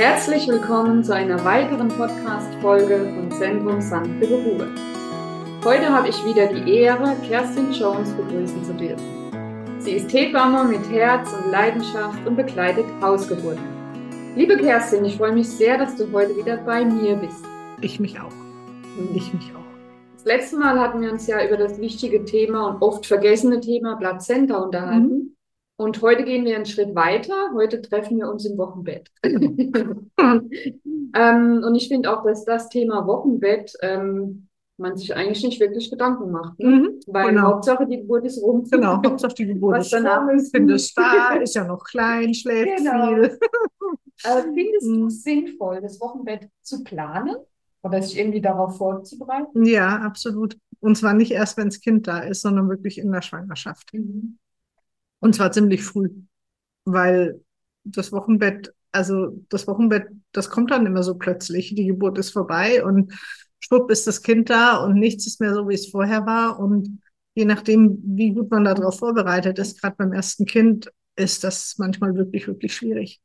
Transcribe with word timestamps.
Herzlich 0.00 0.48
willkommen 0.48 1.04
zu 1.04 1.14
einer 1.14 1.44
weiteren 1.44 1.88
Podcast-Folge 1.88 3.12
von 3.14 3.30
Zentrum 3.32 3.82
Sanfte 3.82 4.26
Geburt. 4.26 4.70
Heute 5.62 5.90
habe 5.90 6.08
ich 6.08 6.24
wieder 6.24 6.46
die 6.46 6.72
Ehre, 6.72 7.14
Kerstin 7.28 7.70
Jones 7.70 8.10
begrüßen 8.14 8.64
zu 8.64 8.72
dürfen. 8.72 9.78
Sie 9.78 9.90
ist 9.90 10.10
Hebamme 10.10 10.64
mit 10.64 10.90
Herz 10.90 11.28
und 11.34 11.50
Leidenschaft 11.50 12.26
und 12.26 12.34
begleitet 12.34 12.86
Hausgeburten. 13.02 13.62
Liebe 14.36 14.56
Kerstin, 14.56 15.04
ich 15.04 15.18
freue 15.18 15.34
mich 15.34 15.50
sehr, 15.50 15.76
dass 15.76 15.94
du 15.96 16.10
heute 16.12 16.34
wieder 16.34 16.56
bei 16.56 16.82
mir 16.82 17.16
bist. 17.16 17.44
Ich 17.82 18.00
mich 18.00 18.18
auch. 18.18 18.32
Ich 19.12 19.34
mich 19.34 19.52
auch. 19.54 20.14
Das 20.14 20.24
letzte 20.24 20.56
Mal 20.56 20.80
hatten 20.80 21.02
wir 21.02 21.12
uns 21.12 21.26
ja 21.26 21.44
über 21.44 21.58
das 21.58 21.78
wichtige 21.78 22.24
Thema 22.24 22.68
und 22.68 22.80
oft 22.80 23.04
vergessene 23.04 23.60
Thema 23.60 23.96
Plazenta 23.96 24.60
unterhalten. 24.60 25.08
Mhm. 25.08 25.36
Und 25.80 26.02
heute 26.02 26.24
gehen 26.24 26.44
wir 26.44 26.56
einen 26.56 26.66
Schritt 26.66 26.94
weiter. 26.94 27.52
Heute 27.54 27.80
treffen 27.80 28.18
wir 28.18 28.28
uns 28.28 28.44
im 28.44 28.58
Wochenbett. 28.58 29.10
ähm, 29.24 30.04
und 31.64 31.74
ich 31.74 31.88
finde 31.88 32.14
auch, 32.14 32.22
dass 32.22 32.44
das 32.44 32.68
Thema 32.68 33.06
Wochenbett 33.06 33.72
ähm, 33.80 34.48
man 34.76 34.98
sich 34.98 35.16
eigentlich 35.16 35.42
nicht 35.42 35.58
wirklich 35.58 35.90
Gedanken 35.90 36.32
macht. 36.32 36.58
Ne? 36.58 36.68
Mhm, 36.68 37.00
Weil 37.06 37.30
genau. 37.30 37.44
Hauptsache 37.44 37.86
die 37.86 37.96
Geburt 37.96 38.26
ist 38.26 38.42
rum. 38.42 38.68
Genau, 38.70 38.96
Hauptsache 39.06 39.32
die 39.32 39.46
Geburt 39.46 39.78
Was 39.78 39.86
ist 39.86 40.04
rum. 40.04 40.30
Ich 40.36 40.50
finde 40.50 40.74
es 40.74 40.92
da, 40.92 41.36
ist 41.36 41.54
ja 41.54 41.64
noch 41.64 41.82
klein, 41.82 42.34
schläft 42.34 42.76
genau. 42.76 43.14
viel. 43.14 43.38
äh, 44.24 44.42
findest 44.52 44.86
du 44.86 45.06
es 45.06 45.22
sinnvoll, 45.22 45.80
das 45.80 45.98
Wochenbett 45.98 46.50
zu 46.60 46.84
planen? 46.84 47.36
Oder 47.82 48.02
sich 48.02 48.18
irgendwie 48.18 48.42
darauf 48.42 48.76
vorzubereiten? 48.76 49.64
Ja, 49.64 49.96
absolut. 50.00 50.58
Und 50.80 50.98
zwar 50.98 51.14
nicht 51.14 51.30
erst, 51.30 51.56
wenn 51.56 51.70
das 51.70 51.80
Kind 51.80 52.06
da 52.06 52.18
ist, 52.18 52.42
sondern 52.42 52.68
wirklich 52.68 52.98
in 52.98 53.10
der 53.10 53.22
Schwangerschaft. 53.22 53.94
Mhm. 53.94 54.36
Und 55.20 55.34
zwar 55.34 55.52
ziemlich 55.52 55.82
früh, 55.82 56.10
weil 56.84 57.40
das 57.84 58.12
Wochenbett, 58.12 58.74
also 58.92 59.42
das 59.48 59.66
Wochenbett, 59.66 60.08
das 60.32 60.50
kommt 60.50 60.70
dann 60.70 60.86
immer 60.86 61.02
so 61.02 61.14
plötzlich. 61.14 61.74
Die 61.74 61.86
Geburt 61.86 62.18
ist 62.18 62.30
vorbei 62.30 62.84
und 62.84 63.12
schwupp 63.60 63.90
ist 63.90 64.06
das 64.06 64.22
Kind 64.22 64.50
da 64.50 64.78
und 64.78 64.94
nichts 64.94 65.26
ist 65.26 65.40
mehr 65.40 65.54
so, 65.54 65.68
wie 65.68 65.74
es 65.74 65.90
vorher 65.90 66.26
war. 66.26 66.58
Und 66.58 67.00
je 67.34 67.44
nachdem, 67.44 67.98
wie 68.04 68.32
gut 68.32 68.50
man 68.50 68.64
darauf 68.64 68.98
vorbereitet 68.98 69.58
ist, 69.58 69.80
gerade 69.80 69.96
beim 69.96 70.12
ersten 70.12 70.46
Kind, 70.46 70.90
ist 71.16 71.44
das 71.44 71.76
manchmal 71.78 72.14
wirklich, 72.14 72.46
wirklich 72.46 72.74
schwierig. 72.74 73.20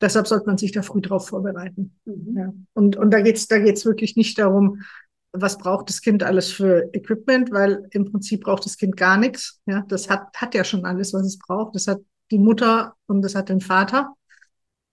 Deshalb 0.00 0.28
sollte 0.28 0.46
man 0.46 0.58
sich 0.58 0.70
da 0.70 0.82
früh 0.82 1.00
drauf 1.00 1.28
vorbereiten. 1.28 1.98
Mhm. 2.04 2.36
Ja. 2.36 2.52
Und, 2.74 2.96
und 2.96 3.10
da 3.10 3.20
geht's 3.20 3.48
da 3.48 3.58
geht's 3.58 3.84
wirklich 3.84 4.16
nicht 4.16 4.38
darum, 4.38 4.82
was 5.32 5.58
braucht 5.58 5.88
das 5.88 6.00
Kind 6.00 6.22
alles 6.22 6.50
für 6.50 6.88
Equipment, 6.92 7.50
weil 7.52 7.86
im 7.90 8.10
Prinzip 8.10 8.42
braucht 8.42 8.64
das 8.64 8.76
Kind 8.76 8.96
gar 8.96 9.16
nichts. 9.16 9.60
Ja, 9.66 9.84
das 9.88 10.08
hat, 10.08 10.28
hat 10.34 10.54
ja 10.54 10.64
schon 10.64 10.84
alles, 10.84 11.12
was 11.12 11.26
es 11.26 11.38
braucht. 11.38 11.74
Das 11.74 11.86
hat 11.86 12.00
die 12.30 12.38
Mutter 12.38 12.94
und 13.06 13.22
das 13.22 13.34
hat 13.34 13.48
den 13.48 13.60
Vater. 13.60 14.14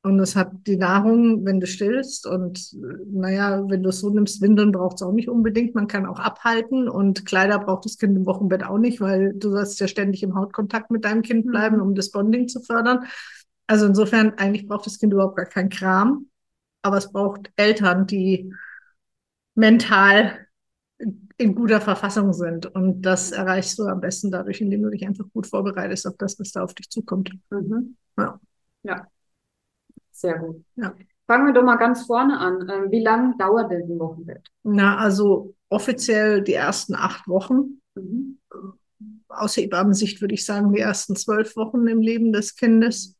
Und 0.03 0.19
es 0.19 0.35
hat 0.35 0.51
die 0.67 0.77
Nahrung, 0.77 1.45
wenn 1.45 1.59
du 1.59 1.65
stillst. 1.65 2.27
Und 2.27 2.75
naja, 3.11 3.63
wenn 3.67 3.81
du 3.81 3.89
es 3.89 4.01
so 4.01 4.09
nimmst, 4.11 4.39
Windeln 4.39 4.71
braucht 4.71 4.97
es 4.97 5.01
auch 5.01 5.11
nicht 5.11 5.29
unbedingt. 5.29 5.73
Man 5.73 5.87
kann 5.87 6.05
auch 6.05 6.19
abhalten. 6.19 6.87
Und 6.87 7.25
Kleider 7.25 7.57
braucht 7.57 7.85
das 7.85 7.97
Kind 7.97 8.15
im 8.15 8.27
Wochenbett 8.27 8.63
auch 8.63 8.77
nicht, 8.77 9.01
weil 9.01 9.33
du 9.33 9.49
sollst 9.49 9.79
ja 9.79 9.87
ständig 9.87 10.21
im 10.21 10.35
Hautkontakt 10.35 10.91
mit 10.91 11.05
deinem 11.05 11.23
Kind 11.23 11.47
bleiben, 11.47 11.81
um 11.81 11.95
das 11.95 12.11
Bonding 12.11 12.47
zu 12.47 12.61
fördern. 12.61 13.05
Also 13.65 13.87
insofern, 13.87 14.33
eigentlich 14.37 14.67
braucht 14.67 14.85
das 14.85 14.99
Kind 14.99 15.11
überhaupt 15.11 15.37
gar 15.37 15.47
keinen 15.47 15.69
Kram. 15.69 16.27
Aber 16.83 16.97
es 16.97 17.11
braucht 17.11 17.51
Eltern, 17.55 18.05
die 18.05 18.53
mental 19.55 20.45
in 21.37 21.55
guter 21.55 21.81
Verfassung 21.81 22.33
sind. 22.33 22.67
Und 22.67 23.01
das 23.01 23.31
erreichst 23.31 23.77
du 23.79 23.83
am 23.87 23.99
besten 23.99 24.31
dadurch, 24.31 24.61
indem 24.61 24.83
du 24.83 24.89
dich 24.89 25.05
einfach 25.05 25.25
gut 25.33 25.47
vorbereitest 25.47 26.07
auf 26.07 26.15
das, 26.17 26.39
was 26.39 26.51
da 26.51 26.63
auf 26.63 26.73
dich 26.73 26.89
zukommt. 26.89 27.31
Mhm. 27.49 27.97
Ja. 28.17 28.39
ja, 28.83 29.07
sehr 30.11 30.39
gut. 30.39 30.63
Ja. 30.75 30.93
Fangen 31.27 31.47
wir 31.47 31.53
doch 31.53 31.63
mal 31.63 31.77
ganz 31.77 32.05
vorne 32.05 32.37
an. 32.37 32.69
Ähm, 32.69 32.91
wie 32.91 33.01
lange 33.01 33.35
dauert 33.37 33.71
denn 33.71 33.83
ein 33.83 33.99
Wochenbett? 33.99 34.47
Na, 34.63 34.97
also 34.97 35.55
offiziell 35.69 36.41
die 36.41 36.53
ersten 36.53 36.95
acht 36.95 37.27
Wochen. 37.27 37.81
Mhm. 37.95 38.39
Aus 39.27 39.57
Hebammensicht 39.57 40.21
würde 40.21 40.35
ich 40.35 40.45
sagen, 40.45 40.71
die 40.71 40.79
ersten 40.79 41.15
zwölf 41.15 41.55
Wochen 41.57 41.87
im 41.87 42.01
Leben 42.01 42.31
des 42.31 42.55
Kindes. 42.55 43.17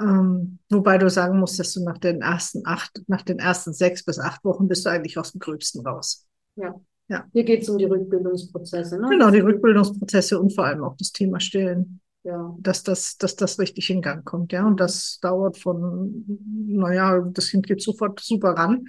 Ähm, 0.00 0.58
wobei 0.70 0.96
du 0.98 1.10
sagen 1.10 1.38
musst, 1.38 1.58
dass 1.58 1.74
du 1.74 1.84
nach 1.84 1.98
den 1.98 2.22
ersten 2.22 2.62
acht, 2.64 3.02
nach 3.06 3.22
den 3.22 3.38
ersten 3.38 3.72
sechs 3.72 4.04
bis 4.04 4.18
acht 4.18 4.44
Wochen 4.44 4.66
bist 4.66 4.86
du 4.86 4.90
eigentlich 4.90 5.18
aus 5.18 5.32
dem 5.32 5.40
Gröbsten 5.40 5.86
raus. 5.86 6.26
Ja. 6.56 6.74
ja. 7.08 7.26
Hier 7.32 7.44
geht 7.44 7.62
es 7.62 7.68
um 7.68 7.76
die 7.76 7.84
Rückbildungsprozesse, 7.84 8.98
ne? 8.98 9.08
Genau, 9.10 9.30
die 9.30 9.40
Rückbildungsprozesse 9.40 10.40
und 10.40 10.54
vor 10.54 10.64
allem 10.64 10.82
auch 10.84 10.96
das 10.96 11.12
Thema 11.12 11.38
Stillen. 11.40 12.00
Ja. 12.22 12.54
Dass 12.60 12.82
das, 12.82 13.16
dass 13.16 13.34
das 13.34 13.58
richtig 13.58 13.88
in 13.88 14.02
Gang 14.02 14.24
kommt, 14.24 14.52
ja. 14.52 14.66
Und 14.66 14.78
das 14.78 15.18
dauert 15.20 15.56
von, 15.58 16.24
naja, 16.66 17.20
das 17.20 17.48
Kind 17.48 17.66
geht 17.66 17.82
sofort 17.82 18.20
super 18.20 18.50
ran, 18.50 18.86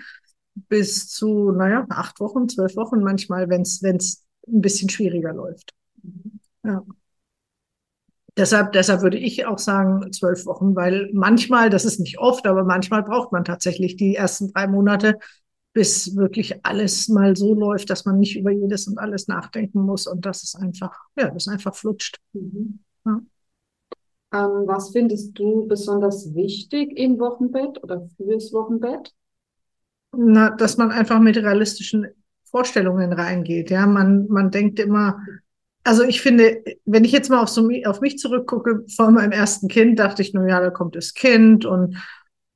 bis 0.68 1.08
zu, 1.08 1.52
naja, 1.52 1.86
acht 1.90 2.20
Wochen, 2.20 2.50
zwölf 2.50 2.76
Wochen 2.76 3.02
manchmal, 3.02 3.50
wenn 3.50 3.62
es 3.62 3.82
ein 3.82 4.62
bisschen 4.62 4.90
schwieriger 4.90 5.34
läuft. 5.34 5.74
Mhm. 6.04 6.40
Ja. 6.64 6.84
Deshalb, 8.38 8.72
deshalb 8.72 9.02
würde 9.02 9.18
ich 9.18 9.46
auch 9.46 9.58
sagen 9.60 10.12
zwölf 10.14 10.46
Wochen, 10.46 10.76
weil 10.76 11.10
manchmal, 11.14 11.70
das 11.70 11.84
ist 11.84 12.00
nicht 12.00 12.18
oft, 12.20 12.48
aber 12.48 12.64
manchmal 12.64 13.04
braucht 13.04 13.32
man 13.32 13.44
tatsächlich 13.44 13.98
die 13.98 14.16
ersten 14.16 14.54
drei 14.54 14.68
Monate, 14.68 15.20
bis 15.74 16.16
wirklich 16.16 16.66
alles 16.66 17.08
mal 17.08 17.36
so 17.36 17.54
läuft, 17.54 17.90
dass 17.90 18.06
man 18.06 18.20
nicht 18.20 18.38
über 18.38 18.52
jedes 18.52 18.88
und 18.88 18.98
alles 18.98 19.28
nachdenken 19.28 19.82
muss 19.82 20.08
und 20.08 20.26
dass 20.26 20.44
es 20.44 20.56
einfach, 20.56 20.98
ja, 21.18 21.30
das 21.30 21.48
einfach 21.48 21.76
flutscht. 21.76 22.20
Mhm. 22.34 22.80
Ja. 23.06 23.22
Ähm, 24.34 24.64
was 24.66 24.92
findest 24.92 25.38
du 25.38 25.68
besonders 25.68 26.34
wichtig 26.34 26.98
im 26.98 27.20
Wochenbett 27.20 27.84
oder 27.84 28.08
fürs 28.18 28.54
Wochenbett? 28.54 29.14
Na, 30.14 30.50
dass 30.50 30.78
man 30.78 30.92
einfach 30.92 31.20
mit 31.20 31.38
realistischen 31.38 32.08
Vorstellungen 32.46 33.14
reingeht. 33.14 33.70
Ja, 33.70 33.88
man, 33.88 34.28
man 34.28 34.52
denkt 34.52 34.80
immer, 34.80 35.22
also 35.84 36.04
ich 36.04 36.22
finde, 36.22 36.64
wenn 36.86 37.04
ich 37.04 37.12
jetzt 37.12 37.30
mal 37.30 37.42
auf, 37.42 37.50
so, 37.50 37.70
auf 37.86 38.02
mich 38.02 38.18
zurückgucke, 38.18 38.86
vor 38.96 39.12
meinem 39.12 39.32
ersten 39.32 39.68
Kind, 39.68 40.00
dachte 40.00 40.22
ich, 40.22 40.34
nur 40.34 40.48
ja, 40.48 40.60
da 40.60 40.70
kommt 40.70 40.96
das 40.96 41.14
Kind 41.14 41.66
und 41.66 41.98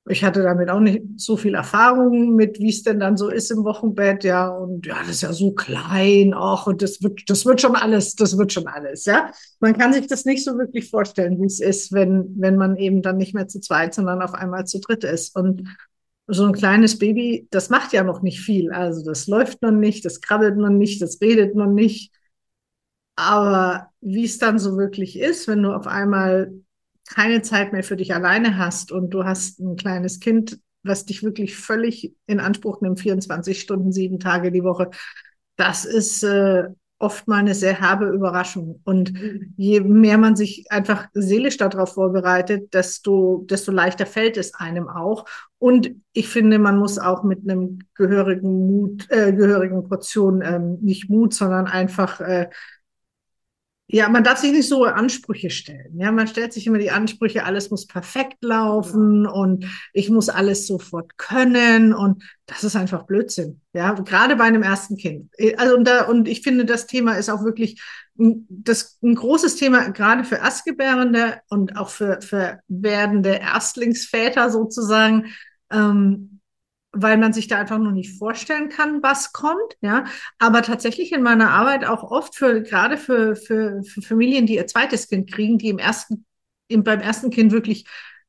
ich 0.08 0.24
hatte 0.24 0.44
damit 0.44 0.70
auch 0.70 0.80
nicht 0.80 1.02
so 1.18 1.36
viel 1.36 1.56
Erfahrung 1.56 2.36
mit, 2.36 2.60
wie 2.60 2.70
es 2.70 2.84
denn 2.84 3.00
dann 3.00 3.18
so 3.18 3.30
ist 3.30 3.50
im 3.50 3.64
Wochenbett, 3.64 4.24
ja, 4.24 4.50
und 4.50 4.86
ja, 4.86 5.00
das 5.00 5.16
ist 5.16 5.22
ja 5.22 5.34
so 5.34 5.54
klein, 5.54 6.36
auch 6.36 6.68
und 6.68 6.84
das 6.84 7.02
wird, 7.02 7.24
das 7.28 7.46
wird 7.46 7.60
schon 7.60 7.76
alles, 7.76 8.14
das 8.14 8.38
wird 8.38 8.54
schon 8.54 8.68
alles, 8.68 9.06
ja. 9.06 9.32
Man 9.60 9.76
kann 9.76 9.94
sich 9.94 10.06
das 10.06 10.26
nicht 10.26 10.44
so 10.44 10.60
wirklich 10.60 10.92
vorstellen, 10.92 11.42
wie 11.42 11.48
es 11.48 11.60
ist, 11.60 11.92
wenn, 11.92 12.36
wenn 12.38 12.56
man 12.56 12.78
eben 12.78 13.02
dann 13.02 13.18
nicht 13.18 13.34
mehr 13.34 13.48
zu 13.48 13.60
zweit, 13.60 13.96
sondern 13.96 14.22
auf 14.22 14.36
einmal 14.36 14.66
zu 14.66 14.80
dritt 14.80 15.04
ist. 15.04 15.36
Und 15.36 15.64
so 16.28 16.46
ein 16.46 16.54
kleines 16.54 16.98
Baby, 17.00 17.48
das 17.52 17.70
macht 17.70 17.94
ja 17.94 18.04
noch 18.04 18.22
nicht 18.22 18.42
viel. 18.42 18.72
Also 18.72 19.04
das 19.04 19.28
läuft 19.28 19.62
noch 19.62 19.72
nicht, 19.72 20.06
das 20.06 20.22
krabbelt 20.22 20.58
noch 20.58 20.70
nicht, 20.70 21.02
das 21.02 21.20
redet 21.22 21.56
noch 21.56 21.68
nicht. 21.68 22.12
Aber 23.16 23.92
wie 24.02 24.26
es 24.26 24.38
dann 24.38 24.60
so 24.60 24.78
wirklich 24.78 25.18
ist, 25.20 25.48
wenn 25.48 25.64
du 25.64 25.72
auf 25.72 25.88
einmal 25.88 26.54
keine 27.08 27.42
Zeit 27.42 27.72
mehr 27.72 27.84
für 27.84 27.96
dich 27.96 28.14
alleine 28.14 28.58
hast 28.58 28.92
und 28.92 29.12
du 29.12 29.24
hast 29.24 29.60
ein 29.60 29.76
kleines 29.76 30.20
Kind, 30.20 30.60
was 30.84 31.06
dich 31.06 31.24
wirklich 31.24 31.56
völlig 31.56 32.16
in 32.28 32.40
Anspruch 32.40 32.82
nimmt, 32.82 33.00
24 33.00 33.60
Stunden, 33.60 33.92
sieben 33.92 34.20
Tage 34.20 34.52
die 34.52 34.64
Woche, 34.64 34.90
das 35.56 35.86
ist 35.86 36.24
äh, 36.24 36.66
oft 36.98 37.28
mal 37.28 37.38
eine 37.38 37.54
sehr 37.54 37.80
herbe 37.80 38.08
Überraschung. 38.08 38.82
Und 38.84 39.14
je 39.58 39.82
mehr 39.82 40.18
man 40.18 40.36
sich 40.36 40.66
einfach 40.72 41.08
seelisch 41.14 41.58
darauf 41.58 41.94
vorbereitet, 41.94 42.74
desto, 42.74 43.46
desto 43.50 43.72
leichter 43.72 44.06
fällt 44.06 44.38
es 44.38 44.54
einem 44.54 44.88
auch. 44.88 45.26
Und 45.58 45.92
ich 46.14 46.30
finde, 46.30 46.58
man 46.58 46.78
muss 46.78 46.98
auch 46.98 47.24
mit 47.24 47.50
einem 47.50 47.80
gehörigen 47.96 48.68
Mut, 48.68 49.08
äh, 49.10 49.34
gehörigen 49.34 49.88
Portion, 49.88 50.42
ähm, 50.42 50.78
nicht 50.82 51.10
Mut, 51.10 51.34
sondern 51.34 51.68
einfach 51.68 52.22
äh, 52.22 52.50
ja, 53.88 54.10
man 54.10 54.24
darf 54.24 54.40
sich 54.40 54.52
nicht 54.52 54.68
so 54.68 54.84
Ansprüche 54.84 55.52
stellen. 55.52 56.00
Ja, 56.00 56.12
man 56.12 56.28
stellt 56.28 56.54
sich 56.54 56.66
immer 56.66 56.80
die 56.80 56.90
Ansprüche, 56.90 57.46
alles 57.46 57.70
muss 57.70 57.86
perfekt 57.86 58.38
laufen 58.42 59.28
und 59.28 59.66
ich 59.94 60.10
muss 60.10 60.30
alles 60.30 60.66
sofort 60.66 61.18
können 61.18 61.94
und 61.94 62.24
das 62.48 62.64
ist 62.64 62.76
einfach 62.76 63.04
Blödsinn. 63.04 63.62
Ja, 63.74 63.94
gerade 63.94 64.36
bei 64.38 64.46
einem 64.46 64.64
ersten 64.64 64.98
Kind. 64.98 65.32
Also 65.58 65.76
und, 65.76 65.88
da, 65.88 66.06
und 66.06 66.28
ich 66.28 66.42
finde, 66.42 66.66
das 66.66 66.88
Thema 66.88 67.14
ist 67.14 67.30
auch 67.30 67.44
wirklich 67.44 67.80
das 68.16 68.98
ein 69.04 69.16
großes 69.16 69.58
Thema 69.58 69.90
gerade 69.90 70.24
für 70.24 70.36
Erstgebärende 70.36 71.40
und 71.50 71.78
auch 71.78 71.90
für, 71.90 72.22
für 72.22 72.60
werdende 72.68 73.36
Erstlingsväter 73.36 74.50
sozusagen. 74.50 75.28
Ähm, 75.70 76.40
weil 76.96 77.18
man 77.18 77.34
sich 77.34 77.48
da 77.48 77.60
einfach 77.60 77.78
noch 77.78 77.92
nicht 77.92 78.18
vorstellen 78.18 78.70
kann, 78.70 79.04
was 79.04 79.34
kommt, 79.34 79.78
ja. 79.82 80.06
Aber 80.40 80.62
tatsächlich 80.62 81.12
in 81.12 81.22
meiner 81.22 81.52
Arbeit 81.52 81.86
auch 81.86 82.04
oft 82.04 82.36
für, 82.36 82.62
gerade 82.62 82.98
für, 82.98 83.36
für, 83.36 83.84
für 83.84 84.02
Familien, 84.02 84.46
die 84.46 84.56
ihr 84.56 84.66
zweites 84.66 85.08
Kind 85.10 85.32
kriegen, 85.32 85.58
die 85.58 85.70
im 85.70 85.78
ersten, 85.78 86.26
im, 86.70 86.84
beim 86.84 87.02
ersten 87.02 87.30
Kind 87.30 87.52
wirklich, 87.52 87.86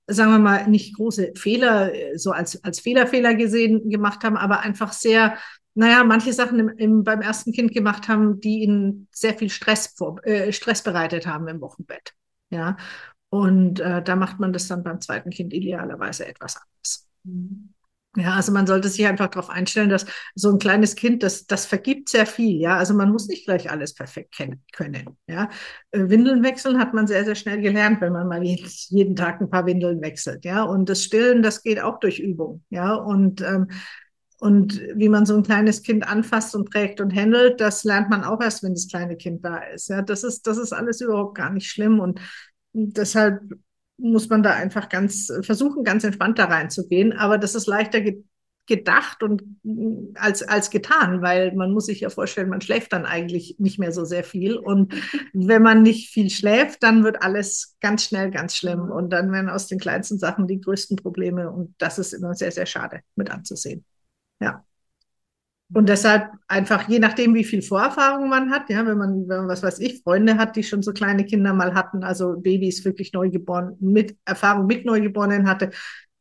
sagen 0.08 0.32
wir 0.32 0.38
mal, 0.40 0.66
nicht 0.68 0.96
große 0.96 1.32
Fehler, 1.36 1.92
so 2.16 2.32
als, 2.32 2.62
als 2.64 2.80
Fehlerfehler 2.80 3.34
gesehen, 3.34 3.88
gemacht 3.88 4.24
haben, 4.24 4.36
aber 4.36 4.60
einfach 4.60 4.92
sehr, 4.92 5.38
naja, 5.74 6.02
manche 6.02 6.32
Sachen 6.32 6.58
im, 6.58 6.68
im, 6.70 7.04
beim 7.04 7.20
ersten 7.20 7.52
Kind 7.52 7.72
gemacht 7.72 8.08
haben, 8.08 8.40
die 8.40 8.62
ihnen 8.62 9.06
sehr 9.12 9.34
viel 9.34 9.50
Stress, 9.50 9.94
vor, 9.96 10.24
äh, 10.26 10.52
Stress 10.52 10.82
bereitet 10.82 11.26
haben 11.26 11.46
im 11.46 11.60
Wochenbett, 11.60 12.14
ja. 12.50 12.76
Und 13.28 13.80
äh, 13.80 14.02
da 14.02 14.16
macht 14.16 14.40
man 14.40 14.52
das 14.52 14.68
dann 14.68 14.82
beim 14.82 15.00
zweiten 15.00 15.30
Kind 15.30 15.52
idealerweise 15.52 16.26
etwas 16.26 16.56
anders. 16.56 17.08
Mhm. 17.24 17.75
Ja, 18.16 18.34
also 18.34 18.50
man 18.50 18.66
sollte 18.66 18.88
sich 18.88 19.06
einfach 19.06 19.28
darauf 19.28 19.50
einstellen, 19.50 19.90
dass 19.90 20.06
so 20.34 20.50
ein 20.50 20.58
kleines 20.58 20.96
Kind, 20.96 21.22
das, 21.22 21.46
das 21.46 21.66
vergibt 21.66 22.08
sehr 22.08 22.24
viel. 22.26 22.58
Ja, 22.60 22.76
also 22.78 22.94
man 22.94 23.10
muss 23.12 23.28
nicht 23.28 23.44
gleich 23.44 23.70
alles 23.70 23.94
perfekt 23.94 24.34
kennen, 24.34 24.62
können. 24.72 25.18
Ja, 25.26 25.50
äh, 25.90 26.08
Windeln 26.08 26.42
wechseln 26.42 26.78
hat 26.78 26.94
man 26.94 27.06
sehr, 27.06 27.24
sehr 27.26 27.34
schnell 27.34 27.60
gelernt, 27.60 28.00
wenn 28.00 28.12
man 28.14 28.26
mal 28.26 28.42
jeden 28.42 29.16
Tag 29.16 29.40
ein 29.40 29.50
paar 29.50 29.66
Windeln 29.66 30.00
wechselt. 30.00 30.44
Ja, 30.46 30.62
und 30.62 30.88
das 30.88 31.02
Stillen, 31.04 31.42
das 31.42 31.62
geht 31.62 31.78
auch 31.80 32.00
durch 32.00 32.18
Übung. 32.18 32.64
Ja, 32.70 32.94
und 32.94 33.42
ähm, 33.42 33.68
und 34.38 34.80
wie 34.94 35.08
man 35.08 35.24
so 35.24 35.34
ein 35.36 35.42
kleines 35.42 35.82
Kind 35.82 36.06
anfasst 36.06 36.54
und 36.54 36.70
prägt 36.70 37.00
und 37.00 37.14
handelt, 37.14 37.60
das 37.60 37.84
lernt 37.84 38.10
man 38.10 38.22
auch 38.22 38.40
erst, 38.42 38.62
wenn 38.62 38.74
das 38.74 38.86
kleine 38.88 39.16
Kind 39.16 39.44
da 39.44 39.58
ist. 39.58 39.88
Ja, 39.88 40.02
das 40.02 40.24
ist, 40.24 40.46
das 40.46 40.58
ist 40.58 40.72
alles 40.74 41.00
überhaupt 41.00 41.36
gar 41.36 41.50
nicht 41.50 41.70
schlimm. 41.70 42.00
Und 42.00 42.20
deshalb 42.74 43.40
muss 43.98 44.28
man 44.28 44.42
da 44.42 44.50
einfach 44.52 44.88
ganz 44.88 45.32
versuchen, 45.42 45.84
ganz 45.84 46.04
entspannt 46.04 46.38
da 46.38 46.46
reinzugehen. 46.46 47.12
Aber 47.12 47.38
das 47.38 47.54
ist 47.54 47.66
leichter 47.66 48.00
ge 48.00 48.22
gedacht 48.68 49.22
und 49.22 49.44
als, 50.14 50.42
als 50.42 50.70
getan, 50.70 51.22
weil 51.22 51.54
man 51.54 51.70
muss 51.72 51.86
sich 51.86 52.00
ja 52.00 52.10
vorstellen, 52.10 52.48
man 52.48 52.60
schläft 52.60 52.92
dann 52.92 53.06
eigentlich 53.06 53.56
nicht 53.58 53.78
mehr 53.78 53.92
so 53.92 54.04
sehr 54.04 54.24
viel. 54.24 54.56
Und 54.56 54.92
wenn 55.32 55.62
man 55.62 55.82
nicht 55.82 56.10
viel 56.10 56.30
schläft, 56.30 56.82
dann 56.82 57.04
wird 57.04 57.22
alles 57.22 57.76
ganz 57.80 58.04
schnell 58.04 58.30
ganz 58.32 58.56
schlimm. 58.56 58.90
Und 58.90 59.10
dann 59.10 59.30
werden 59.30 59.50
aus 59.50 59.68
den 59.68 59.78
kleinsten 59.78 60.18
Sachen 60.18 60.48
die 60.48 60.60
größten 60.60 60.96
Probleme. 60.96 61.48
Und 61.48 61.76
das 61.78 62.00
ist 62.00 62.12
immer 62.12 62.34
sehr, 62.34 62.50
sehr 62.50 62.66
schade 62.66 63.02
mit 63.14 63.30
anzusehen. 63.30 63.84
Ja. 64.40 64.64
Und 65.72 65.88
deshalb 65.88 66.30
einfach, 66.46 66.88
je 66.88 67.00
nachdem, 67.00 67.34
wie 67.34 67.42
viel 67.44 67.60
Vorerfahrung 67.60 68.28
man 68.28 68.50
hat, 68.50 68.70
ja, 68.70 68.86
wenn 68.86 68.98
man, 68.98 69.28
wenn 69.28 69.38
man, 69.38 69.48
was 69.48 69.64
weiß 69.64 69.80
ich, 69.80 70.02
Freunde 70.02 70.36
hat, 70.36 70.54
die 70.54 70.62
schon 70.62 70.82
so 70.82 70.92
kleine 70.92 71.24
Kinder 71.24 71.52
mal 71.52 71.74
hatten, 71.74 72.04
also 72.04 72.38
Babys 72.38 72.84
wirklich 72.84 73.12
neugeboren, 73.12 73.76
mit 73.80 74.16
Erfahrung 74.24 74.66
mit 74.66 74.84
Neugeborenen 74.84 75.48
hatte, 75.48 75.70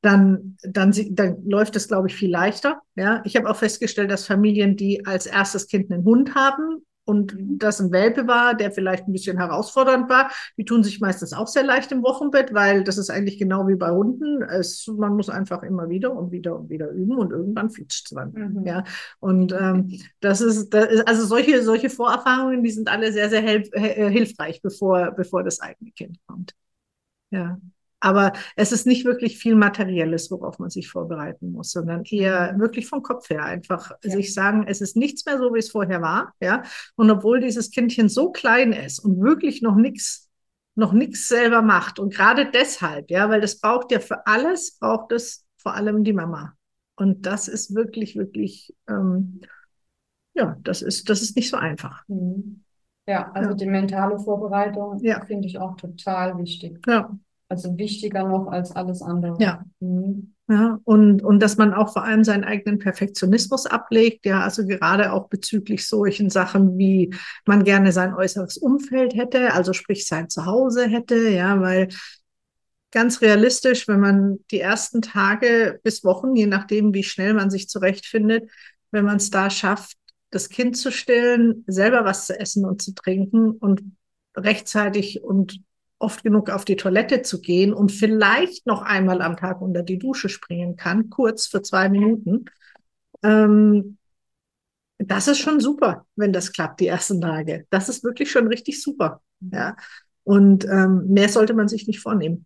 dann, 0.02 0.58
dann, 0.64 0.94
dann 1.12 1.38
läuft 1.48 1.76
es, 1.76 1.88
glaube 1.88 2.08
ich, 2.08 2.16
viel 2.16 2.32
leichter. 2.32 2.82
Ja, 2.96 3.22
ich 3.24 3.36
habe 3.36 3.50
auch 3.50 3.56
festgestellt, 3.56 4.10
dass 4.10 4.26
Familien, 4.26 4.78
die 4.78 5.06
als 5.06 5.28
erstes 5.28 5.68
Kind 5.68 5.92
einen 5.92 6.04
Hund 6.06 6.34
haben, 6.36 6.84
und 7.06 7.36
das 7.40 7.80
ein 7.80 7.92
Welpe 7.92 8.28
war, 8.28 8.56
der 8.56 8.72
vielleicht 8.72 9.08
ein 9.08 9.14
bisschen 9.14 9.38
herausfordernd 9.38 10.10
war. 10.10 10.32
Die 10.58 10.66
tun 10.66 10.84
sich 10.84 11.00
meistens 11.00 11.34
auch 11.34 11.48
sehr 11.48 11.64
leicht 11.64 11.92
im 11.92 12.04
Wochenbett, 12.04 12.54
weil 12.54 12.84
das 12.84 12.98
ist 12.98 13.10
eigentlich 13.10 13.38
genau 13.38 13.68
wie 13.68 13.76
bei 13.76 13.92
Hunden. 13.92 14.42
Es, 14.42 14.88
man 14.88 15.16
muss 15.16 15.30
einfach 15.30 15.64
immer 15.64 15.88
wieder 15.90 16.12
und 16.14 16.32
wieder 16.32 16.56
und 16.58 16.70
wieder 16.70 16.90
üben 16.90 17.18
und 17.18 17.32
irgendwann 17.32 17.70
flutscht 17.70 18.08
es 18.08 18.16
dann. 18.16 18.32
Mhm. 18.34 18.66
Ja, 18.66 18.84
und 19.20 19.54
ähm, 19.54 20.00
das, 20.20 20.42
ist, 20.42 20.70
das 20.74 20.88
ist, 20.88 21.08
also 21.08 21.26
solche, 21.26 21.64
solche 21.64 21.90
Vorerfahrungen, 21.90 22.64
die 22.64 22.72
sind 22.72 22.90
alle 22.90 23.12
sehr, 23.14 23.30
sehr 23.30 23.42
hilfreich, 23.42 24.62
bevor, 24.62 25.12
bevor 25.12 25.44
das 25.44 25.62
eigene 25.62 25.92
Kind 25.92 26.18
kommt. 26.28 26.54
Ja. 27.32 27.60
Aber 28.00 28.34
es 28.56 28.72
ist 28.72 28.86
nicht 28.86 29.06
wirklich 29.06 29.38
viel 29.38 29.56
Materielles, 29.56 30.30
worauf 30.30 30.60
man 30.60 30.70
sich 30.70 30.90
vorbereiten 30.90 31.52
muss, 31.52 31.72
sondern 31.72 32.04
eher 32.04 32.56
wirklich 32.60 32.88
vom 32.88 33.02
Kopf 33.02 33.30
her 33.30 33.44
einfach 33.44 33.92
ja. 34.04 34.12
sich 34.12 34.34
sagen, 34.34 34.66
es 34.68 34.82
ist 34.82 34.96
nichts 34.96 35.26
mehr 35.26 35.38
so, 35.38 35.54
wie 35.54 35.60
es 35.60 35.72
vorher 35.72 36.02
war. 36.02 36.34
Ja. 36.40 36.64
Und 36.96 37.10
obwohl 37.10 37.40
dieses 37.40 37.72
Kindchen 37.72 38.10
so 38.10 38.32
klein 38.32 38.74
ist 38.74 39.00
und 39.00 39.22
wirklich 39.22 39.62
noch 39.62 39.76
nichts 39.76 40.26
noch 40.76 40.92
nichts 40.92 41.28
selber 41.28 41.62
macht. 41.62 42.00
Und 42.00 42.14
gerade 42.14 42.52
deshalb, 42.52 43.10
ja, 43.10 43.30
weil 43.30 43.42
das 43.42 43.60
braucht 43.60 43.92
ja 43.92 44.00
für 44.00 44.28
alles, 44.28 44.78
braucht 44.78 45.12
es 45.14 45.46
vor 45.58 45.74
allem 45.74 46.04
die 46.04 46.14
Mama. 46.14 46.54
Und 46.98 47.26
das 47.26 47.48
ist 47.48 47.74
wirklich, 47.76 48.16
wirklich, 48.16 48.76
ähm, 48.88 49.42
ja, 50.34 50.58
das 50.62 50.82
ist, 50.82 51.10
das 51.10 51.22
ist 51.22 51.36
nicht 51.36 51.50
so 51.50 51.58
einfach. 51.58 52.04
Mhm. 52.08 52.62
Ja, 53.08 53.32
also 53.34 53.52
ja. 53.52 53.56
die 53.56 53.68
mentale 53.68 54.20
Vorbereitung 54.20 55.00
ja. 55.04 55.24
finde 55.26 55.48
ich 55.48 55.60
auch 55.60 55.76
total 55.76 56.38
wichtig. 56.40 56.80
Ja. 56.88 57.16
Also 57.48 57.78
wichtiger 57.78 58.28
noch 58.28 58.48
als 58.48 58.72
alles 58.72 59.02
andere. 59.02 59.38
Ja. 59.40 59.64
Mhm. 59.80 60.36
Ja, 60.48 60.80
und, 60.84 61.24
und 61.24 61.40
dass 61.42 61.58
man 61.58 61.74
auch 61.74 61.92
vor 61.92 62.04
allem 62.04 62.24
seinen 62.24 62.44
eigenen 62.44 62.78
Perfektionismus 62.78 63.66
ablegt, 63.66 64.28
ja, 64.28 64.42
also 64.42 64.64
gerade 64.68 65.12
auch 65.12 65.28
bezüglich 65.28 65.88
solchen 65.88 66.30
Sachen, 66.30 66.78
wie 66.78 67.16
man 67.48 67.64
gerne 67.64 67.92
sein 67.92 68.14
äußeres 68.14 68.58
Umfeld 68.58 69.16
hätte, 69.16 69.54
also 69.54 69.74
sprich 69.74 70.08
sein 70.08 70.30
Zuhause 70.30 70.88
hätte, 70.88 71.30
ja, 71.30 71.60
weil 71.62 71.88
ganz 72.92 73.22
realistisch, 73.22 73.88
wenn 73.88 74.00
man 74.00 74.40
die 74.52 74.60
ersten 74.60 75.02
Tage 75.02 75.80
bis 75.84 76.04
Wochen, 76.04 76.36
je 76.36 76.46
nachdem, 76.46 76.94
wie 76.94 77.04
schnell 77.04 77.34
man 77.34 77.50
sich 77.50 77.68
zurechtfindet, 77.68 78.50
wenn 78.92 79.04
man 79.04 79.18
es 79.18 79.32
da 79.32 79.50
schafft, 79.50 79.98
das 80.30 80.50
Kind 80.50 80.78
zu 80.78 80.92
stillen, 80.92 81.64
selber 81.66 82.06
was 82.06 82.28
zu 82.28 82.40
essen 82.40 82.66
und 82.66 82.84
zu 82.84 82.94
trinken 82.94 83.52
und 83.52 83.82
rechtzeitig 84.38 85.24
und 85.24 85.60
oft 86.00 86.24
genug 86.24 86.50
auf 86.50 86.66
die 86.66 86.76
Toilette 86.76 87.22
zu 87.22 87.42
gehen 87.42 87.74
und 87.74 87.92
vielleicht 87.92 88.68
noch 88.68 88.82
einmal 88.82 89.22
am 89.22 89.38
Tag 89.38 89.62
unter 89.62 89.84
die 89.84 89.98
Dusche 89.98 90.30
springen 90.30 90.76
kann, 90.76 91.10
kurz 91.10 91.48
für 91.48 91.62
zwei 91.62 91.90
Minuten. 91.90 92.46
Ähm, 93.24 93.98
das 94.98 95.28
ist 95.28 95.40
schon 95.40 95.60
super, 95.60 96.06
wenn 96.16 96.34
das 96.34 96.52
klappt, 96.52 96.80
die 96.80 96.88
ersten 96.88 97.22
Tage. 97.22 97.66
Das 97.70 97.90
ist 97.90 98.04
wirklich 98.04 98.32
schon 98.32 98.48
richtig 98.48 98.82
super. 98.82 99.22
Ja. 99.40 99.76
Und 100.24 100.66
ähm, 100.66 101.08
mehr 101.08 101.30
sollte 101.30 101.54
man 101.54 101.68
sich 101.68 101.88
nicht 101.88 102.00
vornehmen. 102.00 102.46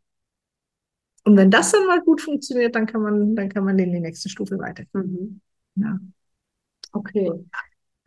Und 1.25 1.37
wenn 1.37 1.51
das 1.51 1.71
dann 1.71 1.85
mal 1.85 2.01
gut 2.01 2.21
funktioniert, 2.21 2.75
dann 2.75 2.85
kann 2.85 3.01
man, 3.01 3.35
dann 3.35 3.49
kann 3.49 3.63
man 3.63 3.77
in 3.77 3.91
die 3.91 3.99
nächste 3.99 4.29
Stufe 4.29 4.57
weiter. 4.57 4.83
Mhm. 4.93 5.41
Ja. 5.75 5.99
Okay. 6.91 7.31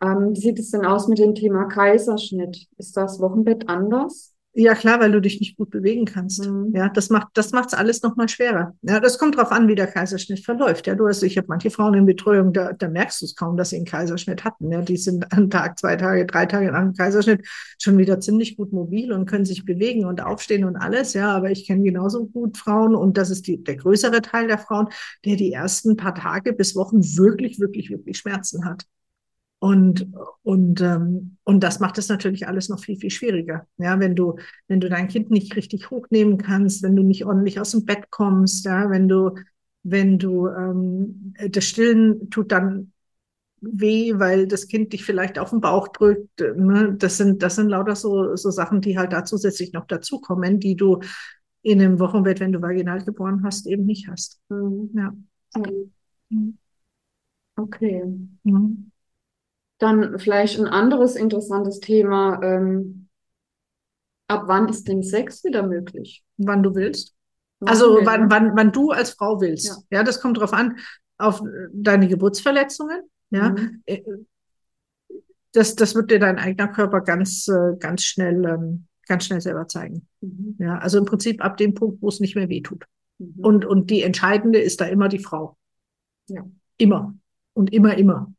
Ähm, 0.01 0.33
wie 0.33 0.39
sieht 0.39 0.59
es 0.59 0.71
denn 0.71 0.85
aus 0.85 1.07
mit 1.07 1.19
dem 1.19 1.33
Thema 1.33 1.65
Kaiserschnitt? 1.65 2.67
Ist 2.77 2.97
das 2.97 3.19
Wochenbett 3.19 3.69
anders? 3.69 4.32
Ja, 4.55 4.75
klar, 4.75 4.99
weil 4.99 5.11
du 5.11 5.19
dich 5.19 5.39
nicht 5.39 5.57
gut 5.57 5.71
bewegen 5.71 6.05
kannst. 6.05 6.45
Mhm. 6.47 6.71
Ja, 6.75 6.87
das 6.87 7.09
macht 7.09 7.29
das 7.33 7.51
macht's 7.53 7.73
alles 7.73 8.03
noch 8.03 8.15
mal 8.15 8.29
schwerer. 8.29 8.75
Ja, 8.83 8.99
das 8.99 9.17
kommt 9.17 9.35
drauf 9.35 9.51
an, 9.51 9.67
wie 9.67 9.73
der 9.73 9.87
Kaiserschnitt 9.87 10.45
verläuft. 10.45 10.85
Ja, 10.85 10.93
du 10.93 11.07
hast, 11.07 11.23
ich 11.23 11.37
habe 11.37 11.47
manche 11.49 11.71
Frauen 11.71 11.95
in 11.95 12.05
Betreuung, 12.05 12.53
da, 12.53 12.71
da 12.71 12.87
merkst 12.87 13.19
du 13.21 13.25
es 13.25 13.35
kaum, 13.35 13.57
dass 13.57 13.71
sie 13.71 13.77
einen 13.77 13.85
Kaiserschnitt 13.85 14.43
hatten. 14.43 14.71
Ja, 14.71 14.81
die 14.81 14.97
sind 14.97 15.31
einen 15.33 15.49
Tag, 15.49 15.79
zwei 15.79 15.95
Tage, 15.95 16.27
drei 16.27 16.45
Tage 16.45 16.71
nach 16.71 16.81
dem 16.81 16.93
Kaiserschnitt 16.93 17.47
schon 17.81 17.97
wieder 17.97 18.19
ziemlich 18.19 18.55
gut 18.55 18.71
mobil 18.73 19.11
und 19.11 19.25
können 19.25 19.45
sich 19.45 19.65
bewegen 19.65 20.05
und 20.05 20.21
aufstehen 20.21 20.65
und 20.65 20.75
alles. 20.75 21.13
Ja, 21.15 21.31
aber 21.35 21.49
ich 21.49 21.65
kenne 21.65 21.83
genauso 21.83 22.27
gut 22.27 22.55
Frauen 22.57 22.93
und 22.93 23.17
das 23.17 23.31
ist 23.31 23.47
die, 23.47 23.63
der 23.63 23.77
größere 23.77 24.21
Teil 24.21 24.47
der 24.47 24.59
Frauen, 24.59 24.87
der 25.25 25.35
die 25.35 25.51
ersten 25.51 25.97
paar 25.97 26.13
Tage 26.13 26.53
bis 26.53 26.75
Wochen 26.75 27.01
wirklich, 27.01 27.59
wirklich, 27.59 27.89
wirklich 27.89 28.19
Schmerzen 28.19 28.65
hat. 28.65 28.85
Und, 29.63 30.09
und, 30.43 30.81
ähm, 30.81 31.37
und 31.45 31.63
das 31.63 31.79
macht 31.79 31.97
es 31.97 32.09
natürlich 32.09 32.49
alles 32.49 32.67
noch 32.67 32.81
viel, 32.81 32.97
viel 32.97 33.09
schwieriger. 33.11 33.65
Ja, 33.77 33.97
wenn 33.97 34.13
du, 34.13 34.35
wenn 34.67 34.81
du 34.81 34.89
dein 34.89 35.07
Kind 35.07 35.31
nicht 35.31 35.55
richtig 35.55 35.89
hochnehmen 35.89 36.37
kannst, 36.37 36.83
wenn 36.83 36.97
du 36.97 37.01
nicht 37.03 37.25
ordentlich 37.25 37.61
aus 37.61 37.71
dem 37.71 37.85
Bett 37.85 38.11
kommst, 38.11 38.65
ja, 38.65 38.89
wenn 38.89 39.07
du, 39.07 39.35
wenn 39.83 40.19
du, 40.19 40.49
ähm, 40.49 41.33
das 41.49 41.63
Stillen 41.63 42.29
tut 42.29 42.51
dann 42.51 42.91
weh, 43.61 44.13
weil 44.17 44.47
das 44.47 44.67
Kind 44.67 44.93
dich 44.93 45.05
vielleicht 45.05 45.39
auf 45.39 45.51
den 45.51 45.61
Bauch 45.61 45.89
drückt. 45.89 46.41
Ne? 46.41 46.95
Das 46.97 47.17
sind, 47.17 47.43
das 47.43 47.55
sind 47.55 47.69
lauter 47.69 47.95
so, 47.95 48.35
so 48.35 48.51
Sachen, 48.51 48.81
die 48.81 48.97
halt 48.97 49.13
da 49.13 49.25
zusätzlich 49.25 49.73
noch 49.73 49.87
dazukommen, 49.87 50.59
die 50.59 50.75
du 50.75 50.99
in 51.61 51.81
einem 51.81 51.99
Wochenbett, 51.99 52.41
wenn 52.41 52.53
du 52.53 52.61
vaginal 52.61 53.03
geboren 53.05 53.43
hast, 53.45 53.67
eben 53.67 53.85
nicht 53.85 54.07
hast. 54.09 54.41
Mhm. 54.49 54.91
Ja. 54.95 55.13
Mhm. 56.29 56.57
Okay. 57.57 58.01
Mhm. 58.45 58.92
Dann 59.83 60.17
vielleicht 60.17 60.57
ein 60.57 60.67
anderes 60.67 61.17
interessantes 61.17 61.81
Thema. 61.81 62.41
Ähm, 62.41 63.09
ab 64.29 64.43
wann 64.45 64.69
ist 64.69 64.87
denn 64.87 65.03
Sex 65.03 65.43
wieder 65.43 65.61
möglich? 65.61 66.23
Wann 66.37 66.63
du 66.63 66.73
willst. 66.73 67.13
Also 67.59 67.97
okay, 67.97 68.05
wann, 68.05 68.31
wann, 68.31 68.55
wann 68.55 68.71
du 68.71 68.91
als 68.91 69.09
Frau 69.09 69.41
willst. 69.41 69.67
Ja, 69.67 69.97
ja 69.97 70.03
das 70.03 70.21
kommt 70.21 70.37
drauf 70.37 70.53
an, 70.53 70.77
auf 71.17 71.41
deine 71.73 72.07
Geburtsverletzungen. 72.07 73.01
Ja. 73.31 73.49
Mhm. 73.49 73.83
Äh, 73.85 74.03
das, 75.51 75.75
das 75.75 75.95
wird 75.95 76.11
dir 76.11 76.19
dein 76.19 76.39
eigener 76.39 76.69
Körper 76.69 77.01
ganz, 77.01 77.49
äh, 77.49 77.75
ganz 77.77 78.03
schnell, 78.03 78.45
ähm, 78.45 78.87
ganz 79.05 79.25
schnell 79.25 79.41
selber 79.41 79.67
zeigen. 79.67 80.07
Mhm. 80.21 80.55
Ja, 80.59 80.77
also 80.77 80.97
im 80.97 81.05
Prinzip 81.05 81.43
ab 81.43 81.57
dem 81.57 81.73
Punkt, 81.73 82.01
wo 82.01 82.07
es 82.07 82.21
nicht 82.21 82.37
mehr 82.37 82.47
weh 82.47 82.61
tut. 82.61 82.85
Mhm. 83.17 83.33
Und, 83.43 83.65
und 83.65 83.89
die 83.89 84.01
entscheidende 84.01 84.59
ist 84.59 84.79
da 84.79 84.85
immer 84.85 85.09
die 85.09 85.19
Frau. 85.19 85.57
Ja. 86.29 86.45
Immer. 86.77 87.15
Und 87.53 87.73
immer, 87.73 87.97
immer. 87.97 88.33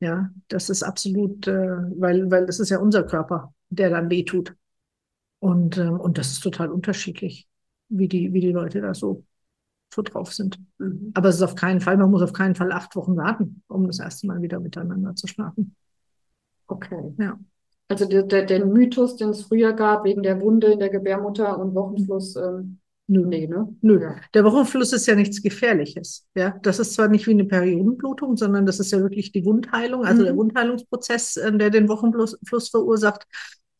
Ja, 0.00 0.30
das 0.48 0.68
ist 0.68 0.82
absolut, 0.82 1.46
äh, 1.46 1.76
weil, 1.98 2.30
weil 2.30 2.46
das 2.46 2.60
ist 2.60 2.68
ja 2.68 2.78
unser 2.78 3.02
Körper, 3.04 3.54
der 3.70 3.90
dann 3.90 4.10
wehtut. 4.10 4.54
Und, 5.38 5.78
ähm, 5.78 5.98
und 5.98 6.18
das 6.18 6.32
ist 6.32 6.40
total 6.40 6.70
unterschiedlich, 6.70 7.48
wie 7.88 8.08
die, 8.08 8.32
wie 8.32 8.40
die 8.40 8.52
Leute 8.52 8.80
da 8.80 8.94
so, 8.94 9.24
so 9.92 10.02
drauf 10.02 10.34
sind. 10.34 10.58
Mhm. 10.78 11.12
Aber 11.14 11.28
es 11.28 11.36
ist 11.36 11.42
auf 11.42 11.54
keinen 11.54 11.80
Fall, 11.80 11.96
man 11.96 12.10
muss 12.10 12.22
auf 12.22 12.32
keinen 12.32 12.54
Fall 12.54 12.72
acht 12.72 12.94
Wochen 12.96 13.16
warten, 13.16 13.62
um 13.68 13.86
das 13.86 14.00
erste 14.00 14.26
Mal 14.26 14.42
wieder 14.42 14.60
miteinander 14.60 15.14
zu 15.14 15.26
schlafen. 15.26 15.74
Okay. 16.66 17.14
Ja. 17.18 17.38
Also 17.88 18.06
der, 18.06 18.24
der, 18.24 18.44
der 18.44 18.66
Mythos, 18.66 19.16
den 19.16 19.30
es 19.30 19.42
früher 19.42 19.72
gab, 19.72 20.04
wegen 20.04 20.22
der 20.22 20.40
Wunde 20.40 20.72
in 20.72 20.80
der 20.80 20.90
Gebärmutter 20.90 21.58
und 21.58 21.74
Wochenfluss, 21.74 22.34
ähm, 22.36 22.80
Nö. 23.08 23.24
Nee, 23.24 23.46
ne? 23.46 23.68
Nö. 23.82 24.00
Ja. 24.00 24.16
Der 24.34 24.44
Wochenfluss 24.44 24.92
ist 24.92 25.06
ja 25.06 25.14
nichts 25.14 25.40
Gefährliches. 25.40 26.26
Ja, 26.34 26.58
das 26.62 26.80
ist 26.80 26.94
zwar 26.94 27.08
nicht 27.08 27.26
wie 27.26 27.32
eine 27.32 27.44
Periodenblutung, 27.44 28.36
sondern 28.36 28.66
das 28.66 28.80
ist 28.80 28.90
ja 28.90 28.98
wirklich 28.98 29.30
die 29.30 29.44
Wundheilung, 29.44 30.04
also 30.04 30.22
mhm. 30.22 30.26
der 30.26 30.36
Wundheilungsprozess, 30.36 31.36
äh, 31.36 31.56
der 31.56 31.70
den 31.70 31.88
Wochenfluss 31.88 32.36
verursacht. 32.70 33.24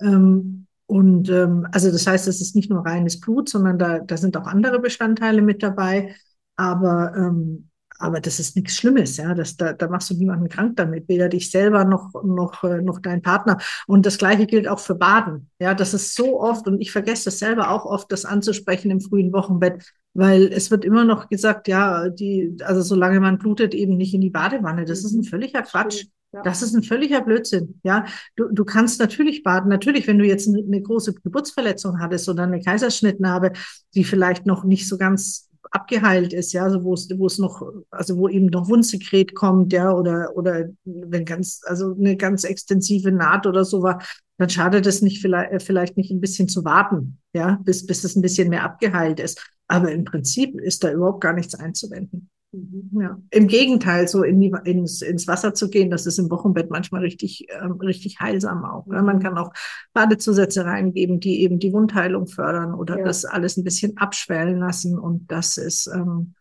Ähm, 0.00 0.66
und 0.86 1.28
ähm, 1.28 1.66
also 1.72 1.90
das 1.90 2.06
heißt, 2.06 2.28
es 2.28 2.40
ist 2.40 2.54
nicht 2.54 2.70
nur 2.70 2.86
reines 2.86 3.18
Blut, 3.18 3.48
sondern 3.48 3.78
da, 3.78 3.98
da 3.98 4.16
sind 4.16 4.36
auch 4.36 4.46
andere 4.46 4.78
Bestandteile 4.78 5.42
mit 5.42 5.62
dabei. 5.62 6.14
Aber 6.54 7.12
ähm, 7.16 7.68
aber 7.98 8.20
das 8.20 8.38
ist 8.40 8.56
nichts 8.56 8.76
Schlimmes, 8.76 9.16
ja. 9.16 9.34
Das, 9.34 9.56
da, 9.56 9.72
da 9.72 9.88
machst 9.88 10.10
du 10.10 10.14
niemanden 10.14 10.48
krank 10.48 10.76
damit, 10.76 11.08
weder 11.08 11.28
dich 11.28 11.50
selber 11.50 11.84
noch, 11.84 12.12
noch, 12.24 12.64
äh, 12.64 12.82
noch 12.82 13.00
dein 13.00 13.22
Partner. 13.22 13.58
Und 13.86 14.06
das 14.06 14.18
Gleiche 14.18 14.46
gilt 14.46 14.68
auch 14.68 14.80
für 14.80 14.94
Baden. 14.94 15.50
Ja, 15.58 15.74
das 15.74 15.94
ist 15.94 16.14
so 16.14 16.40
oft, 16.40 16.66
und 16.66 16.80
ich 16.80 16.92
vergesse 16.92 17.26
das 17.26 17.38
selber 17.38 17.70
auch 17.70 17.84
oft, 17.84 18.10
das 18.12 18.24
anzusprechen 18.24 18.90
im 18.90 19.00
frühen 19.00 19.32
Wochenbett, 19.32 19.92
weil 20.14 20.46
es 20.52 20.70
wird 20.70 20.84
immer 20.84 21.04
noch 21.04 21.28
gesagt, 21.28 21.68
ja, 21.68 22.08
die, 22.08 22.56
also 22.64 22.82
solange 22.82 23.20
man 23.20 23.38
blutet, 23.38 23.74
eben 23.74 23.96
nicht 23.96 24.14
in 24.14 24.20
die 24.20 24.30
Badewanne. 24.30 24.84
Das 24.84 25.04
ist 25.04 25.12
ein 25.12 25.24
völliger 25.24 25.62
Quatsch. 25.62 26.06
Das 26.44 26.62
ist 26.62 26.74
ein 26.74 26.82
völliger 26.82 27.22
Blödsinn. 27.22 27.80
Ja, 27.82 28.04
du, 28.36 28.48
du 28.52 28.64
kannst 28.64 29.00
natürlich 29.00 29.42
baden. 29.42 29.68
Natürlich, 29.70 30.06
wenn 30.06 30.18
du 30.18 30.26
jetzt 30.26 30.48
eine, 30.48 30.58
eine 30.58 30.82
große 30.82 31.14
Geburtsverletzung 31.14 32.00
hattest 32.00 32.28
oder 32.28 32.42
eine 32.42 32.60
Kaiserschnittnarbe, 32.60 33.52
die 33.94 34.04
vielleicht 34.04 34.46
noch 34.46 34.64
nicht 34.64 34.88
so 34.88 34.98
ganz 34.98 35.48
abgeheilt 35.70 36.32
ist, 36.32 36.52
ja, 36.52 36.64
also 36.64 36.84
wo 36.84 36.94
es, 36.94 37.08
wo 37.16 37.26
es 37.26 37.38
noch, 37.38 37.62
also 37.90 38.16
wo 38.16 38.28
eben 38.28 38.46
noch 38.46 38.68
Wundsekret 38.68 39.34
kommt, 39.34 39.72
ja, 39.72 39.92
oder, 39.92 40.36
oder 40.36 40.68
wenn 40.84 41.24
ganz, 41.24 41.60
also 41.64 41.94
eine 41.94 42.16
ganz 42.16 42.44
extensive 42.44 43.12
Naht 43.12 43.46
oder 43.46 43.64
so 43.64 43.82
war, 43.82 44.02
dann 44.38 44.50
schadet 44.50 44.86
es 44.86 45.02
nicht 45.02 45.20
vielleicht, 45.20 45.52
äh, 45.52 45.60
vielleicht 45.60 45.96
nicht 45.96 46.10
ein 46.10 46.20
bisschen 46.20 46.48
zu 46.48 46.64
warten, 46.64 47.18
ja, 47.34 47.58
bis, 47.64 47.86
bis 47.86 48.04
es 48.04 48.16
ein 48.16 48.22
bisschen 48.22 48.48
mehr 48.48 48.64
abgeheilt 48.64 49.20
ist. 49.20 49.40
Aber 49.68 49.90
im 49.90 50.04
Prinzip 50.04 50.60
ist 50.60 50.84
da 50.84 50.92
überhaupt 50.92 51.20
gar 51.20 51.32
nichts 51.32 51.54
einzuwenden. 51.54 52.30
Mhm. 52.56 53.00
Ja. 53.00 53.18
Im 53.30 53.48
Gegenteil, 53.48 54.08
so 54.08 54.22
in 54.22 54.40
die, 54.40 54.52
ins, 54.64 55.02
ins 55.02 55.26
Wasser 55.26 55.54
zu 55.54 55.68
gehen, 55.68 55.90
das 55.90 56.06
ist 56.06 56.18
im 56.18 56.30
Wochenbett 56.30 56.70
manchmal 56.70 57.02
richtig, 57.02 57.46
ähm, 57.50 57.72
richtig 57.72 58.20
heilsam 58.20 58.64
auch. 58.64 58.86
Ne? 58.86 59.02
Man 59.02 59.20
kann 59.20 59.36
auch 59.36 59.52
Badezusätze 59.92 60.64
reingeben, 60.64 61.20
die 61.20 61.42
eben 61.42 61.58
die 61.58 61.72
Wundheilung 61.72 62.26
fördern 62.26 62.74
oder 62.74 62.98
ja. 62.98 63.04
das 63.04 63.24
alles 63.24 63.56
ein 63.56 63.64
bisschen 63.64 63.96
abschwellen 63.96 64.58
lassen. 64.58 64.98
Und 64.98 65.30
das 65.30 65.56
ist, 65.56 65.86
ähm, 65.92 66.34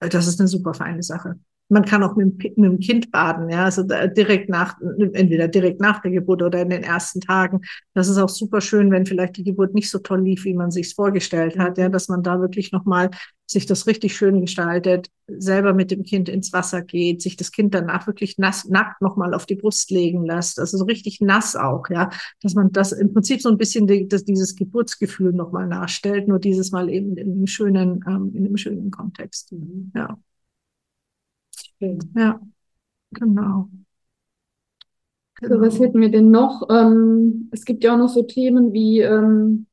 das 0.00 0.26
ist 0.26 0.40
eine 0.40 0.48
super 0.48 0.74
feine 0.74 1.02
Sache. 1.02 1.36
Man 1.68 1.84
kann 1.84 2.02
auch 2.02 2.16
mit, 2.16 2.38
mit 2.58 2.70
dem 2.70 2.80
Kind 2.80 3.10
baden, 3.10 3.48
ja, 3.48 3.64
also 3.64 3.82
direkt 3.82 4.50
nach, 4.50 4.76
entweder 5.14 5.48
direkt 5.48 5.80
nach 5.80 6.02
der 6.02 6.10
Geburt 6.10 6.42
oder 6.42 6.60
in 6.60 6.68
den 6.68 6.82
ersten 6.82 7.20
Tagen. 7.20 7.62
Das 7.94 8.08
ist 8.08 8.18
auch 8.18 8.28
super 8.28 8.60
schön, 8.60 8.90
wenn 8.90 9.06
vielleicht 9.06 9.38
die 9.38 9.44
Geburt 9.44 9.72
nicht 9.72 9.90
so 9.90 9.98
toll 9.98 10.22
lief, 10.22 10.44
wie 10.44 10.54
man 10.54 10.70
sich 10.70 10.94
vorgestellt 10.94 11.58
hat, 11.58 11.78
ja, 11.78 11.88
dass 11.88 12.08
man 12.08 12.22
da 12.22 12.40
wirklich 12.40 12.72
nochmal 12.72 13.10
sich 13.52 13.66
das 13.66 13.86
richtig 13.86 14.16
schön 14.16 14.40
gestaltet, 14.40 15.08
selber 15.28 15.72
mit 15.72 15.90
dem 15.90 16.02
Kind 16.02 16.28
ins 16.28 16.52
Wasser 16.52 16.82
geht, 16.82 17.22
sich 17.22 17.36
das 17.36 17.52
Kind 17.52 17.74
danach 17.74 18.06
wirklich 18.06 18.38
nass, 18.38 18.64
nackt 18.68 19.00
nochmal 19.00 19.34
auf 19.34 19.46
die 19.46 19.54
Brust 19.54 19.90
legen 19.90 20.24
lässt, 20.24 20.58
also 20.58 20.76
so 20.78 20.84
richtig 20.84 21.20
nass 21.20 21.54
auch, 21.54 21.88
ja, 21.90 22.10
dass 22.40 22.54
man 22.54 22.72
das 22.72 22.92
im 22.92 23.12
Prinzip 23.12 23.40
so 23.40 23.50
ein 23.50 23.58
bisschen 23.58 23.86
die, 23.86 24.08
das, 24.08 24.24
dieses 24.24 24.56
Geburtsgefühl 24.56 25.32
nochmal 25.32 25.66
nachstellt, 25.66 26.28
nur 26.28 26.38
dieses 26.38 26.72
Mal 26.72 26.90
eben 26.90 27.16
in 27.16 27.30
einem 27.30 27.46
schönen, 27.46 28.04
ähm, 28.06 28.32
in 28.34 28.46
einem 28.46 28.56
schönen 28.56 28.90
Kontext, 28.90 29.54
ja. 29.94 30.18
Ja, 32.14 32.40
genau. 33.10 33.68
So, 35.40 35.60
was 35.60 35.74
genau. 35.74 35.86
hätten 35.86 36.00
wir 36.00 36.10
denn 36.10 36.30
noch? 36.30 36.68
Ähm, 36.70 37.48
es 37.50 37.64
gibt 37.64 37.82
ja 37.82 37.94
auch 37.94 37.98
noch 37.98 38.08
so 38.08 38.22
Themen 38.22 38.72
wie 38.72 39.00
ähm, 39.00 39.66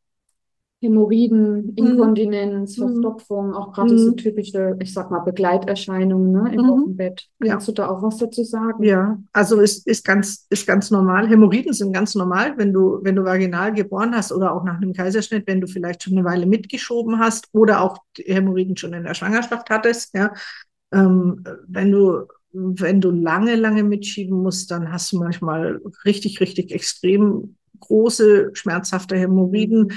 Hämorrhoiden, 0.81 1.65
mhm. 1.65 1.73
Inkontinenz, 1.75 2.77
mhm. 2.77 2.83
Verstopfung, 2.83 3.53
auch 3.53 3.73
gerade 3.73 3.93
mhm. 3.93 3.97
so 3.97 4.11
typische, 4.11 4.77
ich 4.79 4.93
sag 4.93 5.11
mal, 5.11 5.19
Begleiterscheinungen 5.19 6.31
ne, 6.31 6.53
im 6.53 6.61
mhm. 6.61 6.69
Wochenbett. 6.69 7.27
Kannst 7.43 7.67
ja. 7.67 7.73
du 7.73 7.81
da 7.81 7.89
auch 7.89 8.01
was 8.01 8.17
dazu 8.17 8.43
sagen? 8.43 8.83
Ja, 8.83 9.19
also 9.33 9.59
es 9.59 9.85
ist 9.85 10.05
ganz, 10.05 10.47
ist 10.49 10.65
ganz 10.65 10.89
normal. 10.89 11.27
Hämorrhoiden 11.27 11.73
sind 11.73 11.91
ganz 11.91 12.15
normal, 12.15 12.53
wenn 12.57 12.71
du, 12.71 12.99
wenn 13.03 13.15
du 13.15 13.25
vaginal 13.25 13.73
geboren 13.73 14.15
hast 14.15 14.31
oder 14.31 14.53
auch 14.53 14.63
nach 14.63 14.77
einem 14.77 14.93
Kaiserschnitt, 14.93 15.45
wenn 15.47 15.59
du 15.59 15.67
vielleicht 15.67 16.03
schon 16.03 16.17
eine 16.17 16.25
Weile 16.25 16.45
mitgeschoben 16.45 17.19
hast 17.19 17.49
oder 17.51 17.81
auch 17.81 17.97
Hämorrhoiden 18.17 18.77
schon 18.77 18.93
in 18.93 19.03
der 19.03 19.13
Schwangerschaft 19.13 19.69
hattest, 19.69 20.13
ja. 20.15 20.33
Ähm, 20.91 21.43
wenn 21.67 21.91
du 21.91 22.25
wenn 22.51 23.01
du 23.01 23.11
lange, 23.11 23.55
lange 23.55 23.83
mitschieben 23.83 24.41
musst, 24.41 24.71
dann 24.71 24.91
hast 24.91 25.11
du 25.11 25.19
manchmal 25.19 25.79
richtig, 26.05 26.41
richtig 26.41 26.71
extrem 26.71 27.55
große, 27.79 28.51
schmerzhafte 28.53 29.15
Hämorrhoiden. 29.15 29.91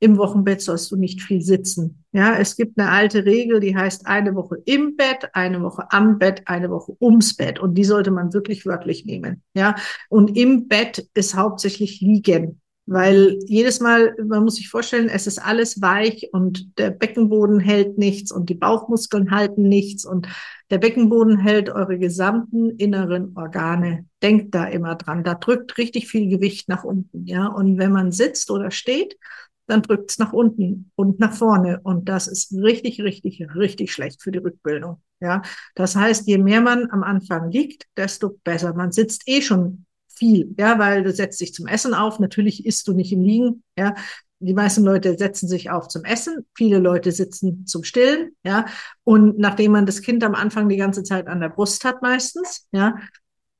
Im 0.00 0.16
Wochenbett 0.16 0.60
sollst 0.60 0.92
du 0.92 0.96
nicht 0.96 1.22
viel 1.22 1.42
sitzen. 1.42 2.04
Ja, 2.12 2.36
es 2.36 2.56
gibt 2.56 2.78
eine 2.78 2.90
alte 2.90 3.24
Regel, 3.24 3.58
die 3.58 3.76
heißt 3.76 4.06
eine 4.06 4.34
Woche 4.36 4.56
im 4.64 4.96
Bett, 4.96 5.28
eine 5.32 5.60
Woche 5.60 5.90
am 5.90 6.18
Bett, 6.18 6.42
eine 6.46 6.70
Woche 6.70 6.96
ums 7.00 7.36
Bett. 7.36 7.58
Und 7.58 7.74
die 7.74 7.84
sollte 7.84 8.12
man 8.12 8.32
wirklich 8.32 8.64
wörtlich 8.64 9.04
nehmen. 9.04 9.42
Ja, 9.54 9.74
und 10.08 10.36
im 10.36 10.68
Bett 10.68 11.08
ist 11.14 11.34
hauptsächlich 11.34 12.00
liegen. 12.00 12.60
Weil 12.90 13.38
jedes 13.44 13.80
Mal, 13.80 14.14
man 14.24 14.44
muss 14.44 14.56
sich 14.56 14.70
vorstellen, 14.70 15.10
es 15.10 15.26
ist 15.26 15.38
alles 15.38 15.82
weich 15.82 16.30
und 16.32 16.78
der 16.78 16.88
Beckenboden 16.88 17.60
hält 17.60 17.98
nichts 17.98 18.32
und 18.32 18.48
die 18.48 18.54
Bauchmuskeln 18.54 19.30
halten 19.30 19.62
nichts 19.62 20.06
und 20.06 20.26
der 20.70 20.78
Beckenboden 20.78 21.36
hält 21.36 21.68
eure 21.68 21.98
gesamten 21.98 22.70
inneren 22.70 23.36
Organe. 23.36 24.06
Denkt 24.22 24.54
da 24.54 24.64
immer 24.64 24.94
dran. 24.94 25.22
Da 25.22 25.34
drückt 25.34 25.76
richtig 25.76 26.08
viel 26.08 26.30
Gewicht 26.30 26.70
nach 26.70 26.82
unten, 26.82 27.26
ja. 27.26 27.48
Und 27.48 27.76
wenn 27.76 27.92
man 27.92 28.10
sitzt 28.10 28.50
oder 28.50 28.70
steht, 28.70 29.18
dann 29.66 29.82
drückt 29.82 30.10
es 30.10 30.18
nach 30.18 30.32
unten 30.32 30.90
und 30.94 31.20
nach 31.20 31.34
vorne. 31.34 31.80
Und 31.82 32.08
das 32.08 32.26
ist 32.26 32.54
richtig, 32.54 33.02
richtig, 33.02 33.46
richtig 33.54 33.92
schlecht 33.92 34.22
für 34.22 34.32
die 34.32 34.38
Rückbildung. 34.38 35.02
Ja, 35.20 35.42
das 35.74 35.94
heißt, 35.94 36.26
je 36.26 36.38
mehr 36.38 36.62
man 36.62 36.90
am 36.90 37.02
Anfang 37.02 37.50
liegt, 37.50 37.84
desto 37.98 38.38
besser. 38.44 38.72
Man 38.72 38.92
sitzt 38.92 39.28
eh 39.28 39.42
schon 39.42 39.84
viel, 40.18 40.54
ja, 40.58 40.78
weil 40.78 41.02
du 41.02 41.12
setzt 41.12 41.40
dich 41.40 41.54
zum 41.54 41.66
Essen 41.66 41.94
auf. 41.94 42.18
Natürlich 42.18 42.66
isst 42.66 42.86
du 42.88 42.92
nicht 42.92 43.12
im 43.12 43.22
Liegen, 43.22 43.62
ja. 43.76 43.94
Die 44.40 44.54
meisten 44.54 44.84
Leute 44.84 45.18
setzen 45.18 45.48
sich 45.48 45.70
auf 45.70 45.88
zum 45.88 46.04
Essen. 46.04 46.46
Viele 46.54 46.78
Leute 46.78 47.10
sitzen 47.10 47.66
zum 47.66 47.82
Stillen, 47.82 48.36
ja. 48.44 48.66
Und 49.04 49.38
nachdem 49.38 49.72
man 49.72 49.86
das 49.86 50.02
Kind 50.02 50.22
am 50.22 50.34
Anfang 50.34 50.68
die 50.68 50.76
ganze 50.76 51.02
Zeit 51.02 51.26
an 51.26 51.40
der 51.40 51.48
Brust 51.48 51.84
hat, 51.84 52.02
meistens, 52.02 52.66
ja, 52.70 52.96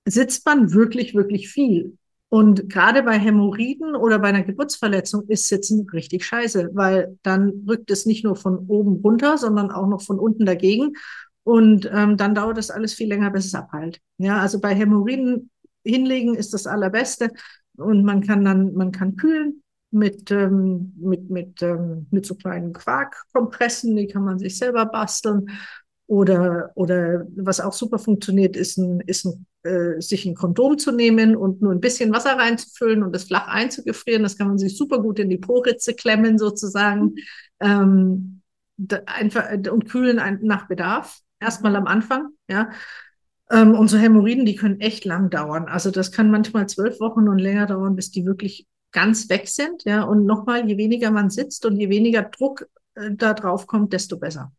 sitzt 0.05 0.47
man 0.47 0.73
wirklich, 0.73 1.15
wirklich 1.15 1.49
viel. 1.49 1.97
Und 2.31 2.69
gerade 2.69 3.03
bei 3.03 3.19
Hämorrhoiden 3.19 3.97
oder 3.97 4.19
bei 4.19 4.29
einer 4.29 4.43
Geburtsverletzung 4.43 5.27
ist 5.29 5.49
Sitzen 5.49 5.89
richtig 5.93 6.25
scheiße, 6.25 6.71
weil 6.75 7.19
dann 7.23 7.65
rückt 7.67 7.91
es 7.91 8.05
nicht 8.05 8.23
nur 8.23 8.37
von 8.37 8.67
oben 8.69 9.01
runter, 9.03 9.39
sondern 9.39 9.71
auch 9.71 9.87
noch 9.87 10.03
von 10.03 10.19
unten 10.19 10.45
dagegen. 10.45 10.93
Und 11.43 11.91
ähm, 11.91 12.19
dann 12.19 12.35
dauert 12.35 12.59
das 12.59 12.71
alles 12.71 12.93
viel 12.93 13.09
länger, 13.09 13.31
bis 13.31 13.47
es 13.47 13.55
abheilt. 13.55 14.01
Ja, 14.19 14.39
also 14.39 14.61
bei 14.61 14.75
Hämorrhoiden 14.75 15.51
hinlegen 15.89 16.35
ist 16.35 16.55
das 16.55 16.67
allerbeste. 16.67 17.31
Und 17.77 18.05
man 18.05 18.23
kann 18.23 18.45
dann, 18.45 18.75
man 18.75 18.93
kann 18.93 19.17
kühlen 19.17 19.63
mit, 19.91 20.31
ähm, 20.31 20.95
mit, 20.99 21.31
mit, 21.31 21.63
ähm, 21.63 22.07
mit 22.11 22.27
so 22.27 22.35
kleinen 22.35 22.73
Quarkkompressen, 22.73 23.97
die 23.97 24.07
kann 24.07 24.25
man 24.25 24.39
sich 24.39 24.59
selber 24.59 24.87
basteln. 24.87 25.47
Oder, 26.07 26.73
oder 26.75 27.27
was 27.37 27.61
auch 27.61 27.75
super 27.75 27.99
funktioniert, 27.99 28.57
ist, 28.57 28.79
ein, 28.79 29.01
ist 29.01 29.27
ein, 29.27 29.47
äh, 29.63 30.01
sich 30.01 30.25
ein 30.25 30.35
Kondom 30.35 30.79
zu 30.79 30.91
nehmen 30.91 31.37
und 31.37 31.61
nur 31.61 31.73
ein 31.73 31.81
bisschen 31.81 32.13
Wasser 32.15 32.39
reinzufüllen 32.39 33.03
und 33.03 33.15
es 33.15 33.25
flach 33.25 33.47
einzugefrieren. 33.49 34.23
Das 34.23 34.39
kann 34.39 34.49
man 34.49 34.59
sich 34.59 34.77
super 34.77 35.03
gut 35.03 35.19
in 35.19 35.29
die 35.29 35.37
Po-Ritze 35.37 35.95
klemmen 35.95 36.39
sozusagen. 36.39 37.15
Ähm, 37.61 38.41
da, 38.79 39.01
einfach, 39.05 39.51
und 39.71 39.89
kühlen 39.89 40.19
ein, 40.19 40.39
nach 40.43 40.67
Bedarf. 40.67 41.21
Erstmal 41.41 41.77
am 41.77 41.87
Anfang, 41.87 42.31
ja. 42.49 42.71
Ähm, 43.51 43.75
unsere 43.75 44.03
Hämorrhoiden, 44.03 44.45
die 44.45 44.57
können 44.57 44.81
echt 44.81 45.05
lang 45.05 45.31
dauern. 45.31 45.67
Also 45.67 45.91
das 45.91 46.13
kann 46.13 46.31
manchmal 46.31 46.69
zwölf 46.69 47.01
Wochen 47.01 47.29
und 47.29 47.39
länger 47.39 47.67
dauern, 47.67 47.97
bis 47.97 48.11
die 48.11 48.27
wirklich 48.27 48.67
ganz 48.93 49.29
weg 49.29 49.49
sind. 49.49 49.85
Ja, 49.85 50.03
und 50.03 50.27
nochmal, 50.27 50.69
je 50.69 50.77
weniger 50.77 51.11
man 51.11 51.31
sitzt 51.31 51.65
und 51.65 51.77
je 51.79 51.89
weniger 51.89 52.23
Druck 52.23 52.69
äh, 52.95 53.11
da 53.13 53.35
drauf 53.35 53.67
kommt, 53.67 53.93
desto 53.93 54.19
besser. 54.19 54.53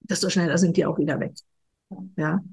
Desto 0.00 0.30
schneller 0.30 0.58
sind 0.58 0.76
die 0.76 0.86
auch 0.86 0.98
wieder 0.98 1.18
weg. 1.18 1.34
Ja. 2.16 2.44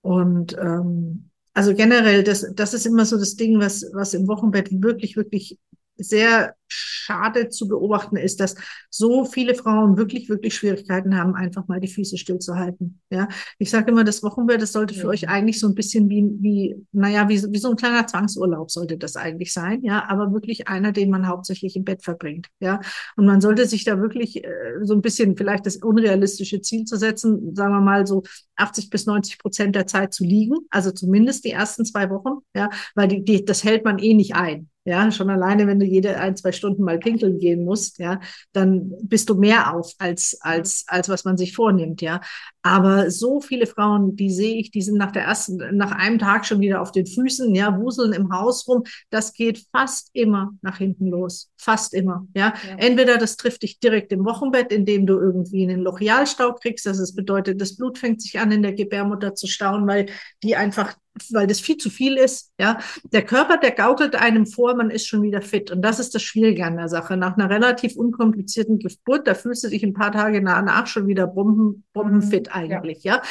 Und 0.00 0.56
ähm, 0.58 1.30
also 1.52 1.74
generell, 1.74 2.22
das, 2.22 2.46
das 2.54 2.72
ist 2.72 2.86
immer 2.86 3.04
so 3.04 3.18
das 3.18 3.36
Ding, 3.36 3.58
was, 3.58 3.84
was 3.92 4.14
im 4.14 4.28
Wochenbett 4.28 4.68
wirklich, 4.70 5.16
wirklich 5.16 5.58
sehr 5.98 6.54
schade 6.68 7.48
zu 7.48 7.66
beobachten 7.66 8.16
ist, 8.16 8.40
dass 8.40 8.54
so 8.90 9.24
viele 9.24 9.54
Frauen 9.54 9.96
wirklich, 9.96 10.28
wirklich 10.28 10.54
Schwierigkeiten 10.54 11.16
haben, 11.16 11.34
einfach 11.34 11.66
mal 11.66 11.80
die 11.80 11.88
Füße 11.88 12.18
stillzuhalten. 12.18 13.00
Ja, 13.10 13.28
ich 13.58 13.70
sage 13.70 13.90
immer, 13.90 14.04
das 14.04 14.22
Wochenbett, 14.22 14.60
das 14.60 14.72
sollte 14.72 14.94
für 14.94 15.04
ja. 15.04 15.08
euch 15.08 15.28
eigentlich 15.28 15.58
so 15.58 15.66
ein 15.66 15.74
bisschen 15.74 16.08
wie, 16.10 16.24
wie, 16.40 16.86
naja, 16.92 17.28
wie, 17.28 17.42
wie 17.42 17.58
so 17.58 17.70
ein 17.70 17.76
kleiner 17.76 18.06
Zwangsurlaub 18.06 18.70
sollte 18.70 18.98
das 18.98 19.16
eigentlich 19.16 19.52
sein. 19.52 19.82
Ja, 19.82 20.08
aber 20.08 20.32
wirklich 20.32 20.68
einer, 20.68 20.92
den 20.92 21.10
man 21.10 21.26
hauptsächlich 21.26 21.74
im 21.76 21.84
Bett 21.84 22.02
verbringt. 22.02 22.48
Ja, 22.60 22.80
und 23.16 23.26
man 23.26 23.40
sollte 23.40 23.66
sich 23.66 23.84
da 23.84 24.00
wirklich 24.00 24.44
äh, 24.44 24.50
so 24.82 24.94
ein 24.94 25.02
bisschen 25.02 25.36
vielleicht 25.36 25.66
das 25.66 25.76
unrealistische 25.76 26.60
Ziel 26.60 26.84
zu 26.84 26.96
setzen, 26.96 27.54
sagen 27.54 27.72
wir 27.72 27.80
mal 27.80 28.06
so 28.06 28.22
80 28.56 28.90
bis 28.90 29.06
90 29.06 29.38
Prozent 29.38 29.74
der 29.74 29.86
Zeit 29.86 30.12
zu 30.12 30.24
liegen, 30.24 30.56
also 30.70 30.90
zumindest 30.90 31.44
die 31.44 31.50
ersten 31.50 31.84
zwei 31.84 32.10
Wochen. 32.10 32.40
Ja, 32.54 32.68
weil 32.94 33.08
die, 33.08 33.24
die, 33.24 33.44
das 33.44 33.64
hält 33.64 33.84
man 33.84 33.98
eh 33.98 34.14
nicht 34.14 34.34
ein. 34.34 34.68
Ja, 34.88 35.12
schon 35.12 35.28
alleine, 35.28 35.66
wenn 35.66 35.78
du 35.78 35.84
jede 35.84 36.18
ein, 36.18 36.34
zwei 36.34 36.50
Stunden 36.50 36.82
mal 36.82 36.98
pinkeln 36.98 37.38
gehen 37.38 37.62
musst, 37.62 37.98
ja, 37.98 38.20
dann 38.54 38.90
bist 39.02 39.28
du 39.28 39.34
mehr 39.34 39.74
auf 39.74 39.92
als, 39.98 40.38
als, 40.40 40.84
als 40.86 41.10
was 41.10 41.26
man 41.26 41.36
sich 41.36 41.54
vornimmt, 41.54 42.00
ja. 42.00 42.22
Aber 42.62 43.10
so 43.10 43.42
viele 43.42 43.66
Frauen, 43.66 44.16
die 44.16 44.30
sehe 44.30 44.56
ich, 44.56 44.70
die 44.70 44.80
sind 44.80 44.96
nach 44.96 45.12
der 45.12 45.24
ersten, 45.24 45.76
nach 45.76 45.92
einem 45.92 46.18
Tag 46.18 46.46
schon 46.46 46.60
wieder 46.60 46.80
auf 46.80 46.90
den 46.90 47.06
Füßen, 47.06 47.54
ja, 47.54 47.78
wuseln 47.78 48.14
im 48.14 48.32
Haus 48.32 48.66
rum. 48.66 48.84
Das 49.10 49.34
geht 49.34 49.62
fast 49.72 50.08
immer 50.14 50.52
nach 50.62 50.78
hinten 50.78 51.08
los. 51.08 51.50
Fast 51.58 51.92
immer, 51.92 52.26
ja. 52.34 52.54
ja. 52.66 52.76
Entweder 52.78 53.18
das 53.18 53.36
trifft 53.36 53.64
dich 53.64 53.80
direkt 53.80 54.10
im 54.12 54.24
Wochenbett, 54.24 54.72
indem 54.72 55.06
du 55.06 55.18
irgendwie 55.18 55.64
einen 55.64 55.82
Lochialstau 55.82 56.54
kriegst. 56.54 56.86
Das 56.86 57.14
bedeutet, 57.14 57.60
das 57.60 57.76
Blut 57.76 57.98
fängt 57.98 58.22
sich 58.22 58.38
an, 58.38 58.52
in 58.52 58.62
der 58.62 58.72
Gebärmutter 58.72 59.34
zu 59.34 59.46
stauen, 59.46 59.86
weil 59.86 60.06
die 60.42 60.56
einfach 60.56 60.96
weil 61.30 61.46
das 61.46 61.60
viel 61.60 61.76
zu 61.76 61.90
viel 61.90 62.16
ist. 62.16 62.52
Ja, 62.58 62.78
der 63.12 63.22
Körper, 63.22 63.56
der 63.56 63.72
gaukelt 63.72 64.16
einem 64.16 64.46
vor, 64.46 64.74
man 64.74 64.90
ist 64.90 65.06
schon 65.06 65.22
wieder 65.22 65.42
fit. 65.42 65.70
Und 65.70 65.82
das 65.82 66.00
ist 66.00 66.14
das 66.14 66.22
Schwierige 66.22 66.64
an 66.64 66.76
der 66.76 66.88
Sache. 66.88 67.16
Nach 67.16 67.36
einer 67.36 67.50
relativ 67.50 67.96
unkomplizierten 67.96 68.78
Geburt, 68.78 69.26
da 69.26 69.34
fühlst 69.34 69.64
du 69.64 69.68
dich 69.68 69.82
ein 69.82 69.94
paar 69.94 70.12
Tage 70.12 70.42
danach 70.42 70.86
schon 70.86 71.06
wieder 71.06 71.26
bomben, 71.26 71.84
bombenfit 71.92 72.48
mhm. 72.48 72.52
eigentlich. 72.52 73.04
Ja. 73.04 73.16
ja. 73.16 73.22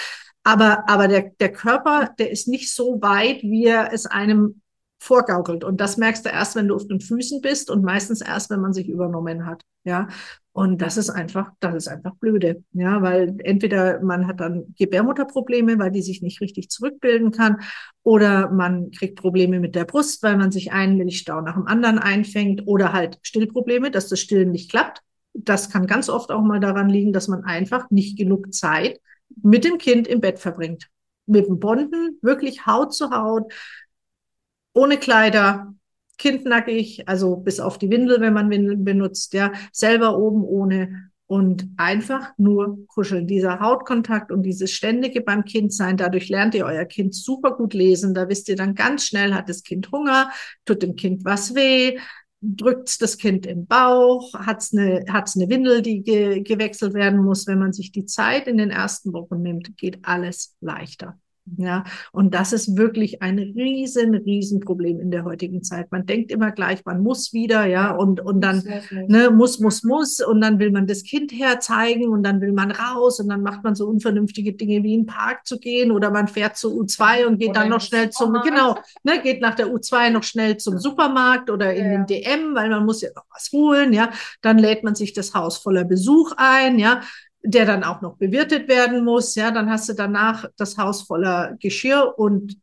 Aber, 0.44 0.88
aber 0.88 1.10
der, 1.10 1.32
der 1.42 1.52
Körper, 1.52 2.12
der 2.18 2.32
ist 2.32 2.48
nicht 2.48 2.74
so 2.74 3.02
weit, 3.02 3.42
wie 3.42 3.66
er 3.66 3.92
es 3.92 4.06
einem 4.06 4.62
vorgaukelt. 5.00 5.64
Und 5.64 5.80
das 5.80 5.98
merkst 5.98 6.26
du 6.26 6.30
erst, 6.30 6.56
wenn 6.56 6.68
du 6.68 6.76
auf 6.76 6.88
den 6.88 7.02
Füßen 7.02 7.42
bist 7.42 7.70
und 7.70 7.84
meistens 7.84 8.22
erst, 8.22 8.50
wenn 8.50 8.62
man 8.62 8.74
sich 8.74 8.90
übernommen 8.90 9.46
hat. 9.46 9.64
Ja. 9.84 10.08
Und 10.52 10.82
das 10.82 10.98
ist 10.98 11.12
einfach, 11.12 11.52
das 11.60 11.76
ist 11.76 11.88
einfach 11.88 12.16
blöde. 12.16 12.64
Ja, 12.74 13.02
weil 13.04 13.36
entweder 13.44 14.02
man 14.02 14.28
hat 14.28 14.40
dann 14.40 14.74
Gebärmutterprobleme, 14.78 15.78
weil 15.78 15.92
die 15.92 16.02
sich 16.02 16.24
nicht 16.24 16.42
richtig 16.42 16.70
zurückbilden 16.70 17.32
kann, 17.32 17.62
oder 18.04 18.50
man 18.50 18.90
kriegt 18.92 19.20
Probleme 19.20 19.60
mit 19.60 19.76
der 19.76 19.86
Brust, 19.86 20.24
weil 20.24 20.36
man 20.36 20.52
sich 20.52 20.72
einen 20.72 20.98
Milchstau 20.98 21.42
nach 21.42 21.54
dem 21.54 21.68
anderen 21.68 22.00
einfängt, 22.00 22.64
oder 22.66 22.92
halt 22.92 23.20
Stillprobleme, 23.22 23.92
dass 23.92 24.10
das 24.10 24.20
Stillen 24.20 24.52
nicht 24.52 24.72
klappt. 24.72 25.04
Das 25.36 25.70
kann 25.70 25.86
ganz 25.86 26.10
oft 26.10 26.32
auch 26.32 26.42
mal 26.42 26.60
daran 26.60 26.90
liegen, 26.90 27.14
dass 27.14 27.28
man 27.28 27.44
einfach 27.44 27.92
nicht 27.92 28.18
genug 28.18 28.52
Zeit 28.54 29.00
mit 29.44 29.64
dem 29.64 29.78
Kind 29.78 30.08
im 30.08 30.22
Bett 30.22 30.40
verbringt. 30.40 30.88
Mit 31.28 31.46
dem 31.48 31.60
Bonden, 31.60 32.18
wirklich 32.22 32.66
Haut 32.66 32.96
zu 32.96 33.12
Haut, 33.12 33.54
ohne 34.78 34.98
Kleider, 34.98 35.74
Kind 36.20 36.46
nackig, 36.46 37.08
also 37.08 37.36
bis 37.36 37.60
auf 37.60 37.78
die 37.78 37.90
Windel, 37.90 38.22
wenn 38.22 38.34
man 38.34 38.50
Windeln 38.50 38.84
benutzt, 38.84 39.34
ja, 39.34 39.52
selber 39.72 40.18
oben 40.18 40.44
ohne 40.44 41.12
und 41.26 41.68
einfach 41.78 42.32
nur 42.38 42.86
kuscheln. 42.88 43.28
Dieser 43.28 43.60
Hautkontakt 43.60 44.32
und 44.32 44.44
dieses 44.44 44.72
ständige 44.72 45.22
beim 45.22 45.46
Kind 45.46 45.74
sein, 45.74 45.98
dadurch 45.98 46.30
lernt 46.30 46.56
ihr 46.56 46.66
euer 46.66 46.86
Kind 46.86 47.14
super 47.16 47.52
gut 47.52 47.74
lesen. 47.74 48.14
Da 48.14 48.30
wisst 48.30 48.50
ihr 48.50 48.56
dann 48.56 48.76
ganz 48.76 49.06
schnell, 49.06 49.34
hat 49.34 49.50
das 49.50 49.64
Kind 49.64 49.92
Hunger, 49.92 50.32
tut 50.66 50.84
dem 50.84 50.96
Kind 50.96 51.26
was 51.26 51.54
weh, 51.56 51.98
drückt 52.42 53.02
das 53.02 53.18
Kind 53.18 53.46
im 53.46 53.66
Bauch, 53.66 54.34
hat 54.36 54.62
es 54.62 54.74
eine, 54.74 55.06
hat's 55.10 55.36
eine 55.36 55.50
Windel, 55.50 55.82
die 55.82 56.04
ge 56.04 56.42
gewechselt 56.42 56.94
werden 56.94 57.24
muss. 57.24 57.48
Wenn 57.48 57.60
man 57.60 57.74
sich 57.74 57.92
die 57.92 58.06
Zeit 58.06 58.48
in 58.48 58.58
den 58.58 58.70
ersten 58.70 59.12
Wochen 59.12 59.42
nimmt, 59.42 59.76
geht 59.76 60.00
alles 60.04 60.56
leichter. 60.62 61.20
Ja, 61.56 61.86
und 62.12 62.34
das 62.34 62.52
ist 62.52 62.76
wirklich 62.76 63.22
ein 63.22 63.40
riesen, 63.40 64.14
riesen 64.16 64.60
Problem 64.60 65.00
in 65.00 65.12
der 65.12 65.24
heutigen 65.24 65.64
Zeit. 65.64 65.92
Man 65.92 66.06
denkt 66.06 66.32
immer 66.32 66.52
gleich, 66.52 66.84
man 66.86 67.02
muss 67.02 67.32
wieder, 67.32 67.66
ja, 67.66 67.92
und, 67.92 68.20
und 68.20 68.42
dann, 68.42 68.64
ne, 69.08 69.30
muss, 69.32 69.60
muss, 69.60 69.84
muss, 69.84 70.20
und 70.20 70.42
dann 70.42 70.60
will 70.60 70.72
man 70.72 70.88
das 70.88 71.04
Kind 71.04 71.32
herzeigen 71.32 72.10
und 72.10 72.24
dann 72.24 72.42
will 72.42 72.52
man 72.52 72.72
raus 72.72 73.20
und 73.20 73.30
dann 73.30 73.42
macht 73.42 73.64
man 73.64 73.76
so 73.76 73.88
unvernünftige 73.88 74.54
Dinge 74.54 74.84
wie 74.84 74.94
in 74.94 75.02
den 75.02 75.06
Park 75.06 75.48
zu 75.48 75.58
gehen 75.58 75.92
oder 75.92 76.12
man 76.12 76.28
fährt 76.28 76.58
zur 76.58 76.74
U2 76.74 77.26
und 77.26 77.38
geht 77.40 77.52
oder 77.52 77.62
dann 77.62 77.70
noch 77.70 77.82
schnell 77.82 78.10
zum, 78.10 78.34
genau, 78.44 78.78
ne, 79.04 79.22
geht 79.22 79.42
nach 79.42 79.56
der 79.56 79.68
U2 79.68 80.10
noch 80.10 80.24
schnell 80.24 80.58
zum 80.58 80.78
Supermarkt 80.78 81.50
oder 81.50 81.74
in 81.74 81.86
ja. 81.86 81.92
den 81.92 82.06
DM, 82.08 82.56
weil 82.56 82.70
man 82.70 82.86
muss 82.86 83.02
ja 83.02 83.10
noch 83.16 83.26
was 83.34 83.52
holen, 83.54 83.94
ja. 83.94 84.12
Dann 84.42 84.58
lädt 84.58 84.84
man 84.84 84.96
sich 84.96 85.14
das 85.14 85.34
Haus 85.34 85.58
voller 85.58 85.86
Besuch 85.86 86.34
ein, 86.38 86.78
ja 86.78 87.02
der 87.48 87.66
dann 87.66 87.84
auch 87.84 88.02
noch 88.02 88.18
bewirtet 88.18 88.68
werden 88.68 89.06
muss. 89.06 89.36
Ja, 89.36 89.52
dann 89.52 89.70
hast 89.70 89.88
du 89.88 89.94
danach 89.94 90.46
das 90.58 90.78
Haus 90.78 91.04
voller 91.04 91.56
Geschirr 91.60 92.14
und 92.18 92.58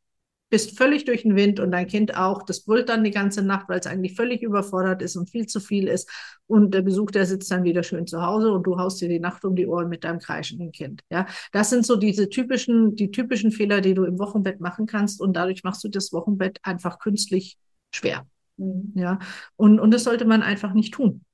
bist 0.50 0.76
völlig 0.76 1.06
durch 1.06 1.22
den 1.22 1.36
Wind 1.36 1.58
und 1.58 1.72
dein 1.72 1.86
Kind 1.86 2.16
auch. 2.16 2.42
Das 2.42 2.60
brüllt 2.64 2.90
dann 2.90 3.02
die 3.02 3.10
ganze 3.10 3.42
Nacht, 3.42 3.68
weil 3.68 3.80
es 3.80 3.86
eigentlich 3.86 4.14
völlig 4.14 4.42
überfordert 4.42 5.00
ist 5.02 5.16
und 5.16 5.30
viel 5.30 5.46
zu 5.46 5.58
viel 5.58 5.88
ist. 5.88 6.08
Und 6.46 6.74
der 6.74 6.82
Besuch, 6.82 7.10
der 7.10 7.24
sitzt 7.24 7.50
dann 7.50 7.64
wieder 7.64 7.82
schön 7.82 8.06
zu 8.06 8.22
Hause 8.22 8.52
und 8.52 8.64
du 8.64 8.78
haust 8.78 9.00
dir 9.00 9.08
die 9.08 9.20
Nacht 9.20 9.44
um 9.44 9.56
die 9.56 9.66
Ohren 9.66 9.88
mit 9.88 10.04
deinem 10.04 10.18
kreischenden 10.18 10.70
Kind. 10.70 11.02
Ja, 11.10 11.26
das 11.52 11.70
sind 11.70 11.86
so 11.86 11.96
diese 11.96 12.28
typischen, 12.28 12.94
die 12.94 13.10
typischen 13.10 13.52
Fehler, 13.52 13.80
die 13.80 13.94
du 13.94 14.04
im 14.04 14.18
Wochenbett 14.18 14.60
machen 14.60 14.86
kannst 14.86 15.20
und 15.20 15.34
dadurch 15.34 15.64
machst 15.64 15.82
du 15.82 15.88
das 15.88 16.12
Wochenbett 16.12 16.58
einfach 16.62 16.98
künstlich 16.98 17.56
schwer. 17.90 18.26
Mhm. 18.58 18.92
Ja, 18.94 19.18
und, 19.56 19.80
und 19.80 19.92
das 19.92 20.04
sollte 20.04 20.26
man 20.26 20.42
einfach 20.42 20.74
nicht 20.74 20.92
tun. 20.94 21.24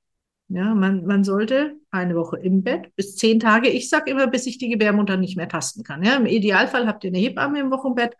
Ja, 0.53 0.75
man, 0.75 1.05
man 1.05 1.23
sollte 1.23 1.77
eine 1.91 2.13
Woche 2.15 2.37
im 2.37 2.61
Bett 2.61 2.93
bis 2.97 3.15
zehn 3.15 3.39
Tage. 3.39 3.69
Ich 3.69 3.89
sage 3.89 4.11
immer, 4.11 4.27
bis 4.27 4.45
ich 4.47 4.57
die 4.57 4.67
Gebärmutter 4.67 5.15
nicht 5.15 5.37
mehr 5.37 5.47
tasten 5.47 5.83
kann. 5.83 6.03
Ja, 6.03 6.17
Im 6.17 6.25
Idealfall 6.25 6.87
habt 6.87 7.05
ihr 7.05 7.09
eine 7.09 7.19
Hebamme 7.19 7.61
im 7.61 7.71
Wochenbett. 7.71 8.17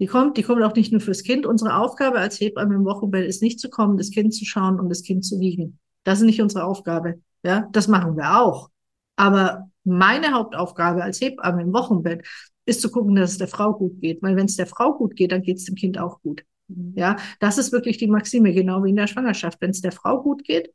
Die 0.00 0.06
kommt, 0.06 0.36
die 0.36 0.42
kommt 0.42 0.62
auch 0.64 0.74
nicht 0.74 0.90
nur 0.90 1.00
fürs 1.00 1.22
Kind. 1.22 1.46
Unsere 1.46 1.76
Aufgabe 1.76 2.18
als 2.18 2.40
Hebamme 2.40 2.74
im 2.74 2.84
Wochenbett 2.84 3.28
ist 3.28 3.42
nicht 3.42 3.60
zu 3.60 3.70
kommen, 3.70 3.96
das 3.96 4.10
Kind 4.10 4.34
zu 4.34 4.44
schauen 4.44 4.80
und 4.80 4.88
das 4.88 5.04
Kind 5.04 5.24
zu 5.24 5.38
wiegen. 5.38 5.78
Das 6.02 6.18
ist 6.18 6.26
nicht 6.26 6.42
unsere 6.42 6.64
Aufgabe. 6.64 7.20
Ja, 7.44 7.68
das 7.70 7.86
machen 7.86 8.16
wir 8.16 8.40
auch. 8.40 8.70
Aber 9.14 9.70
meine 9.84 10.32
Hauptaufgabe 10.32 11.04
als 11.04 11.20
Hebamme 11.20 11.62
im 11.62 11.72
Wochenbett 11.72 12.26
ist 12.66 12.80
zu 12.80 12.90
gucken, 12.90 13.14
dass 13.14 13.32
es 13.32 13.38
der 13.38 13.46
Frau 13.46 13.72
gut 13.72 14.00
geht. 14.00 14.20
Weil 14.20 14.34
wenn 14.34 14.46
es 14.46 14.56
der 14.56 14.66
Frau 14.66 14.94
gut 14.94 15.14
geht, 15.14 15.30
dann 15.30 15.42
geht 15.42 15.58
es 15.58 15.64
dem 15.64 15.76
Kind 15.76 15.96
auch 15.98 16.20
gut. 16.22 16.42
Mhm. 16.66 16.94
Ja, 16.96 17.14
das 17.38 17.56
ist 17.56 17.70
wirklich 17.70 17.98
die 17.98 18.08
Maxime, 18.08 18.52
genau 18.52 18.82
wie 18.82 18.90
in 18.90 18.96
der 18.96 19.06
Schwangerschaft. 19.06 19.60
Wenn 19.60 19.70
es 19.70 19.80
der 19.80 19.92
Frau 19.92 20.20
gut 20.20 20.42
geht, 20.42 20.72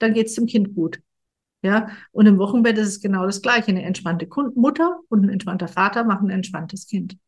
dann 0.00 0.14
geht 0.14 0.26
es 0.26 0.34
dem 0.34 0.46
Kind 0.46 0.74
gut. 0.74 1.00
Ja, 1.62 1.88
und 2.12 2.26
im 2.26 2.38
Wochenbett 2.38 2.78
ist 2.78 2.88
es 2.88 3.00
genau 3.00 3.26
das 3.26 3.42
Gleiche. 3.42 3.68
Eine 3.68 3.82
entspannte 3.82 4.26
Mutter 4.54 5.00
und 5.08 5.24
ein 5.24 5.28
entspannter 5.28 5.68
Vater 5.68 6.04
machen 6.04 6.28
ein 6.28 6.36
entspanntes 6.36 6.86
Kind. 6.86 7.18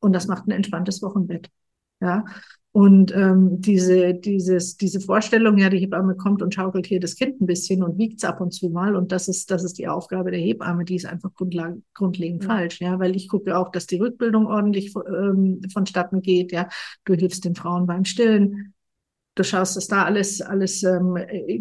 Und 0.00 0.12
das 0.12 0.26
macht 0.26 0.46
ein 0.46 0.50
entspanntes 0.50 1.00
Wochenbett. 1.00 1.48
Ja, 2.00 2.24
und 2.72 3.14
ähm, 3.14 3.60
diese, 3.60 4.14
dieses, 4.14 4.78
diese 4.78 5.00
Vorstellung, 5.00 5.58
ja, 5.58 5.68
die 5.68 5.78
Hebamme 5.78 6.16
kommt 6.16 6.40
und 6.40 6.54
schaukelt 6.54 6.86
hier 6.86 7.00
das 7.00 7.16
Kind 7.16 7.38
ein 7.38 7.46
bisschen 7.46 7.82
und 7.82 7.98
wiegt 7.98 8.16
es 8.16 8.24
ab 8.24 8.40
und 8.40 8.52
zu 8.52 8.70
mal. 8.70 8.96
Und 8.96 9.12
das 9.12 9.28
ist, 9.28 9.50
das 9.50 9.62
ist 9.62 9.76
die 9.76 9.88
Aufgabe 9.88 10.30
der 10.30 10.40
Hebamme, 10.40 10.86
die 10.86 10.96
ist 10.96 11.04
einfach 11.04 11.32
grundlegend 11.34 12.42
ja. 12.42 12.48
falsch, 12.48 12.80
ja, 12.80 12.98
weil 12.98 13.14
ich 13.14 13.28
gucke 13.28 13.58
auch, 13.58 13.70
dass 13.70 13.86
die 13.86 13.98
Rückbildung 13.98 14.46
ordentlich 14.46 14.94
ähm, 14.96 15.60
vonstatten 15.70 16.22
geht, 16.22 16.50
ja. 16.50 16.66
Du 17.04 17.12
hilfst 17.12 17.44
den 17.44 17.54
Frauen 17.54 17.86
beim 17.86 18.06
Stillen, 18.06 18.71
Du 19.34 19.44
schaust, 19.44 19.76
dass 19.76 19.88
da 19.88 20.04
alles, 20.04 20.42
alles 20.42 20.82
ähm, 20.82 21.16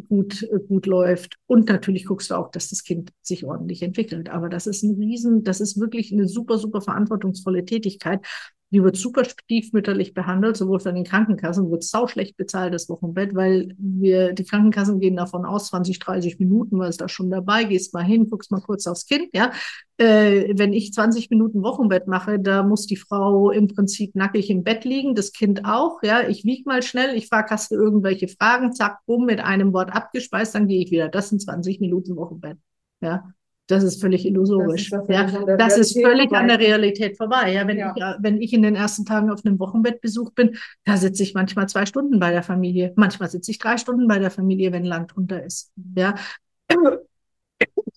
gut, 0.09 0.45
gut 0.67 0.85
läuft. 0.85 1.37
Und 1.47 1.69
natürlich 1.69 2.05
guckst 2.05 2.29
du 2.29 2.35
auch, 2.35 2.51
dass 2.51 2.69
das 2.69 2.83
Kind 2.83 3.11
sich 3.21 3.45
ordentlich 3.45 3.81
entwickelt. 3.81 4.29
Aber 4.29 4.49
das 4.49 4.67
ist 4.67 4.83
ein 4.83 4.95
Riesen, 4.95 5.43
das 5.43 5.61
ist 5.61 5.79
wirklich 5.79 6.11
eine 6.11 6.27
super, 6.27 6.57
super 6.57 6.81
verantwortungsvolle 6.81 7.63
Tätigkeit. 7.63 8.25
Die 8.71 8.81
wird 8.83 8.95
super 8.95 9.25
stiefmütterlich 9.25 10.13
behandelt, 10.13 10.55
sowohl 10.55 10.79
von 10.79 10.95
den 10.95 11.03
Krankenkassen, 11.03 11.69
wird 11.69 11.83
sau 11.83 12.07
schlecht 12.07 12.37
bezahlt, 12.37 12.73
das 12.73 12.87
Wochenbett, 12.87 13.35
weil 13.35 13.75
wir, 13.77 14.33
die 14.33 14.45
Krankenkassen 14.45 14.99
gehen 14.99 15.17
davon 15.17 15.45
aus, 15.45 15.67
20, 15.67 15.99
30 15.99 16.39
Minuten, 16.39 16.79
weil 16.79 16.89
es 16.89 16.97
da 16.97 17.09
schon 17.09 17.29
dabei, 17.29 17.65
gehst 17.65 17.93
mal 17.93 18.03
hin, 18.03 18.29
guckst 18.29 18.49
mal 18.49 18.61
kurz 18.61 18.87
aufs 18.87 19.05
Kind, 19.05 19.29
ja. 19.33 19.51
Äh, 19.97 20.53
wenn 20.57 20.73
ich 20.73 20.93
20 20.93 21.29
Minuten 21.29 21.63
Wochenbett 21.63 22.07
mache, 22.07 22.39
da 22.39 22.63
muss 22.63 22.87
die 22.87 22.95
Frau 22.95 23.51
im 23.51 23.67
Prinzip 23.67 24.15
nackig 24.15 24.49
im 24.49 24.63
Bett 24.63 24.85
liegen, 24.85 25.15
das 25.15 25.33
Kind 25.33 25.65
auch, 25.65 26.01
ja. 26.01 26.27
Ich 26.27 26.45
wieg 26.45 26.65
mal 26.65 26.81
schnell, 26.81 27.15
ich 27.15 27.27
frage, 27.27 27.49
hast 27.51 27.71
irgendwelche 27.71 28.29
Fragen, 28.29 28.73
zack, 28.73 28.99
bumm, 29.05 29.25
mit 29.25 29.41
einem 29.41 29.73
Wort 29.73 29.93
abgespeist, 29.93 30.55
dann 30.55 30.67
gehe 30.67 30.83
ich 30.83 30.91
wieder. 30.91 31.09
Das 31.09 31.29
sind 31.29 31.41
20 31.41 31.81
Minuten 31.81 32.15
Wochenbett, 32.15 32.57
ja. 33.01 33.33
Das 33.71 33.83
ist 33.83 34.01
völlig 34.01 34.25
illusorisch. 34.25 34.89
Das 34.89 35.03
ist, 35.03 35.09
ja, 35.09 35.55
das 35.55 35.77
ist 35.77 35.93
völlig 35.93 36.29
vorbei. 36.29 36.37
an 36.39 36.47
der 36.49 36.59
Realität 36.59 37.15
vorbei. 37.15 37.53
Ja, 37.53 37.65
wenn, 37.65 37.77
ja. 37.77 37.93
Ich, 37.95 38.03
wenn 38.19 38.41
ich 38.41 38.51
in 38.51 38.63
den 38.63 38.75
ersten 38.75 39.05
Tagen 39.05 39.31
auf 39.31 39.45
einem 39.45 39.59
Wochenbettbesuch 39.59 40.31
bin, 40.31 40.57
da 40.83 40.97
sitze 40.97 41.23
ich 41.23 41.33
manchmal 41.33 41.69
zwei 41.69 41.85
Stunden 41.85 42.19
bei 42.19 42.31
der 42.31 42.43
Familie. 42.43 42.91
Manchmal 42.97 43.29
sitze 43.29 43.49
ich 43.49 43.59
drei 43.59 43.77
Stunden 43.77 44.09
bei 44.09 44.19
der 44.19 44.29
Familie, 44.29 44.73
wenn 44.73 44.83
Land 44.83 45.15
unter 45.15 45.41
ist. 45.41 45.71
Ja, 45.95 46.15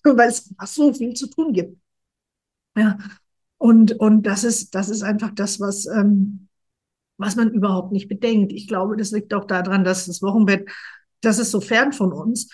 weil 0.03 0.29
es 0.29 0.49
so 0.65 0.93
viel 0.93 1.13
zu 1.13 1.29
tun 1.29 1.51
gibt. 1.51 1.77
Ja, 2.77 2.97
und, 3.57 3.99
und 3.99 4.23
das 4.23 4.45
ist, 4.45 4.75
das 4.75 4.87
ist 4.87 5.03
einfach 5.03 5.31
das, 5.35 5.59
was, 5.59 5.87
ähm, 5.87 6.47
was 7.17 7.35
man 7.35 7.51
überhaupt 7.51 7.91
nicht 7.91 8.07
bedenkt. 8.07 8.53
Ich 8.53 8.69
glaube, 8.69 8.95
das 8.95 9.11
liegt 9.11 9.33
auch 9.33 9.45
daran, 9.45 9.83
dass 9.83 10.05
das 10.05 10.21
Wochenbett, 10.21 10.69
das 11.19 11.37
ist 11.37 11.51
so 11.51 11.59
fern 11.59 11.91
von 11.91 12.13
uns 12.13 12.49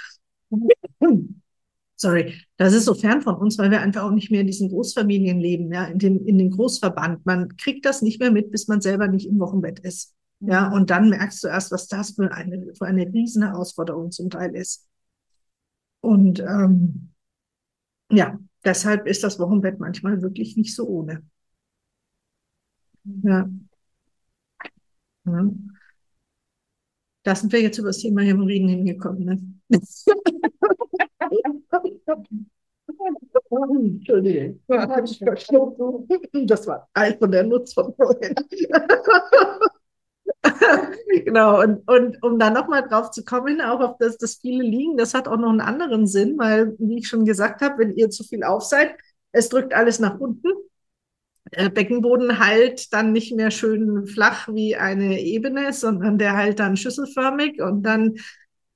sorry, 2.02 2.34
das 2.58 2.74
ist 2.74 2.86
so 2.86 2.96
fern 2.96 3.22
von 3.22 3.36
uns, 3.36 3.58
weil 3.60 3.70
wir 3.70 3.80
einfach 3.80 4.04
auch 4.04 4.12
nicht 4.12 4.32
mehr 4.32 4.42
in 4.42 4.48
diesen 4.48 4.70
Großfamilien 4.70 5.40
leben, 5.40 5.72
ja, 5.72 5.86
in 5.86 6.00
dem, 6.00 6.26
in 6.26 6.38
den 6.40 6.50
Großverband. 6.50 7.26
Man 7.26 7.56
kriegt 7.58 7.86
das 7.86 8.02
nicht 8.02 8.20
mehr 8.20 8.32
mit, 8.32 8.52
bis 8.52 8.68
man 8.68 8.82
selber 8.82 9.08
nicht 9.08 9.28
im 9.28 9.40
Wochenbett 9.40 9.80
ist. 9.80 10.16
Ja, 10.40 10.70
mhm. 10.70 10.74
und 10.74 10.90
dann 10.90 11.10
merkst 11.10 11.44
du 11.44 11.48
erst, 11.48 11.72
was 11.72 11.88
das 11.88 12.12
für 12.12 12.32
eine, 12.32 12.74
für 12.74 12.86
eine 12.86 13.06
riesen 13.06 13.44
Herausforderung 13.44 14.10
zum 14.12 14.32
Teil 14.32 14.56
ist. 14.56 14.88
Und 16.02 16.40
ähm, 16.40 17.12
ja, 18.12 18.40
deshalb 18.66 19.06
ist 19.08 19.24
das 19.24 19.38
Wochenbett 19.38 19.80
manchmal 19.80 20.24
wirklich 20.24 20.58
nicht 20.58 20.76
so 20.76 20.88
ohne. 20.88 21.22
Mhm. 23.04 23.22
Ja. 23.30 23.50
ja. 25.26 25.52
Da 27.24 27.36
sind 27.36 27.54
wir 27.54 27.62
jetzt 27.62 27.78
über 27.78 27.90
das 27.90 28.00
Thema 28.00 28.22
Hämorrhoiden 28.22 28.68
hingekommen. 28.68 29.54
Ne? 29.70 29.80
Entschuldigung. 33.50 34.60
Das 36.48 36.68
war 36.68 36.88
ein 36.94 37.18
von 37.18 37.32
der 37.32 37.44
Nutz 37.44 37.74
vorhin. 37.74 38.36
genau, 41.26 41.62
und, 41.62 41.88
und 41.88 42.24
um 42.24 42.40
da 42.40 42.50
nochmal 42.50 42.88
drauf 42.88 43.12
zu 43.12 43.24
kommen, 43.24 43.62
auch 43.62 43.80
auf 43.80 43.98
das, 44.00 44.18
das 44.18 44.36
viele 44.36 44.64
liegen, 44.64 44.98
das 44.98 45.14
hat 45.14 45.28
auch 45.28 45.38
noch 45.38 45.50
einen 45.50 45.62
anderen 45.62 46.08
Sinn, 46.08 46.38
weil, 46.38 46.76
wie 46.80 47.00
ich 47.00 47.08
schon 47.08 47.26
gesagt 47.26 47.62
habe, 47.62 47.80
wenn 47.80 47.92
ihr 47.92 48.10
zu 48.10 48.24
viel 48.24 48.44
auf 48.44 48.64
seid, 48.64 48.96
es 49.32 49.50
drückt 49.50 49.74
alles 49.74 50.00
nach 50.00 50.20
unten. 50.20 50.48
Der 51.56 51.70
Beckenboden 51.70 52.40
heilt 52.40 52.94
dann 52.94 53.12
nicht 53.12 53.36
mehr 53.36 53.52
schön 53.52 54.06
flach 54.08 54.48
wie 54.48 54.76
eine 54.76 55.20
Ebene, 55.22 55.74
sondern 55.74 56.18
der 56.18 56.36
heilt 56.38 56.60
dann 56.60 56.78
schüsselförmig 56.78 57.62
und 57.62 57.84
dann 57.84 58.16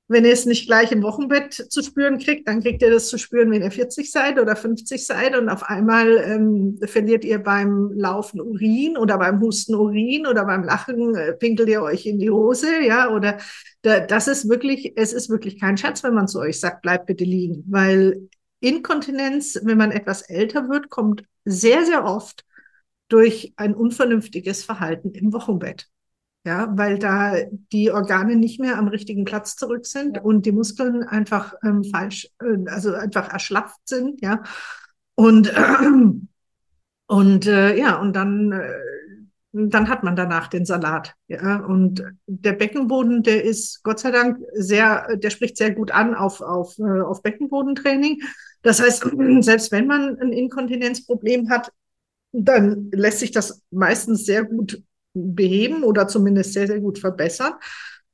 wenn 0.08 0.24
ihr 0.24 0.32
es 0.32 0.46
nicht 0.46 0.66
gleich 0.66 0.92
im 0.92 1.02
Wochenbett 1.02 1.52
zu 1.52 1.82
spüren 1.82 2.18
kriegt, 2.18 2.46
dann 2.46 2.62
kriegt 2.62 2.80
ihr 2.82 2.90
das 2.90 3.08
zu 3.08 3.18
spüren, 3.18 3.50
wenn 3.50 3.62
ihr 3.62 3.72
40 3.72 4.10
seid 4.10 4.38
oder 4.38 4.54
50 4.54 5.04
seid. 5.04 5.36
Und 5.36 5.48
auf 5.48 5.64
einmal 5.64 6.18
ähm, 6.18 6.78
verliert 6.84 7.24
ihr 7.24 7.42
beim 7.42 7.90
Laufen 7.92 8.40
Urin 8.40 8.96
oder 8.96 9.18
beim 9.18 9.40
Husten 9.40 9.74
Urin 9.74 10.26
oder 10.26 10.44
beim 10.44 10.62
Lachen 10.62 11.16
äh, 11.16 11.32
pinkelt 11.32 11.68
ihr 11.68 11.82
euch 11.82 12.06
in 12.06 12.20
die 12.20 12.30
Hose, 12.30 12.82
ja, 12.82 13.10
oder 13.10 13.38
da, 13.82 14.00
das 14.00 14.28
ist 14.28 14.48
wirklich, 14.48 14.92
es 14.96 15.12
ist 15.12 15.28
wirklich 15.28 15.58
kein 15.60 15.76
Schatz, 15.76 16.04
wenn 16.04 16.14
man 16.14 16.28
zu 16.28 16.38
euch 16.38 16.60
sagt, 16.60 16.82
bleibt 16.82 17.06
bitte 17.06 17.24
liegen, 17.24 17.64
weil 17.66 18.28
Inkontinenz, 18.60 19.58
wenn 19.64 19.78
man 19.78 19.90
etwas 19.90 20.22
älter 20.22 20.68
wird, 20.68 20.88
kommt 20.88 21.24
sehr, 21.44 21.84
sehr 21.84 22.04
oft 22.04 22.44
durch 23.08 23.52
ein 23.56 23.74
unvernünftiges 23.74 24.64
Verhalten 24.64 25.10
im 25.12 25.32
Wochenbett 25.32 25.88
ja, 26.46 26.72
weil 26.76 26.98
da 26.98 27.34
die 27.72 27.90
Organe 27.90 28.36
nicht 28.36 28.60
mehr 28.60 28.78
am 28.78 28.86
richtigen 28.86 29.24
Platz 29.24 29.56
zurück 29.56 29.84
sind 29.84 30.16
ja. 30.16 30.22
und 30.22 30.46
die 30.46 30.52
Muskeln 30.52 31.02
einfach 31.02 31.54
ähm, 31.64 31.82
falsch, 31.82 32.30
äh, 32.40 32.70
also 32.70 32.94
einfach 32.94 33.32
erschlafft 33.32 33.80
sind, 33.84 34.22
ja. 34.22 34.42
Und, 35.16 35.52
äh, 35.52 35.56
und 37.08 37.46
äh, 37.46 37.76
ja, 37.76 38.00
und 38.00 38.14
dann, 38.14 38.52
äh, 38.52 38.72
dann 39.52 39.88
hat 39.88 40.04
man 40.04 40.14
danach 40.14 40.46
den 40.46 40.64
Salat. 40.64 41.14
Ja. 41.26 41.64
Und 41.64 42.04
der 42.26 42.52
Beckenboden, 42.52 43.24
der 43.24 43.42
ist 43.42 43.82
Gott 43.82 43.98
sei 43.98 44.12
Dank 44.12 44.38
sehr, 44.52 45.16
der 45.16 45.30
spricht 45.30 45.56
sehr 45.56 45.74
gut 45.74 45.90
an 45.90 46.14
auf, 46.14 46.40
auf, 46.40 46.78
äh, 46.78 47.00
auf 47.00 47.22
Beckenbodentraining. 47.22 48.22
Das 48.62 48.80
heißt, 48.80 49.04
selbst 49.40 49.72
wenn 49.72 49.88
man 49.88 50.16
ein 50.20 50.32
Inkontinenzproblem 50.32 51.50
hat, 51.50 51.72
dann 52.30 52.88
lässt 52.92 53.18
sich 53.18 53.32
das 53.32 53.62
meistens 53.70 54.26
sehr 54.26 54.44
gut 54.44 54.82
beheben 55.16 55.82
oder 55.82 56.08
zumindest 56.08 56.52
sehr, 56.52 56.66
sehr 56.66 56.80
gut 56.80 56.98
verbessern. 56.98 57.54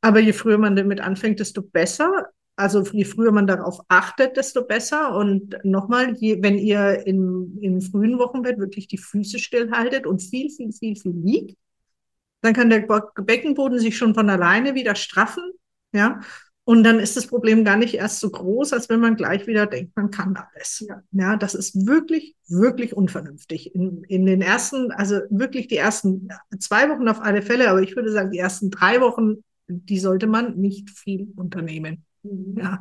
Aber 0.00 0.20
je 0.20 0.32
früher 0.32 0.58
man 0.58 0.76
damit 0.76 1.00
anfängt, 1.00 1.40
desto 1.40 1.62
besser. 1.62 2.28
Also 2.56 2.82
je 2.92 3.04
früher 3.04 3.32
man 3.32 3.46
darauf 3.46 3.80
achtet, 3.88 4.36
desto 4.36 4.64
besser. 4.64 5.16
Und 5.16 5.56
nochmal, 5.64 6.14
wenn 6.20 6.58
ihr 6.58 7.06
im, 7.06 7.58
im 7.60 7.80
frühen 7.80 8.18
Wochenbett 8.18 8.58
wirklich 8.58 8.88
die 8.88 8.98
Füße 8.98 9.38
stillhaltet 9.38 10.06
und 10.06 10.22
viel, 10.22 10.50
viel, 10.50 10.72
viel, 10.72 10.96
viel 10.96 11.12
liegt, 11.12 11.56
dann 12.42 12.54
kann 12.54 12.70
der 12.70 12.86
Beckenboden 13.14 13.78
sich 13.78 13.96
schon 13.96 14.14
von 14.14 14.28
alleine 14.28 14.74
wieder 14.74 14.94
straffen. 14.94 15.44
Ja, 15.92 16.20
und 16.64 16.84
dann 16.84 17.00
ist 17.00 17.16
das 17.16 17.26
Problem 17.26 17.64
gar 17.64 17.76
nicht 17.76 17.94
erst 17.94 18.20
so 18.20 18.30
groß, 18.30 18.72
als 18.72 18.88
wenn 18.88 19.00
man 19.00 19.16
gleich 19.16 19.48
wieder 19.48 19.66
denkt, 19.66 19.96
man 19.96 20.10
kann 20.12 20.36
alles. 20.36 20.84
Ja, 20.88 21.02
ja 21.10 21.36
das 21.36 21.54
ist 21.54 21.86
wirklich, 21.86 22.36
wirklich 22.46 22.96
unvernünftig. 22.96 23.74
In, 23.74 24.04
in 24.04 24.26
den 24.26 24.42
ersten, 24.42 24.92
also 24.92 25.20
wirklich 25.30 25.66
die 25.66 25.76
ersten 25.76 26.28
zwei 26.60 26.88
Wochen 26.88 27.08
auf 27.08 27.20
alle 27.20 27.42
Fälle, 27.42 27.68
aber 27.68 27.82
ich 27.82 27.96
würde 27.96 28.12
sagen, 28.12 28.30
die 28.30 28.38
ersten 28.38 28.70
drei 28.70 29.00
Wochen, 29.00 29.42
die 29.66 29.98
sollte 29.98 30.28
man 30.28 30.56
nicht 30.56 30.90
viel 30.90 31.32
unternehmen. 31.34 32.04
Mhm. 32.22 32.56
Ja. 32.56 32.80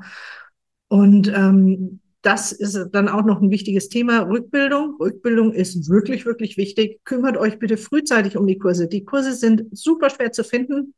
Und 0.87 1.27
ähm, 1.29 2.01
das 2.21 2.51
ist 2.51 2.89
dann 2.91 3.09
auch 3.09 3.25
noch 3.25 3.41
ein 3.41 3.49
wichtiges 3.49 3.89
Thema. 3.89 4.29
Rückbildung. 4.29 4.97
Rückbildung 4.99 5.53
ist 5.53 5.89
wirklich, 5.89 6.27
wirklich 6.27 6.55
wichtig. 6.55 6.99
Kümmert 7.03 7.35
euch 7.35 7.57
bitte 7.57 7.77
frühzeitig 7.77 8.37
um 8.37 8.45
die 8.45 8.59
Kurse. 8.59 8.87
Die 8.87 9.05
Kurse 9.05 9.33
sind 9.33 9.65
super 9.71 10.11
schwer 10.11 10.31
zu 10.31 10.43
finden. 10.43 10.93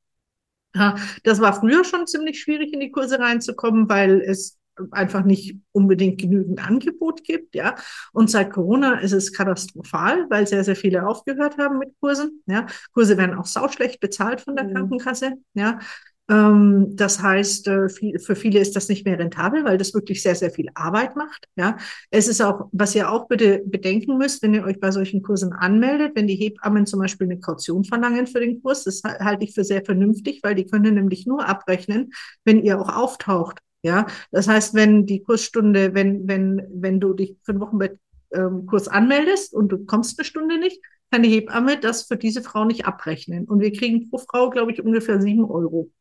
Ja, 0.75 0.95
das 1.23 1.39
war 1.39 1.53
früher 1.53 1.83
schon 1.83 2.07
ziemlich 2.07 2.41
schwierig, 2.41 2.73
in 2.73 2.79
die 2.79 2.91
Kurse 2.91 3.19
reinzukommen, 3.19 3.89
weil 3.89 4.21
es 4.21 4.57
einfach 4.91 5.23
nicht 5.23 5.57
unbedingt 5.71 6.19
genügend 6.19 6.65
Angebot 6.65 7.23
gibt, 7.23 7.55
ja. 7.55 7.75
Und 8.11 8.29
seit 8.29 8.51
Corona 8.51 8.99
ist 8.99 9.11
es 9.11 9.33
katastrophal, 9.33 10.25
weil 10.29 10.47
sehr, 10.47 10.63
sehr 10.63 10.75
viele 10.75 11.07
aufgehört 11.07 11.57
haben 11.57 11.77
mit 11.77 11.93
Kursen, 11.99 12.43
ja. 12.47 12.65
Kurse 12.91 13.17
werden 13.17 13.37
auch 13.37 13.45
sauschlecht 13.45 13.99
bezahlt 13.99 14.41
von 14.41 14.55
der 14.55 14.65
mhm. 14.65 14.73
Krankenkasse, 14.73 15.33
ja. 15.53 15.79
Ähm, 16.29 16.95
das 16.95 17.21
heißt, 17.21 17.67
äh, 17.67 17.89
für 17.89 18.35
viele 18.35 18.59
ist 18.59 18.75
das 18.75 18.87
nicht 18.87 19.05
mehr 19.05 19.19
rentabel, 19.19 19.65
weil 19.65 19.77
das 19.77 19.93
wirklich 19.93 20.21
sehr, 20.23 20.35
sehr 20.35 20.51
viel 20.51 20.69
Arbeit 20.73 21.15
macht. 21.15 21.47
Ja, 21.55 21.77
es 22.11 22.27
ist 22.27 22.41
auch, 22.41 22.69
was 22.71 22.95
ihr 22.95 23.11
auch 23.11 23.27
bitte 23.27 23.61
bedenken 23.65 24.17
müsst, 24.17 24.41
wenn 24.41 24.53
ihr 24.53 24.63
euch 24.63 24.79
bei 24.79 24.91
solchen 24.91 25.21
Kursen 25.21 25.51
anmeldet, 25.51 26.13
wenn 26.15 26.27
die 26.27 26.35
Hebammen 26.35 26.85
zum 26.85 26.99
Beispiel 26.99 27.27
eine 27.27 27.39
Kaution 27.39 27.83
verlangen 27.83 28.27
für 28.27 28.39
den 28.39 28.61
Kurs, 28.61 28.85
das 28.85 29.01
halte 29.03 29.43
ich 29.43 29.53
für 29.53 29.65
sehr 29.65 29.83
vernünftig, 29.83 30.39
weil 30.43 30.55
die 30.55 30.65
können 30.65 30.95
nämlich 30.95 31.25
nur 31.27 31.47
abrechnen, 31.47 32.11
wenn 32.45 32.63
ihr 32.63 32.79
auch 32.79 32.95
auftaucht. 32.95 33.59
Ja, 33.85 34.05
das 34.31 34.47
heißt, 34.47 34.75
wenn 34.75 35.05
die 35.05 35.23
Kursstunde, 35.23 35.93
wenn, 35.93 36.25
wenn, 36.25 36.65
wenn 36.73 37.01
du 37.01 37.13
dich 37.13 37.35
für 37.43 37.51
einen 37.51 37.59
Wochenbettkurs 37.59 38.87
ähm, 38.87 38.93
anmeldest 38.93 39.53
und 39.53 39.73
du 39.73 39.83
kommst 39.85 40.17
eine 40.17 40.25
Stunde 40.25 40.57
nicht, 40.57 40.81
kann 41.11 41.21
die 41.21 41.29
Hebamme 41.29 41.77
das 41.77 42.03
für 42.03 42.15
diese 42.15 42.41
Frau 42.41 42.63
nicht 42.63 42.85
abrechnen. 42.85 43.43
Und 43.43 43.59
wir 43.59 43.73
kriegen 43.73 44.09
pro 44.09 44.19
Frau, 44.19 44.49
glaube 44.49 44.71
ich, 44.71 44.81
ungefähr 44.81 45.21
sieben 45.21 45.43
Euro. 45.43 45.91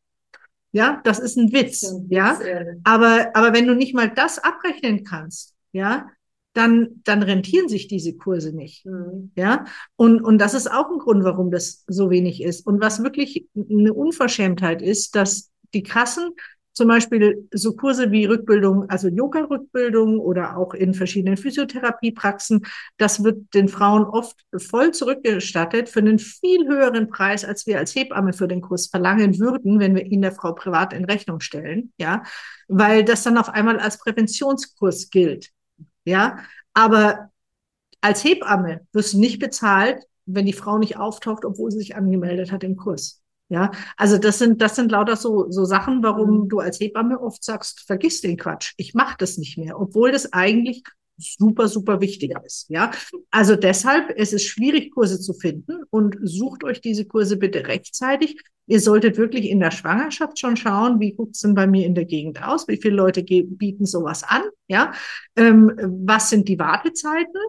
Ja, 0.73 1.01
das 1.03 1.19
ist 1.19 1.37
ein 1.37 1.53
Witz. 1.53 1.85
Ja, 2.09 2.39
aber, 2.83 3.29
aber 3.35 3.53
wenn 3.53 3.67
du 3.67 3.75
nicht 3.75 3.93
mal 3.93 4.09
das 4.09 4.39
abrechnen 4.39 5.03
kannst, 5.03 5.53
ja, 5.71 6.09
dann, 6.53 7.01
dann 7.03 7.23
rentieren 7.23 7.69
sich 7.69 7.87
diese 7.87 8.15
Kurse 8.15 8.55
nicht. 8.55 8.85
Mhm. 8.85 9.31
Ja, 9.35 9.65
und, 9.95 10.21
und 10.21 10.39
das 10.39 10.53
ist 10.53 10.69
auch 10.69 10.89
ein 10.91 10.99
Grund, 10.99 11.23
warum 11.23 11.51
das 11.51 11.83
so 11.87 12.09
wenig 12.09 12.41
ist. 12.41 12.65
Und 12.65 12.81
was 12.81 13.03
wirklich 13.03 13.47
eine 13.55 13.93
Unverschämtheit 13.93 14.81
ist, 14.81 15.15
dass 15.15 15.51
die 15.73 15.83
Kassen 15.83 16.31
zum 16.73 16.87
Beispiel 16.87 17.47
so 17.53 17.75
Kurse 17.75 18.11
wie 18.11 18.25
Rückbildung, 18.25 18.89
also 18.89 19.07
Yoga-Rückbildung 19.07 20.19
oder 20.19 20.57
auch 20.57 20.73
in 20.73 20.93
verschiedenen 20.93 21.37
Physiotherapiepraxen, 21.37 22.65
das 22.97 23.23
wird 23.23 23.53
den 23.53 23.69
Frauen 23.69 24.03
oft 24.03 24.45
voll 24.57 24.91
zurückgestattet 24.91 25.87
für 25.87 25.99
einen 25.99 26.19
viel 26.19 26.67
höheren 26.67 27.09
Preis, 27.09 27.45
als 27.45 27.67
wir 27.67 27.77
als 27.77 27.95
Hebamme 27.95 28.33
für 28.33 28.47
den 28.47 28.61
Kurs 28.61 28.87
verlangen 28.87 29.39
würden, 29.39 29.79
wenn 29.79 29.95
wir 29.95 30.05
ihn 30.05 30.21
der 30.21 30.31
Frau 30.31 30.53
privat 30.53 30.93
in 30.93 31.05
Rechnung 31.05 31.39
stellen, 31.39 31.93
ja, 31.97 32.23
weil 32.67 33.03
das 33.03 33.23
dann 33.23 33.37
auf 33.37 33.49
einmal 33.49 33.79
als 33.79 33.99
Präventionskurs 33.99 35.09
gilt, 35.09 35.51
ja, 36.05 36.39
aber 36.73 37.29
als 38.01 38.23
Hebamme 38.23 38.81
wirst 38.91 39.13
du 39.13 39.19
nicht 39.19 39.39
bezahlt, 39.39 40.03
wenn 40.25 40.45
die 40.45 40.53
Frau 40.53 40.77
nicht 40.77 40.97
auftaucht, 40.97 41.45
obwohl 41.45 41.71
sie 41.71 41.79
sich 41.79 41.95
angemeldet 41.95 42.51
hat 42.51 42.63
im 42.63 42.75
Kurs. 42.75 43.22
Ja, 43.53 43.69
also 43.97 44.17
das 44.17 44.39
sind, 44.39 44.63
das 44.63 44.75
sind 44.75 44.91
lauter 44.91 45.15
so, 45.15 45.45
so 45.51 45.63
Sachen, 45.63 46.01
warum 46.01 46.45
mhm. 46.45 46.49
du 46.49 46.57
als 46.57 46.79
Hebamme 46.79 47.21
oft 47.21 47.43
sagst, 47.43 47.81
vergiss 47.81 48.19
den 48.19 48.35
Quatsch, 48.35 48.73
ich 48.77 48.95
mache 48.95 49.15
das 49.19 49.37
nicht 49.37 49.59
mehr, 49.59 49.79
obwohl 49.79 50.11
das 50.11 50.33
eigentlich 50.33 50.81
super, 51.17 51.67
super 51.67 52.01
wichtig 52.01 52.33
ist. 52.43 52.67
Ja, 52.69 52.89
also 53.29 53.55
deshalb 53.55 54.09
ist 54.09 54.33
es 54.33 54.43
schwierig, 54.43 54.91
Kurse 54.91 55.19
zu 55.19 55.35
finden 55.35 55.83
und 55.91 56.17
sucht 56.23 56.63
euch 56.63 56.81
diese 56.81 57.05
Kurse 57.05 57.37
bitte 57.37 57.67
rechtzeitig. 57.67 58.41
Ihr 58.65 58.79
solltet 58.79 59.17
wirklich 59.17 59.47
in 59.47 59.59
der 59.59 59.69
Schwangerschaft 59.69 60.39
schon 60.39 60.57
schauen, 60.57 60.99
wie 60.99 61.13
guckt's 61.13 61.41
denn 61.41 61.53
bei 61.53 61.67
mir 61.67 61.85
in 61.85 61.93
der 61.93 62.05
Gegend 62.05 62.41
aus? 62.41 62.67
Wie 62.67 62.81
viele 62.81 62.95
Leute 62.95 63.21
bieten 63.21 63.85
sowas 63.85 64.23
an? 64.23 64.41
Ja, 64.67 64.93
ähm, 65.35 65.73
was 66.07 66.31
sind 66.31 66.47
die 66.49 66.57
Wartezeiten? 66.57 67.39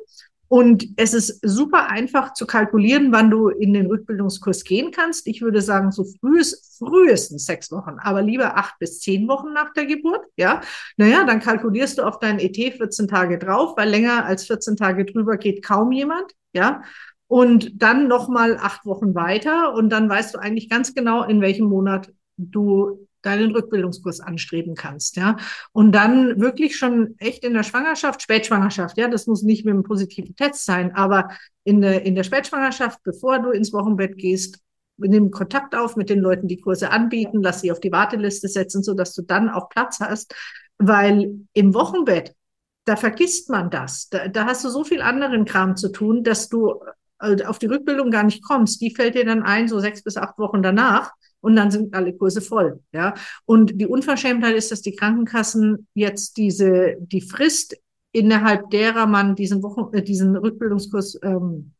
Und 0.48 0.86
es 0.96 1.14
ist 1.14 1.40
super 1.42 1.88
einfach 1.90 2.34
zu 2.34 2.46
kalkulieren, 2.46 3.12
wann 3.12 3.30
du 3.30 3.48
in 3.48 3.72
den 3.72 3.86
Rückbildungskurs 3.86 4.64
gehen 4.64 4.90
kannst. 4.90 5.26
Ich 5.26 5.42
würde 5.42 5.60
sagen, 5.62 5.90
so 5.90 6.04
frühest, 6.04 6.78
frühestens 6.78 7.46
sechs 7.46 7.72
Wochen, 7.72 7.96
aber 7.98 8.22
lieber 8.22 8.56
acht 8.56 8.78
bis 8.78 9.00
zehn 9.00 9.26
Wochen 9.26 9.52
nach 9.52 9.72
der 9.72 9.86
Geburt. 9.86 10.24
Ja, 10.36 10.60
naja, 10.96 11.24
dann 11.24 11.40
kalkulierst 11.40 11.98
du 11.98 12.02
auf 12.02 12.18
dein 12.18 12.38
ET 12.38 12.56
14 12.56 13.08
Tage 13.08 13.38
drauf, 13.38 13.76
weil 13.76 13.88
länger 13.88 14.24
als 14.24 14.46
14 14.46 14.76
Tage 14.76 15.04
drüber 15.04 15.36
geht 15.38 15.64
kaum 15.64 15.92
jemand. 15.92 16.32
Ja, 16.52 16.82
und 17.26 17.82
dann 17.82 18.06
nochmal 18.06 18.58
acht 18.58 18.84
Wochen 18.86 19.14
weiter 19.14 19.74
und 19.74 19.90
dann 19.90 20.08
weißt 20.08 20.34
du 20.34 20.38
eigentlich 20.38 20.68
ganz 20.68 20.94
genau, 20.94 21.24
in 21.24 21.40
welchem 21.40 21.66
Monat 21.66 22.12
du 22.36 23.08
deinen 23.24 23.52
Rückbildungskurs 23.52 24.20
anstreben 24.20 24.74
kannst, 24.74 25.16
ja. 25.16 25.36
Und 25.72 25.92
dann 25.92 26.40
wirklich 26.40 26.76
schon 26.76 27.14
echt 27.18 27.44
in 27.44 27.54
der 27.54 27.62
Schwangerschaft, 27.62 28.22
Spätschwangerschaft, 28.22 28.98
ja, 28.98 29.08
das 29.08 29.26
muss 29.26 29.42
nicht 29.42 29.64
mit 29.64 29.74
einem 29.74 29.82
positiven 29.82 30.36
Test 30.36 30.64
sein, 30.64 30.94
aber 30.94 31.30
in 31.64 31.80
der, 31.80 32.04
in 32.04 32.14
der 32.14 32.24
Spätschwangerschaft, 32.24 33.00
bevor 33.02 33.40
du 33.40 33.50
ins 33.50 33.72
Wochenbett 33.72 34.16
gehst, 34.18 34.60
nimm 34.96 35.30
Kontakt 35.30 35.74
auf 35.74 35.96
mit 35.96 36.10
den 36.10 36.20
Leuten, 36.20 36.48
die 36.48 36.60
Kurse 36.60 36.90
anbieten, 36.90 37.42
lass 37.42 37.60
sie 37.60 37.72
auf 37.72 37.80
die 37.80 37.92
Warteliste 37.92 38.48
setzen, 38.48 38.82
so 38.82 38.94
dass 38.94 39.14
du 39.14 39.22
dann 39.22 39.48
auch 39.48 39.68
Platz 39.68 40.00
hast, 40.00 40.34
weil 40.78 41.46
im 41.52 41.74
Wochenbett, 41.74 42.34
da 42.84 42.96
vergisst 42.96 43.48
man 43.50 43.70
das. 43.70 44.08
Da, 44.08 44.28
da 44.28 44.44
hast 44.44 44.64
du 44.64 44.68
so 44.68 44.84
viel 44.84 45.00
anderen 45.00 45.44
Kram 45.44 45.76
zu 45.76 45.90
tun, 45.90 46.22
dass 46.22 46.48
du 46.48 46.80
äh, 47.20 47.44
auf 47.44 47.58
die 47.58 47.66
Rückbildung 47.66 48.10
gar 48.10 48.24
nicht 48.24 48.44
kommst. 48.44 48.80
Die 48.80 48.94
fällt 48.94 49.14
dir 49.14 49.24
dann 49.24 49.42
ein, 49.42 49.68
so 49.68 49.80
sechs 49.80 50.02
bis 50.02 50.16
acht 50.16 50.38
Wochen 50.38 50.62
danach. 50.62 51.12
Und 51.44 51.56
dann 51.56 51.70
sind 51.70 51.94
alle 51.94 52.14
Kurse 52.14 52.40
voll. 52.40 52.80
Ja, 52.92 53.14
und 53.44 53.80
die 53.80 53.86
Unverschämtheit 53.86 54.56
ist, 54.56 54.72
dass 54.72 54.82
die 54.82 54.96
Krankenkassen 54.96 55.86
jetzt 55.94 56.36
diese 56.36 56.96
die 57.00 57.20
Frist 57.20 57.76
innerhalb 58.12 58.70
derer 58.70 59.06
man 59.06 59.34
diesen 59.36 59.62
Wochen 59.62 59.94
äh, 59.94 60.02
diesen 60.02 60.36
Rückbildungskurs 60.36 61.18
ähm, 61.22 61.72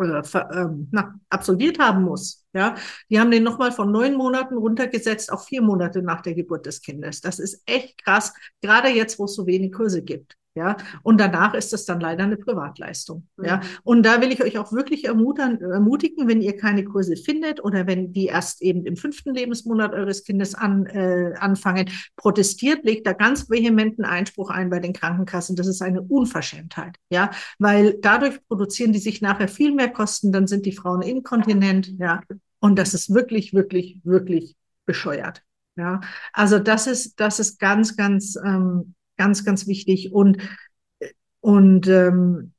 äh, 0.00 0.22
ähm, 0.52 0.88
na, 0.90 1.14
absolviert 1.28 1.78
haben 1.78 2.04
muss. 2.04 2.44
Ja, 2.52 2.74
die 3.10 3.20
haben 3.20 3.30
den 3.30 3.44
nochmal 3.44 3.70
von 3.70 3.92
neun 3.92 4.14
Monaten 4.14 4.56
runtergesetzt 4.56 5.32
auf 5.32 5.44
vier 5.44 5.62
Monate 5.62 6.02
nach 6.02 6.20
der 6.22 6.34
Geburt 6.34 6.66
des 6.66 6.80
Kindes. 6.80 7.20
Das 7.20 7.38
ist 7.38 7.62
echt 7.66 8.02
krass, 8.02 8.32
gerade 8.60 8.88
jetzt, 8.88 9.18
wo 9.18 9.26
es 9.26 9.34
so 9.34 9.46
wenig 9.46 9.72
Kurse 9.72 10.02
gibt. 10.02 10.36
Ja, 10.56 10.76
und 11.04 11.20
danach 11.20 11.54
ist 11.54 11.72
es 11.72 11.84
dann 11.84 12.00
leider 12.00 12.24
eine 12.24 12.36
Privatleistung. 12.36 13.28
Ja, 13.40 13.60
und 13.84 14.04
da 14.04 14.20
will 14.20 14.32
ich 14.32 14.42
euch 14.42 14.58
auch 14.58 14.72
wirklich 14.72 15.04
ermutigen, 15.04 15.60
ermutigen, 15.60 16.26
wenn 16.26 16.42
ihr 16.42 16.56
keine 16.56 16.84
Kurse 16.84 17.14
findet 17.14 17.62
oder 17.62 17.86
wenn 17.86 18.12
die 18.12 18.26
erst 18.26 18.60
eben 18.60 18.84
im 18.84 18.96
fünften 18.96 19.32
Lebensmonat 19.32 19.92
eures 19.92 20.24
Kindes 20.24 20.56
an, 20.56 20.86
äh, 20.86 21.34
anfangen, 21.38 21.88
protestiert, 22.16 22.84
legt 22.84 23.06
da 23.06 23.12
ganz 23.12 23.48
vehementen 23.48 24.04
Einspruch 24.04 24.50
ein 24.50 24.70
bei 24.70 24.80
den 24.80 24.92
Krankenkassen. 24.92 25.54
Das 25.54 25.68
ist 25.68 25.82
eine 25.82 26.02
Unverschämtheit. 26.02 26.96
Ja, 27.10 27.30
weil 27.60 27.98
dadurch 28.00 28.44
produzieren 28.48 28.92
die 28.92 28.98
sich 28.98 29.22
nachher 29.22 29.48
viel 29.48 29.72
mehr 29.72 29.90
Kosten, 29.90 30.32
dann 30.32 30.48
sind 30.48 30.66
die 30.66 30.72
Frauen 30.72 31.02
inkontinent. 31.02 31.94
Ja, 31.98 32.22
und 32.58 32.76
das 32.76 32.92
ist 32.92 33.14
wirklich, 33.14 33.54
wirklich, 33.54 34.00
wirklich 34.02 34.56
bescheuert. 34.84 35.44
Ja, 35.76 36.00
also 36.32 36.58
das 36.58 36.88
ist, 36.88 37.20
das 37.20 37.38
ist 37.38 37.60
ganz, 37.60 37.96
ganz, 37.96 38.36
ähm, 38.44 38.94
ganz, 39.20 39.44
ganz 39.44 39.66
wichtig. 39.66 40.12
Und, 40.14 40.38
und 41.40 41.86
ähm, 41.88 42.52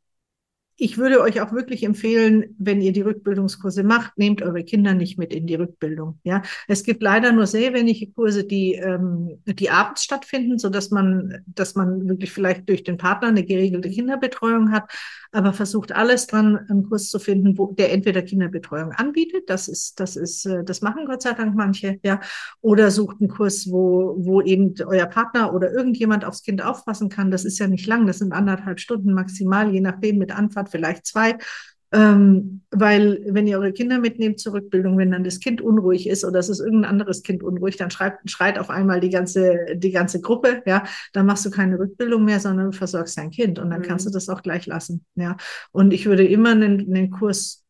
ich 0.81 0.97
würde 0.97 1.21
euch 1.21 1.41
auch 1.41 1.51
wirklich 1.51 1.83
empfehlen, 1.83 2.55
wenn 2.57 2.81
ihr 2.81 2.91
die 2.91 3.01
Rückbildungskurse 3.01 3.83
macht, 3.83 4.17
nehmt 4.17 4.41
eure 4.41 4.63
Kinder 4.63 4.95
nicht 4.95 5.19
mit 5.19 5.31
in 5.31 5.45
die 5.45 5.53
Rückbildung. 5.53 6.19
Ja, 6.23 6.41
es 6.67 6.83
gibt 6.83 7.03
leider 7.03 7.31
nur 7.31 7.45
sehr 7.45 7.75
wenige 7.75 8.11
Kurse, 8.11 8.43
die 8.43 8.73
ähm, 8.73 9.37
die 9.45 9.69
abends 9.69 10.03
stattfinden, 10.03 10.57
so 10.57 10.69
dass 10.69 10.89
man, 10.89 11.43
dass 11.45 11.75
man 11.75 12.09
wirklich 12.09 12.31
vielleicht 12.31 12.67
durch 12.67 12.83
den 12.83 12.97
Partner 12.97 13.27
eine 13.27 13.45
geregelte 13.45 13.91
Kinderbetreuung 13.91 14.71
hat. 14.71 14.91
Aber 15.31 15.53
versucht 15.53 15.91
alles 15.91 16.25
dran, 16.25 16.57
einen 16.67 16.89
Kurs 16.89 17.09
zu 17.09 17.19
finden, 17.19 17.57
wo 17.59 17.67
der 17.67 17.93
entweder 17.93 18.23
Kinderbetreuung 18.23 18.91
anbietet. 18.91 19.49
Das 19.49 19.67
ist, 19.67 19.99
das 19.99 20.15
ist, 20.15 20.47
äh, 20.47 20.63
das 20.63 20.81
machen 20.81 21.05
Gott 21.05 21.21
sei 21.21 21.33
Dank 21.33 21.55
manche. 21.55 21.99
Ja, 22.03 22.21
oder 22.61 22.89
sucht 22.89 23.17
einen 23.19 23.29
Kurs, 23.29 23.69
wo 23.69 24.15
wo 24.17 24.41
eben 24.41 24.73
euer 24.83 25.05
Partner 25.05 25.53
oder 25.53 25.71
irgendjemand 25.71 26.25
aufs 26.25 26.41
Kind 26.41 26.63
aufpassen 26.63 27.09
kann. 27.09 27.29
Das 27.29 27.45
ist 27.45 27.59
ja 27.59 27.67
nicht 27.67 27.85
lang. 27.85 28.07
Das 28.07 28.17
sind 28.17 28.33
anderthalb 28.33 28.79
Stunden 28.79 29.13
maximal, 29.13 29.71
je 29.71 29.81
nachdem 29.81 30.17
mit 30.17 30.35
Anfahrt 30.35 30.70
vielleicht 30.71 31.05
zwei. 31.05 31.38
Ähm, 31.93 32.62
weil 32.71 33.21
wenn 33.27 33.47
ihr 33.47 33.57
eure 33.57 33.73
Kinder 33.73 33.99
mitnehmt 33.99 34.39
zur 34.39 34.53
Rückbildung, 34.53 34.97
wenn 34.97 35.12
dann 35.12 35.25
das 35.25 35.41
Kind 35.41 35.62
unruhig 35.62 36.07
ist 36.07 36.23
oder 36.23 36.39
es 36.39 36.47
ist 36.47 36.62
irgendein 36.62 36.89
anderes 36.89 37.21
Kind 37.21 37.43
unruhig, 37.43 37.75
dann 37.75 37.91
schreit, 37.91 38.13
schreit 38.25 38.57
auf 38.57 38.69
einmal 38.69 39.01
die 39.01 39.10
ganze, 39.10 39.57
die 39.75 39.91
ganze 39.91 40.21
Gruppe, 40.21 40.63
ja, 40.65 40.86
dann 41.12 41.25
machst 41.25 41.45
du 41.45 41.51
keine 41.51 41.77
Rückbildung 41.77 42.23
mehr, 42.23 42.39
sondern 42.39 42.71
du 42.71 42.77
versorgst 42.77 43.17
dein 43.17 43.29
Kind 43.29 43.60
und 43.60 43.69
dann 43.71 43.81
mhm. 43.81 43.86
kannst 43.86 44.05
du 44.05 44.10
das 44.10 44.29
auch 44.29 44.41
gleich 44.41 44.67
lassen, 44.67 45.05
ja. 45.15 45.36
Und 45.73 45.91
ich 45.91 46.05
würde 46.05 46.25
immer 46.25 46.51
einen, 46.51 46.79
einen 46.79 47.12
Kurs 47.12 47.61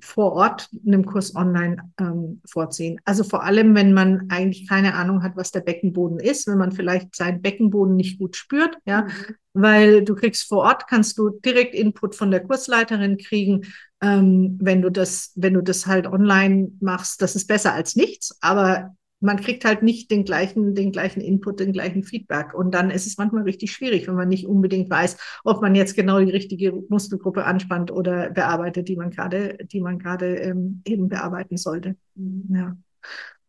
vor 0.00 0.32
Ort 0.32 0.68
einem 0.86 1.06
Kurs 1.06 1.34
online 1.36 1.76
ähm, 1.98 2.40
vorziehen. 2.44 3.00
Also 3.04 3.24
vor 3.24 3.44
allem, 3.44 3.74
wenn 3.74 3.92
man 3.92 4.26
eigentlich 4.28 4.68
keine 4.68 4.94
Ahnung 4.94 5.22
hat, 5.22 5.36
was 5.36 5.52
der 5.52 5.60
Beckenboden 5.60 6.18
ist, 6.18 6.46
wenn 6.46 6.58
man 6.58 6.72
vielleicht 6.72 7.14
seinen 7.14 7.42
Beckenboden 7.42 7.96
nicht 7.96 8.18
gut 8.18 8.36
spürt, 8.36 8.76
ja, 8.84 9.02
mhm. 9.02 9.34
weil 9.52 10.04
du 10.04 10.14
kriegst 10.14 10.48
vor 10.48 10.64
Ort, 10.64 10.88
kannst 10.88 11.18
du 11.18 11.30
direkt 11.30 11.74
Input 11.74 12.14
von 12.14 12.30
der 12.30 12.40
Kursleiterin 12.40 13.16
kriegen. 13.16 13.62
Ähm, 14.02 14.58
wenn 14.60 14.82
du 14.82 14.90
das, 14.90 15.32
wenn 15.36 15.54
du 15.54 15.62
das 15.62 15.86
halt 15.86 16.06
online 16.06 16.72
machst, 16.80 17.22
das 17.22 17.36
ist 17.36 17.46
besser 17.46 17.74
als 17.74 17.96
nichts, 17.96 18.36
aber 18.40 18.94
man 19.20 19.38
kriegt 19.38 19.64
halt 19.64 19.82
nicht 19.82 20.10
den 20.10 20.24
gleichen, 20.24 20.74
den 20.74 20.92
gleichen 20.92 21.20
Input, 21.20 21.60
den 21.60 21.72
gleichen 21.72 22.02
Feedback. 22.02 22.54
Und 22.54 22.74
dann 22.74 22.90
ist 22.90 23.06
es 23.06 23.18
manchmal 23.18 23.42
richtig 23.42 23.72
schwierig, 23.72 24.08
wenn 24.08 24.14
man 24.14 24.28
nicht 24.28 24.46
unbedingt 24.46 24.90
weiß, 24.90 25.16
ob 25.44 25.60
man 25.60 25.74
jetzt 25.74 25.94
genau 25.94 26.20
die 26.20 26.30
richtige 26.30 26.72
Muskelgruppe 26.88 27.44
anspannt 27.44 27.90
oder 27.90 28.30
bearbeitet, 28.30 28.88
die 28.88 28.96
man 28.96 29.10
gerade, 29.10 29.58
die 29.70 29.80
man 29.80 29.98
gerade 29.98 30.36
ähm, 30.36 30.82
eben 30.84 31.08
bearbeiten 31.08 31.56
sollte. 31.56 31.96
Mhm. 32.14 32.54
Ja. 32.54 32.76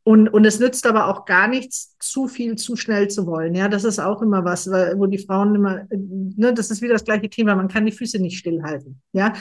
Und, 0.04 0.30
und 0.30 0.46
es 0.46 0.60
nützt 0.60 0.88
aber 0.88 1.08
auch 1.08 1.26
gar 1.26 1.48
nichts, 1.48 1.96
zu 2.00 2.28
viel 2.28 2.56
zu 2.56 2.76
schnell 2.76 3.08
zu 3.08 3.28
wollen. 3.28 3.54
Ja, 3.54 3.68
das 3.70 3.84
ist 3.84 4.00
auch 4.00 4.22
immer 4.24 4.44
was, 4.44 4.68
wo 4.68 5.06
die 5.06 5.20
Frauen 5.20 5.54
immer, 5.54 5.86
ne, 5.92 6.54
das 6.54 6.72
ist 6.72 6.82
wieder 6.82 6.94
das 6.94 7.06
gleiche 7.06 7.30
Thema, 7.30 7.56
man 7.56 7.68
kann 7.68 7.86
die 7.86 7.92
Füße 7.92 8.20
nicht 8.20 8.40
stillhalten. 8.40 9.00
Ja, 9.14 9.34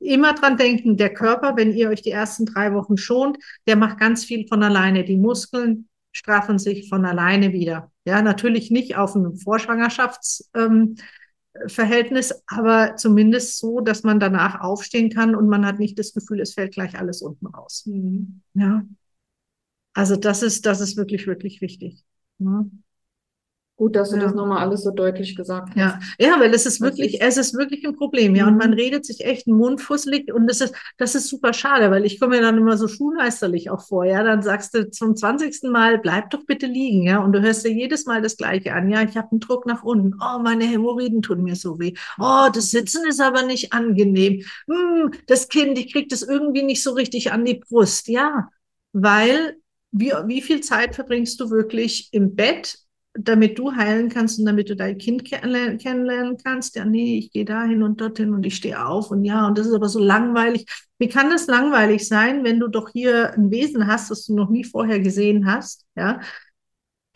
immer 0.00 0.34
dran 0.34 0.56
denken, 0.56 0.96
der 0.96 1.12
Körper, 1.12 1.56
wenn 1.56 1.72
ihr 1.72 1.90
euch 1.90 2.02
die 2.02 2.10
ersten 2.10 2.46
drei 2.46 2.74
Wochen 2.74 2.96
schont, 2.96 3.38
der 3.66 3.76
macht 3.76 3.98
ganz 3.98 4.24
viel 4.24 4.46
von 4.48 4.62
alleine. 4.62 5.04
Die 5.04 5.16
Muskeln 5.16 5.88
straffen 6.12 6.58
sich 6.58 6.88
von 6.88 7.04
alleine 7.04 7.52
wieder. 7.52 7.92
Ja, 8.04 8.22
natürlich 8.22 8.70
nicht 8.70 8.96
auf 8.96 9.14
ein 9.14 9.36
Vorschwangerschaftsverhältnis, 9.36 12.30
ähm, 12.30 12.36
aber 12.46 12.96
zumindest 12.96 13.58
so, 13.58 13.80
dass 13.80 14.02
man 14.02 14.18
danach 14.18 14.60
aufstehen 14.60 15.10
kann 15.10 15.34
und 15.34 15.48
man 15.48 15.66
hat 15.66 15.78
nicht 15.78 15.98
das 15.98 16.14
Gefühl, 16.14 16.40
es 16.40 16.54
fällt 16.54 16.72
gleich 16.72 16.98
alles 16.98 17.22
unten 17.22 17.46
raus. 17.46 17.84
Mhm. 17.86 18.40
Ja. 18.54 18.84
Also 19.92 20.16
das 20.16 20.42
ist, 20.42 20.66
das 20.66 20.80
ist 20.80 20.96
wirklich, 20.96 21.26
wirklich 21.26 21.60
wichtig. 21.60 22.02
Ja. 22.38 22.64
Gut, 23.80 23.96
dass 23.96 24.10
du 24.10 24.16
ja. 24.16 24.24
das 24.24 24.34
nochmal 24.34 24.58
alles 24.58 24.82
so 24.82 24.90
deutlich 24.90 25.34
gesagt 25.36 25.70
hast. 25.70 25.76
Ja, 25.78 25.98
ja, 26.18 26.38
weil 26.38 26.52
es 26.52 26.66
ist 26.66 26.82
wirklich, 26.82 27.22
ist, 27.22 27.38
es 27.38 27.46
ist 27.46 27.54
wirklich 27.54 27.82
ein 27.86 27.96
Problem, 27.96 28.34
ja. 28.34 28.44
Mhm. 28.44 28.52
Und 28.52 28.58
man 28.58 28.74
redet 28.74 29.06
sich 29.06 29.24
echt 29.24 29.48
einen 29.48 29.56
Mund 29.56 29.80
fusselig 29.80 30.30
und 30.34 30.46
das 30.46 30.60
ist, 30.60 30.74
das 30.98 31.14
ist 31.14 31.28
super 31.28 31.54
schade, 31.54 31.90
weil 31.90 32.04
ich 32.04 32.20
komme 32.20 32.36
mir 32.36 32.42
dann 32.42 32.58
immer 32.58 32.76
so 32.76 32.88
schulmeisterlich 32.88 33.70
auch 33.70 33.80
vor, 33.80 34.04
ja. 34.04 34.22
Dann 34.22 34.42
sagst 34.42 34.74
du 34.74 34.90
zum 34.90 35.16
zwanzigsten 35.16 35.72
Mal, 35.72 35.98
bleib 35.98 36.28
doch 36.28 36.44
bitte 36.44 36.66
liegen, 36.66 37.04
ja. 37.04 37.24
Und 37.24 37.32
du 37.32 37.40
hörst 37.40 37.64
dir 37.64 37.72
jedes 37.72 38.04
Mal 38.04 38.20
das 38.20 38.36
Gleiche 38.36 38.74
an. 38.74 38.90
Ja, 38.90 39.02
ich 39.02 39.16
habe 39.16 39.30
einen 39.30 39.40
Druck 39.40 39.64
nach 39.64 39.82
unten. 39.82 40.12
Oh, 40.20 40.38
meine 40.42 40.64
Hämorrhoiden 40.64 41.22
tun 41.22 41.42
mir 41.42 41.56
so 41.56 41.78
weh. 41.78 41.94
Oh, 42.18 42.48
das 42.52 42.70
Sitzen 42.70 43.06
ist 43.08 43.22
aber 43.22 43.44
nicht 43.44 43.72
angenehm. 43.72 44.42
Hm, 44.68 45.12
das 45.26 45.48
Kind, 45.48 45.78
ich 45.78 45.90
krieg 45.90 46.10
das 46.10 46.20
irgendwie 46.20 46.64
nicht 46.64 46.82
so 46.82 46.92
richtig 46.92 47.32
an 47.32 47.46
die 47.46 47.54
Brust. 47.54 48.08
Ja, 48.08 48.50
weil 48.92 49.56
wie, 49.90 50.12
wie 50.26 50.42
viel 50.42 50.60
Zeit 50.60 50.94
verbringst 50.94 51.40
du 51.40 51.48
wirklich 51.48 52.10
im 52.12 52.34
Bett 52.34 52.76
damit 53.14 53.58
du 53.58 53.72
heilen 53.74 54.08
kannst 54.08 54.38
und 54.38 54.46
damit 54.46 54.68
du 54.70 54.76
dein 54.76 54.96
Kind 54.98 55.24
kennenlernen 55.24 56.36
kannst. 56.42 56.76
Ja, 56.76 56.84
nee, 56.84 57.18
ich 57.18 57.32
gehe 57.32 57.44
dahin 57.44 57.82
und 57.82 58.00
dorthin 58.00 58.32
und 58.32 58.46
ich 58.46 58.56
stehe 58.56 58.84
auf 58.86 59.10
und 59.10 59.24
ja, 59.24 59.46
und 59.46 59.58
das 59.58 59.66
ist 59.66 59.74
aber 59.74 59.88
so 59.88 59.98
langweilig. 59.98 60.66
Wie 60.98 61.08
kann 61.08 61.30
das 61.30 61.46
langweilig 61.46 62.06
sein, 62.06 62.44
wenn 62.44 62.60
du 62.60 62.68
doch 62.68 62.90
hier 62.90 63.32
ein 63.34 63.50
Wesen 63.50 63.86
hast, 63.86 64.10
das 64.10 64.26
du 64.26 64.34
noch 64.36 64.50
nie 64.50 64.64
vorher 64.64 65.00
gesehen 65.00 65.46
hast? 65.46 65.86
Ja, 65.96 66.20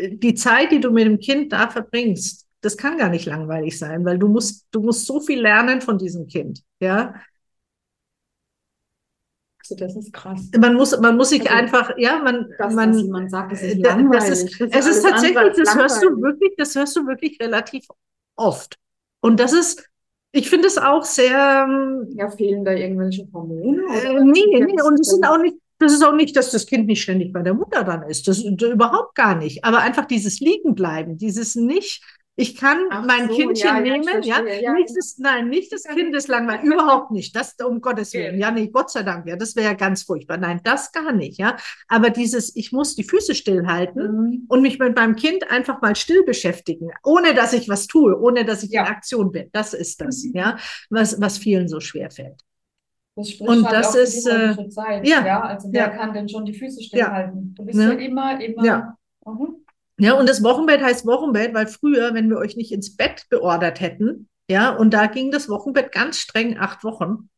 die 0.01 0.35
Zeit, 0.35 0.73
die 0.73 0.81
du 0.81 0.91
mit 0.91 1.07
dem 1.07 1.19
Kind 1.19 1.53
da 1.53 1.69
verbringst, 1.69 2.47
das 2.61 2.77
kann 2.77 2.99
gar 2.99 3.11
nicht 3.11 3.27
langweilig 3.27 3.79
sein, 3.79 4.05
weil 4.05 4.19
du 4.19 4.29
musst, 4.29 4.67
du 4.71 4.81
musst 4.83 5.07
so 5.07 5.21
viel 5.21 5.41
lernen 5.41 5.81
von 5.81 5.99
diesem 5.99 6.27
Kind. 6.27 6.63
Ja, 6.81 7.15
also 9.71 9.77
das 9.77 9.97
ist 9.97 10.13
krass. 10.13 10.51
Man 10.59 10.75
muss, 10.75 10.99
man 11.01 11.17
muss 11.17 11.31
sich 11.31 11.51
also, 11.51 11.55
einfach, 11.55 11.95
ja, 11.97 12.19
man, 12.19 12.51
das, 12.59 12.75
man, 12.75 13.09
man 13.09 13.29
sagt, 13.31 13.53
es 13.53 13.63
ist 13.63 13.79
langweilig. 13.79 14.29
Das 14.29 14.43
ist, 14.43 14.61
das 14.61 14.69
ist 14.69 14.77
es 14.77 14.97
ist 14.97 15.03
tatsächlich, 15.03 15.53
das 15.57 15.75
hörst 15.75 16.03
du 16.03 16.21
wirklich, 16.21 16.53
das 16.57 16.75
hörst 16.75 16.97
du 16.97 17.07
wirklich 17.07 17.39
relativ 17.41 17.87
oft. 18.37 18.77
Und 19.21 19.41
das 19.41 19.53
ist, 19.55 19.89
ich 20.33 20.51
finde 20.51 20.69
es 20.69 20.77
auch 20.77 21.05
sehr. 21.05 21.67
Ähm, 21.67 22.09
ja, 22.15 22.29
fehlen 22.31 22.65
da 22.65 22.73
irgendwelche 22.73 23.27
Hormone? 23.33 23.83
Äh, 23.95 24.21
nee, 24.25 24.65
nee, 24.65 24.83
und 24.83 25.01
es 25.01 25.09
sind 25.09 25.25
auch 25.27 25.39
nicht, 25.39 25.57
das 25.79 25.93
ist 25.93 26.05
auch 26.05 26.15
nicht, 26.15 26.37
dass 26.37 26.51
das 26.51 26.67
Kind 26.67 26.87
nicht 26.87 27.03
ständig 27.03 27.33
bei 27.33 27.43
der 27.43 27.55
Mutter 27.55 27.85
dann 27.85 28.03
ist. 28.03 28.29
Das, 28.29 28.45
das 28.45 28.71
überhaupt 28.71 29.15
gar 29.15 29.35
nicht. 29.35 29.65
Aber 29.65 29.79
einfach 29.79 30.05
dieses 30.05 30.41
Liegenbleiben, 30.41 31.17
dieses 31.17 31.55
nicht 31.55 32.03
ich 32.37 32.57
kann 32.57 32.79
Ach 32.91 33.05
mein 33.07 33.29
so, 33.29 33.37
Kindchen 33.37 33.69
ja, 33.69 33.81
nehmen, 33.81 34.23
ja. 34.23 34.43
ja. 34.43 34.73
Nicht 34.73 34.97
das, 34.97 35.19
nein, 35.19 35.49
nicht 35.49 35.73
das 35.73 35.85
Kind 35.85 36.15
ist 36.17 36.27
langweilig, 36.27 36.65
überhaupt 36.65 37.13
nicht. 37.13 37.35
Das 37.37 37.55
um 37.65 37.81
Gottes 37.81 38.13
Willen. 38.13 38.41
Ja, 38.41 38.51
nee, 38.51 38.69
Gott 38.69 38.91
sei 38.91 39.05
Dank, 39.05 39.29
ja, 39.29 39.37
das 39.37 39.55
wäre 39.55 39.69
ja 39.69 39.75
ganz 39.75 40.03
furchtbar. 40.03 40.37
Nein, 40.37 40.61
das 40.65 40.91
gar 40.91 41.13
nicht, 41.13 41.39
ja. 41.39 41.57
Aber 41.87 42.11
dieses, 42.11 42.57
ich 42.57 42.73
muss 42.73 42.97
die 42.97 43.05
Füße 43.05 43.37
stillhalten 43.37 44.03
mhm. 44.03 44.47
und 44.49 44.63
mich 44.63 44.81
mit 44.81 44.97
meinem 44.97 45.15
Kind 45.15 45.49
einfach 45.49 45.81
mal 45.81 45.95
still 45.95 46.25
beschäftigen, 46.25 46.91
ohne 47.05 47.35
dass 47.35 47.53
ich 47.53 47.69
was 47.69 47.87
tue, 47.87 48.19
ohne 48.19 48.45
dass 48.45 48.65
ich 48.65 48.73
in 48.73 48.81
Aktion 48.81 49.31
bin. 49.31 49.51
Das 49.53 49.73
ist 49.73 50.01
das, 50.01 50.25
mhm. 50.25 50.33
ja, 50.35 50.57
was, 50.91 51.21
was 51.21 51.39
vielen 51.39 51.69
so 51.69 51.79
schwer 51.79 52.11
fällt. 52.11 52.41
Das 53.15 53.31
spricht 53.31 53.49
und 53.49 53.65
halt 53.65 53.77
das 53.77 53.95
ist, 53.95 54.27
äh, 54.27 54.69
Zeit, 54.71 55.07
ja, 55.07 55.41
also 55.41 55.69
wer 55.71 55.91
kann 55.91 56.13
denn 56.13 56.29
schon 56.29 56.45
die 56.45 56.55
Füße 56.55 56.83
stillhalten? 56.83 57.55
Du 57.55 57.65
bist 57.65 57.79
ja, 57.79 57.93
immer, 57.93 58.41
immer. 58.41 58.65
Ja. 58.65 58.97
Mhm. 59.25 59.64
Ja, 59.99 60.15
und 60.15 60.29
das 60.29 60.43
Wochenbett 60.43 60.83
heißt 60.83 61.07
Wochenbett, 61.07 61.55
weil 61.55 61.67
früher, 61.67 62.15
wenn 62.15 62.29
wir 62.29 62.39
euch 62.39 62.57
nicht 62.57 62.73
ins 62.73 62.97
Bett 62.97 63.27
beordert 63.31 63.81
hätten, 63.81 64.29
ja, 64.49 64.71
und 64.71 64.93
da 64.93 65.07
ging 65.07 65.31
das 65.31 65.49
Wochenbett 65.49 65.93
ganz 65.93 66.19
streng 66.19 66.59
acht 66.59 66.85
Wochen. 66.85 67.31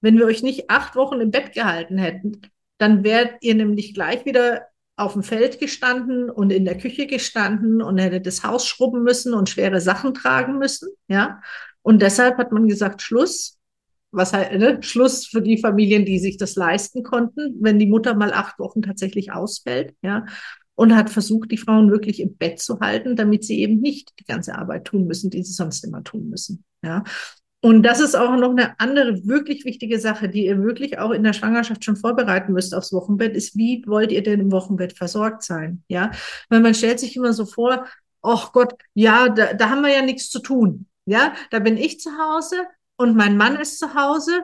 Wenn 0.00 0.18
wir 0.18 0.26
euch 0.26 0.42
nicht 0.42 0.70
acht 0.70 0.94
Wochen 0.94 1.20
im 1.20 1.30
Bett 1.30 1.52
gehalten 1.52 1.98
hätten, 1.98 2.42
dann 2.78 3.04
wärt 3.04 3.36
ihr 3.40 3.54
nämlich 3.54 3.94
gleich 3.94 4.24
wieder 4.24 4.66
auf 4.96 5.14
dem 5.14 5.22
Feld 5.22 5.58
gestanden 5.58 6.30
und 6.30 6.52
in 6.52 6.64
der 6.64 6.76
Küche 6.78 7.06
gestanden 7.06 7.82
und 7.82 7.98
hättet 7.98 8.26
das 8.26 8.44
Haus 8.44 8.66
schrubben 8.66 9.02
müssen 9.02 9.32
und 9.34 9.48
schwere 9.48 9.80
Sachen 9.80 10.14
tragen 10.14 10.58
müssen, 10.58 10.90
ja. 11.08 11.40
Und 11.82 12.02
deshalb 12.02 12.36
hat 12.38 12.52
man 12.52 12.68
gesagt, 12.68 13.02
Schluss, 13.02 13.58
was 14.12 14.32
halt, 14.32 14.56
ne, 14.58 14.82
Schluss 14.82 15.26
für 15.26 15.42
die 15.42 15.58
Familien, 15.58 16.04
die 16.04 16.18
sich 16.18 16.36
das 16.36 16.54
leisten 16.54 17.02
konnten, 17.02 17.56
wenn 17.60 17.78
die 17.78 17.86
Mutter 17.86 18.14
mal 18.14 18.32
acht 18.32 18.58
Wochen 18.58 18.82
tatsächlich 18.82 19.32
ausfällt, 19.32 19.94
ja. 20.02 20.26
Und 20.74 20.96
hat 20.96 21.10
versucht, 21.10 21.50
die 21.50 21.58
Frauen 21.58 21.90
wirklich 21.90 22.20
im 22.20 22.36
Bett 22.36 22.58
zu 22.58 22.80
halten, 22.80 23.14
damit 23.14 23.44
sie 23.44 23.60
eben 23.60 23.80
nicht 23.80 24.12
die 24.18 24.24
ganze 24.24 24.56
Arbeit 24.56 24.86
tun 24.86 25.06
müssen, 25.06 25.30
die 25.30 25.42
sie 25.42 25.52
sonst 25.52 25.84
immer 25.84 26.02
tun 26.02 26.28
müssen, 26.28 26.64
ja. 26.82 27.04
Und 27.64 27.84
das 27.84 28.00
ist 28.00 28.16
auch 28.16 28.36
noch 28.36 28.50
eine 28.50 28.78
andere 28.80 29.24
wirklich 29.24 29.64
wichtige 29.64 30.00
Sache, 30.00 30.28
die 30.28 30.46
ihr 30.46 30.60
wirklich 30.60 30.98
auch 30.98 31.12
in 31.12 31.22
der 31.22 31.32
Schwangerschaft 31.32 31.84
schon 31.84 31.94
vorbereiten 31.94 32.52
müsst 32.52 32.74
aufs 32.74 32.92
Wochenbett, 32.92 33.36
ist, 33.36 33.56
wie 33.56 33.84
wollt 33.86 34.10
ihr 34.10 34.24
denn 34.24 34.40
im 34.40 34.50
Wochenbett 34.50 34.98
versorgt 34.98 35.44
sein? 35.44 35.84
Ja, 35.86 36.10
weil 36.48 36.58
man 36.58 36.74
stellt 36.74 36.98
sich 36.98 37.14
immer 37.14 37.32
so 37.32 37.46
vor, 37.46 37.86
ach 38.20 38.52
Gott, 38.52 38.74
ja, 38.94 39.28
da, 39.28 39.54
da 39.54 39.70
haben 39.70 39.82
wir 39.82 39.92
ja 39.92 40.02
nichts 40.02 40.28
zu 40.28 40.40
tun. 40.40 40.86
Ja, 41.06 41.34
da 41.50 41.60
bin 41.60 41.76
ich 41.76 42.00
zu 42.00 42.10
Hause 42.10 42.56
und 42.96 43.16
mein 43.16 43.36
Mann 43.36 43.56
ist 43.56 43.78
zu 43.78 43.94
Hause 43.94 44.42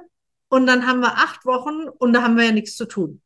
und 0.51 0.67
dann 0.67 0.87
haben 0.87 1.01
wir 1.01 1.15
acht 1.15 1.45
Wochen 1.45 1.89
und 1.89 2.13
da 2.13 2.23
haben 2.23 2.37
wir 2.37 2.45
ja 2.45 2.53
nichts 2.53 2.77
zu 2.77 2.87
tun. 2.87 3.21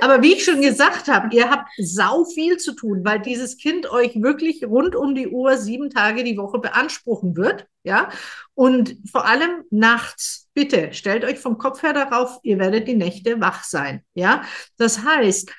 Aber 0.00 0.22
wie 0.22 0.32
ich 0.32 0.44
schon 0.44 0.60
gesagt 0.60 1.08
habe, 1.08 1.34
ihr 1.34 1.50
habt 1.50 1.68
sau 1.78 2.24
viel 2.24 2.56
zu 2.56 2.74
tun, 2.74 3.04
weil 3.04 3.20
dieses 3.20 3.58
Kind 3.58 3.90
euch 3.90 4.20
wirklich 4.20 4.64
rund 4.64 4.96
um 4.96 5.14
die 5.14 5.28
Uhr 5.28 5.58
sieben 5.58 5.90
Tage 5.90 6.24
die 6.24 6.36
Woche 6.38 6.58
beanspruchen 6.58 7.36
wird. 7.36 7.66
Ja, 7.84 8.10
und 8.54 8.96
vor 9.10 9.26
allem 9.26 9.64
nachts. 9.70 10.48
Bitte 10.54 10.92
stellt 10.92 11.24
euch 11.24 11.38
vom 11.38 11.58
Kopf 11.58 11.82
her 11.82 11.92
darauf, 11.92 12.38
ihr 12.42 12.58
werdet 12.58 12.86
die 12.86 12.94
Nächte 12.94 13.40
wach 13.40 13.64
sein. 13.64 14.04
Ja, 14.14 14.42
das 14.76 15.02
heißt, 15.04 15.50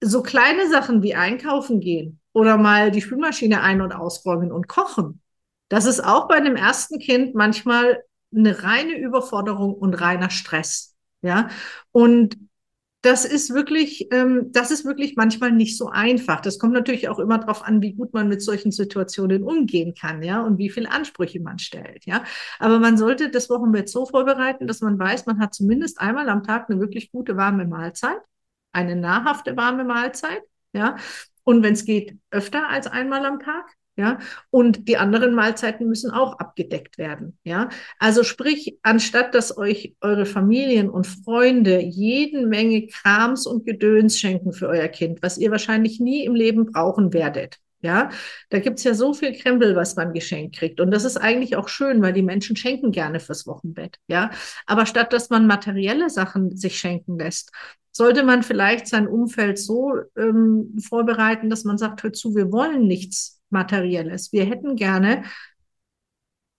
so 0.00 0.22
kleine 0.22 0.68
Sachen 0.68 1.02
wie 1.02 1.14
einkaufen 1.14 1.80
gehen 1.80 2.20
oder 2.32 2.56
mal 2.56 2.90
die 2.90 3.02
Spülmaschine 3.02 3.60
ein- 3.60 3.82
und 3.82 3.92
ausräumen 3.92 4.50
und 4.50 4.66
kochen. 4.66 5.20
Das 5.68 5.84
ist 5.84 6.00
auch 6.00 6.26
bei 6.26 6.36
einem 6.36 6.56
ersten 6.56 6.98
Kind 6.98 7.34
manchmal 7.34 8.02
eine 8.34 8.62
reine 8.62 8.98
Überforderung 8.98 9.74
und 9.74 9.94
reiner 9.94 10.30
Stress. 10.30 10.96
Ja, 11.22 11.48
und 11.92 12.36
das 13.02 13.24
ist 13.24 13.54
wirklich, 13.54 14.12
ähm, 14.12 14.52
das 14.52 14.70
ist 14.70 14.84
wirklich 14.84 15.16
manchmal 15.16 15.52
nicht 15.52 15.78
so 15.78 15.88
einfach. 15.88 16.40
Das 16.40 16.58
kommt 16.58 16.74
natürlich 16.74 17.08
auch 17.08 17.18
immer 17.18 17.38
darauf 17.38 17.64
an, 17.64 17.80
wie 17.80 17.94
gut 17.94 18.12
man 18.12 18.28
mit 18.28 18.42
solchen 18.42 18.72
Situationen 18.72 19.42
umgehen 19.42 19.94
kann, 19.94 20.22
ja, 20.22 20.42
und 20.42 20.58
wie 20.58 20.68
viele 20.68 20.90
Ansprüche 20.90 21.40
man 21.40 21.58
stellt, 21.58 22.04
ja. 22.04 22.24
Aber 22.58 22.78
man 22.78 22.98
sollte 22.98 23.30
das 23.30 23.48
Wochenbett 23.48 23.88
so 23.88 24.04
vorbereiten, 24.04 24.66
dass 24.66 24.82
man 24.82 24.98
weiß, 24.98 25.26
man 25.26 25.40
hat 25.40 25.54
zumindest 25.54 26.00
einmal 26.00 26.28
am 26.28 26.42
Tag 26.42 26.68
eine 26.68 26.78
wirklich 26.78 27.10
gute 27.10 27.36
warme 27.36 27.64
Mahlzeit, 27.66 28.20
eine 28.72 28.96
nahrhafte 28.96 29.56
warme 29.56 29.84
Mahlzeit, 29.84 30.42
ja. 30.74 30.96
Und 31.44 31.62
wenn 31.62 31.72
es 31.72 31.84
geht, 31.86 32.18
öfter 32.30 32.68
als 32.68 32.86
einmal 32.86 33.24
am 33.24 33.40
Tag. 33.40 33.64
Ja, 34.00 34.18
und 34.48 34.88
die 34.88 34.96
anderen 34.96 35.34
Mahlzeiten 35.34 35.86
müssen 35.86 36.10
auch 36.10 36.38
abgedeckt 36.38 36.96
werden. 36.96 37.36
Ja, 37.44 37.68
also 37.98 38.24
sprich, 38.24 38.78
anstatt 38.82 39.34
dass 39.34 39.58
euch 39.58 39.94
eure 40.00 40.24
Familien 40.24 40.88
und 40.88 41.06
Freunde 41.06 41.80
jeden 41.82 42.48
Menge 42.48 42.86
Krams 42.86 43.46
und 43.46 43.66
Gedöns 43.66 44.18
schenken 44.18 44.54
für 44.54 44.68
euer 44.68 44.88
Kind, 44.88 45.22
was 45.22 45.36
ihr 45.36 45.50
wahrscheinlich 45.50 46.00
nie 46.00 46.24
im 46.24 46.34
Leben 46.34 46.72
brauchen 46.72 47.12
werdet. 47.12 47.58
Ja, 47.82 48.08
da 48.48 48.58
gibt's 48.58 48.84
ja 48.84 48.94
so 48.94 49.12
viel 49.12 49.34
Krempel, 49.38 49.76
was 49.76 49.96
man 49.96 50.14
geschenkt 50.14 50.56
kriegt. 50.56 50.80
Und 50.80 50.90
das 50.92 51.04
ist 51.04 51.18
eigentlich 51.18 51.56
auch 51.56 51.68
schön, 51.68 52.00
weil 52.00 52.14
die 52.14 52.22
Menschen 52.22 52.56
schenken 52.56 52.92
gerne 52.92 53.20
fürs 53.20 53.46
Wochenbett. 53.46 53.98
Ja, 54.06 54.30
aber 54.64 54.86
statt 54.86 55.12
dass 55.12 55.28
man 55.28 55.46
materielle 55.46 56.08
Sachen 56.08 56.56
sich 56.56 56.78
schenken 56.78 57.18
lässt, 57.18 57.52
sollte 57.92 58.22
man 58.22 58.42
vielleicht 58.42 58.86
sein 58.86 59.06
Umfeld 59.06 59.58
so 59.58 59.92
ähm, 60.16 60.78
vorbereiten, 60.82 61.50
dass 61.50 61.64
man 61.64 61.76
sagt, 61.76 62.02
hör 62.02 62.14
zu, 62.14 62.34
wir 62.34 62.50
wollen 62.50 62.86
nichts 62.86 63.39
Materielles. 63.50 64.32
Wir 64.32 64.44
hätten 64.44 64.76
gerne 64.76 65.24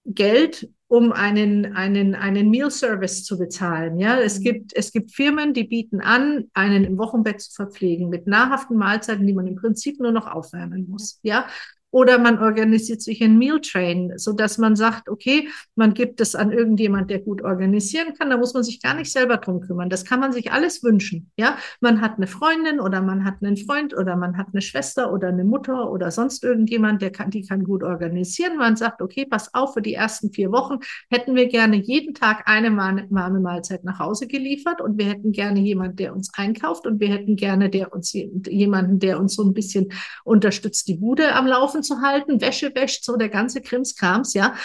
Geld, 0.06 0.69
um 0.88 1.12
einen, 1.12 1.73
einen, 1.73 2.15
einen 2.15 2.49
Meal 2.49 2.69
Service 2.69 3.23
zu 3.23 3.38
bezahlen. 3.38 3.97
Ja, 3.97 4.19
es 4.19 4.39
mhm. 4.39 4.43
gibt, 4.43 4.75
es 4.75 4.91
gibt 4.91 5.13
Firmen, 5.13 5.54
die 5.54 5.63
bieten 5.63 6.01
an, 6.01 6.49
einen 6.54 6.84
im 6.84 6.97
Wochenbett 6.97 7.39
zu 7.41 7.54
verpflegen 7.54 8.10
mit 8.10 8.27
nahrhaften 8.27 8.75
Mahlzeiten, 8.77 9.25
die 9.25 9.34
man 9.34 9.47
im 9.47 9.56
Prinzip 9.56 9.99
nur 9.99 10.12
noch 10.12 10.27
aufwärmen 10.27 10.89
muss. 10.89 11.19
Ja, 11.23 11.47
oder 11.91 12.17
man 12.17 12.39
organisiert 12.39 13.01
sich 13.01 13.21
ein 13.21 13.38
Meal 13.38 13.60
Train, 13.62 14.13
so 14.15 14.34
dass 14.34 14.58
man 14.58 14.75
sagt, 14.75 15.10
okay, 15.10 15.49
man 15.75 15.93
gibt 15.93 16.21
es 16.21 16.36
an 16.36 16.51
irgendjemand, 16.51 17.12
der 17.12 17.19
gut 17.19 17.43
organisieren 17.43 18.13
kann. 18.17 18.30
Da 18.30 18.38
muss 18.38 18.54
man 18.54 18.63
sich 18.63 18.82
gar 18.82 18.93
nicht 18.93 19.12
selber 19.12 19.38
drum 19.38 19.62
kümmern. 19.62 19.89
Das 19.89 20.06
kann 20.06 20.19
man 20.19 20.32
sich 20.32 20.51
alles 20.51 20.84
wünschen. 20.84 21.30
Ja, 21.38 21.58
man 21.82 22.01
hat 22.01 22.15
eine 22.17 22.27
Freundin 22.27 22.80
oder 22.80 23.01
man 23.01 23.25
hat 23.25 23.36
einen 23.41 23.58
Freund 23.58 23.95
oder 23.95 24.15
man 24.15 24.38
hat 24.38 24.47
eine 24.54 24.62
Schwester 24.62 25.12
oder 25.12 25.27
eine 25.27 25.43
Mutter 25.43 25.91
oder 25.91 26.12
sonst 26.12 26.43
irgendjemand, 26.43 27.01
der 27.01 27.12
kann, 27.12 27.30
die 27.30 27.45
kann 27.45 27.63
gut 27.63 27.84
organisieren. 27.84 28.58
Man 28.58 28.77
sagt, 28.77 29.01
okay, 29.01 29.25
pass 29.25 29.54
auf, 29.54 29.73
für 29.73 29.82
die 29.82 29.93
ersten 29.93 30.32
vier 30.32 30.51
Wochen 30.51 30.80
hätten 31.10 31.36
wir 31.36 31.47
gerne 31.47 31.75
jeden 31.75 32.13
Tag 32.13 32.43
eine 32.45 32.75
warme 32.75 33.39
Mahlzeit 33.39 33.84
nach 33.84 33.99
Hause 33.99 34.27
geliefert 34.27 34.82
und 34.82 34.97
wir 34.97 35.06
hätten 35.06 35.34
gerne 35.34 35.60
jemand, 35.60 35.99
der 35.99 36.13
uns 36.13 36.32
einkauft 36.36 36.88
und 36.88 36.99
wir 36.99 37.10
hätten 37.10 37.36
gerne 37.36 37.69
der 37.69 37.93
uns 37.93 38.13
jemanden, 38.13 38.99
der 38.99 39.19
uns 39.19 39.36
so 39.36 39.43
ein 39.43 39.54
bisschen 39.54 39.91
unterstützt, 40.23 40.88
die 40.88 40.95
Bude 40.95 41.34
am 41.34 41.47
Laufen 41.47 41.81
Laufen 41.82 41.84
zu 41.84 42.02
halten, 42.02 42.41
Wäsche 42.41 42.74
wäscht, 42.76 43.04
so 43.04 43.17
der 43.17 43.30
ganze 43.30 43.62
Krimskrams, 43.62 44.34
ja. 44.34 44.56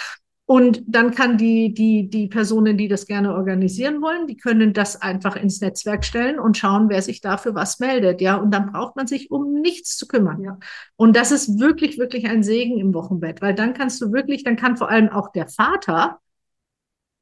Und 0.48 0.85
dann 0.87 1.12
kann 1.12 1.38
die, 1.38 1.74
die, 1.74 2.09
die 2.09 2.29
Personen, 2.29 2.79
die 2.79 2.87
das 2.87 3.07
gerne 3.07 3.35
organisieren 3.35 4.00
wollen, 4.00 4.29
die 4.29 4.37
können 4.37 4.72
das 4.72 5.02
einfach 5.02 5.35
ins 5.35 5.61
Netzwerk 5.61 6.05
stellen 6.05 6.38
und 6.38 6.57
schauen, 6.57 6.88
wer 6.88 7.02
sich 7.02 7.20
dafür 7.20 7.57
was 7.57 7.81
meldet, 7.81 8.20
ja. 8.20 8.37
Und 8.37 8.52
dann 8.52 8.70
braucht 8.70 8.94
man 8.94 9.09
sich 9.09 9.31
um 9.31 9.61
nichts 9.61 9.96
zu 9.96 10.07
kümmern. 10.07 10.42
Ja. 10.42 10.59
Und 10.94 11.16
das 11.16 11.33
ist 11.33 11.59
wirklich, 11.59 11.98
wirklich 11.98 12.26
ein 12.26 12.44
Segen 12.44 12.79
im 12.79 12.94
Wochenbett, 12.94 13.42
weil 13.42 13.55
dann 13.55 13.74
kannst 13.74 14.00
du 14.00 14.12
wirklich, 14.12 14.44
dann 14.44 14.57
kann 14.57 14.76
vor 14.76 14.88
allem 14.88 15.09
auch 15.09 15.33
der 15.33 15.48
Vater 15.48 16.20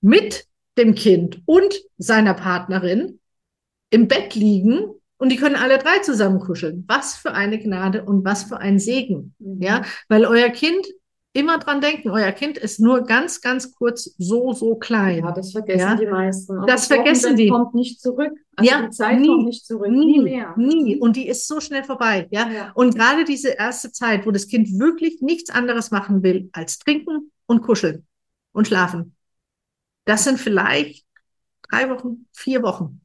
mit 0.03 0.47
dem 0.77 0.95
Kind 0.95 1.41
und 1.47 1.75
seiner 1.97 2.35
Partnerin 2.35 3.21
im 3.89 4.07
Bett 4.07 4.35
liegen 4.35 4.94
und 5.19 5.31
die 5.31 5.37
können 5.37 5.57
alle 5.57 5.79
drei 5.79 5.99
zusammen 6.01 6.41
kuscheln. 6.41 6.85
Was 6.89 7.15
für 7.15 7.33
eine 7.33 7.59
Gnade 7.59 8.05
und 8.05 8.25
was 8.25 8.45
für 8.45 8.59
ein 8.59 8.79
Segen. 8.79 9.35
Mhm. 9.39 9.63
Ja, 9.63 9.83
weil 10.09 10.25
euer 10.27 10.51
Kind 10.51 10.87
immer 11.35 11.59
dran 11.59 11.81
denken, 11.81 12.11
euer 12.11 12.31
Kind 12.33 12.57
ist 12.57 12.79
nur 12.79 13.03
ganz, 13.03 13.41
ganz 13.41 13.73
kurz 13.73 14.15
so, 14.19 14.53
so 14.53 14.77
klein. 14.77 15.25
Ja, 15.25 15.33
das 15.33 15.51
vergessen 15.51 15.81
ja? 15.81 15.95
die 15.97 16.07
meisten. 16.07 16.59
Und 16.59 16.71
das 16.71 16.87
vergessen 16.87 17.37
die. 17.37 17.49
kommt 17.49 17.75
nicht 17.75 18.01
zurück. 18.01 18.33
Also 18.55 18.71
ja, 18.71 18.83
die 18.83 18.91
Zeit 18.91 19.19
nie, 19.19 19.27
kommt 19.27 19.47
nicht 19.47 19.67
zurück. 19.67 19.91
Nie, 19.91 20.07
nie 20.07 20.21
mehr. 20.21 20.55
Nie. 20.57 20.97
Und 20.97 21.17
die 21.17 21.27
ist 21.27 21.49
so 21.49 21.61
schnell 21.61 21.83
vorbei. 21.83 22.29
Ja? 22.31 22.49
ja. 22.49 22.73
Und 22.75 22.95
gerade 22.95 23.25
diese 23.25 23.51
erste 23.51 23.91
Zeit, 23.91 24.27
wo 24.27 24.31
das 24.31 24.47
Kind 24.47 24.79
wirklich 24.79 25.21
nichts 25.23 25.51
anderes 25.51 25.91
machen 25.91 26.23
will, 26.23 26.49
als 26.53 26.79
trinken 26.79 27.33
und 27.47 27.63
kuscheln 27.63 28.07
und 28.53 28.69
schlafen. 28.69 29.17
Das 30.05 30.23
sind 30.23 30.39
vielleicht 30.39 31.05
drei 31.69 31.91
Wochen, 31.91 32.27
vier 32.33 32.63
Wochen. 32.63 33.01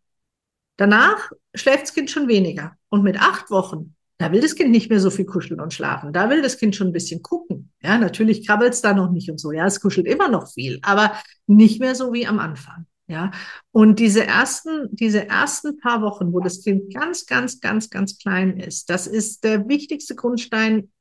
Danach 0.80 1.30
schläft 1.54 1.84
das 1.84 1.94
Kind 1.94 2.10
schon 2.10 2.30
weniger. 2.30 2.78
Und 2.88 3.04
mit 3.04 3.20
acht 3.20 3.52
Wochen, 3.52 3.96
da 4.18 4.32
will 4.32 4.40
das 4.40 4.56
Kind 4.56 4.72
nicht 4.72 4.90
mehr 4.90 5.02
so 5.02 5.10
viel 5.10 5.26
kuscheln 5.26 5.60
und 5.60 5.74
schlafen. 5.74 6.14
Da 6.14 6.30
will 6.30 6.42
das 6.42 6.58
Kind 6.58 6.74
schon 6.74 6.88
ein 6.88 6.94
bisschen 6.94 7.22
gucken. 7.22 7.74
Ja, 7.84 7.98
natürlich 7.98 8.48
krabbelt 8.48 8.74
es 8.74 8.82
da 8.82 8.94
noch 8.94 9.12
nicht 9.12 9.30
und 9.30 9.42
so. 9.42 9.52
Ja, 9.52 9.66
es 9.66 9.82
kuschelt 9.82 10.08
immer 10.08 10.30
noch 10.30 10.50
viel, 10.54 10.80
aber 10.82 11.14
nicht 11.48 11.82
mehr 11.82 11.96
so 11.96 12.14
wie 12.14 12.26
am 12.26 12.40
Anfang. 12.40 12.86
Ja, 13.08 13.32
und 13.72 14.00
diese 14.00 14.26
ersten, 14.26 14.88
diese 14.92 15.28
ersten 15.28 15.80
paar 15.80 16.02
Wochen, 16.02 16.32
wo 16.32 16.40
das 16.40 16.64
Kind 16.64 16.94
ganz, 16.94 17.26
ganz, 17.26 17.60
ganz, 17.60 17.90
ganz 17.90 18.18
klein 18.18 18.58
ist, 18.58 18.90
das 18.90 19.06
ist 19.06 19.44
der 19.44 19.68
wichtigste 19.68 20.16
Grundstein 20.16 20.92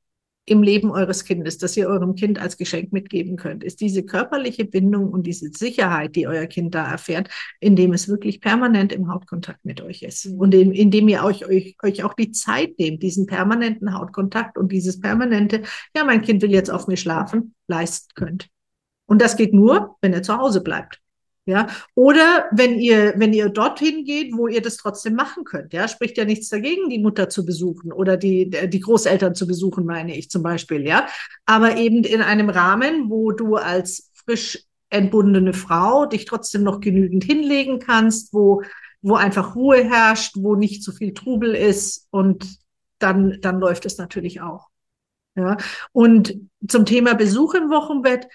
im 0.50 0.62
Leben 0.62 0.90
eures 0.90 1.24
Kindes, 1.24 1.58
das 1.58 1.76
ihr 1.76 1.88
eurem 1.88 2.14
Kind 2.14 2.40
als 2.40 2.56
Geschenk 2.56 2.92
mitgeben 2.92 3.36
könnt, 3.36 3.62
ist 3.64 3.80
diese 3.80 4.02
körperliche 4.04 4.64
Bindung 4.64 5.10
und 5.10 5.26
diese 5.26 5.50
Sicherheit, 5.50 6.16
die 6.16 6.26
euer 6.26 6.46
Kind 6.46 6.74
da 6.74 6.90
erfährt, 6.90 7.28
indem 7.60 7.92
es 7.92 8.08
wirklich 8.08 8.40
permanent 8.40 8.92
im 8.92 9.12
Hautkontakt 9.12 9.64
mit 9.64 9.80
euch 9.80 10.02
ist 10.02 10.26
mhm. 10.26 10.38
und 10.38 10.54
in, 10.54 10.72
indem 10.72 11.08
ihr 11.08 11.24
euch, 11.24 11.46
euch, 11.46 11.76
euch 11.82 12.04
auch 12.04 12.14
die 12.14 12.32
Zeit 12.32 12.78
nehmt, 12.78 13.02
diesen 13.02 13.26
permanenten 13.26 13.94
Hautkontakt 13.94 14.58
und 14.58 14.72
dieses 14.72 15.00
permanente, 15.00 15.62
ja, 15.96 16.04
mein 16.04 16.22
Kind 16.22 16.42
will 16.42 16.52
jetzt 16.52 16.70
auf 16.70 16.86
mir 16.86 16.96
schlafen, 16.96 17.54
leisten 17.66 18.08
könnt. 18.14 18.48
Und 19.06 19.22
das 19.22 19.36
geht 19.36 19.54
nur, 19.54 19.96
wenn 20.02 20.12
er 20.12 20.22
zu 20.22 20.36
Hause 20.36 20.60
bleibt. 20.62 21.00
Ja, 21.48 21.66
oder 21.94 22.44
wenn 22.52 22.78
ihr, 22.78 23.14
wenn 23.16 23.32
ihr 23.32 23.48
dorthin 23.48 24.04
geht, 24.04 24.36
wo 24.36 24.48
ihr 24.48 24.60
das 24.60 24.76
trotzdem 24.76 25.14
machen 25.14 25.44
könnt, 25.44 25.72
ja, 25.72 25.88
spricht 25.88 26.18
ja 26.18 26.26
nichts 26.26 26.50
dagegen, 26.50 26.90
die 26.90 26.98
Mutter 26.98 27.30
zu 27.30 27.46
besuchen 27.46 27.90
oder 27.90 28.18
die, 28.18 28.50
die 28.50 28.80
Großeltern 28.80 29.34
zu 29.34 29.46
besuchen, 29.46 29.86
meine 29.86 30.14
ich 30.14 30.28
zum 30.28 30.42
Beispiel, 30.42 30.86
ja. 30.86 31.06
Aber 31.46 31.78
eben 31.78 32.04
in 32.04 32.20
einem 32.20 32.50
Rahmen, 32.50 33.08
wo 33.08 33.32
du 33.32 33.56
als 33.56 34.12
frisch 34.12 34.62
entbundene 34.90 35.54
Frau 35.54 36.04
dich 36.04 36.26
trotzdem 36.26 36.64
noch 36.64 36.80
genügend 36.80 37.24
hinlegen 37.24 37.78
kannst, 37.78 38.34
wo, 38.34 38.62
wo 39.00 39.14
einfach 39.14 39.56
Ruhe 39.56 39.82
herrscht, 39.82 40.34
wo 40.36 40.54
nicht 40.54 40.82
zu 40.82 40.92
viel 40.92 41.14
Trubel 41.14 41.54
ist 41.54 42.08
und 42.10 42.58
dann, 42.98 43.38
dann 43.40 43.58
läuft 43.58 43.86
es 43.86 43.96
natürlich 43.96 44.42
auch. 44.42 44.68
Ja, 45.34 45.56
und 45.92 46.34
zum 46.68 46.84
Thema 46.84 47.14
Besuch 47.14 47.54
im 47.54 47.70
Wochenbett, 47.70 48.26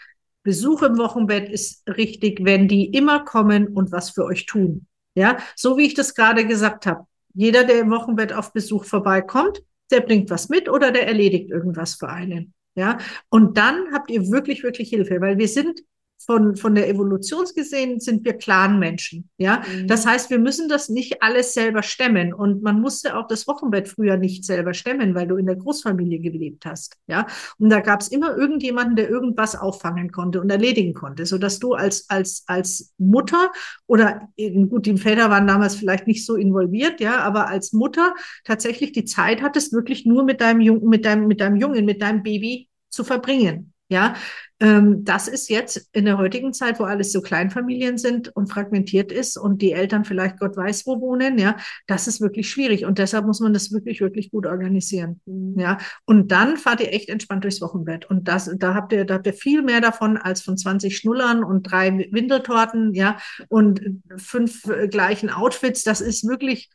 Besuch 0.43 0.81
im 0.83 0.97
Wochenbett 0.97 1.49
ist 1.49 1.87
richtig, 1.87 2.43
wenn 2.43 2.67
die 2.67 2.85
immer 2.85 3.23
kommen 3.23 3.67
und 3.67 3.91
was 3.91 4.11
für 4.11 4.25
euch 4.25 4.45
tun. 4.45 4.87
Ja, 5.15 5.37
so 5.55 5.77
wie 5.77 5.85
ich 5.85 5.93
das 5.93 6.15
gerade 6.15 6.45
gesagt 6.45 6.85
habe. 6.85 7.05
Jeder, 7.33 7.63
der 7.63 7.79
im 7.79 7.91
Wochenbett 7.91 8.33
auf 8.33 8.53
Besuch 8.53 8.85
vorbeikommt, 8.85 9.63
der 9.91 10.01
bringt 10.01 10.29
was 10.29 10.49
mit 10.49 10.69
oder 10.69 10.91
der 10.91 11.07
erledigt 11.07 11.49
irgendwas 11.49 11.95
für 11.95 12.09
einen. 12.09 12.53
Ja, 12.75 12.97
und 13.29 13.57
dann 13.57 13.93
habt 13.93 14.09
ihr 14.09 14.29
wirklich, 14.31 14.63
wirklich 14.63 14.89
Hilfe, 14.89 15.21
weil 15.21 15.37
wir 15.37 15.47
sind 15.47 15.81
von, 16.25 16.55
von 16.55 16.75
der 16.75 16.89
Evolution 16.89 17.33
gesehen 17.55 17.99
sind 17.99 18.23
wir 18.25 18.33
Clan-Menschen. 18.33 19.29
Ja, 19.37 19.61
mhm. 19.61 19.87
das 19.87 20.05
heißt, 20.05 20.29
wir 20.29 20.39
müssen 20.39 20.69
das 20.69 20.89
nicht 20.89 21.21
alles 21.21 21.53
selber 21.53 21.83
stemmen. 21.83 22.33
Und 22.33 22.61
man 22.61 22.79
musste 22.79 23.17
auch 23.17 23.27
das 23.27 23.47
Wochenbett 23.47 23.87
früher 23.87 24.17
nicht 24.17 24.45
selber 24.45 24.73
stemmen, 24.73 25.15
weil 25.15 25.27
du 25.27 25.35
in 25.35 25.45
der 25.45 25.55
Großfamilie 25.55 26.19
gelebt 26.19 26.65
hast. 26.65 26.97
Ja, 27.07 27.27
und 27.57 27.69
da 27.69 27.79
gab 27.79 28.01
es 28.01 28.07
immer 28.07 28.37
irgendjemanden, 28.37 28.95
der 28.95 29.09
irgendwas 29.09 29.55
auffangen 29.55 30.11
konnte 30.11 30.39
und 30.41 30.49
erledigen 30.49 30.93
konnte, 30.93 31.25
so 31.25 31.37
dass 31.37 31.59
du 31.59 31.73
als, 31.73 32.09
als, 32.09 32.43
als 32.47 32.93
Mutter 32.97 33.51
oder 33.87 34.29
gut, 34.69 34.85
die 34.85 34.97
Väter 34.97 35.29
waren 35.29 35.47
damals 35.47 35.75
vielleicht 35.75 36.07
nicht 36.07 36.25
so 36.25 36.35
involviert, 36.35 36.99
ja, 36.99 37.19
aber 37.19 37.47
als 37.47 37.73
Mutter 37.73 38.13
tatsächlich 38.43 38.91
die 38.91 39.05
Zeit 39.05 39.41
hattest, 39.41 39.73
wirklich 39.73 40.05
nur 40.05 40.23
mit 40.23 40.41
deinem 40.41 40.61
Jungen, 40.61 40.87
mit 40.87 41.05
deinem, 41.05 41.27
mit 41.27 41.41
deinem 41.41 41.57
Jungen, 41.57 41.85
mit 41.85 42.01
deinem 42.01 42.23
Baby 42.23 42.69
zu 42.89 43.03
verbringen. 43.03 43.72
Ja, 43.93 44.15
ähm, 44.59 45.03
das 45.03 45.27
ist 45.27 45.49
jetzt 45.49 45.87
in 45.91 46.05
der 46.05 46.17
heutigen 46.17 46.51
Zeit, 46.51 46.79
wo 46.79 46.85
alles 46.85 47.11
so 47.11 47.21
Kleinfamilien 47.21 47.99
sind 47.99 48.35
und 48.35 48.47
fragmentiert 48.47 49.11
ist 49.11 49.37
und 49.37 49.61
die 49.61 49.71
Eltern 49.71 50.03
vielleicht 50.03 50.39
Gott 50.39 50.57
weiß 50.57 50.87
wo 50.87 50.99
wohnen, 50.99 51.37
ja, 51.37 51.57
das 51.85 52.07
ist 52.07 52.19
wirklich 52.19 52.49
schwierig 52.49 52.85
und 52.85 52.97
deshalb 52.97 53.27
muss 53.27 53.39
man 53.39 53.53
das 53.53 53.71
wirklich, 53.71 54.01
wirklich 54.01 54.31
gut 54.31 54.47
organisieren. 54.47 55.21
Mhm. 55.25 55.59
Ja, 55.59 55.77
und 56.05 56.31
dann 56.31 56.57
fahrt 56.57 56.81
ihr 56.81 56.91
echt 56.91 57.09
entspannt 57.09 57.43
durchs 57.43 57.61
Wochenbett 57.61 58.09
und 58.09 58.27
das, 58.27 58.49
da 58.57 58.73
habt 58.73 58.93
ihr, 58.93 59.05
da 59.05 59.15
habt 59.15 59.27
ihr 59.27 59.33
viel 59.33 59.61
mehr 59.61 59.79
davon 59.79 60.17
als 60.17 60.41
von 60.41 60.57
20 60.57 60.97
Schnullern 60.97 61.43
und 61.43 61.63
drei 61.63 62.09
Windeltorten, 62.11 62.95
ja, 62.95 63.17
und 63.49 63.79
fünf 64.17 64.65
äh, 64.65 64.87
gleichen 64.87 65.29
Outfits. 65.29 65.83
Das 65.83 66.01
ist 66.01 66.27
wirklich, 66.27 66.71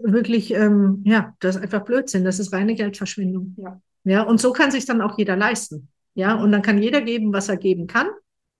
wirklich, 0.00 0.52
ähm, 0.52 1.02
ja, 1.04 1.34
das 1.38 1.56
ist 1.56 1.62
einfach 1.62 1.84
Blödsinn. 1.84 2.24
Das 2.24 2.40
ist 2.40 2.52
reine 2.52 2.74
Geldverschwendung. 2.74 3.54
Ja. 3.56 3.80
Ja, 4.04 4.22
und 4.22 4.40
so 4.40 4.52
kann 4.52 4.70
sich 4.70 4.86
dann 4.86 5.02
auch 5.02 5.18
jeder 5.18 5.36
leisten. 5.36 5.88
Ja, 6.14 6.34
und 6.34 6.52
dann 6.52 6.62
kann 6.62 6.82
jeder 6.82 7.00
geben, 7.00 7.32
was 7.32 7.48
er 7.48 7.56
geben 7.56 7.86
kann. 7.86 8.08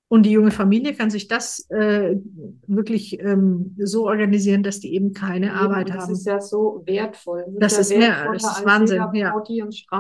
Und 0.08 0.24
die 0.24 0.32
junge 0.32 0.50
Familie 0.50 0.94
kann 0.94 1.08
sich 1.08 1.28
das 1.28 1.70
äh, 1.70 2.16
wirklich 2.66 3.20
ähm, 3.20 3.76
so 3.78 4.08
organisieren, 4.08 4.64
dass 4.64 4.80
die 4.80 4.92
eben 4.92 5.12
keine 5.12 5.46
ja, 5.46 5.52
Arbeit 5.52 5.90
das 5.90 5.96
haben. 5.98 6.10
Das 6.10 6.18
ist 6.18 6.26
ja 6.26 6.40
so 6.40 6.82
wertvoll. 6.84 7.44
Das, 7.58 7.76
das 7.76 7.90
ist 7.90 7.96
mehr, 7.96 8.32
das 8.32 8.42
ist 8.42 8.64
Wahnsinn. 8.64 9.04
Ja. 9.14 9.32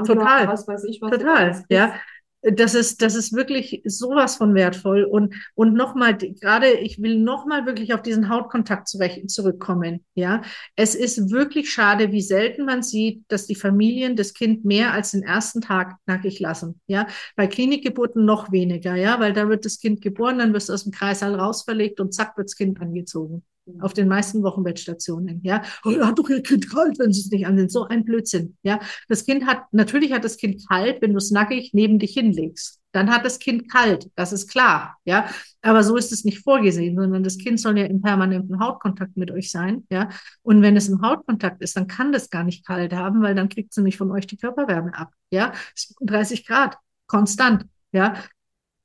Total. 0.02 0.48
Was 0.48 0.66
weiß 0.66 0.84
ich, 0.84 1.00
was 1.00 1.12
Total. 1.12 1.64
Ja 1.68 1.94
das 2.42 2.74
ist, 2.74 3.02
das 3.02 3.14
ist 3.14 3.34
wirklich 3.34 3.82
sowas 3.84 4.36
von 4.36 4.54
wertvoll. 4.54 5.04
Und, 5.04 5.34
und 5.54 5.74
nochmal, 5.74 6.16
gerade, 6.16 6.70
ich 6.72 7.00
will 7.02 7.18
nochmal 7.18 7.66
wirklich 7.66 7.92
auf 7.92 8.02
diesen 8.02 8.28
Hautkontakt 8.28 8.88
zurückkommen. 8.88 10.04
Ja, 10.14 10.42
es 10.76 10.94
ist 10.94 11.30
wirklich 11.30 11.70
schade, 11.70 12.12
wie 12.12 12.22
selten 12.22 12.64
man 12.64 12.82
sieht, 12.82 13.24
dass 13.28 13.46
die 13.46 13.54
Familien 13.54 14.16
das 14.16 14.32
Kind 14.32 14.64
mehr 14.64 14.92
als 14.92 15.10
den 15.10 15.22
ersten 15.22 15.60
Tag 15.60 15.96
nackig 16.06 16.40
lassen. 16.40 16.80
Ja, 16.86 17.06
bei 17.36 17.46
Klinikgeburten 17.46 18.24
noch 18.24 18.50
weniger. 18.52 18.96
Ja, 18.96 19.20
weil 19.20 19.32
da 19.32 19.48
wird 19.48 19.64
das 19.64 19.78
Kind 19.78 20.00
geboren, 20.00 20.38
dann 20.38 20.54
wirst 20.54 20.68
du 20.68 20.72
aus 20.72 20.84
dem 20.84 20.92
Kreißsaal 20.92 21.34
rausverlegt 21.34 22.00
und 22.00 22.14
zack, 22.14 22.36
wird 22.36 22.48
das 22.48 22.56
Kind 22.56 22.80
angezogen 22.80 23.44
auf 23.80 23.92
den 23.92 24.08
meisten 24.08 24.42
Wochenbettstationen. 24.42 25.40
Ja, 25.42 25.62
oh, 25.84 25.90
hat 26.00 26.18
doch 26.18 26.28
ihr 26.28 26.42
Kind 26.42 26.70
kalt, 26.70 26.98
wenn 26.98 27.12
sie 27.12 27.20
es 27.20 27.30
nicht 27.30 27.46
ansehen. 27.46 27.68
So 27.68 27.86
ein 27.86 28.04
Blödsinn. 28.04 28.56
Ja, 28.62 28.80
das 29.08 29.24
Kind 29.24 29.46
hat 29.46 29.64
natürlich 29.72 30.12
hat 30.12 30.24
das 30.24 30.36
Kind 30.36 30.66
kalt, 30.68 31.00
wenn 31.02 31.12
du 31.12 31.18
es 31.18 31.30
nackig 31.30 31.70
neben 31.72 31.98
dich 31.98 32.12
hinlegst. 32.12 32.80
Dann 32.92 33.10
hat 33.10 33.24
das 33.24 33.38
Kind 33.38 33.70
kalt, 33.70 34.10
das 34.16 34.32
ist 34.32 34.48
klar. 34.50 34.96
Ja, 35.04 35.26
aber 35.62 35.84
so 35.84 35.96
ist 35.96 36.12
es 36.12 36.24
nicht 36.24 36.40
vorgesehen, 36.40 36.96
sondern 36.96 37.22
das 37.22 37.38
Kind 37.38 37.60
soll 37.60 37.78
ja 37.78 37.84
im 37.84 38.00
permanenten 38.02 38.58
Hautkontakt 38.58 39.16
mit 39.16 39.30
euch 39.30 39.50
sein. 39.50 39.86
Ja, 39.90 40.08
und 40.42 40.62
wenn 40.62 40.76
es 40.76 40.88
im 40.88 41.00
Hautkontakt 41.02 41.62
ist, 41.62 41.76
dann 41.76 41.86
kann 41.86 42.12
das 42.12 42.30
gar 42.30 42.42
nicht 42.42 42.66
kalt 42.66 42.92
haben, 42.92 43.22
weil 43.22 43.34
dann 43.34 43.48
kriegt 43.48 43.72
sie 43.72 43.82
nicht 43.82 43.96
von 43.96 44.10
euch 44.10 44.26
die 44.26 44.36
Körperwärme 44.36 44.94
ab. 44.96 45.12
Ja, 45.30 45.52
30 46.00 46.46
Grad 46.46 46.76
konstant. 47.06 47.66
Ja, 47.92 48.14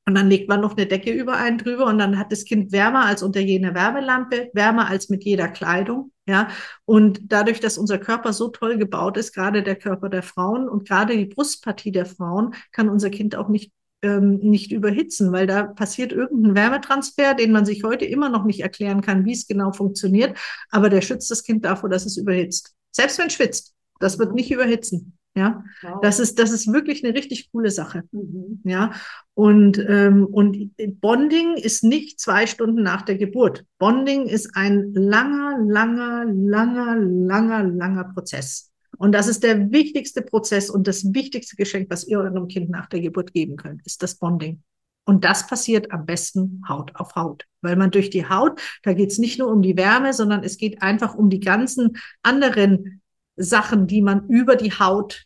und 0.05 0.15
dann 0.15 0.29
legt 0.29 0.47
man 0.49 0.61
noch 0.61 0.77
eine 0.77 0.85
Decke 0.85 1.11
über 1.11 1.37
einen 1.37 1.57
drüber 1.57 1.85
und 1.85 1.97
dann 1.97 2.19
hat 2.19 2.31
das 2.31 2.45
Kind 2.45 2.71
wärmer 2.71 3.05
als 3.05 3.23
unter 3.23 3.39
jener 3.39 3.73
Wärmelampe, 3.73 4.49
wärmer 4.53 4.87
als 4.87 5.09
mit 5.09 5.23
jeder 5.23 5.47
Kleidung. 5.47 6.11
Ja, 6.27 6.49
und 6.85 7.21
dadurch, 7.23 7.59
dass 7.59 7.77
unser 7.77 7.99
Körper 7.99 8.33
so 8.33 8.47
toll 8.47 8.77
gebaut 8.77 9.15
ist, 9.17 9.33
gerade 9.33 9.61
der 9.61 9.75
Körper 9.75 10.09
der 10.09 10.23
Frauen 10.23 10.67
und 10.67 10.87
gerade 10.87 11.15
die 11.15 11.25
Brustpartie 11.25 11.91
der 11.91 12.07
Frauen, 12.07 12.55
kann 12.71 12.89
unser 12.89 13.11
Kind 13.11 13.35
auch 13.35 13.47
nicht 13.47 13.71
ähm, 14.01 14.37
nicht 14.39 14.71
überhitzen, 14.71 15.31
weil 15.31 15.47
da 15.47 15.63
passiert 15.63 16.11
irgendein 16.11 16.55
Wärmetransfer, 16.55 17.33
den 17.33 17.51
man 17.51 17.65
sich 17.65 17.83
heute 17.83 18.05
immer 18.05 18.29
noch 18.29 18.45
nicht 18.45 18.61
erklären 18.61 19.01
kann, 19.01 19.25
wie 19.25 19.33
es 19.33 19.47
genau 19.47 19.71
funktioniert, 19.71 20.37
aber 20.69 20.89
der 20.89 21.01
schützt 21.01 21.31
das 21.31 21.43
Kind 21.43 21.65
davor, 21.65 21.89
dass 21.89 22.05
es 22.05 22.17
überhitzt. 22.17 22.75
Selbst 22.91 23.17
wenn 23.17 23.27
es 23.27 23.33
schwitzt, 23.33 23.73
das 23.99 24.19
wird 24.19 24.33
nicht 24.33 24.51
überhitzen. 24.51 25.14
Ja, 25.37 25.65
wow. 25.81 25.99
das 26.01 26.19
ist, 26.19 26.39
das 26.39 26.51
ist 26.51 26.71
wirklich 26.71 27.03
eine 27.03 27.13
richtig 27.13 27.51
coole 27.51 27.69
Sache. 27.69 28.03
Mhm. 28.11 28.61
Ja, 28.63 28.93
und, 29.33 29.77
ähm, 29.85 30.25
und 30.25 30.71
Bonding 31.01 31.55
ist 31.57 31.83
nicht 31.83 32.21
zwei 32.21 32.47
Stunden 32.47 32.83
nach 32.83 33.01
der 33.01 33.17
Geburt. 33.17 33.65
Bonding 33.77 34.27
ist 34.27 34.55
ein 34.55 34.93
langer, 34.93 35.57
langer, 35.61 36.25
langer, 36.25 36.95
langer, 36.95 37.63
langer 37.63 38.03
Prozess. 38.13 38.71
Und 38.97 39.11
das 39.11 39.27
ist 39.27 39.43
der 39.43 39.71
wichtigste 39.71 40.21
Prozess 40.21 40.69
und 40.69 40.87
das 40.87 41.13
wichtigste 41.13 41.57
Geschenk, 41.57 41.89
was 41.89 42.07
ihr 42.07 42.19
eurem 42.19 42.47
Kind 42.47 42.69
nach 42.69 42.87
der 42.87 43.01
Geburt 43.01 43.33
geben 43.33 43.57
könnt, 43.57 43.85
ist 43.85 44.03
das 44.03 44.15
Bonding. 44.15 44.63
Und 45.05 45.23
das 45.23 45.45
passiert 45.47 45.91
am 45.91 46.05
besten 46.05 46.61
Haut 46.67 46.95
auf 46.95 47.15
Haut, 47.15 47.45
weil 47.61 47.75
man 47.75 47.91
durch 47.91 48.09
die 48.09 48.27
Haut, 48.27 48.59
da 48.83 48.93
geht 48.93 49.11
es 49.11 49.19
nicht 49.19 49.37
nur 49.37 49.51
um 49.51 49.61
die 49.61 49.77
Wärme, 49.77 50.13
sondern 50.13 50.43
es 50.43 50.57
geht 50.57 50.81
einfach 50.81 51.13
um 51.13 51.29
die 51.29 51.39
ganzen 51.41 51.97
anderen 52.23 53.01
Sachen, 53.35 53.87
die 53.87 54.01
man 54.01 54.27
über 54.27 54.55
die 54.55 54.71
Haut 54.71 55.25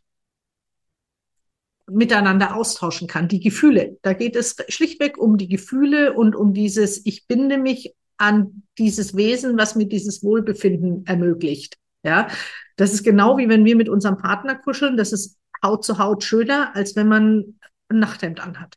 miteinander 1.88 2.56
austauschen 2.56 3.08
kann, 3.08 3.28
die 3.28 3.40
Gefühle. 3.40 3.98
Da 4.02 4.14
geht 4.14 4.36
es 4.36 4.56
schlichtweg 4.68 5.18
um 5.18 5.38
die 5.38 5.48
Gefühle 5.48 6.14
und 6.14 6.36
um 6.36 6.54
dieses, 6.54 7.06
ich 7.06 7.28
binde 7.28 7.58
mich 7.58 7.96
an 8.18 8.64
dieses 8.78 9.16
Wesen, 9.16 9.58
was 9.58 9.76
mir 9.76 9.88
dieses 9.88 10.24
Wohlbefinden 10.24 11.06
ermöglicht. 11.06 11.78
Ja, 12.04 12.28
das 12.76 12.94
ist 12.94 13.04
genau 13.04 13.38
wie 13.38 13.50
wenn 13.50 13.66
wir 13.66 13.76
mit 13.76 13.90
unserem 13.90 14.18
Partner 14.18 14.56
kuscheln. 14.56 14.98
Das 14.98 15.12
ist 15.12 15.38
Haut 15.64 15.84
zu 15.84 15.98
Haut 15.98 16.24
schöner, 16.24 16.76
als 16.76 16.96
wenn 16.96 17.08
man 17.08 17.60
ein 17.90 18.00
Nachthemd 18.00 18.40
anhat. 18.40 18.76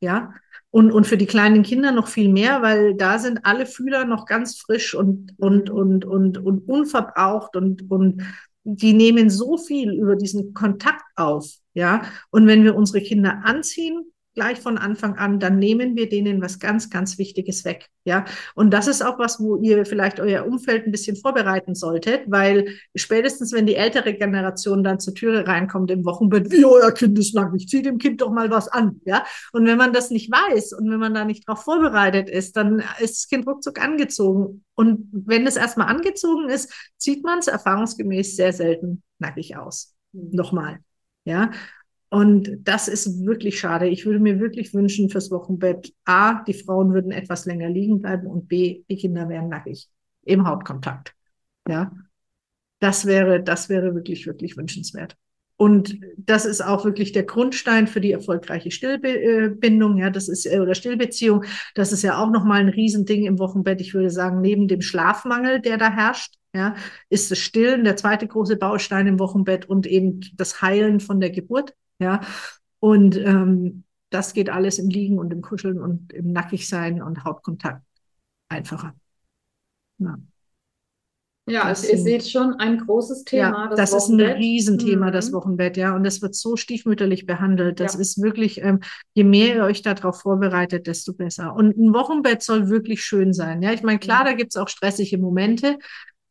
Ja, 0.00 0.34
und, 0.70 0.90
und 0.90 1.06
für 1.06 1.18
die 1.18 1.26
kleinen 1.26 1.62
Kinder 1.62 1.92
noch 1.92 2.08
viel 2.08 2.28
mehr, 2.28 2.62
weil 2.62 2.94
da 2.94 3.18
sind 3.18 3.44
alle 3.44 3.66
Fühler 3.66 4.04
noch 4.04 4.26
ganz 4.26 4.58
frisch 4.58 4.94
und, 4.94 5.34
und, 5.38 5.70
und, 5.70 6.04
und, 6.04 6.38
und 6.38 6.68
unverbraucht 6.68 7.56
und, 7.56 7.90
und 7.90 8.22
die 8.64 8.92
nehmen 8.92 9.30
so 9.30 9.56
viel 9.58 9.92
über 9.92 10.16
diesen 10.16 10.54
Kontakt 10.54 11.04
auf, 11.16 11.56
ja. 11.74 12.02
Und 12.30 12.46
wenn 12.46 12.64
wir 12.64 12.76
unsere 12.76 13.02
Kinder 13.02 13.42
anziehen, 13.44 14.11
gleich 14.34 14.60
von 14.60 14.78
Anfang 14.78 15.16
an, 15.16 15.38
dann 15.38 15.58
nehmen 15.58 15.96
wir 15.96 16.08
denen 16.08 16.40
was 16.40 16.58
ganz, 16.58 16.90
ganz 16.90 17.18
Wichtiges 17.18 17.64
weg. 17.64 17.88
Ja, 18.04 18.24
und 18.54 18.72
das 18.72 18.88
ist 18.88 19.02
auch 19.02 19.18
was, 19.18 19.38
wo 19.38 19.56
ihr 19.58 19.86
vielleicht 19.86 20.18
euer 20.18 20.44
Umfeld 20.44 20.86
ein 20.86 20.90
bisschen 20.90 21.16
vorbereiten 21.16 21.74
solltet, 21.74 22.22
weil 22.26 22.68
spätestens, 22.96 23.52
wenn 23.52 23.66
die 23.66 23.76
ältere 23.76 24.14
Generation 24.14 24.82
dann 24.82 24.98
zur 24.98 25.14
Türe 25.14 25.46
reinkommt 25.46 25.90
im 25.90 26.04
Wochenbett, 26.04 26.50
wie 26.50 26.64
euer 26.64 26.92
Kind 26.92 27.18
ist 27.18 27.34
lang, 27.34 27.54
ich 27.54 27.68
ziehe 27.68 27.82
dem 27.82 27.98
Kind 27.98 28.20
doch 28.20 28.30
mal 28.30 28.50
was 28.50 28.68
an. 28.68 29.00
Ja, 29.04 29.24
und 29.52 29.66
wenn 29.66 29.78
man 29.78 29.92
das 29.92 30.10
nicht 30.10 30.30
weiß 30.32 30.72
und 30.72 30.90
wenn 30.90 30.98
man 30.98 31.14
da 31.14 31.24
nicht 31.24 31.48
darauf 31.48 31.62
vorbereitet 31.62 32.28
ist, 32.28 32.56
dann 32.56 32.82
ist 32.98 33.16
das 33.16 33.28
Kind 33.28 33.46
ruckzuck 33.46 33.80
angezogen. 33.80 34.64
Und 34.74 35.08
wenn 35.12 35.46
es 35.46 35.56
erstmal 35.56 35.88
angezogen 35.88 36.48
ist, 36.48 36.72
zieht 36.96 37.22
man 37.22 37.38
es 37.38 37.46
erfahrungsgemäß 37.46 38.36
sehr 38.36 38.52
selten 38.52 39.02
nackig 39.18 39.56
aus. 39.56 39.94
Mhm. 40.12 40.30
Nochmal. 40.32 40.78
Ja, 41.24 41.52
und 42.12 42.58
das 42.64 42.88
ist 42.88 43.24
wirklich 43.24 43.58
schade. 43.58 43.88
Ich 43.88 44.04
würde 44.04 44.20
mir 44.20 44.38
wirklich 44.38 44.74
wünschen 44.74 45.08
fürs 45.08 45.30
Wochenbett, 45.30 45.94
A, 46.04 46.44
die 46.44 46.52
Frauen 46.52 46.92
würden 46.92 47.10
etwas 47.10 47.46
länger 47.46 47.70
liegen 47.70 48.02
bleiben 48.02 48.26
und 48.26 48.48
B, 48.48 48.82
die 48.90 48.96
Kinder 48.96 49.30
wären 49.30 49.48
nackig 49.48 49.88
im 50.22 50.46
Hautkontakt. 50.46 51.14
Ja, 51.66 51.90
das 52.80 53.06
wäre, 53.06 53.42
das 53.42 53.70
wäre 53.70 53.94
wirklich, 53.94 54.26
wirklich 54.26 54.58
wünschenswert. 54.58 55.16
Und 55.56 56.00
das 56.18 56.44
ist 56.44 56.60
auch 56.60 56.84
wirklich 56.84 57.12
der 57.12 57.22
Grundstein 57.22 57.86
für 57.86 58.02
die 58.02 58.12
erfolgreiche 58.12 58.70
Stillbindung, 58.70 59.96
ja, 59.96 60.10
das 60.10 60.28
ist, 60.28 60.44
äh, 60.44 60.60
oder 60.60 60.74
Stillbeziehung. 60.74 61.44
Das 61.74 61.92
ist 61.92 62.02
ja 62.02 62.22
auch 62.22 62.30
nochmal 62.30 62.60
ein 62.60 62.68
Riesending 62.68 63.24
im 63.24 63.38
Wochenbett. 63.38 63.80
Ich 63.80 63.94
würde 63.94 64.10
sagen, 64.10 64.42
neben 64.42 64.68
dem 64.68 64.82
Schlafmangel, 64.82 65.62
der 65.62 65.78
da 65.78 65.90
herrscht, 65.90 66.34
ja, 66.54 66.74
ist 67.08 67.30
das 67.30 67.38
Stillen 67.38 67.84
der 67.84 67.96
zweite 67.96 68.26
große 68.26 68.56
Baustein 68.56 69.06
im 69.06 69.18
Wochenbett 69.18 69.64
und 69.64 69.86
eben 69.86 70.20
das 70.34 70.60
Heilen 70.60 71.00
von 71.00 71.18
der 71.18 71.30
Geburt. 71.30 71.74
Ja, 72.02 72.20
und 72.80 73.16
ähm, 73.16 73.84
das 74.10 74.34
geht 74.34 74.50
alles 74.50 74.78
im 74.78 74.88
Liegen 74.88 75.18
und 75.18 75.32
im 75.32 75.40
Kuscheln 75.40 75.80
und 75.80 76.12
im 76.12 76.32
Nackigsein 76.32 77.00
und 77.00 77.24
Hautkontakt 77.24 77.82
einfacher. 78.48 78.94
Ja. 79.98 80.18
Ja, 81.48 81.64
also 81.64 81.90
ihr 81.90 81.98
seht 81.98 82.28
schon 82.28 82.54
ein 82.54 82.78
großes 82.78 83.24
Thema. 83.24 83.64
Ja, 83.64 83.68
das, 83.68 83.90
das 83.90 84.04
ist 84.04 84.10
ein 84.10 84.20
Riesenthema, 84.20 85.08
mhm. 85.08 85.12
das 85.12 85.32
Wochenbett, 85.32 85.76
ja. 85.76 85.94
Und 85.96 86.04
es 86.04 86.22
wird 86.22 86.36
so 86.36 86.56
stiefmütterlich 86.56 87.26
behandelt. 87.26 87.80
Das 87.80 87.94
ja. 87.94 88.00
ist 88.00 88.22
wirklich, 88.22 88.62
ähm, 88.62 88.78
je 89.14 89.24
mehr 89.24 89.56
ihr 89.56 89.64
euch 89.64 89.82
darauf 89.82 90.20
vorbereitet, 90.20 90.86
desto 90.86 91.12
besser. 91.12 91.54
Und 91.56 91.76
ein 91.76 91.92
Wochenbett 91.94 92.42
soll 92.44 92.68
wirklich 92.68 93.04
schön 93.04 93.32
sein. 93.32 93.60
Ja, 93.60 93.72
ich 93.72 93.82
meine, 93.82 93.98
klar, 93.98 94.24
da 94.24 94.34
gibt's 94.34 94.56
auch 94.56 94.68
stressige 94.68 95.18
Momente, 95.18 95.78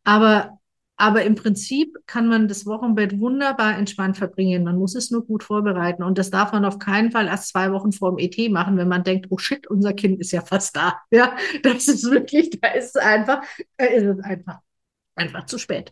aber 0.05 0.60
Aber 1.01 1.23
im 1.23 1.33
Prinzip 1.33 1.97
kann 2.05 2.27
man 2.27 2.47
das 2.47 2.67
Wochenbett 2.67 3.19
wunderbar 3.19 3.75
entspannt 3.75 4.17
verbringen. 4.17 4.63
Man 4.63 4.77
muss 4.77 4.93
es 4.93 5.09
nur 5.09 5.25
gut 5.25 5.41
vorbereiten. 5.41 6.03
Und 6.03 6.19
das 6.19 6.29
darf 6.29 6.51
man 6.51 6.63
auf 6.63 6.77
keinen 6.77 7.09
Fall 7.09 7.25
erst 7.25 7.47
zwei 7.47 7.71
Wochen 7.71 7.91
vor 7.91 8.15
dem 8.15 8.19
ET 8.19 8.51
machen, 8.51 8.77
wenn 8.77 8.87
man 8.87 9.03
denkt, 9.03 9.25
oh 9.31 9.39
shit, 9.39 9.65
unser 9.65 9.93
Kind 9.93 10.19
ist 10.19 10.31
ja 10.31 10.41
fast 10.41 10.75
da. 10.75 11.01
Ja, 11.09 11.35
das 11.63 11.87
ist 11.87 12.11
wirklich, 12.11 12.51
da 12.51 12.67
ist 12.67 12.95
es 12.95 13.01
einfach, 13.01 13.41
ist 13.79 14.03
es 14.03 14.19
einfach, 14.19 14.59
einfach 15.15 15.47
zu 15.47 15.57
spät. 15.57 15.91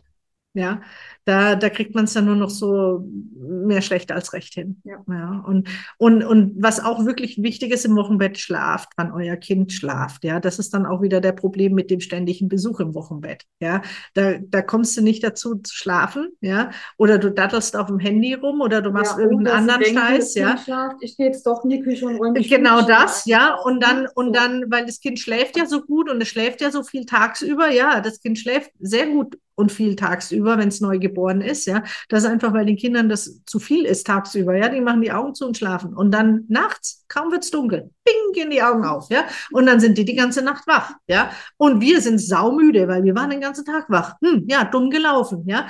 Ja, 0.52 0.82
da, 1.26 1.54
da 1.54 1.70
kriegt 1.70 1.94
man 1.94 2.06
es 2.06 2.12
dann 2.12 2.24
nur 2.24 2.34
noch 2.34 2.50
so 2.50 3.04
mehr 3.36 3.82
schlecht 3.82 4.10
als 4.10 4.32
recht 4.32 4.54
hin. 4.54 4.82
Ja. 4.82 4.96
ja. 5.08 5.44
Und, 5.46 5.68
und, 5.96 6.24
und 6.24 6.54
was 6.60 6.84
auch 6.84 7.04
wirklich 7.06 7.40
wichtig 7.40 7.72
ist 7.72 7.84
im 7.84 7.94
Wochenbett, 7.94 8.36
schlaft, 8.36 8.88
wann 8.96 9.12
euer 9.12 9.36
Kind 9.36 9.72
schlaft. 9.72 10.24
Ja, 10.24 10.40
das 10.40 10.58
ist 10.58 10.74
dann 10.74 10.86
auch 10.86 11.02
wieder 11.02 11.20
der 11.20 11.32
Problem 11.32 11.74
mit 11.74 11.88
dem 11.90 12.00
ständigen 12.00 12.48
Besuch 12.48 12.80
im 12.80 12.96
Wochenbett. 12.96 13.44
Ja, 13.60 13.82
da, 14.14 14.38
da 14.38 14.60
kommst 14.62 14.96
du 14.96 15.02
nicht 15.02 15.22
dazu 15.22 15.54
zu 15.56 15.72
schlafen. 15.72 16.32
Ja, 16.40 16.70
oder 16.96 17.18
du 17.18 17.30
dattelst 17.30 17.76
auf 17.76 17.86
dem 17.86 18.00
Handy 18.00 18.34
rum 18.34 18.60
oder 18.60 18.82
du 18.82 18.90
machst 18.90 19.16
ja, 19.16 19.22
irgendeinen 19.22 19.70
anderen 19.70 19.82
denke, 19.82 20.00
Scheiß. 20.00 20.34
Ja, 20.34 20.58
schlaft, 20.58 20.96
ich 21.00 21.16
gehe 21.16 21.26
jetzt 21.26 21.46
doch 21.46 21.62
in 21.62 21.70
die 21.70 21.80
Küche 21.80 22.06
und 22.06 22.16
räume 22.16 22.40
Genau 22.40 22.82
das, 22.82 23.24
ja. 23.26 23.54
Und 23.54 23.80
dann, 23.84 24.08
und 24.16 24.34
dann, 24.34 24.64
weil 24.68 24.84
das 24.84 24.98
Kind 24.98 25.20
schläft 25.20 25.56
ja 25.56 25.66
so 25.66 25.82
gut 25.82 26.10
und 26.10 26.20
es 26.20 26.28
schläft 26.28 26.60
ja 26.60 26.72
so 26.72 26.82
viel 26.82 27.06
tagsüber. 27.06 27.70
Ja, 27.70 28.00
das 28.00 28.20
Kind 28.20 28.36
schläft 28.36 28.72
sehr 28.80 29.06
gut 29.06 29.36
und 29.60 29.70
viel 29.70 29.94
tagsüber, 29.96 30.58
wenn 30.58 30.68
es 30.68 30.80
neu 30.80 30.98
geboren 30.98 31.40
ist, 31.40 31.66
ja. 31.66 31.82
Das 32.08 32.24
ist 32.24 32.30
einfach, 32.30 32.52
weil 32.52 32.66
den 32.66 32.76
Kindern 32.76 33.08
das 33.08 33.42
zu 33.44 33.58
viel 33.58 33.84
ist 33.84 34.06
tagsüber, 34.06 34.56
ja. 34.56 34.68
Die 34.68 34.80
machen 34.80 35.02
die 35.02 35.12
Augen 35.12 35.34
zu 35.34 35.46
und 35.46 35.56
schlafen. 35.56 35.94
Und 35.94 36.10
dann 36.12 36.44
nachts, 36.48 37.04
kaum 37.08 37.30
wird's 37.30 37.50
dunkel, 37.50 37.90
ping, 38.04 38.32
gehen 38.32 38.50
die 38.50 38.62
Augen 38.62 38.84
auf, 38.84 39.08
ja. 39.10 39.24
Und 39.52 39.66
dann 39.66 39.80
sind 39.80 39.98
die 39.98 40.04
die 40.04 40.14
ganze 40.14 40.42
Nacht 40.42 40.66
wach, 40.66 40.94
ja. 41.06 41.30
Und 41.56 41.80
wir 41.80 42.00
sind 42.00 42.18
saumüde, 42.18 42.88
weil 42.88 43.04
wir 43.04 43.14
waren 43.14 43.30
den 43.30 43.40
ganzen 43.40 43.64
Tag 43.64 43.88
wach. 43.88 44.14
Hm, 44.22 44.46
ja, 44.48 44.64
dumm 44.64 44.90
gelaufen, 44.90 45.44
ja. 45.46 45.68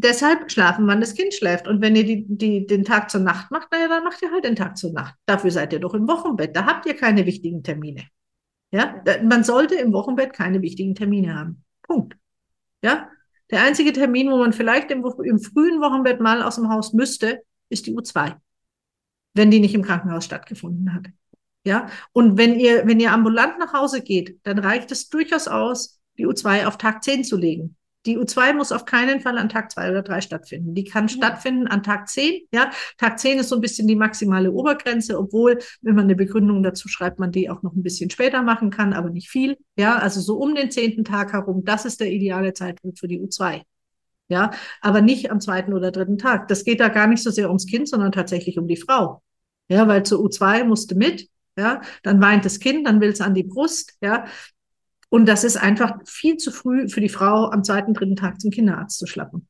Deshalb 0.00 0.52
schlafen, 0.52 0.86
wann 0.86 1.00
das 1.00 1.14
Kind 1.14 1.34
schläft. 1.34 1.66
Und 1.66 1.82
wenn 1.82 1.96
ihr 1.96 2.04
die, 2.04 2.24
die, 2.28 2.66
den 2.66 2.84
Tag 2.84 3.10
zur 3.10 3.20
Nacht 3.20 3.50
macht, 3.50 3.72
naja, 3.72 3.88
dann 3.88 4.04
macht 4.04 4.22
ihr 4.22 4.30
halt 4.30 4.44
den 4.44 4.54
Tag 4.54 4.76
zur 4.76 4.92
Nacht. 4.92 5.14
Dafür 5.26 5.50
seid 5.50 5.72
ihr 5.72 5.80
doch 5.80 5.92
im 5.94 6.06
Wochenbett. 6.06 6.54
Da 6.54 6.66
habt 6.66 6.86
ihr 6.86 6.94
keine 6.94 7.26
wichtigen 7.26 7.64
Termine. 7.64 8.04
Ja, 8.70 9.02
man 9.24 9.42
sollte 9.44 9.74
im 9.74 9.92
Wochenbett 9.92 10.32
keine 10.32 10.62
wichtigen 10.62 10.94
Termine 10.94 11.34
haben. 11.34 11.64
Punkt. 11.82 12.14
Ja, 12.82 13.10
der 13.50 13.62
einzige 13.62 13.92
Termin, 13.92 14.30
wo 14.30 14.36
man 14.36 14.52
vielleicht 14.52 14.90
im, 14.90 15.04
im 15.24 15.40
frühen 15.40 15.80
Wochenbett 15.80 16.20
mal 16.20 16.42
aus 16.42 16.56
dem 16.56 16.68
Haus 16.68 16.92
müsste, 16.92 17.42
ist 17.70 17.86
die 17.86 17.96
U2, 17.96 18.36
wenn 19.34 19.50
die 19.50 19.60
nicht 19.60 19.74
im 19.74 19.82
Krankenhaus 19.82 20.24
stattgefunden 20.24 20.94
hat. 20.94 21.06
Ja, 21.64 21.88
und 22.12 22.38
wenn 22.38 22.58
ihr, 22.58 22.86
wenn 22.86 23.00
ihr 23.00 23.12
ambulant 23.12 23.58
nach 23.58 23.72
Hause 23.72 24.02
geht, 24.02 24.38
dann 24.44 24.58
reicht 24.58 24.92
es 24.92 25.08
durchaus 25.08 25.48
aus, 25.48 26.00
die 26.18 26.26
U2 26.26 26.66
auf 26.66 26.78
Tag 26.78 27.02
10 27.02 27.24
zu 27.24 27.36
legen. 27.36 27.76
Die 28.06 28.16
U2 28.16 28.54
muss 28.54 28.72
auf 28.72 28.84
keinen 28.84 29.20
Fall 29.20 29.38
an 29.38 29.48
Tag 29.48 29.70
zwei 29.72 29.90
oder 29.90 30.02
drei 30.02 30.20
stattfinden. 30.20 30.74
Die 30.74 30.84
kann 30.84 31.08
ja. 31.08 31.16
stattfinden 31.16 31.66
an 31.66 31.82
Tag 31.82 32.08
zehn. 32.08 32.42
Ja, 32.52 32.70
Tag 32.96 33.18
zehn 33.18 33.38
ist 33.38 33.48
so 33.48 33.56
ein 33.56 33.60
bisschen 33.60 33.88
die 33.88 33.96
maximale 33.96 34.52
Obergrenze, 34.52 35.18
obwohl, 35.18 35.58
wenn 35.82 35.94
man 35.94 36.04
eine 36.04 36.14
Begründung 36.14 36.62
dazu 36.62 36.88
schreibt, 36.88 37.18
man 37.18 37.32
die 37.32 37.50
auch 37.50 37.62
noch 37.62 37.74
ein 37.74 37.82
bisschen 37.82 38.08
später 38.08 38.42
machen 38.42 38.70
kann, 38.70 38.92
aber 38.92 39.10
nicht 39.10 39.28
viel. 39.28 39.58
Ja, 39.76 39.98
also 39.98 40.20
so 40.20 40.36
um 40.38 40.54
den 40.54 40.70
zehnten 40.70 41.04
Tag 41.04 41.32
herum, 41.32 41.64
das 41.64 41.84
ist 41.84 42.00
der 42.00 42.10
ideale 42.10 42.52
Zeitpunkt 42.52 42.98
für 42.98 43.08
die 43.08 43.20
U2. 43.20 43.62
Ja, 44.28 44.50
aber 44.80 45.00
nicht 45.00 45.30
am 45.30 45.40
zweiten 45.40 45.72
oder 45.72 45.90
dritten 45.90 46.18
Tag. 46.18 46.48
Das 46.48 46.64
geht 46.64 46.80
da 46.80 46.88
gar 46.88 47.06
nicht 47.06 47.22
so 47.22 47.30
sehr 47.30 47.48
ums 47.48 47.66
Kind, 47.66 47.88
sondern 47.88 48.12
tatsächlich 48.12 48.58
um 48.58 48.68
die 48.68 48.76
Frau. 48.76 49.22
Ja, 49.68 49.88
weil 49.88 50.04
zur 50.04 50.20
U2 50.20 50.64
musste 50.64 50.94
mit. 50.94 51.28
Ja, 51.56 51.80
dann 52.04 52.20
weint 52.20 52.44
das 52.44 52.60
Kind, 52.60 52.86
dann 52.86 53.00
will 53.00 53.10
es 53.10 53.20
an 53.20 53.34
die 53.34 53.42
Brust. 53.42 53.96
Ja, 54.00 54.26
und 55.10 55.26
das 55.26 55.44
ist 55.44 55.56
einfach 55.56 55.98
viel 56.06 56.36
zu 56.36 56.50
früh 56.50 56.88
für 56.88 57.00
die 57.00 57.08
Frau, 57.08 57.50
am 57.50 57.64
zweiten, 57.64 57.94
dritten 57.94 58.16
Tag 58.16 58.40
zum 58.40 58.50
Kinderarzt 58.50 58.98
zu 58.98 59.06
schlappen. 59.06 59.48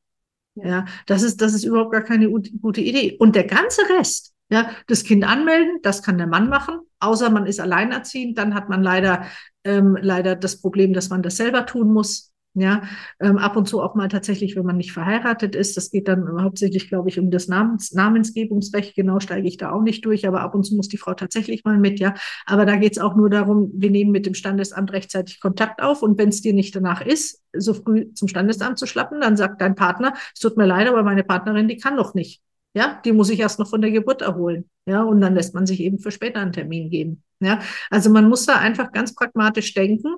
Ja, 0.55 0.85
das 1.05 1.21
ist, 1.21 1.41
das 1.41 1.53
ist 1.53 1.63
überhaupt 1.63 1.91
gar 1.91 2.03
keine 2.03 2.29
gute 2.29 2.81
Idee. 2.81 3.17
Und 3.19 3.35
der 3.35 3.45
ganze 3.45 3.81
Rest, 3.89 4.33
ja, 4.49 4.69
das 4.87 5.03
Kind 5.03 5.23
anmelden, 5.23 5.79
das 5.83 6.01
kann 6.01 6.17
der 6.17 6.27
Mann 6.27 6.49
machen, 6.49 6.79
außer 6.99 7.29
man 7.29 7.45
ist 7.45 7.59
alleinerziehend, 7.59 8.37
dann 8.37 8.55
hat 8.55 8.69
man 8.69 8.83
leider, 8.83 9.25
ähm, 9.63 9.97
leider 10.01 10.35
das 10.35 10.59
Problem, 10.59 10.93
dass 10.93 11.09
man 11.09 11.21
das 11.21 11.37
selber 11.37 11.65
tun 11.65 11.93
muss. 11.93 12.33
Ja, 12.55 12.81
ähm, 13.19 13.37
ab 13.37 13.55
und 13.55 13.67
zu 13.67 13.79
auch 13.79 13.93
mal 13.93 14.07
tatsächlich, 14.07 14.55
wenn 14.55 14.65
man 14.65 14.77
nicht 14.77 14.91
verheiratet 14.91 15.55
ist. 15.55 15.77
Das 15.77 15.91
geht 15.91 16.07
dann 16.07 16.41
hauptsächlich, 16.41 16.89
glaube 16.89 17.07
ich, 17.07 17.19
um 17.19 17.29
das 17.29 17.47
Namens 17.47 17.93
Namensgebungsrecht. 17.93 18.95
Genau 18.95 19.19
steige 19.19 19.47
ich 19.47 19.57
da 19.57 19.71
auch 19.71 19.83
nicht 19.83 20.03
durch, 20.03 20.27
aber 20.27 20.41
ab 20.41 20.55
und 20.55 20.63
zu 20.63 20.75
muss 20.75 20.87
die 20.87 20.97
Frau 20.97 21.13
tatsächlich 21.13 21.63
mal 21.63 21.77
mit, 21.77 21.99
ja. 21.99 22.15
Aber 22.47 22.65
da 22.65 22.75
geht 22.75 22.93
es 22.93 22.97
auch 22.97 23.15
nur 23.15 23.29
darum, 23.29 23.71
wir 23.75 23.91
nehmen 23.91 24.11
mit 24.11 24.25
dem 24.25 24.33
Standesamt 24.33 24.91
rechtzeitig 24.91 25.39
Kontakt 25.39 25.81
auf 25.81 26.01
und 26.01 26.17
wenn 26.17 26.29
es 26.29 26.41
dir 26.41 26.53
nicht 26.53 26.75
danach 26.75 27.05
ist, 27.05 27.43
so 27.55 27.73
früh 27.75 28.11
zum 28.13 28.27
Standesamt 28.27 28.79
zu 28.79 28.87
schlappen, 28.87 29.21
dann 29.21 29.37
sagt 29.37 29.61
dein 29.61 29.75
Partner, 29.75 30.13
es 30.33 30.39
tut 30.39 30.57
mir 30.57 30.65
leid, 30.65 30.87
aber 30.87 31.03
meine 31.03 31.23
Partnerin, 31.23 31.67
die 31.67 31.77
kann 31.77 31.95
noch 31.95 32.15
nicht. 32.15 32.41
Ja, 32.73 33.01
die 33.03 33.11
muss 33.11 33.29
ich 33.29 33.39
erst 33.39 33.59
noch 33.59 33.69
von 33.69 33.81
der 33.81 33.91
Geburt 33.91 34.21
erholen. 34.21 34.69
Ja, 34.85 35.03
und 35.03 35.21
dann 35.21 35.33
lässt 35.35 35.53
man 35.55 35.65
sich 35.65 35.79
eben 35.79 35.99
für 35.99 36.11
später 36.11 36.39
einen 36.39 36.53
Termin 36.53 36.89
geben. 36.89 37.23
Ja, 37.39 37.59
also 37.89 38.09
man 38.09 38.27
muss 38.27 38.45
da 38.45 38.57
einfach 38.57 38.91
ganz 38.91 39.15
pragmatisch 39.15 39.73
denken 39.73 40.15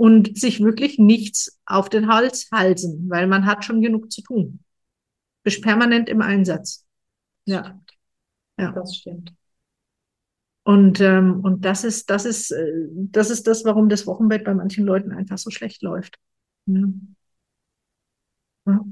und 0.00 0.38
sich 0.38 0.62
wirklich 0.62 0.98
nichts 0.98 1.60
auf 1.66 1.90
den 1.90 2.08
Hals 2.08 2.48
halsen, 2.50 3.10
weil 3.10 3.26
man 3.26 3.44
hat 3.44 3.66
schon 3.66 3.82
genug 3.82 4.10
zu 4.10 4.22
tun. 4.22 4.60
Bist 5.42 5.62
permanent 5.62 6.08
im 6.08 6.22
Einsatz. 6.22 6.86
Ja. 7.44 7.78
Ja. 8.58 8.72
Das 8.72 8.96
stimmt. 8.96 9.34
Und, 10.62 11.02
ähm, 11.02 11.40
und 11.44 11.66
das 11.66 11.84
ist, 11.84 12.08
das 12.08 12.24
ist, 12.24 12.50
äh, 12.50 12.88
das 12.94 13.28
ist 13.28 13.46
das, 13.46 13.66
warum 13.66 13.90
das 13.90 14.06
Wochenbett 14.06 14.44
bei 14.44 14.54
manchen 14.54 14.86
Leuten 14.86 15.12
einfach 15.12 15.36
so 15.36 15.50
schlecht 15.50 15.82
läuft. 15.82 16.16
Ja. 16.64 16.84
Ja. 18.68 18.82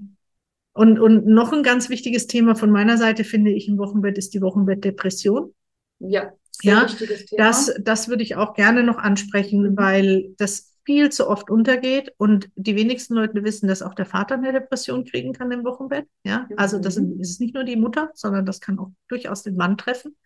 Und, 0.74 0.98
und 0.98 1.26
noch 1.26 1.54
ein 1.54 1.62
ganz 1.62 1.88
wichtiges 1.88 2.26
Thema 2.26 2.54
von 2.54 2.70
meiner 2.70 2.98
Seite 2.98 3.24
finde 3.24 3.50
ich 3.52 3.66
im 3.66 3.78
Wochenbett 3.78 4.18
ist 4.18 4.34
die 4.34 4.42
Wochenbettdepression. 4.42 5.54
Ja, 6.00 6.34
ja, 6.62 6.86
das, 7.38 7.74
das 7.80 8.08
würde 8.08 8.24
ich 8.24 8.36
auch 8.36 8.52
gerne 8.52 8.82
noch 8.82 8.98
ansprechen, 8.98 9.70
mhm. 9.70 9.76
weil 9.78 10.34
das 10.36 10.67
viel 10.88 11.10
zu 11.10 11.28
oft 11.28 11.50
untergeht 11.50 12.14
und 12.16 12.48
die 12.56 12.74
wenigsten 12.74 13.12
Leute 13.12 13.44
wissen, 13.44 13.68
dass 13.68 13.82
auch 13.82 13.92
der 13.92 14.06
Vater 14.06 14.36
eine 14.36 14.54
Depression 14.54 15.04
kriegen 15.04 15.34
kann 15.34 15.52
im 15.52 15.62
Wochenbett. 15.62 16.08
Ja, 16.24 16.48
also 16.56 16.78
das 16.78 16.96
mhm. 16.96 17.20
ist 17.20 17.42
nicht 17.42 17.52
nur 17.52 17.64
die 17.64 17.76
Mutter, 17.76 18.10
sondern 18.14 18.46
das 18.46 18.62
kann 18.62 18.78
auch 18.78 18.90
durchaus 19.06 19.42
den 19.42 19.56
Mann 19.56 19.76
treffen. 19.76 20.16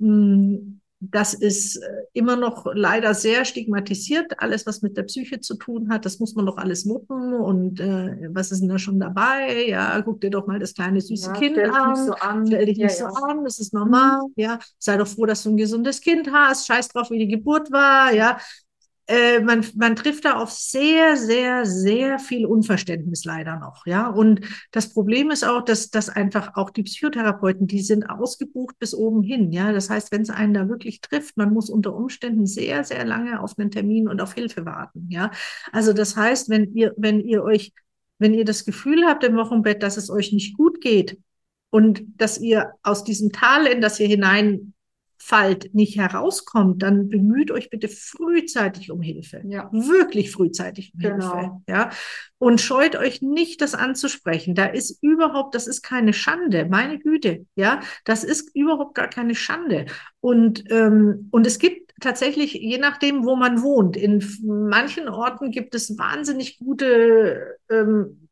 Hm, 0.00 0.80
das 0.98 1.34
ist 1.34 1.76
äh, 1.76 1.88
immer 2.14 2.34
noch 2.34 2.66
leider 2.74 3.14
sehr 3.14 3.44
stigmatisiert. 3.44 4.40
Alles, 4.40 4.66
was 4.66 4.82
mit 4.82 4.96
der 4.96 5.04
Psyche 5.04 5.38
zu 5.38 5.54
tun 5.54 5.88
hat, 5.88 6.04
das 6.04 6.18
muss 6.18 6.34
man 6.34 6.46
doch 6.46 6.56
alles 6.56 6.84
muppen. 6.84 7.34
Und 7.34 7.78
äh, 7.78 8.28
was 8.32 8.50
ist 8.50 8.62
denn 8.62 8.70
da 8.70 8.78
schon 8.80 8.98
dabei? 8.98 9.68
Ja, 9.68 10.02
guck 10.02 10.20
dir 10.20 10.30
doch 10.30 10.48
mal 10.48 10.58
das 10.58 10.74
kleine 10.74 11.00
süße 11.00 11.28
ja, 11.28 11.32
Kind 11.34 11.52
stell 11.52 11.70
an. 11.70 11.94
So 11.94 12.14
an. 12.14 12.44
Stell 12.44 12.66
dich 12.66 12.78
ja, 12.78 12.86
nicht 12.88 12.98
ja. 12.98 13.08
so 13.08 13.22
an, 13.22 13.44
das 13.44 13.60
ist 13.60 13.72
normal. 13.72 14.22
Mhm. 14.22 14.32
Ja, 14.34 14.58
sei 14.78 14.96
doch 14.96 15.06
froh, 15.06 15.26
dass 15.26 15.44
du 15.44 15.50
ein 15.50 15.56
gesundes 15.56 16.00
Kind 16.00 16.32
hast. 16.32 16.66
Scheiß 16.66 16.88
drauf, 16.88 17.08
wie 17.12 17.20
die 17.20 17.28
Geburt 17.28 17.70
war. 17.70 18.12
Ja, 18.12 18.38
äh, 19.10 19.40
man, 19.40 19.66
man 19.74 19.96
trifft 19.96 20.24
da 20.24 20.34
auf 20.34 20.52
sehr, 20.52 21.16
sehr, 21.16 21.66
sehr 21.66 22.20
viel 22.20 22.46
Unverständnis 22.46 23.24
leider 23.24 23.58
noch, 23.58 23.84
ja. 23.84 24.08
Und 24.08 24.42
das 24.70 24.94
Problem 24.94 25.32
ist 25.32 25.44
auch, 25.44 25.64
dass, 25.64 25.90
dass 25.90 26.08
einfach 26.08 26.54
auch 26.54 26.70
die 26.70 26.84
Psychotherapeuten, 26.84 27.66
die 27.66 27.82
sind 27.82 28.08
ausgebucht 28.08 28.78
bis 28.78 28.94
oben 28.94 29.24
hin, 29.24 29.50
ja. 29.50 29.72
Das 29.72 29.90
heißt, 29.90 30.12
wenn 30.12 30.22
es 30.22 30.30
einen 30.30 30.54
da 30.54 30.68
wirklich 30.68 31.00
trifft, 31.00 31.36
man 31.36 31.52
muss 31.52 31.70
unter 31.70 31.92
Umständen 31.92 32.46
sehr, 32.46 32.84
sehr 32.84 33.04
lange 33.04 33.40
auf 33.40 33.58
einen 33.58 33.72
Termin 33.72 34.06
und 34.06 34.20
auf 34.20 34.34
Hilfe 34.34 34.64
warten, 34.64 35.08
ja. 35.10 35.32
Also 35.72 35.92
das 35.92 36.16
heißt, 36.16 36.48
wenn 36.48 36.72
ihr, 36.74 36.94
wenn 36.96 37.18
ihr 37.18 37.42
euch, 37.42 37.72
wenn 38.20 38.32
ihr 38.32 38.44
das 38.44 38.64
Gefühl 38.64 39.06
habt 39.06 39.24
im 39.24 39.34
Wochenbett, 39.36 39.82
dass 39.82 39.96
es 39.96 40.08
euch 40.08 40.32
nicht 40.32 40.56
gut 40.56 40.80
geht 40.80 41.18
und 41.70 42.04
dass 42.16 42.38
ihr 42.38 42.74
aus 42.84 43.02
diesem 43.02 43.32
Tal, 43.32 43.66
in 43.66 43.80
das 43.80 43.98
ihr 43.98 44.06
hinein 44.06 44.72
fallt, 45.22 45.74
nicht 45.74 45.98
herauskommt, 45.98 46.82
dann 46.82 47.08
bemüht 47.08 47.50
euch 47.50 47.68
bitte 47.68 47.88
frühzeitig 47.88 48.90
um 48.90 49.02
Hilfe. 49.02 49.42
Ja. 49.46 49.68
Wirklich 49.70 50.32
frühzeitig 50.32 50.92
um 50.94 51.00
genau. 51.00 51.36
Hilfe. 51.36 51.56
Ja. 51.68 51.90
Und 52.38 52.60
scheut 52.60 52.96
euch 52.96 53.20
nicht, 53.20 53.60
das 53.60 53.74
anzusprechen. 53.74 54.54
Da 54.54 54.64
ist 54.64 55.02
überhaupt, 55.02 55.54
das 55.54 55.66
ist 55.66 55.82
keine 55.82 56.14
Schande. 56.14 56.64
Meine 56.64 56.98
Güte. 56.98 57.46
Ja. 57.54 57.80
Das 58.04 58.24
ist 58.24 58.54
überhaupt 58.56 58.94
gar 58.94 59.08
keine 59.08 59.34
Schande. 59.34 59.86
Und, 60.20 60.64
ähm, 60.70 61.28
und 61.30 61.46
es 61.46 61.58
gibt 61.58 61.92
tatsächlich, 62.00 62.54
je 62.54 62.78
nachdem, 62.78 63.24
wo 63.24 63.36
man 63.36 63.62
wohnt, 63.62 63.96
in 63.98 64.24
manchen 64.42 65.08
Orten 65.08 65.50
gibt 65.50 65.74
es 65.74 65.98
wahnsinnig 65.98 66.58
gute, 66.58 67.58
ähm, 67.70 68.28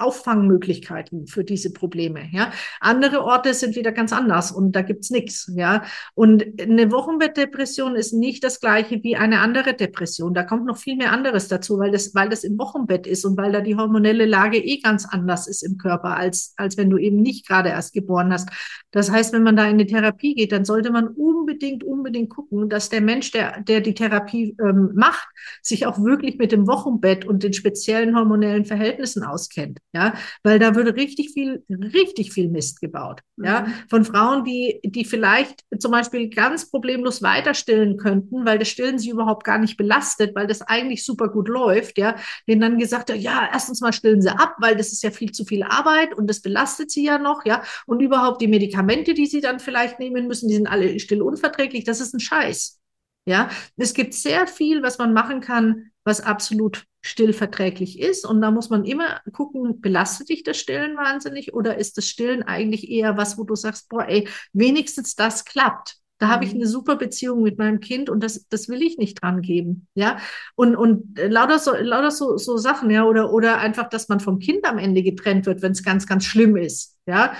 Auffangmöglichkeiten 0.00 1.26
für 1.26 1.44
diese 1.44 1.72
Probleme. 1.72 2.28
Ja, 2.32 2.52
andere 2.80 3.24
Orte 3.24 3.54
sind 3.54 3.76
wieder 3.76 3.92
ganz 3.92 4.12
anders 4.12 4.52
und 4.52 4.72
da 4.72 4.82
gibt's 4.82 5.10
nichts. 5.10 5.50
Ja, 5.54 5.82
und 6.14 6.44
eine 6.60 6.90
Wochenbettdepression 6.92 7.96
ist 7.96 8.12
nicht 8.12 8.44
das 8.44 8.60
gleiche 8.60 9.02
wie 9.02 9.16
eine 9.16 9.40
andere 9.40 9.74
Depression. 9.74 10.34
Da 10.34 10.42
kommt 10.42 10.66
noch 10.66 10.76
viel 10.76 10.96
mehr 10.96 11.12
anderes 11.12 11.48
dazu, 11.48 11.78
weil 11.78 11.90
das, 11.90 12.14
weil 12.14 12.28
das 12.28 12.44
im 12.44 12.58
Wochenbett 12.58 13.06
ist 13.06 13.24
und 13.24 13.36
weil 13.36 13.52
da 13.52 13.60
die 13.60 13.76
hormonelle 13.76 14.26
Lage 14.26 14.58
eh 14.58 14.78
ganz 14.80 15.06
anders 15.06 15.46
ist 15.46 15.62
im 15.62 15.78
Körper 15.78 16.16
als 16.16 16.54
als 16.56 16.76
wenn 16.76 16.90
du 16.90 16.98
eben 16.98 17.20
nicht 17.22 17.46
gerade 17.46 17.70
erst 17.70 17.92
geboren 17.92 18.32
hast. 18.32 18.48
Das 18.90 19.10
heißt, 19.10 19.32
wenn 19.32 19.42
man 19.42 19.56
da 19.56 19.68
in 19.68 19.78
die 19.78 19.86
Therapie 19.86 20.34
geht, 20.34 20.52
dann 20.52 20.64
sollte 20.64 20.90
man 20.90 21.08
unbedingt 21.08 21.84
unbedingt 21.84 22.30
gucken, 22.30 22.68
dass 22.68 22.88
der 22.88 23.00
Mensch, 23.00 23.30
der 23.32 23.60
der 23.62 23.80
die 23.80 23.94
Therapie 23.94 24.56
ähm, 24.60 24.90
macht, 24.94 25.28
sich 25.62 25.86
auch 25.86 26.02
wirklich 26.02 26.38
mit 26.38 26.52
dem 26.52 26.66
Wochenbett 26.66 27.24
und 27.24 27.42
den 27.42 27.52
speziellen 27.52 28.16
hormonellen 28.16 28.64
Verhältnissen 28.64 29.22
auskennt 29.22 29.78
ja, 29.92 30.14
weil 30.44 30.60
da 30.60 30.76
würde 30.76 30.94
richtig 30.94 31.32
viel, 31.32 31.64
richtig 31.68 32.32
viel 32.32 32.48
Mist 32.48 32.80
gebaut, 32.80 33.22
mhm. 33.36 33.44
ja, 33.44 33.66
von 33.88 34.04
Frauen, 34.04 34.44
die, 34.44 34.80
die 34.84 35.04
vielleicht 35.04 35.64
zum 35.78 35.90
Beispiel 35.90 36.30
ganz 36.30 36.70
problemlos 36.70 37.22
weiter 37.22 37.54
stillen 37.54 37.96
könnten, 37.96 38.44
weil 38.46 38.58
das 38.58 38.68
Stillen 38.68 39.00
sie 39.00 39.10
überhaupt 39.10 39.44
gar 39.44 39.58
nicht 39.58 39.76
belastet, 39.76 40.34
weil 40.36 40.46
das 40.46 40.62
eigentlich 40.62 41.04
super 41.04 41.28
gut 41.28 41.48
läuft, 41.48 41.98
ja, 41.98 42.14
denen 42.48 42.60
dann 42.60 42.78
gesagt, 42.78 43.10
ja, 43.10 43.48
erstens 43.52 43.80
mal 43.80 43.92
stillen 43.92 44.22
sie 44.22 44.30
ab, 44.30 44.54
weil 44.60 44.76
das 44.76 44.92
ist 44.92 45.02
ja 45.02 45.10
viel 45.10 45.32
zu 45.32 45.44
viel 45.44 45.64
Arbeit 45.64 46.14
und 46.14 46.28
das 46.28 46.40
belastet 46.40 46.90
sie 46.92 47.04
ja 47.04 47.18
noch, 47.18 47.44
ja, 47.44 47.62
und 47.86 48.00
überhaupt 48.00 48.40
die 48.40 48.48
Medikamente, 48.48 49.12
die 49.14 49.26
sie 49.26 49.40
dann 49.40 49.58
vielleicht 49.58 49.98
nehmen 49.98 50.28
müssen, 50.28 50.48
die 50.48 50.54
sind 50.54 50.68
alle 50.68 51.00
stillunverträglich, 51.00 51.84
das 51.84 52.00
ist 52.00 52.14
ein 52.14 52.20
Scheiß. 52.20 52.78
Ja, 53.26 53.50
es 53.76 53.92
gibt 53.92 54.14
sehr 54.14 54.46
viel, 54.46 54.82
was 54.82 54.98
man 54.98 55.12
machen 55.12 55.40
kann, 55.40 55.89
was 56.10 56.20
absolut 56.20 56.84
stillverträglich 57.02 58.00
ist. 58.00 58.26
Und 58.26 58.40
da 58.42 58.50
muss 58.50 58.68
man 58.68 58.84
immer 58.84 59.20
gucken, 59.32 59.80
belastet 59.80 60.28
dich 60.28 60.42
das 60.42 60.58
Stillen 60.58 60.96
wahnsinnig 60.96 61.54
oder 61.54 61.78
ist 61.78 61.96
das 61.96 62.08
Stillen 62.08 62.42
eigentlich 62.42 62.90
eher 62.90 63.16
was, 63.16 63.38
wo 63.38 63.44
du 63.44 63.54
sagst, 63.54 63.88
boah, 63.88 64.06
ey, 64.08 64.28
wenigstens 64.52 65.14
das 65.14 65.44
klappt. 65.44 65.96
Da 66.18 66.28
habe 66.28 66.44
ich 66.44 66.52
mhm. 66.52 66.60
eine 66.60 66.66
super 66.66 66.96
Beziehung 66.96 67.42
mit 67.42 67.58
meinem 67.58 67.78
Kind 67.78 68.10
und 68.10 68.22
das, 68.22 68.48
das 68.48 68.68
will 68.68 68.82
ich 68.82 68.98
nicht 68.98 69.22
dran 69.22 69.40
geben. 69.40 69.86
Ja. 69.94 70.18
Und, 70.56 70.74
und 70.74 71.16
lauter 71.16 71.60
so, 71.60 71.74
lauter 71.74 72.10
so, 72.10 72.36
so 72.36 72.58
Sachen, 72.58 72.90
ja, 72.90 73.04
oder, 73.04 73.32
oder 73.32 73.58
einfach, 73.58 73.88
dass 73.88 74.08
man 74.08 74.18
vom 74.18 74.40
Kind 74.40 74.66
am 74.66 74.78
Ende 74.78 75.04
getrennt 75.04 75.46
wird, 75.46 75.62
wenn 75.62 75.72
es 75.72 75.84
ganz, 75.84 76.08
ganz 76.08 76.24
schlimm 76.24 76.56
ist. 76.56 76.98
Ja. 77.06 77.34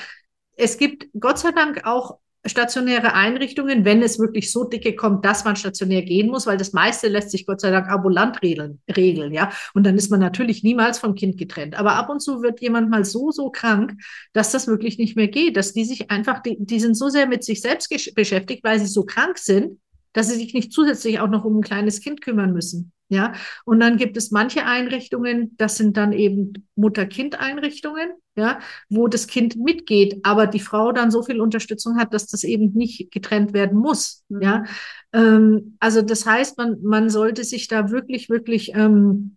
Es 0.56 0.78
gibt 0.78 1.08
Gott 1.18 1.40
sei 1.40 1.50
Dank 1.50 1.84
auch 1.84 2.20
stationäre 2.46 3.14
Einrichtungen, 3.14 3.84
wenn 3.84 4.02
es 4.02 4.18
wirklich 4.18 4.50
so 4.50 4.64
dicke 4.64 4.96
kommt, 4.96 5.24
dass 5.24 5.44
man 5.44 5.56
stationär 5.56 6.02
gehen 6.02 6.28
muss, 6.28 6.46
weil 6.46 6.56
das 6.56 6.72
meiste 6.72 7.08
lässt 7.08 7.30
sich 7.30 7.46
Gott 7.46 7.60
sei 7.60 7.70
Dank 7.70 7.88
ambulant 7.88 8.40
regeln, 8.42 8.80
regeln, 8.96 9.34
ja. 9.34 9.50
Und 9.74 9.84
dann 9.84 9.96
ist 9.96 10.10
man 10.10 10.20
natürlich 10.20 10.62
niemals 10.62 10.98
vom 10.98 11.14
Kind 11.14 11.36
getrennt. 11.36 11.78
Aber 11.78 11.96
ab 11.96 12.08
und 12.08 12.20
zu 12.20 12.42
wird 12.42 12.60
jemand 12.60 12.90
mal 12.90 13.04
so, 13.04 13.30
so 13.30 13.50
krank, 13.50 13.92
dass 14.32 14.52
das 14.52 14.66
wirklich 14.66 14.98
nicht 14.98 15.16
mehr 15.16 15.28
geht, 15.28 15.56
dass 15.56 15.72
die 15.72 15.84
sich 15.84 16.10
einfach, 16.10 16.40
die, 16.42 16.56
die 16.58 16.80
sind 16.80 16.94
so 16.94 17.08
sehr 17.08 17.26
mit 17.26 17.44
sich 17.44 17.60
selbst 17.60 17.90
beschäftigt, 18.14 18.64
weil 18.64 18.78
sie 18.78 18.86
so 18.86 19.04
krank 19.04 19.36
sind, 19.36 19.78
dass 20.12 20.28
sie 20.28 20.36
sich 20.36 20.54
nicht 20.54 20.72
zusätzlich 20.72 21.20
auch 21.20 21.28
noch 21.28 21.44
um 21.44 21.58
ein 21.58 21.62
kleines 21.62 22.00
Kind 22.00 22.22
kümmern 22.22 22.52
müssen. 22.52 22.92
Ja, 23.12 23.32
und 23.64 23.80
dann 23.80 23.96
gibt 23.96 24.16
es 24.16 24.30
manche 24.30 24.64
Einrichtungen, 24.66 25.56
das 25.56 25.76
sind 25.76 25.96
dann 25.96 26.12
eben 26.12 26.68
Mutter-Kind-Einrichtungen, 26.76 28.12
ja, 28.40 28.58
wo 28.88 29.06
das 29.06 29.26
Kind 29.26 29.56
mitgeht, 29.56 30.20
aber 30.24 30.46
die 30.46 30.60
Frau 30.60 30.92
dann 30.92 31.10
so 31.10 31.22
viel 31.22 31.40
Unterstützung 31.40 31.98
hat, 31.98 32.12
dass 32.14 32.26
das 32.26 32.42
eben 32.42 32.72
nicht 32.72 33.10
getrennt 33.12 33.52
werden 33.52 33.78
muss. 33.78 34.24
Mhm. 34.28 34.42
Ja, 34.42 34.64
ähm, 35.12 35.76
also 35.78 36.02
das 36.02 36.26
heißt, 36.26 36.58
man, 36.58 36.82
man 36.82 37.10
sollte 37.10 37.44
sich 37.44 37.68
da 37.68 37.90
wirklich, 37.90 38.30
wirklich, 38.30 38.72
ähm, 38.74 39.36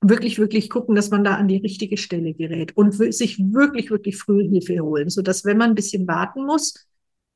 wirklich, 0.00 0.38
wirklich 0.38 0.70
gucken, 0.70 0.94
dass 0.94 1.10
man 1.10 1.24
da 1.24 1.34
an 1.34 1.48
die 1.48 1.56
richtige 1.56 1.96
Stelle 1.96 2.32
gerät 2.32 2.76
und 2.76 2.92
sich 2.92 3.38
wirklich, 3.38 3.90
wirklich 3.90 4.16
früh 4.16 4.48
Hilfe 4.48 4.80
holen, 4.80 5.10
so 5.10 5.22
dass 5.22 5.44
wenn 5.44 5.58
man 5.58 5.70
ein 5.70 5.74
bisschen 5.74 6.06
warten 6.06 6.46
muss, 6.46 6.86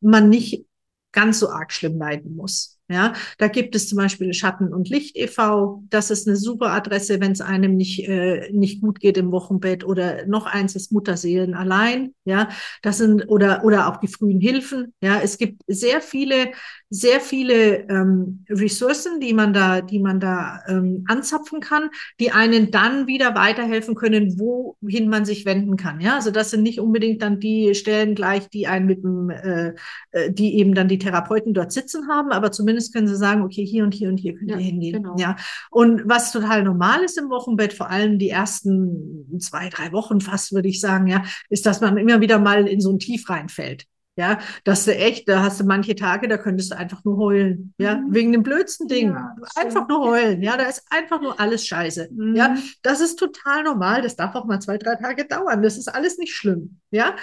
man 0.01 0.29
nicht 0.29 0.65
ganz 1.13 1.41
so 1.41 1.51
arg 1.51 1.73
schlimm 1.73 1.99
leiden 1.99 2.37
muss. 2.37 2.79
Ja, 2.89 3.15
da 3.39 3.49
gibt 3.49 3.75
es 3.75 3.89
zum 3.89 3.97
Beispiel 3.97 4.35
Schatten 4.35 4.73
und 4.73 4.91
Licht 4.91 5.17
e.V. 5.17 5.83
Das 5.89 6.11
ist 6.11 6.29
eine 6.29 6.37
super 6.37 6.73
Adresse, 6.73 7.21
wenn 7.21 7.33
es 7.33 7.41
einem 7.41 7.77
nicht 7.77 8.07
äh, 8.07 8.51
nicht 8.53 8.83
gut 8.83 9.01
geht 9.01 9.17
im 9.17 9.33
Wochenbett 9.33 9.85
oder 9.85 10.27
noch 10.27 10.47
eins 10.47 10.75
ist 10.77 10.93
Mutterseelen 10.93 11.55
allein. 11.55 12.15
Ja, 12.25 12.49
das 12.83 12.99
sind 12.99 13.29
oder 13.29 13.65
oder 13.65 13.89
auch 13.89 13.97
die 13.99 14.09
frühen 14.09 14.41
Hilfen. 14.41 14.93
Ja, 15.01 15.21
es 15.21 15.39
gibt 15.39 15.63
sehr 15.69 16.01
viele 16.03 16.53
sehr 16.95 17.21
viele 17.21 17.89
ähm, 17.89 18.45
Ressourcen, 18.51 19.19
die 19.19 19.33
man 19.33 19.55
da, 19.55 19.81
die 19.81 19.99
man 19.99 20.21
da 20.21 20.61
ähm, 20.69 21.07
anzapfen 21.09 21.61
kann, 21.61 21.89
die 22.21 22.33
einen 22.33 22.71
dann 22.71 23.07
wieder 23.07 23.35
weiterhelfen 23.35 23.95
können, 23.95 24.39
wohin 24.39 25.09
man 25.09 25.25
sich 25.25 25.47
wenden 25.47 25.79
kann. 25.79 26.03
Ja, 26.03 26.17
also 26.17 26.31
das 26.31 26.51
sind 26.51 26.63
nicht 26.63 26.81
unbedingt 26.81 27.23
dann 27.23 27.41
die 27.41 27.75
Stellen 27.75 28.15
gleich, 28.15 28.51
die 28.51 28.67
einen 28.67 28.85
mit 28.85 29.03
dem, 29.03 29.31
äh, 29.31 29.73
äh, 30.11 30.31
die 30.31 30.59
eben 30.59 30.75
dann 30.75 30.89
die 30.89 30.99
Therapeuten 30.99 31.55
dort 31.55 31.73
sitzen 31.73 32.09
haben, 32.09 32.31
aber 32.31 32.53
zumindest 32.53 32.72
können 32.93 33.09
sie 33.09 33.17
sagen, 33.17 33.43
okay, 33.43 33.65
hier 33.65 33.85
und 33.85 33.95
hier 33.95 34.09
und 34.09 34.19
hier 34.19 34.35
könnt 34.35 34.51
ihr 34.51 34.57
hingehen. 34.57 35.03
Genau. 35.03 35.17
Ja, 35.19 35.37
und 35.71 36.03
was 36.07 36.33
total 36.33 36.63
normal 36.63 37.03
ist 37.05 37.19
im 37.19 37.31
Wochenbett, 37.31 37.73
vor 37.73 37.91
allem 37.91 38.19
die 38.19 38.31
ersten 38.31 39.39
zwei, 39.41 39.69
drei 39.69 39.93
Wochen 39.93 40.21
fast, 40.21 40.53
würde 40.53 40.69
ich 40.69 40.81
sagen, 40.81 41.07
ja, 41.07 41.23
ist, 41.49 41.67
dass 41.67 41.81
man 41.81 41.97
immer 41.97 42.21
wieder 42.21 42.39
mal 42.39 42.67
in 42.67 42.81
so 42.81 42.93
ein 42.93 42.99
Tief 42.99 43.29
reinfällt. 43.29 43.87
Ja, 44.15 44.41
dass 44.65 44.85
du 44.85 44.95
echt, 44.95 45.27
da 45.27 45.43
hast 45.43 45.59
du 45.61 45.65
manche 45.65 45.95
Tage, 45.95 46.29
da 46.29 46.37
könntest 46.37 46.71
du 46.71 46.77
einfach 46.77 47.03
nur 47.03 47.17
heulen. 47.17 47.73
Ja, 47.79 47.97
mhm. 47.97 48.15
wegen 48.15 48.33
dem 48.33 48.43
blödsten 48.43 48.87
Ding. 48.87 49.09
Ja, 49.09 49.35
einfach 49.57 49.89
nur 49.89 50.05
heulen. 50.05 50.43
Ja, 50.43 50.59
da 50.59 50.65
ist 50.65 50.85
einfach 50.91 51.23
nur 51.23 51.41
alles 51.41 51.67
scheiße. 51.67 52.11
Mhm. 52.13 52.37
Ja, 52.37 52.55
das 52.83 53.01
ist 53.01 53.19
total 53.19 53.63
normal. 53.63 54.03
Das 54.03 54.15
darf 54.15 54.35
auch 54.35 54.45
mal 54.45 54.61
zwei, 54.61 54.77
drei 54.77 54.97
Tage 54.97 55.25
dauern. 55.25 55.63
Das 55.63 55.79
ist 55.79 55.89
alles 55.89 56.19
nicht 56.19 56.35
schlimm. 56.35 56.79
Ja, 56.91 57.17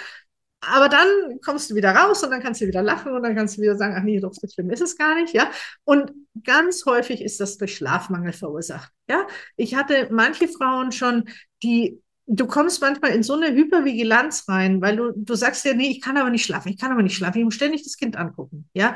aber 0.60 0.88
dann 0.88 1.08
kommst 1.44 1.70
du 1.70 1.74
wieder 1.74 1.92
raus 1.92 2.22
und 2.22 2.30
dann 2.30 2.42
kannst 2.42 2.60
du 2.60 2.66
wieder 2.66 2.82
lachen 2.82 3.12
und 3.12 3.22
dann 3.22 3.34
kannst 3.34 3.56
du 3.56 3.62
wieder 3.62 3.76
sagen, 3.76 3.94
ach 3.96 4.02
nee, 4.02 4.20
doch 4.20 4.34
so 4.34 4.46
schlimm 4.46 4.70
ist 4.70 4.82
es 4.82 4.96
gar 4.96 5.14
nicht, 5.14 5.32
ja. 5.34 5.50
Und 5.84 6.12
ganz 6.44 6.84
häufig 6.84 7.22
ist 7.22 7.40
das 7.40 7.56
durch 7.56 7.76
Schlafmangel 7.76 8.32
verursacht, 8.32 8.92
ja. 9.08 9.26
Ich 9.56 9.74
hatte 9.74 10.08
manche 10.10 10.48
Frauen 10.48 10.92
schon, 10.92 11.28
die 11.62 12.02
du 12.32 12.46
kommst 12.46 12.80
manchmal 12.80 13.10
in 13.10 13.24
so 13.24 13.34
eine 13.34 13.52
Hypervigilanz 13.52 14.48
rein, 14.48 14.80
weil 14.80 14.96
du, 14.96 15.12
du 15.16 15.34
sagst 15.34 15.64
ja, 15.64 15.74
nee, 15.74 15.88
ich 15.88 16.00
kann 16.00 16.16
aber 16.16 16.30
nicht 16.30 16.44
schlafen, 16.44 16.68
ich 16.68 16.78
kann 16.78 16.92
aber 16.92 17.02
nicht 17.02 17.16
schlafen, 17.16 17.38
ich 17.38 17.44
muss 17.44 17.54
ständig 17.54 17.82
das 17.82 17.96
Kind 17.96 18.16
angucken, 18.16 18.68
ja. 18.74 18.94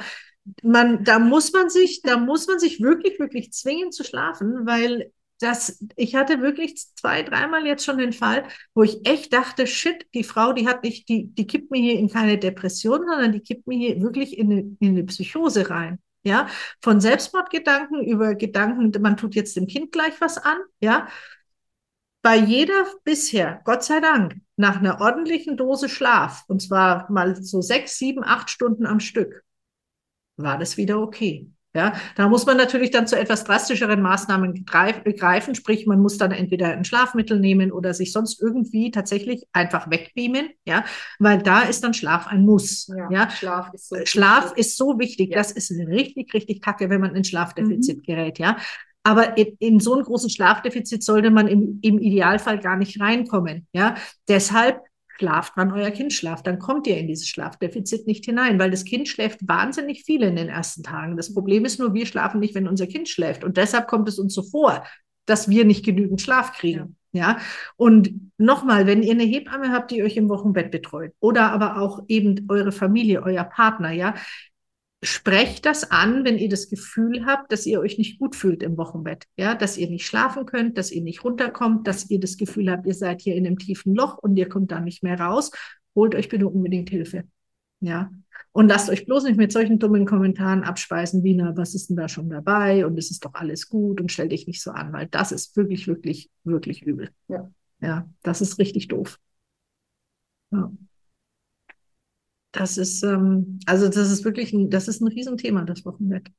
Man, 0.63 1.05
da 1.05 1.19
muss 1.19 1.53
man 1.53 1.71
sich, 1.71 2.03
da 2.03 2.19
muss 2.19 2.47
man 2.47 2.59
sich 2.59 2.81
wirklich, 2.81 3.19
wirklich 3.19 3.53
zwingen 3.53 3.91
zu 3.91 4.05
schlafen, 4.05 4.67
weil 4.67 5.11
das, 5.41 5.85
ich 5.97 6.15
hatte 6.15 6.41
wirklich 6.41 6.77
zwei, 6.95 7.23
dreimal 7.23 7.67
jetzt 7.67 7.85
schon 7.85 7.99
den 7.99 8.13
Fall, 8.13 8.45
wo 8.75 8.83
ich 8.83 9.07
echt 9.07 9.33
dachte, 9.33 9.67
shit, 9.67 10.07
die 10.15 10.25
Frau, 10.25 10.53
die 10.53 10.67
hat 10.67 10.83
nicht, 10.85 11.09
die, 11.09 11.27
die 11.27 11.47
kippt 11.47 11.71
mir 11.71 11.81
hier 11.81 11.99
in 11.99 12.09
keine 12.09 12.39
Depression, 12.39 13.01
sondern 13.07 13.33
die 13.33 13.41
kippt 13.41 13.67
mir 13.67 13.77
hier 13.77 14.01
wirklich 14.01 14.39
in 14.39 14.53
eine, 14.53 14.77
in 14.81 14.89
eine 14.91 15.05
Psychose 15.05 15.71
rein. 15.71 15.99
Ja, 16.27 16.49
von 16.81 17.03
Selbstmordgedanken 17.03 18.03
über 18.03 18.35
Gedanken, 18.35 18.91
man 19.03 19.19
tut 19.19 19.35
jetzt 19.35 19.57
dem 19.57 19.67
Kind 19.67 19.93
gleich 19.93 20.19
was 20.23 20.39
an, 20.39 20.57
ja, 20.81 21.07
bei 22.23 22.37
jeder 22.37 22.87
bisher, 23.05 23.61
Gott 23.65 23.85
sei 23.85 24.01
Dank, 24.01 24.41
nach 24.57 24.79
einer 24.79 25.03
ordentlichen 25.03 25.59
Dose 25.59 25.91
Schlaf, 25.91 26.45
und 26.49 26.63
zwar 26.63 27.11
mal 27.13 27.37
so 27.37 27.61
sechs, 27.61 27.99
sieben, 27.99 28.25
acht 28.25 28.49
Stunden 28.49 28.87
am 28.87 29.01
Stück, 29.01 29.45
war 30.37 30.57
das 30.57 30.79
wieder 30.79 30.99
okay. 31.01 31.51
Ja, 31.77 31.95
da 32.15 32.29
muss 32.29 32.47
man 32.47 32.57
natürlich 32.57 32.93
dann 32.93 33.09
zu 33.09 33.19
etwas 33.19 33.43
drastischeren 33.43 34.01
Maßnahmen 34.01 34.65
greifen, 34.65 35.57
sprich, 35.57 35.87
man 35.87 36.01
muss 36.01 36.19
dann 36.19 36.31
entweder 36.31 36.69
ein 36.69 36.85
Schlafmittel 36.85 37.41
nehmen 37.41 37.73
oder 37.73 37.95
sich 37.95 38.13
sonst 38.13 38.41
irgendwie 38.41 38.93
tatsächlich 38.93 39.45
einfach 39.53 39.91
wegbeamen, 39.91 40.51
ja, 40.65 40.85
weil 41.19 41.43
da 41.43 41.63
ist 41.63 41.83
dann 41.83 41.93
Schlaf 41.93 42.29
ein 42.29 42.45
Muss. 42.45 42.87
Ja, 42.97 43.11
ja? 43.11 43.31
Schlaf 43.31 43.75
ist 43.75 43.89
so 43.89 43.97
Schlaf 44.05 44.45
wichtig. 44.45 44.59
ist 44.59 44.77
so 44.77 44.99
wichtig. 45.01 45.31
Ja. 45.31 45.39
Das 45.39 45.51
ist 45.51 45.73
richtig, 45.73 46.33
richtig 46.33 46.63
kacke, 46.63 46.91
wenn 46.91 47.01
man 47.01 47.17
in 47.17 47.25
Schlafdefizit 47.25 47.99
mhm. 47.99 48.03
gerät, 48.03 48.39
ja. 48.39 48.57
Aber 49.03 49.37
in, 49.37 49.57
in 49.59 49.81
so 49.81 49.95
einen 49.95 50.05
großen 50.05 50.31
Schlafdefizit 50.31 51.03
sollte 51.03 51.31
man 51.31 51.49
im, 51.49 51.81
im 51.83 51.99
Idealfall 51.99 52.61
gar 52.61 52.77
nicht 52.77 53.01
reinkommen. 53.01 53.67
Ja, 53.73 53.97
deshalb 54.29 54.81
schlaft, 55.17 55.53
wann 55.57 55.73
euer 55.73 55.91
Kind 55.91 56.13
schlaft, 56.13 56.47
dann 56.47 56.59
kommt 56.59 56.87
ihr 56.87 56.99
in 56.99 57.07
dieses 57.07 57.29
Schlafdefizit 57.29 58.07
nicht 58.07 58.25
hinein, 58.25 58.59
weil 58.59 58.71
das 58.71 58.85
Kind 58.85 59.09
schläft 59.09 59.47
wahnsinnig 59.47 60.05
viel 60.05 60.23
in 60.23 60.37
den 60.37 60.49
ersten 60.49 60.83
Tagen. 60.83 61.17
Das 61.17 61.33
Problem 61.33 61.65
ist 61.65 61.79
nur, 61.79 61.95
wir 61.95 62.07
schlafen 62.07 62.41
nicht, 62.41 62.55
wenn 62.55 62.69
unser 62.69 62.87
Kind 62.87 63.09
schläft. 63.09 63.45
Und 63.45 63.57
deshalb 63.57 63.87
kommt 63.87 64.09
es 64.09 64.19
uns 64.19 64.35
so 64.35 64.43
vor, 64.43 64.85
dass 65.27 65.49
wir 65.49 65.65
nicht 65.65 65.85
genügend 65.85 66.21
Schlaf 66.21 66.53
kriegen. 66.53 66.97
Ja. 67.13 67.33
ja? 67.33 67.39
Und 67.77 68.33
nochmal, 68.39 68.87
wenn 68.87 69.03
ihr 69.03 69.13
eine 69.13 69.25
Hebamme 69.25 69.71
habt, 69.71 69.91
die 69.91 70.03
euch 70.03 70.17
im 70.17 70.29
Wochenbett 70.29 70.71
betreut 70.71 71.13
oder 71.21 71.53
aber 71.53 71.79
auch 71.79 72.01
eben 72.09 72.47
eure 72.49 72.73
Familie, 72.73 73.23
euer 73.23 73.45
Partner, 73.45 73.93
ja, 73.93 74.15
sprecht 75.05 75.67
das 75.67 75.91
an, 75.91 76.25
wenn 76.25 76.39
ihr 76.39 76.49
das 76.49 76.69
Gefühl 76.69 77.27
habt, 77.27 77.53
dass 77.53 77.67
ihr 77.67 77.81
euch 77.81 77.99
nicht 77.99 78.19
gut 78.19 78.35
fühlt 78.35 78.63
im 78.63 78.77
Wochenbett, 78.77 79.25
ja, 79.37 79.55
dass 79.55 79.77
ihr 79.77 79.89
nicht 79.89 80.07
schlafen 80.07 80.47
könnt, 80.47 80.79
dass 80.79 80.91
ihr 80.91 81.03
nicht 81.03 81.25
runterkommt, 81.25 81.87
dass 81.87 82.11
ihr 82.11 82.19
das 82.19 82.37
Gefühl 82.37 82.71
habt, 82.71 82.87
ihr 82.87 82.95
seid 82.95 83.21
hier 83.21 83.37
in 83.37 83.47
einem 83.47 83.59
tiefen 83.59 83.95
Loch 83.95 84.19
und 84.19 84.37
ihr 84.37 84.49
kommt 84.49 84.73
da 84.73 84.81
nicht 84.81 85.03
mehr 85.03 85.21
raus. 85.21 85.51
Holt 85.95 86.15
euch 86.15 86.29
bitte 86.29 86.49
unbedingt 86.49 86.91
Hilfe. 86.91 87.25
Ja. 87.81 88.11
Und 88.53 88.69
lasst 88.69 88.89
euch 88.89 89.05
bloß 89.05 89.25
nicht 89.25 89.37
mit 89.37 89.53
solchen 89.53 89.79
dummen 89.79 90.07
Kommentaren 90.07 90.63
abspeisen, 90.65 91.23
wie, 91.23 91.35
na, 91.35 91.57
was 91.57 91.75
ist 91.75 91.91
denn 91.91 91.97
da 91.97 92.09
schon 92.09 92.31
dabei? 92.31 92.87
Und 92.87 92.99
es 92.99 93.11
ist 93.11 93.25
doch 93.25 93.35
alles 93.35 93.69
gut 93.69 94.01
und 94.01 94.11
stell 94.11 94.29
dich 94.29 94.47
nicht 94.47 94.63
so 94.63 94.71
an, 94.71 94.93
weil 94.93 95.07
das 95.09 95.33
ist 95.33 95.57
wirklich, 95.57 95.87
wirklich, 95.87 96.31
wirklich 96.45 96.83
übel. 96.83 97.11
Ja. 97.29 97.51
Ja, 97.81 98.09
das 98.23 98.41
ist 98.41 98.59
richtig 98.59 98.89
doof. 98.89 99.19
Ja. 100.51 100.73
Das 102.55 102.79
ist, 102.79 103.03
ähm, 103.03 103.59
also 103.67 103.89
das 103.89 104.11
ist 104.11 104.25
wirklich 104.25 104.53
ein, 104.53 104.71
das 104.71 104.87
ist 104.87 105.03
ein 105.03 105.09
Riesenthema, 105.09 105.65
das 105.65 105.85
Wochenbett. 105.85 106.31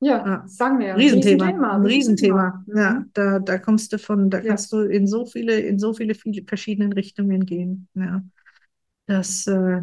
Ja, 0.00 0.26
ja. 0.26 0.44
sagen 0.46 0.78
wir. 0.78 0.94
Riesenthema. 0.94 1.46
Riesenthema. 1.46 1.74
Ein 1.74 1.86
Riesenthema. 1.86 2.64
Ja, 2.74 2.90
mhm. 2.92 3.10
da, 3.14 3.38
da 3.38 3.58
kommst 3.58 3.92
du 3.92 3.98
von, 3.98 4.28
da 4.28 4.38
ja. 4.38 4.48
kannst 4.48 4.72
du 4.72 4.80
in 4.80 5.06
so 5.06 5.24
viele, 5.24 5.58
in 5.60 5.78
so 5.78 5.94
viele, 5.94 6.14
viele 6.14 6.44
verschiedenen 6.46 6.92
Richtungen 6.92 7.46
gehen. 7.46 7.88
Ja. 7.94 8.22
Das, 9.06 9.46
äh, 9.46 9.82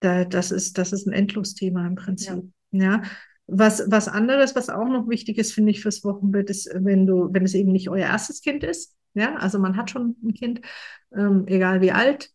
da, 0.00 0.24
das 0.24 0.50
ist, 0.50 0.78
das 0.78 0.92
ist 0.92 1.06
ein 1.06 1.12
Endlosthema 1.12 1.86
im 1.86 1.94
Prinzip. 1.94 2.42
Ja. 2.72 2.82
ja. 2.82 3.02
Was, 3.46 3.84
was 3.88 4.08
anderes, 4.08 4.56
was 4.56 4.68
auch 4.68 4.88
noch 4.88 5.08
wichtig 5.08 5.38
ist, 5.38 5.52
finde 5.52 5.70
ich, 5.70 5.80
fürs 5.80 6.02
Wochenbett, 6.02 6.50
ist, 6.50 6.68
wenn 6.74 7.06
du, 7.06 7.28
wenn 7.32 7.44
es 7.44 7.54
eben 7.54 7.70
nicht 7.70 7.88
euer 7.88 8.06
erstes 8.06 8.42
Kind 8.42 8.64
ist, 8.64 8.96
ja, 9.14 9.36
also 9.36 9.58
man 9.58 9.76
hat 9.76 9.90
schon 9.90 10.16
ein 10.24 10.34
Kind, 10.34 10.60
ähm, 11.14 11.44
egal 11.46 11.80
wie 11.80 11.92
alt, 11.92 12.30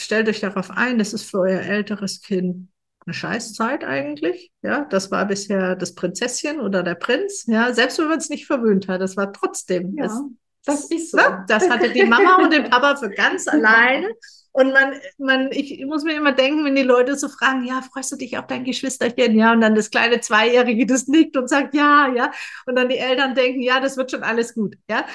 stellt 0.00 0.28
euch 0.28 0.40
darauf 0.40 0.70
ein, 0.70 0.98
das 0.98 1.12
ist 1.12 1.30
für 1.30 1.40
euer 1.40 1.60
älteres 1.60 2.20
Kind 2.22 2.68
eine 3.08 3.14
Scheißzeit 3.14 3.84
eigentlich. 3.84 4.52
Ja, 4.62 4.84
das 4.84 5.10
war 5.10 5.26
bisher 5.26 5.76
das 5.76 5.94
Prinzesschen 5.94 6.60
oder 6.60 6.82
der 6.82 6.94
Prinz. 6.94 7.44
Ja, 7.46 7.72
selbst 7.72 7.98
wenn 7.98 8.08
man 8.08 8.18
es 8.18 8.28
nicht 8.28 8.46
verwöhnt 8.46 8.86
hat, 8.88 9.00
das 9.00 9.16
war 9.16 9.32
trotzdem. 9.32 9.96
Ja, 9.96 10.04
das, 10.04 10.20
das 10.64 10.90
ist 10.90 11.10
so. 11.10 11.16
Ne? 11.16 11.44
Das 11.48 11.68
hatte 11.68 11.90
die 11.90 12.04
Mama 12.04 12.36
und 12.42 12.52
den 12.52 12.68
Papa 12.68 12.96
für 12.96 13.10
ganz 13.10 13.48
alleine. 13.48 14.08
Und 14.52 14.72
man, 14.72 14.94
man, 15.18 15.52
ich 15.52 15.84
muss 15.86 16.04
mir 16.04 16.16
immer 16.16 16.32
denken, 16.32 16.64
wenn 16.64 16.74
die 16.74 16.82
Leute 16.82 17.16
so 17.16 17.28
fragen, 17.28 17.64
ja, 17.64 17.80
freust 17.80 18.12
du 18.12 18.16
dich 18.16 18.36
auf 18.38 18.46
dein 18.46 18.64
Geschwisterchen? 18.64 19.38
Ja, 19.38 19.52
und 19.52 19.60
dann 19.60 19.74
das 19.74 19.90
kleine 19.90 20.20
Zweijährige, 20.20 20.84
das 20.84 21.06
nickt 21.06 21.36
und 21.36 21.48
sagt, 21.48 21.74
ja, 21.74 22.12
ja. 22.14 22.32
Und 22.66 22.76
dann 22.76 22.88
die 22.88 22.98
Eltern 22.98 23.34
denken, 23.34 23.62
ja, 23.62 23.80
das 23.80 23.96
wird 23.96 24.10
schon 24.10 24.22
alles 24.22 24.54
gut. 24.54 24.76
Ja. 24.90 25.06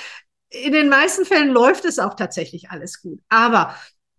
In 0.49 0.71
den 0.71 0.87
meisten 0.87 1.25
Fällen 1.25 1.49
läuft 1.49 1.83
es 1.83 1.99
auch 1.99 2.13
tatsächlich 2.13 2.69
alles 2.69 3.01
gut. 3.01 3.19
Aber 3.27 3.75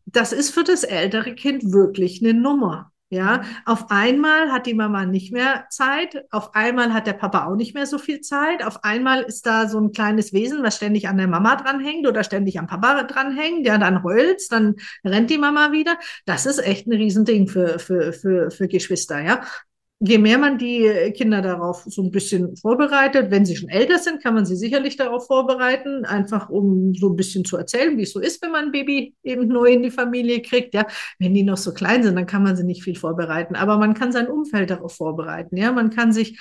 das 0.06 0.32
ist 0.32 0.50
für 0.50 0.64
das 0.64 0.84
ältere 0.84 1.34
Kind 1.34 1.72
wirklich 1.72 2.22
eine 2.22 2.34
Nummer. 2.34 2.90
Ja, 3.10 3.42
auf 3.64 3.90
einmal 3.90 4.50
hat 4.50 4.66
die 4.66 4.74
Mama 4.74 5.04
nicht 5.04 5.30
mehr 5.30 5.66
Zeit, 5.70 6.24
auf 6.32 6.54
einmal 6.54 6.92
hat 6.92 7.06
der 7.06 7.12
Papa 7.12 7.46
auch 7.46 7.54
nicht 7.54 7.72
mehr 7.72 7.86
so 7.86 7.98
viel 7.98 8.22
Zeit, 8.22 8.64
auf 8.64 8.82
einmal 8.82 9.22
ist 9.22 9.46
da 9.46 9.68
so 9.68 9.78
ein 9.78 9.92
kleines 9.92 10.32
Wesen, 10.32 10.64
was 10.64 10.76
ständig 10.76 11.06
an 11.06 11.18
der 11.18 11.28
Mama 11.28 11.54
dranhängt 11.54 12.08
oder 12.08 12.24
ständig 12.24 12.58
am 12.58 12.66
Papa 12.66 13.04
dranhängt, 13.04 13.66
ja, 13.66 13.78
dann 13.78 14.02
heult's, 14.02 14.48
dann 14.48 14.76
rennt 15.04 15.30
die 15.30 15.38
Mama 15.38 15.70
wieder. 15.70 15.96
Das 16.24 16.44
ist 16.44 16.58
echt 16.58 16.88
ein 16.88 16.92
Riesending 16.92 17.46
für, 17.46 17.78
für, 17.78 18.12
für, 18.12 18.50
für 18.50 18.66
Geschwister, 18.66 19.20
ja 19.20 19.42
je 20.00 20.18
mehr 20.18 20.38
man 20.38 20.58
die 20.58 21.12
Kinder 21.16 21.40
darauf 21.40 21.84
so 21.86 22.02
ein 22.02 22.10
bisschen 22.10 22.56
vorbereitet, 22.56 23.30
wenn 23.30 23.46
sie 23.46 23.56
schon 23.56 23.68
älter 23.68 23.98
sind, 23.98 24.22
kann 24.22 24.34
man 24.34 24.44
sie 24.44 24.56
sicherlich 24.56 24.96
darauf 24.96 25.26
vorbereiten, 25.26 26.04
einfach 26.04 26.50
um 26.50 26.94
so 26.94 27.10
ein 27.10 27.16
bisschen 27.16 27.44
zu 27.44 27.56
erzählen, 27.56 27.96
wie 27.96 28.02
es 28.02 28.12
so 28.12 28.20
ist, 28.20 28.42
wenn 28.42 28.50
man 28.50 28.66
ein 28.66 28.72
Baby 28.72 29.14
eben 29.22 29.48
neu 29.48 29.66
in 29.72 29.82
die 29.82 29.90
Familie 29.90 30.42
kriegt. 30.42 30.74
Ja, 30.74 30.86
wenn 31.18 31.34
die 31.34 31.42
noch 31.42 31.56
so 31.56 31.72
klein 31.72 32.02
sind, 32.02 32.16
dann 32.16 32.26
kann 32.26 32.42
man 32.42 32.56
sie 32.56 32.64
nicht 32.64 32.82
viel 32.82 32.96
vorbereiten, 32.96 33.54
aber 33.56 33.78
man 33.78 33.94
kann 33.94 34.12
sein 34.12 34.28
Umfeld 34.28 34.70
darauf 34.70 34.94
vorbereiten. 34.94 35.56
Ja, 35.56 35.72
man 35.72 35.90
kann 35.90 36.12
sich 36.12 36.38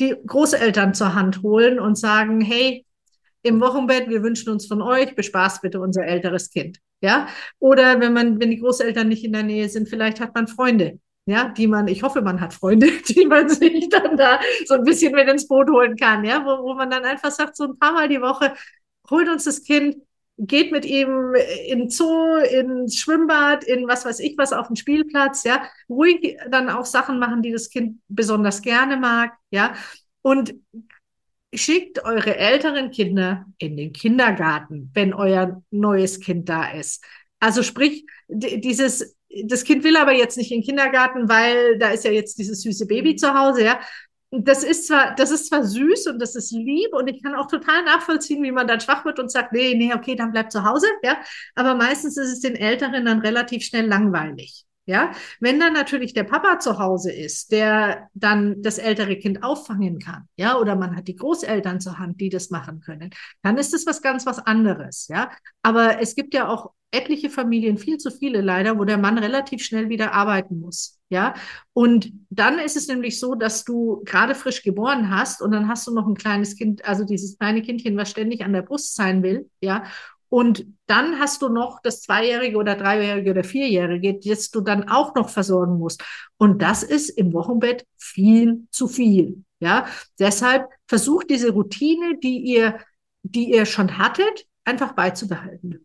die 0.00 0.14
Großeltern 0.26 0.94
zur 0.94 1.14
Hand 1.14 1.42
holen 1.42 1.80
und 1.80 1.96
sagen, 1.96 2.40
hey, 2.40 2.84
im 3.42 3.60
Wochenbett, 3.60 4.08
wir 4.08 4.22
wünschen 4.22 4.50
uns 4.50 4.66
von 4.66 4.82
euch, 4.82 5.14
bespaßt 5.14 5.62
bitte 5.62 5.80
unser 5.80 6.04
älteres 6.04 6.50
Kind. 6.50 6.78
Ja, 7.00 7.28
oder 7.60 8.00
wenn 8.00 8.12
man, 8.12 8.40
wenn 8.40 8.50
die 8.50 8.58
Großeltern 8.58 9.08
nicht 9.08 9.24
in 9.24 9.32
der 9.32 9.44
Nähe 9.44 9.68
sind, 9.68 9.88
vielleicht 9.88 10.20
hat 10.20 10.34
man 10.34 10.48
Freunde, 10.48 10.98
ja, 11.28 11.50
die 11.50 11.66
man, 11.66 11.88
ich 11.88 12.02
hoffe, 12.02 12.22
man 12.22 12.40
hat 12.40 12.54
Freunde, 12.54 12.90
die 13.08 13.26
man 13.26 13.48
sich 13.48 13.88
dann 13.88 14.16
da 14.16 14.40
so 14.66 14.74
ein 14.74 14.84
bisschen 14.84 15.12
mit 15.12 15.28
ins 15.28 15.46
Boot 15.46 15.68
holen 15.70 15.96
kann, 15.96 16.24
ja, 16.24 16.44
wo, 16.44 16.64
wo 16.64 16.74
man 16.74 16.90
dann 16.90 17.04
einfach 17.04 17.30
sagt, 17.30 17.56
so 17.56 17.64
ein 17.64 17.78
paar 17.78 17.92
Mal 17.92 18.08
die 18.08 18.20
Woche, 18.20 18.54
holt 19.10 19.28
uns 19.28 19.44
das 19.44 19.62
Kind, 19.62 19.96
geht 20.38 20.72
mit 20.72 20.84
ihm 20.84 21.34
in 21.66 21.90
Zoo, 21.90 22.36
ins 22.36 22.96
Schwimmbad, 22.98 23.64
in 23.64 23.88
was 23.88 24.04
weiß 24.04 24.20
ich 24.20 24.38
was, 24.38 24.52
auf 24.52 24.68
den 24.68 24.76
Spielplatz, 24.76 25.44
ja, 25.44 25.62
ruhig 25.88 26.38
dann 26.50 26.70
auch 26.70 26.84
Sachen 26.86 27.18
machen, 27.18 27.42
die 27.42 27.52
das 27.52 27.68
Kind 27.70 28.00
besonders 28.08 28.62
gerne 28.62 28.96
mag, 28.96 29.32
ja, 29.50 29.74
und 30.22 30.54
schickt 31.54 32.04
eure 32.04 32.36
älteren 32.36 32.90
Kinder 32.90 33.46
in 33.58 33.76
den 33.76 33.92
Kindergarten, 33.92 34.90
wenn 34.94 35.14
euer 35.14 35.62
neues 35.70 36.20
Kind 36.20 36.48
da 36.48 36.70
ist. 36.70 37.04
Also 37.40 37.62
sprich, 37.62 38.06
dieses 38.28 39.16
das 39.44 39.64
Kind 39.64 39.84
will 39.84 39.96
aber 39.96 40.12
jetzt 40.12 40.36
nicht 40.36 40.50
in 40.50 40.60
den 40.60 40.66
Kindergarten, 40.66 41.28
weil 41.28 41.78
da 41.78 41.90
ist 41.90 42.04
ja 42.04 42.10
jetzt 42.10 42.38
dieses 42.38 42.62
süße 42.62 42.86
Baby 42.86 43.16
zu 43.16 43.34
Hause, 43.34 43.64
ja. 43.64 43.80
Das 44.30 44.62
ist 44.62 44.86
zwar, 44.86 45.14
das 45.14 45.30
ist 45.30 45.46
zwar 45.46 45.64
süß 45.64 46.08
und 46.08 46.18
das 46.18 46.36
ist 46.36 46.52
lieb 46.52 46.92
und 46.92 47.08
ich 47.08 47.22
kann 47.22 47.34
auch 47.34 47.46
total 47.46 47.82
nachvollziehen, 47.84 48.42
wie 48.42 48.52
man 48.52 48.66
dann 48.66 48.80
schwach 48.80 49.06
wird 49.06 49.18
und 49.18 49.30
sagt, 49.30 49.52
nee, 49.52 49.74
nee, 49.74 49.94
okay, 49.94 50.16
dann 50.16 50.32
bleib 50.32 50.52
zu 50.52 50.64
Hause, 50.64 50.86
ja. 51.02 51.18
Aber 51.54 51.74
meistens 51.74 52.16
ist 52.18 52.32
es 52.32 52.40
den 52.40 52.54
Älteren 52.56 53.06
dann 53.06 53.20
relativ 53.20 53.64
schnell 53.64 53.86
langweilig. 53.86 54.66
Ja, 54.88 55.12
wenn 55.38 55.60
dann 55.60 55.74
natürlich 55.74 56.14
der 56.14 56.24
Papa 56.24 56.60
zu 56.60 56.78
Hause 56.78 57.12
ist, 57.12 57.52
der 57.52 58.08
dann 58.14 58.62
das 58.62 58.78
ältere 58.78 59.16
Kind 59.16 59.42
auffangen 59.42 59.98
kann, 59.98 60.26
ja, 60.36 60.56
oder 60.56 60.76
man 60.76 60.96
hat 60.96 61.08
die 61.08 61.16
Großeltern 61.16 61.78
zur 61.78 61.98
Hand, 61.98 62.22
die 62.22 62.30
das 62.30 62.48
machen 62.48 62.80
können, 62.80 63.10
dann 63.42 63.58
ist 63.58 63.74
es 63.74 63.84
was 63.84 64.00
ganz 64.00 64.24
was 64.24 64.38
anderes, 64.38 65.06
ja. 65.08 65.30
Aber 65.60 66.00
es 66.00 66.14
gibt 66.14 66.32
ja 66.32 66.48
auch 66.48 66.70
etliche 66.90 67.28
Familien, 67.28 67.76
viel 67.76 67.98
zu 67.98 68.10
viele 68.10 68.40
leider, 68.40 68.78
wo 68.78 68.84
der 68.86 68.96
Mann 68.96 69.18
relativ 69.18 69.62
schnell 69.62 69.90
wieder 69.90 70.14
arbeiten 70.14 70.58
muss. 70.58 70.98
Ja, 71.10 71.34
und 71.74 72.10
dann 72.30 72.58
ist 72.58 72.76
es 72.76 72.88
nämlich 72.88 73.20
so, 73.20 73.34
dass 73.34 73.64
du 73.64 74.02
gerade 74.06 74.34
frisch 74.34 74.62
geboren 74.62 75.10
hast 75.10 75.42
und 75.42 75.52
dann 75.52 75.68
hast 75.68 75.86
du 75.86 75.94
noch 75.94 76.06
ein 76.06 76.14
kleines 76.14 76.56
Kind, 76.56 76.84
also 76.86 77.04
dieses 77.04 77.36
kleine 77.38 77.60
Kindchen, 77.60 77.96
was 77.98 78.10
ständig 78.10 78.42
an 78.42 78.54
der 78.54 78.62
Brust 78.62 78.94
sein 78.94 79.22
will. 79.22 79.50
Ja, 79.60 79.84
und 80.28 80.66
dann 80.86 81.18
hast 81.18 81.42
du 81.42 81.48
noch 81.48 81.80
das 81.82 82.02
Zweijährige 82.02 82.56
oder 82.58 82.74
Dreijährige 82.74 83.30
oder 83.30 83.44
Vierjährige, 83.44 84.18
das 84.18 84.50
du 84.50 84.60
dann 84.60 84.88
auch 84.88 85.14
noch 85.14 85.30
versorgen 85.30 85.78
musst. 85.78 86.02
Und 86.36 86.60
das 86.60 86.82
ist 86.82 87.10
im 87.10 87.32
Wochenbett 87.32 87.86
viel 87.96 88.66
zu 88.70 88.88
viel. 88.88 89.44
Ja, 89.60 89.86
deshalb 90.18 90.68
versucht 90.86 91.30
diese 91.30 91.50
Routine, 91.50 92.18
die 92.22 92.38
ihr, 92.38 92.78
die 93.22 93.50
ihr 93.52 93.66
schon 93.66 93.98
hattet, 93.98 94.46
einfach 94.64 94.92
beizubehalten. 94.92 95.84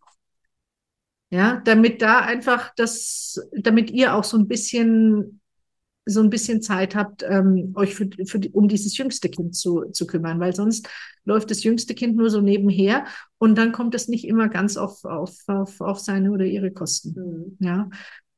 Ja, 1.29 1.61
damit 1.65 2.01
da 2.01 2.19
einfach 2.19 2.71
das, 2.75 3.41
damit 3.53 3.89
ihr 3.89 4.13
auch 4.13 4.23
so 4.23 4.37
ein 4.37 4.47
bisschen 4.47 5.41
so 6.05 6.21
ein 6.21 6.29
bisschen 6.29 6.61
Zeit 6.61 6.95
habt, 6.95 7.23
ähm, 7.23 7.73
euch 7.75 7.95
für, 7.95 8.09
für 8.25 8.39
die, 8.39 8.49
um 8.49 8.67
dieses 8.67 8.97
jüngste 8.97 9.29
Kind 9.29 9.55
zu, 9.55 9.85
zu 9.91 10.05
kümmern, 10.05 10.39
weil 10.39 10.55
sonst 10.55 10.89
läuft 11.25 11.51
das 11.51 11.63
jüngste 11.63 11.95
Kind 11.95 12.17
nur 12.17 12.29
so 12.29 12.41
nebenher 12.41 13.05
und 13.37 13.57
dann 13.57 13.71
kommt 13.71 13.95
es 13.95 14.07
nicht 14.07 14.27
immer 14.27 14.49
ganz 14.49 14.75
auf, 14.77 15.05
auf, 15.05 15.35
auf, 15.47 15.79
auf 15.79 15.99
seine 15.99 16.31
oder 16.31 16.45
ihre 16.45 16.71
Kosten. 16.71 17.55
Mhm. 17.59 17.65
Ja. 17.65 17.89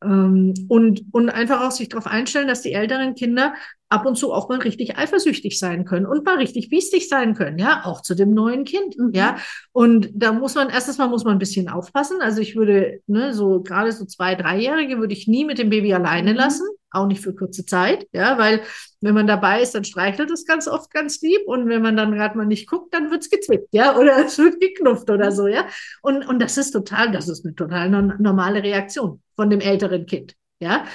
Ähm, 0.04 0.54
und, 0.68 1.04
und 1.12 1.30
einfach 1.30 1.62
auch 1.62 1.72
sich 1.72 1.90
darauf 1.90 2.06
einstellen, 2.06 2.48
dass 2.48 2.62
die 2.62 2.74
älteren 2.74 3.16
Kinder 3.16 3.56
ab 3.90 4.06
und 4.06 4.18
zu 4.18 4.34
auch 4.34 4.50
mal 4.50 4.60
richtig 4.60 4.98
eifersüchtig 4.98 5.58
sein 5.58 5.86
können 5.86 6.06
und 6.06 6.26
mal 6.26 6.38
richtig 6.38 6.70
biestig 6.70 7.08
sein 7.08 7.34
können, 7.34 7.58
ja, 7.58 7.84
auch 7.86 8.02
zu 8.02 8.14
dem 8.14 8.34
neuen 8.34 8.66
Kind, 8.66 8.98
mhm. 8.98 9.12
ja. 9.14 9.38
Und 9.72 10.10
da 10.14 10.34
muss 10.34 10.54
man, 10.54 10.70
erstens 10.70 10.98
mal 10.98 11.08
muss 11.08 11.24
man 11.24 11.34
ein 11.34 11.40
bisschen 11.40 11.70
aufpassen. 11.70 12.18
Also 12.22 12.42
ich 12.42 12.56
würde, 12.56 13.00
ne, 13.08 13.34
so 13.34 13.62
gerade 13.62 13.92
so 13.92 14.06
zwei, 14.06 14.36
dreijährige 14.36 15.00
würde 15.00 15.14
ich 15.14 15.28
nie 15.28 15.46
mit 15.46 15.58
dem 15.58 15.70
Baby 15.70 15.94
alleine 15.94 16.32
mhm. 16.32 16.38
lassen 16.38 16.68
auch 16.96 17.08
nicht 17.08 17.22
für 17.22 17.36
kurze 17.36 17.66
Zeit, 17.66 18.08
ja, 18.12 18.38
weil 18.38 18.62
wenn 19.02 19.14
man 19.14 19.28
dabei 19.28 19.62
ist, 19.62 19.76
dann 19.76 19.84
streichelt 19.84 20.32
es 20.32 20.46
ganz 20.46 20.68
oft 20.68 20.92
ganz 20.92 21.22
lieb 21.22 21.42
und 21.46 21.68
wenn 21.70 21.82
man 21.82 21.96
dann 21.98 22.14
gerade 22.14 22.38
mal 22.38 22.46
nicht 22.46 22.68
guckt, 22.70 22.94
dann 22.94 23.12
wird's 23.12 23.30
gezwickt, 23.30 23.68
ja, 23.72 23.98
oder 23.98 24.18
es 24.26 24.38
wird 24.38 24.60
geknufft 24.60 25.10
oder 25.10 25.32
so, 25.32 25.48
ja. 25.48 25.68
Und, 26.02 26.28
und 26.28 26.40
das 26.42 26.58
ist 26.58 26.72
total, 26.72 27.12
das 27.12 27.28
ist 27.28 27.46
eine 27.46 27.56
total 27.56 27.90
normale 27.90 28.64
Reaktion 28.64 29.22
von 29.36 29.50
dem 29.50 29.60
älteren 29.62 30.06
Kind, 30.06 30.36
ja. 30.60 30.86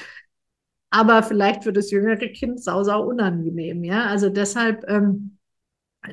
Aber 0.92 1.22
vielleicht 1.22 1.62
für 1.62 1.72
das 1.72 1.90
jüngere 1.90 2.16
Kind 2.28 2.62
sau, 2.62 2.82
sau 2.82 3.05
unangenehm, 3.05 3.84
ja. 3.84 4.07
Also 4.07 4.28
deshalb, 4.28 4.84
ähm, 4.88 5.38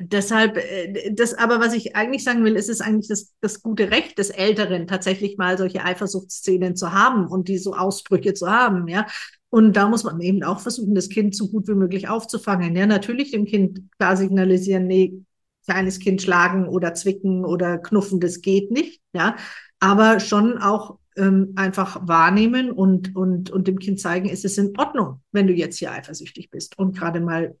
Deshalb, 0.00 0.58
äh, 0.58 1.12
das, 1.14 1.32
aber 1.32 1.60
was 1.60 1.72
ich 1.72 1.96
eigentlich 1.96 2.22
sagen 2.22 2.44
will, 2.44 2.56
ist 2.56 2.68
es 2.68 2.82
eigentlich 2.82 3.08
das, 3.08 3.32
das 3.40 3.62
gute 3.62 3.90
Recht 3.90 4.18
des 4.18 4.28
Älteren, 4.28 4.86
tatsächlich 4.86 5.38
mal 5.38 5.56
solche 5.56 5.82
Eifersuchtsszenen 5.82 6.76
zu 6.76 6.92
haben 6.92 7.26
und 7.26 7.48
diese 7.48 7.64
so 7.64 7.74
Ausbrüche 7.74 8.34
zu 8.34 8.50
haben, 8.50 8.86
ja. 8.88 9.06
Und 9.50 9.76
da 9.76 9.88
muss 9.88 10.04
man 10.04 10.20
eben 10.20 10.42
auch 10.42 10.60
versuchen, 10.60 10.94
das 10.94 11.08
Kind 11.08 11.34
so 11.34 11.48
gut 11.48 11.68
wie 11.68 11.74
möglich 11.74 12.08
aufzufangen. 12.08 12.76
Ja, 12.76 12.86
natürlich 12.86 13.30
dem 13.30 13.46
Kind 13.46 13.82
klar 13.98 14.16
signalisieren, 14.16 14.86
nee, 14.86 15.22
kleines 15.64 15.98
Kind 15.98 16.22
schlagen 16.22 16.68
oder 16.68 16.94
zwicken 16.94 17.44
oder 17.44 17.78
knuffen, 17.78 18.20
das 18.20 18.40
geht 18.40 18.70
nicht. 18.70 19.00
Ja, 19.12 19.36
aber 19.80 20.20
schon 20.20 20.58
auch 20.58 20.98
ähm, 21.16 21.52
einfach 21.56 22.06
wahrnehmen 22.06 22.70
und, 22.70 23.14
und, 23.16 23.50
und 23.50 23.68
dem 23.68 23.78
Kind 23.78 24.00
zeigen, 24.00 24.28
ist 24.28 24.44
es 24.44 24.58
in 24.58 24.76
Ordnung, 24.78 25.22
wenn 25.32 25.46
du 25.46 25.52
jetzt 25.52 25.78
hier 25.78 25.92
eifersüchtig 25.92 26.50
bist 26.50 26.78
und 26.78 26.96
gerade 26.96 27.20
mal 27.20 27.56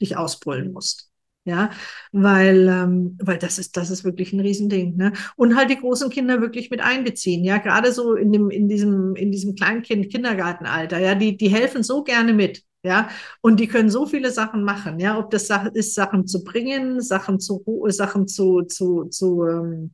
dich 0.00 0.16
ausbrüllen 0.16 0.72
musst. 0.72 1.07
Ja, 1.48 1.70
weil, 2.12 2.68
ähm, 2.68 3.16
weil 3.22 3.38
das 3.38 3.58
ist, 3.58 3.76
das 3.78 3.90
ist 3.90 4.04
wirklich 4.04 4.32
ein 4.34 4.40
Riesending. 4.40 4.96
Ne? 4.96 5.12
Und 5.36 5.56
halt 5.56 5.70
die 5.70 5.78
großen 5.78 6.10
Kinder 6.10 6.40
wirklich 6.42 6.70
mit 6.70 6.80
einbeziehen. 6.82 7.42
Ja, 7.42 7.56
gerade 7.58 7.90
so 7.92 8.14
in 8.14 8.32
dem, 8.32 8.50
in 8.50 8.68
diesem, 8.68 9.16
in 9.16 9.32
diesem 9.32 9.54
Kleinkind-Kindergartenalter. 9.54 10.98
Ja, 10.98 11.14
die, 11.14 11.36
die 11.38 11.48
helfen 11.48 11.82
so 11.82 12.02
gerne 12.04 12.34
mit. 12.34 12.62
Ja, 12.84 13.08
und 13.40 13.58
die 13.60 13.66
können 13.66 13.90
so 13.90 14.06
viele 14.06 14.30
Sachen 14.30 14.62
machen, 14.62 15.00
ja, 15.00 15.18
ob 15.18 15.30
das 15.32 15.48
ist, 15.74 15.94
Sachen 15.94 16.26
zu 16.28 16.44
bringen, 16.44 17.00
Sachen 17.00 17.40
zu, 17.40 17.64
Sachen 17.88 18.28
zu, 18.28 18.62
zu, 18.62 19.06
zu 19.06 19.44
ähm, 19.46 19.90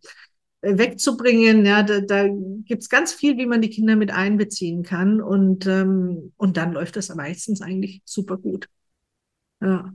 wegzubringen. 0.63 1.65
Ja, 1.67 1.83
da, 1.83 2.01
da 2.01 2.27
gibt 2.29 2.83
es 2.83 2.89
ganz 2.89 3.13
viel, 3.13 3.37
wie 3.39 3.47
man 3.47 3.63
die 3.63 3.71
Kinder 3.71 3.97
mit 3.97 4.11
einbeziehen 4.13 4.83
kann. 4.83 5.21
Und, 5.21 5.67
ähm, 5.67 6.33
und 6.37 6.57
dann 6.57 6.73
läuft 6.73 6.97
das 6.97 7.15
meistens 7.15 7.63
eigentlich 7.63 8.03
super 8.05 8.37
gut. 8.39 8.69
Ja. 9.61 9.93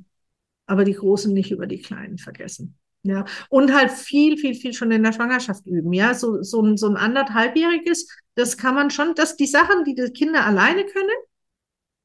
Aber 0.69 0.83
die 0.83 0.93
Großen 0.93 1.33
nicht 1.33 1.49
über 1.49 1.65
die 1.65 1.81
Kleinen 1.81 2.19
vergessen. 2.19 2.77
Ja, 3.01 3.25
und 3.49 3.73
halt 3.73 3.89
viel, 3.91 4.37
viel, 4.37 4.53
viel 4.53 4.73
schon 4.73 4.91
in 4.91 5.01
der 5.01 5.13
Schwangerschaft 5.13 5.65
üben. 5.65 5.93
Ja, 5.93 6.13
so, 6.13 6.43
so 6.43 6.61
ein, 6.61 6.77
so 6.77 6.87
ein 6.87 6.95
anderthalbjähriges, 6.95 8.07
das 8.35 8.55
kann 8.55 8.75
man 8.75 8.91
schon, 8.91 9.15
dass 9.15 9.35
die 9.35 9.47
Sachen, 9.47 9.83
die 9.83 9.95
die 9.95 10.11
Kinder 10.11 10.45
alleine 10.45 10.85
können, 10.85 11.09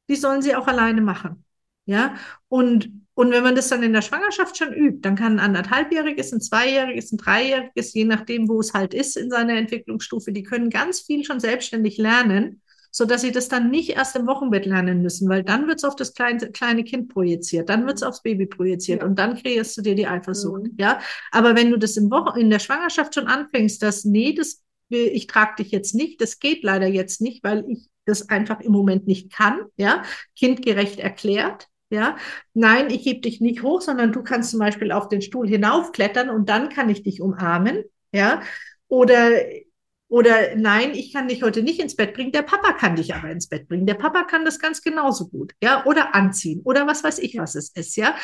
die 0.08 0.16
sollen 0.16 0.40
sie 0.40 0.54
auch 0.54 0.66
alleine 0.66 1.02
machen. 1.02 1.44
Ja, 1.84 2.14
und, 2.48 2.90
und 3.12 3.32
wenn 3.32 3.42
man 3.42 3.54
das 3.54 3.68
dann 3.68 3.82
in 3.82 3.92
der 3.92 4.00
Schwangerschaft 4.00 4.56
schon 4.56 4.72
übt, 4.72 5.00
dann 5.02 5.14
kann 5.14 5.34
ein 5.34 5.44
anderthalbjähriges, 5.44 6.32
ein 6.32 6.40
zweijähriges, 6.40 7.12
ein 7.12 7.18
dreijähriges, 7.18 7.92
je 7.92 8.06
nachdem, 8.06 8.48
wo 8.48 8.60
es 8.60 8.72
halt 8.72 8.94
ist 8.94 9.18
in 9.18 9.28
seiner 9.28 9.58
Entwicklungsstufe, 9.58 10.32
die 10.32 10.42
können 10.42 10.70
ganz 10.70 11.00
viel 11.00 11.22
schon 11.24 11.38
selbstständig 11.38 11.98
lernen 11.98 12.62
so 12.97 13.07
dass 13.07 13.22
sie 13.22 13.32
das 13.32 13.49
dann 13.49 13.70
nicht 13.70 13.90
erst 13.90 14.14
im 14.14 14.28
Wochenbett 14.28 14.66
lernen 14.66 15.03
müssen, 15.03 15.28
weil 15.28 15.42
dann 15.42 15.66
wird 15.66 15.78
es 15.78 15.84
auf 15.84 15.97
das 15.97 16.14
kleine, 16.14 16.53
kleine 16.53 16.84
Kind 16.84 17.12
projiziert, 17.12 17.68
dann 17.68 17.86
wird 17.86 17.97
es 17.97 18.05
aufs 18.05 18.22
Baby 18.22 18.47
projiziert 18.47 19.01
ja. 19.01 19.09
und 19.09 19.18
dann 19.18 19.34
kreierst 19.34 19.76
du 19.76 19.82
dir 19.82 19.97
die 19.97 20.07
Eifersucht. 20.07 20.62
Mhm. 20.62 20.74
Ja, 20.78 21.01
aber 21.32 21.57
wenn 21.57 21.72
du 21.72 21.76
das 21.76 21.97
im 21.97 22.09
Wochen 22.12 22.38
in 22.38 22.51
der 22.51 22.61
Schwangerschaft 22.61 23.16
schon 23.16 23.26
anfängst, 23.26 23.82
dass 23.82 24.05
nee, 24.05 24.32
das 24.32 24.62
ich 24.90 25.26
trage 25.26 25.57
dich 25.59 25.72
jetzt 25.72 25.97
nicht, 25.97 26.20
das 26.20 26.38
geht 26.38 26.62
leider 26.62 26.86
jetzt 26.86 27.20
nicht, 27.20 27.42
weil 27.42 27.64
ich 27.68 27.88
das 28.05 28.28
einfach 28.28 28.61
im 28.61 28.70
Moment 28.70 29.09
nicht 29.09 29.32
kann, 29.32 29.62
ja, 29.76 30.05
kindgerecht 30.38 31.01
erklärt, 31.01 31.66
ja, 31.90 32.16
nein, 32.53 32.90
ich 32.90 33.05
heb 33.07 33.22
dich 33.22 33.40
nicht 33.40 33.64
hoch, 33.64 33.80
sondern 33.80 34.12
du 34.12 34.22
kannst 34.22 34.53
zum 34.53 34.61
Beispiel 34.61 34.92
auf 34.92 35.09
den 35.09 35.20
Stuhl 35.20 35.49
hinaufklettern 35.49 36.30
und 36.30 36.49
dann 36.49 36.68
kann 36.68 36.90
ich 36.90 37.03
dich 37.03 37.20
umarmen, 37.20 37.82
ja, 38.12 38.40
oder 38.86 39.30
oder 40.14 40.54
nein, 40.54 40.92
ich 40.94 41.12
kann 41.12 41.26
dich 41.26 41.42
heute 41.42 41.60
nicht 41.64 41.80
ins 41.80 41.96
Bett 41.96 42.14
bringen, 42.14 42.30
der 42.30 42.42
Papa 42.42 42.74
kann 42.74 42.94
dich 42.94 43.16
aber 43.16 43.32
ins 43.32 43.48
Bett 43.48 43.66
bringen. 43.66 43.84
Der 43.84 43.94
Papa 43.94 44.22
kann 44.22 44.44
das 44.44 44.60
ganz 44.60 44.80
genauso 44.80 45.26
gut, 45.26 45.54
ja, 45.60 45.84
oder 45.86 46.14
anziehen 46.14 46.60
oder 46.62 46.86
was 46.86 47.02
weiß 47.02 47.18
ich, 47.18 47.36
was 47.36 47.56
es 47.56 47.70
ist, 47.70 47.96
ja. 47.96 48.14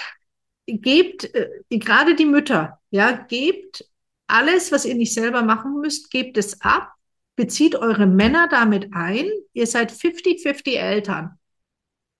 Gebt, 0.66 1.34
äh, 1.34 1.49
gerade 1.68 2.14
die 2.14 2.26
Mütter, 2.26 2.78
ja, 2.91 3.11
gebt 3.11 3.84
alles, 4.28 4.70
was 4.70 4.84
ihr 4.84 4.95
nicht 4.95 5.12
selber 5.12 5.43
machen 5.43 5.80
müsst, 5.80 6.12
gebt 6.12 6.38
es 6.38 6.61
ab, 6.61 6.93
bezieht 7.34 7.74
eure 7.74 8.07
Männer 8.07 8.47
damit 8.49 8.91
ein. 8.93 9.28
Ihr 9.53 9.66
seid 9.66 9.91
50-50 9.91 10.76
Eltern. 10.76 11.41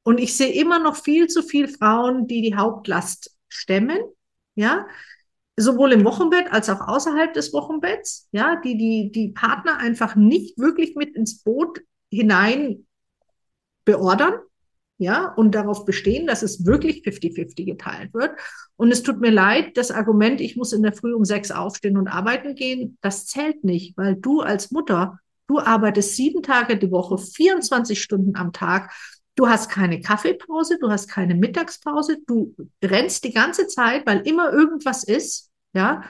Und 0.03 0.19
ich 0.19 0.37
sehe 0.37 0.53
immer 0.53 0.81
noch 0.81 0.97
viel 0.97 1.29
zu 1.29 1.45
viele 1.45 1.69
Frauen, 1.69 2.27
die 2.27 2.43
die 2.43 2.57
Hauptlast 2.57 3.37
stemmen, 3.49 4.01
ja 4.57 4.89
sowohl 5.61 5.93
im 5.93 6.05
Wochenbett 6.05 6.53
als 6.53 6.69
auch 6.71 6.81
außerhalb 6.81 7.33
des 7.35 7.53
Wochenbetts, 7.53 8.29
ja, 8.33 8.57
die, 8.57 8.77
die, 8.77 9.13
die 9.13 9.29
Partner 9.29 9.79
einfach 9.79 10.17
nicht 10.17 10.59
wirklich 10.59 10.97
mit 10.97 11.15
ins 11.15 11.43
Boot 11.43 11.81
hinein 12.11 12.87
beordern, 13.85 14.35
ja, 14.99 15.33
und 15.33 15.55
darauf 15.55 15.87
bestehen, 15.87 16.27
dass 16.27 16.43
es 16.43 16.67
wirklich 16.67 17.03
50-50 17.03 17.65
geteilt 17.65 18.13
wird. 18.13 18.33
Und 18.77 18.93
es 18.93 19.03
tut 19.03 19.19
mir 19.19 19.31
leid, 19.31 19.79
das 19.79 19.91
Argument, 19.91 20.43
ich 20.43 20.57
muss 20.57 20.75
in 20.75 20.83
der 20.83 20.93
Früh 20.93 21.15
um 21.15 21.25
sechs 21.25 21.51
aufstehen 21.51 21.97
und 21.97 22.09
arbeiten 22.09 22.55
gehen, 22.55 22.99
das 23.01 23.25
zählt 23.27 23.65
nicht, 23.65 23.97
weil 23.97 24.17
du 24.17 24.43
als 24.43 24.71
Mutter, 24.71 25.19
du 25.47 25.59
arbeitest 25.59 26.17
sieben 26.17 26.43
Tage 26.43 26.77
die 26.77 26.91
Woche, 26.91 27.17
24 27.17 28.01
Stunden 28.01 28.37
am 28.37 28.53
Tag. 28.53 28.93
Du 29.37 29.49
hast 29.49 29.71
keine 29.71 30.01
Kaffeepause, 30.01 30.79
du 30.79 30.91
hast 30.91 31.09
keine 31.09 31.35
Mittagspause, 31.35 32.19
du 32.27 32.55
rennst 32.85 33.25
die 33.25 33.33
ganze 33.33 33.69
Zeit, 33.69 34.07
weil 34.07 34.21
immer 34.27 34.53
irgendwas 34.53 35.03
ist 35.03 35.50
ja. 35.73 36.05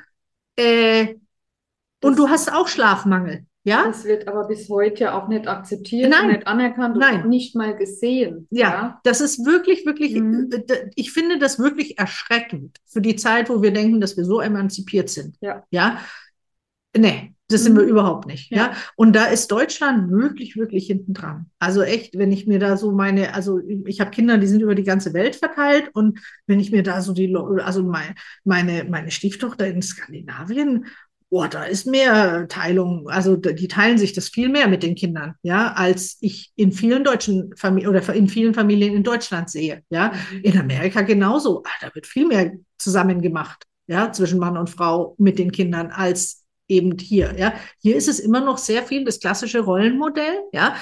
Äh, 0.56 1.16
und 2.02 2.18
du 2.18 2.28
hast 2.28 2.52
auch 2.52 2.68
Schlafmangel. 2.68 3.46
Ja? 3.62 3.86
Das 3.86 4.04
wird 4.04 4.26
aber 4.26 4.46
bis 4.46 4.70
heute 4.70 5.12
auch 5.12 5.28
nicht 5.28 5.46
akzeptiert, 5.46 6.10
Nein. 6.10 6.28
nicht 6.28 6.46
anerkannt 6.46 6.94
und 6.94 7.00
Nein. 7.00 7.28
nicht 7.28 7.54
mal 7.54 7.76
gesehen. 7.76 8.48
Ja, 8.50 8.70
ja, 8.70 9.00
das 9.04 9.20
ist 9.20 9.44
wirklich, 9.44 9.84
wirklich, 9.84 10.14
mhm. 10.14 10.50
Äh, 10.50 10.90
ich 10.94 11.12
finde 11.12 11.38
das 11.38 11.58
wirklich 11.58 11.98
erschreckend 11.98 12.78
für 12.86 13.02
die 13.02 13.16
Zeit, 13.16 13.50
wo 13.50 13.60
wir 13.60 13.72
denken, 13.72 14.00
dass 14.00 14.16
wir 14.16 14.24
so 14.24 14.40
emanzipiert 14.40 15.10
sind. 15.10 15.36
Ja. 15.40 15.62
Ja. 15.70 16.00
Nee, 16.96 17.34
das 17.52 17.64
sind 17.64 17.76
wir 17.76 17.82
mhm. 17.82 17.88
überhaupt 17.88 18.26
nicht. 18.26 18.50
Ja. 18.50 18.56
ja. 18.56 18.72
Und 18.96 19.14
da 19.14 19.26
ist 19.26 19.50
Deutschland 19.50 20.10
wirklich, 20.10 20.56
wirklich 20.56 20.86
hinten 20.86 21.14
dran. 21.14 21.46
Also 21.58 21.82
echt, 21.82 22.16
wenn 22.16 22.32
ich 22.32 22.46
mir 22.46 22.58
da 22.58 22.76
so 22.76 22.92
meine, 22.92 23.34
also 23.34 23.60
ich 23.86 24.00
habe 24.00 24.10
Kinder, 24.10 24.38
die 24.38 24.46
sind 24.46 24.62
über 24.62 24.74
die 24.74 24.84
ganze 24.84 25.12
Welt 25.12 25.36
verteilt 25.36 25.90
und 25.92 26.20
wenn 26.46 26.60
ich 26.60 26.70
mir 26.70 26.82
da 26.82 27.00
so 27.02 27.12
die, 27.12 27.34
also 27.62 27.82
meine, 27.82 28.14
meine, 28.44 28.84
meine 28.84 29.10
Stieftochter 29.10 29.66
in 29.66 29.82
Skandinavien, 29.82 30.86
boah, 31.30 31.48
da 31.48 31.64
ist 31.64 31.86
mehr 31.86 32.48
Teilung, 32.48 33.08
also 33.08 33.36
die 33.36 33.68
teilen 33.68 33.98
sich 33.98 34.12
das 34.12 34.28
viel 34.28 34.48
mehr 34.48 34.68
mit 34.68 34.82
den 34.82 34.96
Kindern, 34.96 35.36
ja, 35.42 35.72
als 35.72 36.18
ich 36.20 36.52
in 36.56 36.72
vielen 36.72 37.04
deutschen 37.04 37.54
Familien 37.56 37.88
oder 37.88 38.14
in 38.14 38.28
vielen 38.28 38.52
Familien 38.52 38.94
in 38.94 39.04
Deutschland 39.04 39.48
sehe, 39.48 39.82
ja. 39.90 40.12
Mhm. 40.32 40.40
In 40.42 40.58
Amerika 40.58 41.02
genauso. 41.02 41.62
Ah, 41.64 41.70
da 41.80 41.94
wird 41.94 42.06
viel 42.06 42.26
mehr 42.26 42.52
zusammen 42.78 43.22
gemacht, 43.22 43.64
ja, 43.86 44.12
zwischen 44.12 44.40
Mann 44.40 44.56
und 44.56 44.70
Frau 44.70 45.14
mit 45.18 45.38
den 45.38 45.52
Kindern 45.52 45.90
als 45.90 46.39
eben 46.70 46.96
hier. 46.98 47.34
Ja, 47.36 47.52
hier 47.78 47.96
ist 47.96 48.08
es 48.08 48.20
immer 48.20 48.40
noch 48.40 48.58
sehr 48.58 48.82
viel 48.82 49.04
das 49.04 49.20
klassische 49.20 49.60
Rollenmodell. 49.60 50.40
Ja, 50.52 50.74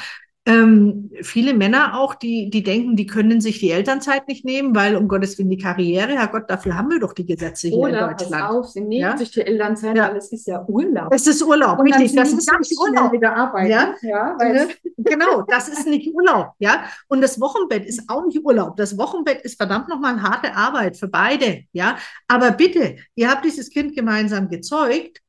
ähm, 0.49 1.11
viele 1.21 1.53
Männer 1.53 2.01
auch, 2.01 2.15
die, 2.15 2.49
die 2.49 2.63
denken, 2.63 2.97
die 2.97 3.07
können 3.07 3.39
sich 3.43 3.59
die 3.59 3.71
Elternzeit 3.71 4.29
nicht 4.29 4.47
nehmen, 4.47 4.75
weil 4.75 4.97
um 4.97 5.07
Gottes 5.07 5.37
Willen 5.37 5.51
die 5.51 5.59
Karriere, 5.59 6.13
Herrgott, 6.13 6.49
dafür 6.49 6.75
haben 6.75 6.91
wir 6.91 6.99
doch 7.01 7.13
die 7.13 7.27
Gesetze 7.27 7.69
hier 7.69 7.77
Oder, 7.77 8.01
in 8.01 8.09
Deutschland. 8.09 8.43
Pass 8.45 8.55
auf, 8.55 8.69
sie 8.69 8.81
nehmen 8.81 9.03
ja? 9.03 9.17
sich 9.19 9.31
die 9.31 9.43
Elternzeit, 9.43 9.95
ja. 9.95 10.09
weil 10.09 10.17
es 10.17 10.33
ist 10.33 10.47
ja 10.47 10.65
Urlaub. 10.67 11.13
Es 11.13 11.27
ist 11.27 11.43
Urlaub, 11.43 11.79
Und 11.79 11.89
richtig. 11.89 12.15
Das 12.17 12.33
ist 12.33 12.51
nicht 12.51 12.79
Urlaub. 12.79 13.13
Wieder 13.13 13.37
arbeiten. 13.37 13.71
Ja? 13.71 13.95
Ja, 14.01 14.37
weil 14.39 14.69
genau, 14.97 15.43
das 15.43 15.69
ist 15.69 15.87
nicht 15.87 16.15
Urlaub. 16.15 16.53
Ja, 16.59 16.85
und 17.09 17.21
das 17.21 17.39
Wochenbett 17.39 17.85
ist 17.85 18.09
auch 18.09 18.25
nicht 18.25 18.43
Urlaub. 18.43 18.75
Das 18.77 18.97
Wochenbett 18.97 19.43
ist 19.43 19.59
verdammt 19.59 19.91
nochmal 19.91 20.23
harte 20.23 20.57
Arbeit 20.57 20.97
für 20.97 21.09
beide. 21.09 21.65
Ja, 21.73 21.99
aber 22.27 22.53
bitte, 22.53 22.97
ihr 23.17 23.31
habt 23.31 23.45
dieses 23.45 23.69
Kind 23.69 23.95
gemeinsam 23.95 24.49
gezeugt 24.49 25.21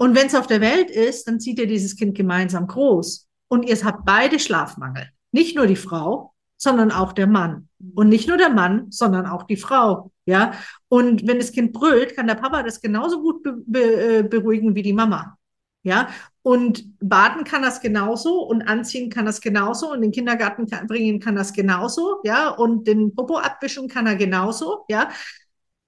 und 0.00 0.14
wenn 0.14 0.28
es 0.28 0.34
auf 0.34 0.46
der 0.46 0.62
Welt 0.62 0.90
ist, 0.90 1.28
dann 1.28 1.40
zieht 1.40 1.58
ihr 1.58 1.66
dieses 1.66 1.94
Kind 1.94 2.16
gemeinsam 2.16 2.66
groß. 2.66 3.28
Und 3.48 3.64
ihr 3.64 3.76
habt 3.84 4.06
beide 4.06 4.38
Schlafmangel. 4.38 5.10
Nicht 5.30 5.56
nur 5.56 5.66
die 5.66 5.76
Frau, 5.76 6.32
sondern 6.56 6.90
auch 6.90 7.12
der 7.12 7.26
Mann. 7.26 7.68
Und 7.94 8.08
nicht 8.08 8.26
nur 8.26 8.38
der 8.38 8.48
Mann, 8.48 8.86
sondern 8.88 9.26
auch 9.26 9.42
die 9.42 9.58
Frau. 9.58 10.10
Ja. 10.24 10.52
Und 10.88 11.26
wenn 11.26 11.36
das 11.36 11.52
Kind 11.52 11.74
brüllt, 11.74 12.16
kann 12.16 12.28
der 12.28 12.36
Papa 12.36 12.62
das 12.62 12.80
genauso 12.80 13.20
gut 13.20 13.42
be 13.42 13.62
be 13.66 13.80
äh, 13.80 14.22
beruhigen 14.22 14.74
wie 14.74 14.82
die 14.82 14.94
Mama. 14.94 15.36
Ja. 15.82 16.08
Und 16.40 16.98
baden 17.00 17.44
kann 17.44 17.60
das 17.60 17.82
genauso 17.82 18.40
und 18.44 18.62
anziehen 18.62 19.10
kann 19.10 19.26
das 19.26 19.42
genauso 19.42 19.92
und 19.92 20.00
den 20.00 20.12
Kindergarten 20.12 20.66
kann, 20.66 20.86
bringen 20.86 21.20
kann 21.20 21.36
das 21.36 21.52
genauso. 21.52 22.20
Ja. 22.24 22.48
Und 22.48 22.86
den 22.86 23.14
Popo 23.14 23.36
abwischen 23.36 23.86
kann 23.86 24.06
er 24.06 24.16
genauso. 24.16 24.86
Ja. 24.88 25.10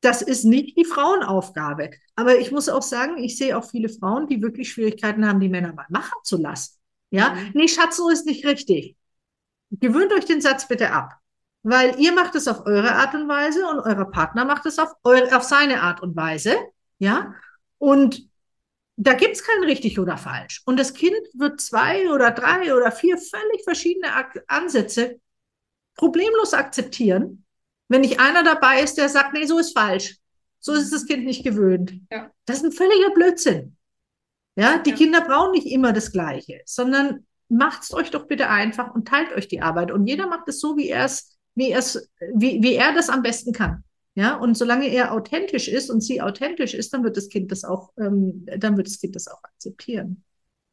Das 0.02 0.20
ist 0.20 0.44
nicht 0.44 0.76
die 0.76 0.84
Frauenaufgabe. 0.84 1.90
Aber 2.16 2.38
ich 2.38 2.50
muss 2.50 2.68
auch 2.68 2.82
sagen, 2.82 3.18
ich 3.18 3.38
sehe 3.38 3.56
auch 3.56 3.64
viele 3.64 3.88
Frauen, 3.88 4.26
die 4.26 4.42
wirklich 4.42 4.70
Schwierigkeiten 4.70 5.26
haben, 5.26 5.40
die 5.40 5.48
Männer 5.48 5.72
mal 5.72 5.86
machen 5.88 6.18
zu 6.24 6.36
lassen. 6.36 6.78
Ja, 7.10 7.30
mhm. 7.30 7.50
nee, 7.54 7.68
Schatz, 7.68 7.96
so 7.96 8.10
ist 8.10 8.26
nicht 8.26 8.44
richtig. 8.44 8.96
Gewöhnt 9.70 10.12
euch 10.12 10.24
den 10.24 10.40
Satz 10.40 10.68
bitte 10.68 10.90
ab. 10.90 11.14
Weil 11.62 11.98
ihr 12.00 12.12
macht 12.12 12.34
es 12.34 12.48
auf 12.48 12.66
eure 12.66 12.92
Art 12.92 13.14
und 13.14 13.28
Weise 13.28 13.66
und 13.68 13.78
euer 13.78 14.10
Partner 14.10 14.44
macht 14.44 14.66
es 14.66 14.80
auf, 14.80 14.92
eure, 15.04 15.34
auf 15.36 15.44
seine 15.44 15.82
Art 15.82 16.02
und 16.02 16.16
Weise. 16.16 16.56
Ja, 16.98 17.34
und 17.78 18.28
da 18.96 19.14
gibt's 19.14 19.44
kein 19.44 19.62
richtig 19.64 19.98
oder 19.98 20.16
falsch. 20.16 20.62
Und 20.66 20.78
das 20.78 20.94
Kind 20.94 21.16
wird 21.34 21.60
zwei 21.60 22.10
oder 22.10 22.32
drei 22.32 22.74
oder 22.74 22.90
vier 22.90 23.18
völlig 23.18 23.62
verschiedene 23.64 24.08
Ansätze 24.48 25.20
problemlos 25.94 26.54
akzeptieren 26.54 27.44
wenn 27.92 28.00
nicht 28.00 28.20
einer 28.20 28.42
dabei 28.42 28.82
ist, 28.82 28.96
der 28.96 29.08
sagt, 29.08 29.34
nee, 29.34 29.44
so 29.44 29.58
ist 29.58 29.76
falsch. 29.76 30.16
So 30.60 30.72
ist 30.72 30.92
das 30.92 31.06
Kind 31.06 31.24
nicht 31.24 31.44
gewöhnt. 31.44 31.94
Ja. 32.10 32.30
Das 32.46 32.58
ist 32.58 32.64
ein 32.64 32.72
völliger 32.72 33.10
Blödsinn. 33.14 33.76
Ja, 34.56 34.78
die 34.78 34.90
ja. 34.90 34.96
Kinder 34.96 35.20
brauchen 35.22 35.52
nicht 35.52 35.66
immer 35.66 35.92
das 35.92 36.12
Gleiche, 36.12 36.60
sondern 36.66 37.26
macht's 37.48 37.92
euch 37.92 38.10
doch 38.10 38.26
bitte 38.26 38.48
einfach 38.48 38.94
und 38.94 39.08
teilt 39.08 39.32
euch 39.32 39.48
die 39.48 39.60
Arbeit. 39.60 39.90
Und 39.90 40.06
jeder 40.06 40.26
macht 40.26 40.48
es 40.48 40.60
so, 40.60 40.76
wie 40.76 40.88
er 40.88 41.04
es, 41.04 41.36
wie 41.54 41.70
er 41.70 41.78
es, 41.78 42.08
wie, 42.34 42.62
wie 42.62 42.74
er 42.74 42.94
das 42.94 43.08
am 43.08 43.22
besten 43.22 43.52
kann. 43.52 43.84
Ja, 44.14 44.36
und 44.36 44.56
solange 44.56 44.88
er 44.88 45.12
authentisch 45.12 45.68
ist 45.68 45.90
und 45.90 46.02
sie 46.02 46.20
authentisch 46.20 46.74
ist, 46.74 46.92
dann 46.92 47.02
wird 47.02 47.16
das 47.16 47.28
Kind 47.28 47.50
das 47.50 47.64
auch, 47.64 47.92
ähm, 47.98 48.46
dann 48.58 48.76
wird 48.76 48.86
das 48.86 49.00
Kind 49.00 49.16
das 49.16 49.26
auch 49.26 49.42
akzeptieren. 49.42 50.22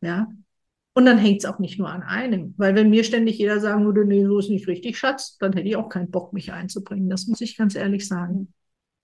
Ja, 0.02 0.28
und 1.00 1.06
dann 1.06 1.18
hängt 1.18 1.43
es 1.43 1.50
auch 1.50 1.60
nicht 1.60 1.80
nur 1.80 1.89
an 1.89 2.04
einem. 2.04 2.54
Weil 2.58 2.76
wenn 2.76 2.89
mir 2.89 3.06
ständig 3.06 3.38
jeder 3.38 3.62
sagen 3.62 3.86
würde, 3.86 4.04
nee, 4.06 4.26
so 4.26 4.39
ist 4.39 4.50
nicht 4.50 4.68
richtig, 4.68 4.97
Schatz, 4.97 5.38
dann 5.38 5.54
hätte 5.54 5.70
ich 5.70 5.78
auch 5.78 5.88
keinen 5.88 6.12
Bock, 6.12 6.34
mich 6.34 6.52
einzubringen. 6.52 7.10
Das 7.10 7.26
muss 7.26 7.39
ich 7.39 7.56
ganz 7.56 7.76
ehrlich 7.76 8.06
sagen. 8.06 8.54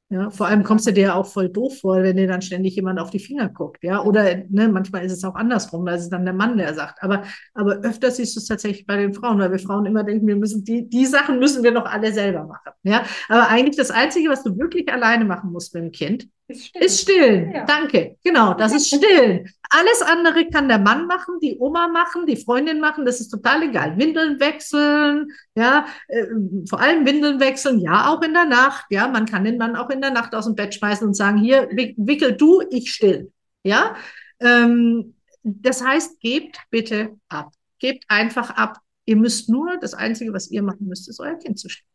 Ja, 0.09 0.29
vor 0.29 0.47
allem 0.47 0.63
kommst 0.63 0.85
du 0.85 0.91
dir 0.91 1.15
auch 1.15 1.25
voll 1.25 1.49
doof 1.49 1.79
vor, 1.79 2.03
wenn 2.03 2.17
dir 2.17 2.27
dann 2.27 2.41
ständig 2.41 2.75
jemand 2.75 2.99
auf 2.99 3.11
die 3.11 3.19
Finger 3.19 3.47
guckt. 3.47 3.81
Ja, 3.81 4.03
oder 4.03 4.43
ne, 4.49 4.67
manchmal 4.67 5.05
ist 5.05 5.13
es 5.13 5.23
auch 5.23 5.35
andersrum, 5.35 5.85
da 5.85 5.93
ist 5.95 6.01
es 6.01 6.09
dann 6.09 6.25
der 6.25 6.33
Mann, 6.33 6.57
der 6.57 6.73
sagt. 6.73 7.01
Aber, 7.01 7.23
aber 7.53 7.77
öfter 7.77 8.11
siehst 8.11 8.35
du 8.35 8.41
es 8.41 8.45
tatsächlich 8.45 8.85
bei 8.85 8.97
den 8.97 9.13
Frauen, 9.13 9.39
weil 9.39 9.51
wir 9.51 9.57
Frauen 9.57 9.85
immer 9.85 10.03
denken, 10.03 10.27
wir 10.27 10.35
müssen 10.35 10.65
die, 10.65 10.89
die 10.89 11.05
Sachen 11.05 11.39
müssen 11.39 11.63
wir 11.63 11.71
noch 11.71 11.85
alle 11.85 12.13
selber 12.13 12.43
machen. 12.43 12.73
Ja, 12.83 13.03
aber 13.29 13.47
eigentlich 13.47 13.77
das 13.77 13.89
Einzige, 13.89 14.29
was 14.29 14.43
du 14.43 14.57
wirklich 14.57 14.91
alleine 14.91 15.23
machen 15.23 15.51
musst 15.53 15.73
mit 15.73 15.83
dem 15.83 15.91
Kind, 15.91 16.27
ist 16.47 16.65
stillen. 16.67 16.85
Ist 16.85 17.01
stillen. 17.01 17.51
Ja. 17.51 17.65
Danke. 17.65 18.17
Genau, 18.23 18.53
das 18.53 18.73
ist 18.73 18.87
stillen. 18.95 19.49
Alles 19.69 20.01
andere 20.01 20.47
kann 20.49 20.69
der 20.69 20.79
Mann 20.79 21.07
machen, 21.07 21.39
die 21.41 21.57
Oma 21.59 21.87
machen, 21.87 22.25
die 22.25 22.37
Freundin 22.37 22.79
machen, 22.79 23.05
das 23.05 23.19
ist 23.19 23.29
total 23.29 23.63
egal. 23.63 23.97
Windeln 23.97 24.39
wechseln, 24.39 25.31
ja, 25.55 25.87
äh, 26.07 26.25
vor 26.69 26.79
allem 26.79 27.05
Windeln 27.05 27.39
wechseln, 27.39 27.79
ja, 27.79 28.07
auch 28.09 28.21
in 28.21 28.33
der 28.33 28.45
Nacht, 28.45 28.85
ja, 28.89 29.07
man 29.07 29.25
kann 29.25 29.43
den 29.43 29.57
Mann 29.57 29.75
auch 29.75 29.89
in 29.89 30.01
der 30.01 30.11
Nacht 30.11 30.35
aus 30.35 30.45
dem 30.45 30.55
Bett 30.55 30.75
schmeißen 30.75 31.07
und 31.07 31.15
sagen, 31.15 31.37
hier, 31.37 31.67
wickel 31.71 32.35
du, 32.37 32.61
ich 32.69 32.91
still, 32.91 33.31
ja. 33.63 33.95
Ähm, 34.39 35.15
das 35.43 35.83
heißt, 35.83 36.19
gebt 36.21 36.59
bitte 36.69 37.19
ab. 37.27 37.51
Gebt 37.79 38.05
einfach 38.07 38.49
ab. 38.51 38.79
Ihr 39.05 39.15
müsst 39.15 39.49
nur, 39.49 39.77
das 39.77 39.93
Einzige, 39.93 40.33
was 40.33 40.49
ihr 40.49 40.63
machen 40.63 40.87
müsst, 40.87 41.07
ist 41.07 41.19
euer 41.19 41.37
Kind 41.37 41.59
zu 41.59 41.69
stillen. 41.69 41.89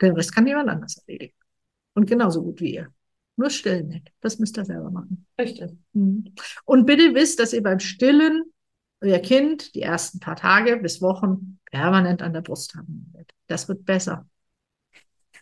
Den 0.00 0.12
Rest 0.12 0.34
kann 0.34 0.46
jemand 0.46 0.68
anders 0.68 0.98
erledigen. 0.98 1.37
Und 1.98 2.08
genauso 2.08 2.44
gut 2.44 2.60
wie 2.60 2.74
ihr. 2.74 2.92
Nur 3.34 3.50
stillen 3.50 3.88
nicht. 3.88 4.12
Das 4.20 4.38
müsst 4.38 4.56
ihr 4.56 4.64
selber 4.64 4.88
machen. 4.88 5.26
Richtig. 5.36 5.72
Mhm. 5.94 6.32
Und 6.64 6.86
bitte 6.86 7.12
wisst, 7.12 7.40
dass 7.40 7.52
ihr 7.52 7.60
beim 7.60 7.80
Stillen 7.80 8.44
euer 9.00 9.18
Kind 9.18 9.74
die 9.74 9.82
ersten 9.82 10.20
paar 10.20 10.36
Tage 10.36 10.76
bis 10.76 11.02
Wochen 11.02 11.58
permanent 11.72 12.22
an 12.22 12.32
der 12.32 12.42
Brust 12.42 12.76
haben 12.76 13.10
werdet. 13.12 13.32
Das 13.48 13.68
wird 13.68 13.84
besser. 13.84 14.28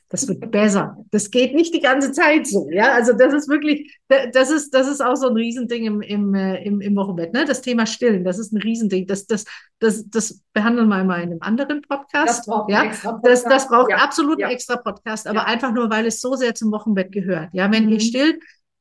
Das 0.08 0.28
wird 0.28 0.52
besser. 0.52 0.96
Das 1.10 1.30
geht 1.32 1.54
nicht 1.54 1.74
die 1.74 1.80
ganze 1.80 2.12
Zeit 2.12 2.46
so. 2.46 2.68
Ja, 2.70 2.92
also 2.92 3.12
das 3.12 3.32
ist 3.32 3.48
wirklich, 3.48 3.98
das 4.08 4.50
ist, 4.50 4.70
das 4.70 4.86
ist 4.86 5.00
auch 5.00 5.16
so 5.16 5.28
ein 5.28 5.34
Riesending 5.34 5.84
im, 5.84 6.00
im, 6.00 6.34
äh, 6.34 6.62
im, 6.62 6.80
im 6.80 6.94
Wochenbett. 6.94 7.32
Ne? 7.32 7.44
Das 7.44 7.60
Thema 7.60 7.86
Stillen, 7.86 8.22
das 8.22 8.38
ist 8.38 8.52
ein 8.52 8.62
Riesending. 8.62 9.08
Das, 9.08 9.26
das, 9.26 9.44
das, 9.80 10.08
das 10.08 10.40
behandeln 10.52 10.88
wir 10.88 11.02
mal 11.02 11.22
in 11.22 11.30
einem 11.30 11.42
anderen 11.42 11.82
Podcast. 11.82 12.28
Das 12.28 12.46
braucht, 12.46 12.70
ja? 12.70 12.84
Podcast. 12.84 13.18
Das, 13.24 13.44
das 13.44 13.68
braucht 13.68 13.90
ja. 13.90 13.96
absolut 13.96 14.38
ja. 14.38 14.46
einen 14.46 14.54
extra 14.54 14.76
Podcast, 14.76 15.26
aber 15.26 15.40
ja. 15.40 15.46
einfach 15.46 15.72
nur, 15.72 15.90
weil 15.90 16.06
es 16.06 16.20
so 16.20 16.36
sehr 16.36 16.54
zum 16.54 16.70
Wochenbett 16.70 17.10
gehört. 17.10 17.48
Ja, 17.52 17.72
wenn 17.72 17.86
mhm. 17.86 17.92
ihr 17.92 18.00
stillt, 18.00 18.40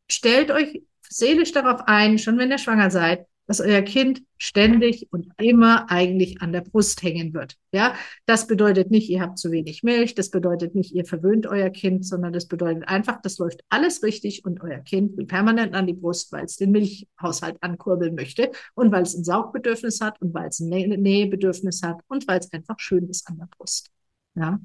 stellt 0.09 0.51
euch 0.51 0.83
seelisch 1.09 1.51
darauf 1.51 1.81
ein, 1.87 2.19
schon 2.19 2.37
wenn 2.37 2.51
ihr 2.51 2.59
schwanger 2.59 2.91
seid, 2.91 3.25
dass 3.47 3.61
euer 3.61 3.81
Kind 3.81 4.23
ständig 4.37 5.07
und 5.11 5.27
immer 5.37 5.89
eigentlich 5.89 6.41
an 6.41 6.51
der 6.51 6.61
Brust 6.61 7.03
hängen 7.03 7.33
wird. 7.33 7.55
Ja, 7.71 7.95
das 8.25 8.47
bedeutet 8.47 8.91
nicht, 8.91 9.09
ihr 9.09 9.21
habt 9.21 9.37
zu 9.37 9.51
wenig 9.51 9.83
Milch. 9.83 10.15
Das 10.15 10.29
bedeutet 10.29 10.75
nicht, 10.75 10.93
ihr 10.93 11.05
verwöhnt 11.05 11.47
euer 11.47 11.69
Kind, 11.69 12.05
sondern 12.05 12.33
das 12.33 12.47
bedeutet 12.47 12.87
einfach, 12.87 13.21
das 13.21 13.37
läuft 13.37 13.61
alles 13.69 14.03
richtig 14.03 14.45
und 14.45 14.61
euer 14.61 14.79
Kind 14.79 15.15
will 15.17 15.25
permanent 15.25 15.73
an 15.73 15.87
die 15.87 15.93
Brust, 15.93 16.31
weil 16.31 16.45
es 16.45 16.57
den 16.57 16.71
Milchhaushalt 16.71 17.57
ankurbeln 17.61 18.15
möchte 18.15 18.51
und 18.73 18.91
weil 18.91 19.03
es 19.03 19.15
ein 19.15 19.23
Saugbedürfnis 19.23 20.01
hat 20.01 20.21
und 20.21 20.33
weil 20.33 20.49
es 20.49 20.59
ein 20.59 20.69
Nähebedürfnis 20.69 21.81
hat 21.83 22.01
und 22.07 22.27
weil 22.27 22.39
es 22.39 22.51
einfach 22.51 22.79
schön 22.79 23.07
ist 23.09 23.27
an 23.27 23.37
der 23.37 23.47
Brust. 23.57 23.91
Ja, 24.35 24.59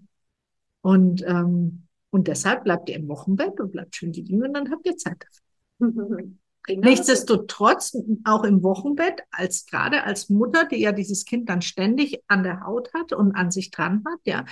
und 0.83 1.22
ähm, 1.26 1.87
und 2.11 2.26
deshalb 2.26 2.64
bleibt 2.64 2.89
ihr 2.89 2.97
im 2.97 3.09
Wochenbett 3.09 3.61
und 3.61 3.72
bleibt 3.72 3.95
schön 3.95 4.12
liegen 4.12 4.43
und 4.43 4.53
dann 4.53 4.70
habt 4.70 4.87
ihr 4.87 4.97
Zeit 4.97 5.24
dafür. 5.78 6.33
Genau. 6.64 6.88
Nichtsdestotrotz, 6.88 7.96
auch 8.24 8.44
im 8.44 8.62
Wochenbett, 8.62 9.22
als 9.30 9.66
gerade 9.66 10.04
als 10.04 10.28
Mutter, 10.28 10.66
die 10.66 10.76
ja 10.76 10.92
dieses 10.92 11.24
Kind 11.24 11.48
dann 11.48 11.62
ständig 11.62 12.22
an 12.28 12.42
der 12.42 12.64
Haut 12.64 12.92
hat 12.94 13.12
und 13.12 13.34
an 13.34 13.50
sich 13.50 13.70
dran 13.70 14.04
hat, 14.06 14.20
ja, 14.24 14.44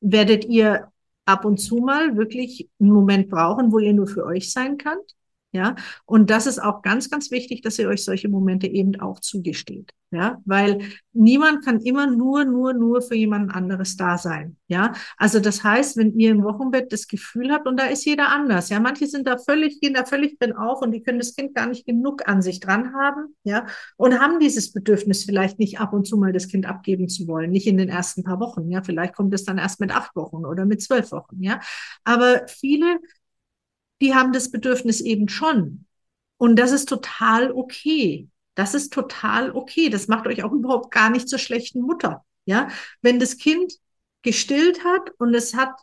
werdet 0.00 0.44
ihr 0.44 0.92
ab 1.24 1.44
und 1.44 1.58
zu 1.58 1.76
mal 1.76 2.16
wirklich 2.16 2.68
einen 2.78 2.92
Moment 2.92 3.28
brauchen, 3.30 3.72
wo 3.72 3.78
ihr 3.78 3.92
nur 3.92 4.06
für 4.06 4.24
euch 4.24 4.52
sein 4.52 4.76
könnt. 4.78 5.16
Ja, 5.56 5.74
und 6.04 6.28
das 6.28 6.46
ist 6.46 6.58
auch 6.62 6.82
ganz, 6.82 7.08
ganz 7.08 7.30
wichtig, 7.30 7.62
dass 7.62 7.78
ihr 7.78 7.88
euch 7.88 8.04
solche 8.04 8.28
Momente 8.28 8.66
eben 8.66 9.00
auch 9.00 9.20
zugesteht. 9.20 9.90
Ja, 10.10 10.38
weil 10.44 10.82
niemand 11.14 11.64
kann 11.64 11.80
immer 11.80 12.06
nur, 12.06 12.44
nur, 12.44 12.74
nur 12.74 13.00
für 13.00 13.14
jemand 13.14 13.54
anderes 13.54 13.96
da 13.96 14.18
sein. 14.18 14.58
Ja, 14.68 14.92
also 15.16 15.40
das 15.40 15.64
heißt, 15.64 15.96
wenn 15.96 16.12
ihr 16.18 16.30
im 16.30 16.44
Wochenbett 16.44 16.92
das 16.92 17.08
Gefühl 17.08 17.50
habt, 17.50 17.66
und 17.66 17.80
da 17.80 17.86
ist 17.86 18.04
jeder 18.04 18.28
anders. 18.28 18.68
Ja, 18.68 18.80
manche 18.80 19.06
sind 19.06 19.26
da 19.26 19.38
völlig, 19.38 19.80
gehen 19.80 19.94
da 19.94 20.04
völlig 20.04 20.38
drin 20.38 20.52
auf 20.52 20.82
und 20.82 20.92
die 20.92 21.02
können 21.02 21.18
das 21.18 21.34
Kind 21.34 21.54
gar 21.54 21.66
nicht 21.68 21.86
genug 21.86 22.28
an 22.28 22.42
sich 22.42 22.60
dran 22.60 22.92
haben. 22.92 23.34
Ja, 23.44 23.64
und 23.96 24.20
haben 24.20 24.38
dieses 24.40 24.72
Bedürfnis 24.74 25.24
vielleicht 25.24 25.58
nicht 25.58 25.80
ab 25.80 25.94
und 25.94 26.06
zu 26.06 26.18
mal 26.18 26.34
das 26.34 26.48
Kind 26.48 26.66
abgeben 26.66 27.08
zu 27.08 27.26
wollen. 27.26 27.50
Nicht 27.50 27.66
in 27.66 27.78
den 27.78 27.88
ersten 27.88 28.24
paar 28.24 28.40
Wochen. 28.40 28.70
Ja, 28.70 28.82
vielleicht 28.82 29.14
kommt 29.14 29.32
es 29.32 29.44
dann 29.44 29.56
erst 29.56 29.80
mit 29.80 29.90
acht 29.90 30.14
Wochen 30.16 30.44
oder 30.44 30.66
mit 30.66 30.82
zwölf 30.82 31.12
Wochen. 31.12 31.42
Ja, 31.42 31.60
aber 32.04 32.42
viele 32.46 33.00
die 34.00 34.14
haben 34.14 34.32
das 34.32 34.50
Bedürfnis 34.50 35.00
eben 35.00 35.28
schon. 35.28 35.86
Und 36.38 36.56
das 36.56 36.72
ist 36.72 36.88
total 36.88 37.52
okay. 37.52 38.28
Das 38.54 38.74
ist 38.74 38.92
total 38.92 39.52
okay. 39.52 39.88
Das 39.88 40.08
macht 40.08 40.26
euch 40.26 40.42
auch 40.42 40.52
überhaupt 40.52 40.90
gar 40.90 41.10
nicht 41.10 41.28
zur 41.28 41.38
schlechten 41.38 41.80
Mutter. 41.82 42.24
Ja, 42.44 42.68
wenn 43.02 43.18
das 43.18 43.38
Kind 43.38 43.74
gestillt 44.22 44.84
hat 44.84 45.10
und 45.18 45.34
es 45.34 45.54
hat 45.54 45.74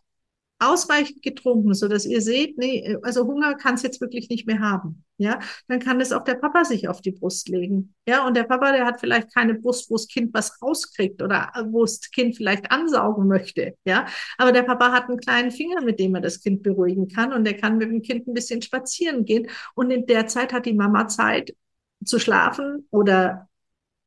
ausreichend 0.68 1.22
getrunken, 1.22 1.74
so 1.74 1.88
dass 1.88 2.06
ihr 2.06 2.22
seht, 2.22 2.58
nee, 2.58 2.98
also 3.04 3.26
Hunger 3.26 3.56
kann 3.56 3.76
es 3.76 3.84
jetzt 3.84 4.02
wirklich 4.02 4.30
nicht 4.30 4.48
mehr 4.48 4.60
haben. 4.60 5.04
Ja, 5.18 5.40
dann 5.68 5.80
kann 5.80 6.02
es 6.02 6.12
auch 6.12 6.24
der 6.24 6.36
Papa 6.36 6.66
sich 6.66 6.88
auf 6.88 7.00
die 7.02 7.12
Brust 7.12 7.48
legen. 7.48 7.94
Ja, 8.08 8.26
und 8.26 8.36
der 8.36 8.44
Papa, 8.44 8.72
der 8.72 8.86
hat 8.86 9.00
vielleicht 9.00 9.34
keine 9.34 9.54
Brust, 9.54 9.90
wo 9.90 9.96
das 9.96 10.08
Kind 10.08 10.34
was 10.34 10.62
rauskriegt 10.62 11.22
oder 11.22 11.52
wo 11.68 11.82
das 11.82 12.02
Kind 12.12 12.36
vielleicht 12.36 12.72
ansaugen 12.72 13.28
möchte. 13.28 13.76
Ja, 13.86 14.08
aber 14.38 14.52
der 14.52 14.64
Papa 14.64 14.92
hat 14.92 15.10
einen 15.10 15.20
kleinen 15.20 15.52
Finger, 15.52 15.82
mit 15.82 16.00
dem 16.00 16.16
er 16.16 16.22
das 16.22 16.42
Kind 16.42 16.64
beruhigen 16.64 17.08
kann 17.08 17.32
und 17.32 17.46
der 17.46 17.58
kann 17.58 17.78
mit 17.78 17.90
dem 17.90 18.02
Kind 18.02 18.28
ein 18.28 18.34
bisschen 18.34 18.62
spazieren 18.62 19.26
gehen. 19.26 19.48
Und 19.76 19.92
in 19.92 20.06
der 20.08 20.28
Zeit 20.28 20.52
hat 20.52 20.66
die 20.66 20.74
Mama 20.74 21.08
Zeit 21.08 21.56
zu 22.04 22.20
schlafen 22.20 22.88
oder 22.92 23.48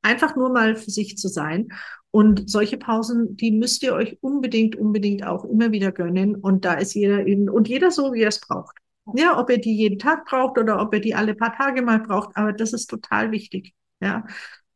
einfach 0.06 0.36
nur 0.36 0.50
mal 0.50 0.76
für 0.76 0.90
sich 0.90 1.18
zu 1.18 1.28
sein. 1.28 1.68
Und 2.10 2.48
solche 2.48 2.78
Pausen, 2.78 3.36
die 3.36 3.50
müsst 3.50 3.82
ihr 3.82 3.92
euch 3.92 4.16
unbedingt, 4.22 4.76
unbedingt 4.76 5.26
auch 5.26 5.44
immer 5.44 5.72
wieder 5.72 5.92
gönnen. 5.92 6.36
Und 6.36 6.64
da 6.64 6.74
ist 6.74 6.94
jeder 6.94 7.26
in, 7.26 7.50
und 7.50 7.68
jeder 7.68 7.90
so, 7.90 8.12
wie 8.14 8.22
er 8.22 8.28
es 8.28 8.40
braucht. 8.40 8.78
Ja, 9.14 9.38
ob 9.38 9.50
ihr 9.50 9.58
die 9.58 9.76
jeden 9.76 9.98
Tag 9.98 10.24
braucht 10.24 10.58
oder 10.58 10.80
ob 10.80 10.94
ihr 10.94 11.00
die 11.00 11.14
alle 11.14 11.34
paar 11.34 11.54
Tage 11.54 11.82
mal 11.82 12.00
braucht, 12.00 12.36
aber 12.36 12.52
das 12.52 12.72
ist 12.72 12.86
total 12.86 13.30
wichtig. 13.30 13.74
Ja. 14.00 14.26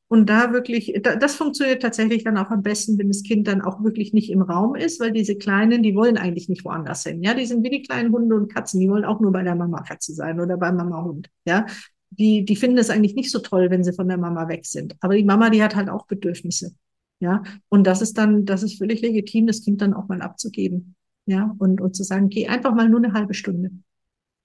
Und 0.07 0.29
da 0.29 0.53
wirklich, 0.53 0.93
das 1.03 1.37
funktioniert 1.37 1.83
tatsächlich 1.83 2.25
dann 2.25 2.37
auch 2.37 2.51
am 2.51 2.63
besten, 2.63 2.99
wenn 2.99 3.09
das 3.09 3.23
Kind 3.23 3.47
dann 3.47 3.63
auch 3.63 3.83
wirklich 3.83 4.13
nicht 4.13 4.31
im 4.31 4.43
Raum 4.43 4.75
ist, 4.75 5.01
weil 5.01 5.13
diese 5.13 5.37
Kleinen, 5.37 5.83
die 5.85 5.95
wollen 5.95 6.17
eigentlich 6.17 6.49
nicht 6.49 6.65
woanders 6.65 7.05
hin. 7.05 7.23
Ja, 7.23 7.35
die 7.35 7.47
sind 7.47 7.63
wie 7.63 7.71
die 7.71 7.83
kleinen 7.83 8.13
Hunde 8.13 8.35
und 8.35 8.53
Katzen, 8.53 8.81
die 8.81 8.89
wollen 8.89 9.05
auch 9.05 9.21
nur 9.21 9.33
bei 9.33 9.43
der 9.45 9.55
Mama 9.55 9.83
Katze 9.83 10.13
sein 10.13 10.41
oder 10.41 10.57
beim 10.57 10.77
Mama 10.77 11.05
Hund. 11.05 11.29
Ja, 11.45 11.65
die, 12.11 12.45
die 12.45 12.57
finden 12.57 12.79
es 12.79 12.91
eigentlich 12.91 13.15
nicht 13.15 13.31
so 13.31 13.39
toll, 13.39 13.71
wenn 13.71 13.85
sie 13.85 13.93
von 13.93 14.09
der 14.09 14.19
Mama 14.19 14.49
weg 14.49 14.67
sind. 14.67 14.97
Aber 15.01 15.15
die 15.15 15.25
Mama, 15.25 15.51
die 15.51 15.63
hat 15.63 15.77
halt 15.77 15.89
auch 15.89 16.07
Bedürfnisse. 16.07 16.75
Ja, 17.21 17.43
und 17.69 17.87
das 17.87 18.03
ist 18.03 18.17
dann, 18.19 18.47
das 18.47 18.63
ist 18.63 18.79
völlig 18.79 19.03
legitim, 19.03 19.47
das 19.47 19.63
Kind 19.63 19.83
dann 19.83 19.95
auch 19.95 20.09
mal 20.09 20.23
abzugeben. 20.23 20.97
Ja, 21.27 21.55
und, 21.59 21.81
und 21.81 21.95
zu 21.95 22.03
sagen, 22.03 22.29
geh 22.29 22.49
einfach 22.49 22.75
mal 22.75 22.89
nur 22.89 23.03
eine 23.03 23.13
halbe 23.13 23.35
Stunde. 23.35 23.71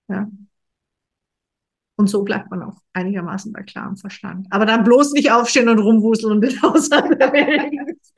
Ja. 0.10 0.30
Und 1.98 2.08
so 2.08 2.24
bleibt 2.24 2.52
man 2.52 2.62
auch 2.62 2.82
einigermaßen 2.94 3.54
bei 3.54 3.64
klarem 3.64 3.96
Verstand. 3.96 4.48
Aber 4.50 4.66
dann 4.66 4.84
bloß 4.84 5.14
nicht 5.14 5.32
aufstehen 5.32 5.70
und 5.70 5.80
rumwuseln 5.80 6.34
und 6.34 6.42
den 6.44 6.62
Haushalt 6.62 7.20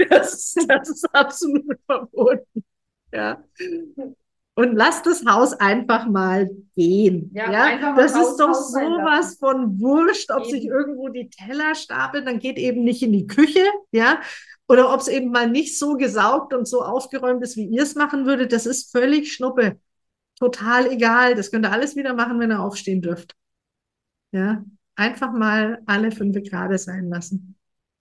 das, 0.10 0.56
das 0.68 0.89
ist 0.89 1.06
absolut 1.14 1.80
verboten. 1.86 2.64
Ja 3.14 3.43
und 4.58 4.76
lasst 4.76 5.05
das 5.05 5.24
Haus 5.24 5.53
einfach 5.53 6.08
mal 6.08 6.49
gehen. 6.76 7.30
Ja, 7.36 7.51
ja? 7.51 7.95
das 7.95 8.14
ist 8.14 8.18
Haus, 8.18 8.38
doch 8.38 8.47
Haus 8.49 8.72
sowas 8.72 9.38
von 9.39 9.80
wurscht, 9.80 10.32
ob 10.32 10.41
eben. 10.41 10.49
sich 10.49 10.66
irgendwo 10.66 11.10
die 11.10 11.30
Teller 11.30 11.76
stapeln, 11.76 12.26
dann 12.26 12.39
geht 12.39 12.58
eben 12.58 12.84
nicht 12.84 13.03
in 13.03 13.14
die 13.14 13.28
Küche, 13.28 13.64
ja, 13.91 14.20
oder 14.68 14.91
ob 14.91 14.99
es 14.99 15.10
eben 15.10 15.30
mal 15.30 15.47
nicht 15.47 15.78
so 15.78 15.93
gesaugt 15.93 16.55
und 16.55 16.68
so 16.68 16.82
aufgeräumt 16.82 17.43
ist, 17.43 17.55
wie 17.55 17.68
ihr 17.68 17.84
es 17.84 17.93
machen 17.93 18.26
würdet, 18.26 18.51
das 18.51 18.66
ist 18.66 18.91
völlig 18.91 19.32
Schnuppe. 19.32 19.80
Total 20.39 20.91
egal. 20.91 21.36
Das 21.36 21.51
könnt 21.51 21.66
ihr 21.66 21.72
alles 21.72 21.95
wieder 21.95 22.14
machen, 22.14 22.39
wenn 22.39 22.51
ihr 22.51 22.60
aufstehen 22.60 23.01
dürft. 23.01 23.36
Ja, 24.32 24.66
einfach 24.95 25.32
mal 25.34 25.82
alle 25.86 26.12
fünf 26.12 26.36
Grad 26.49 26.78
sein 26.80 27.10
lassen 27.10 27.55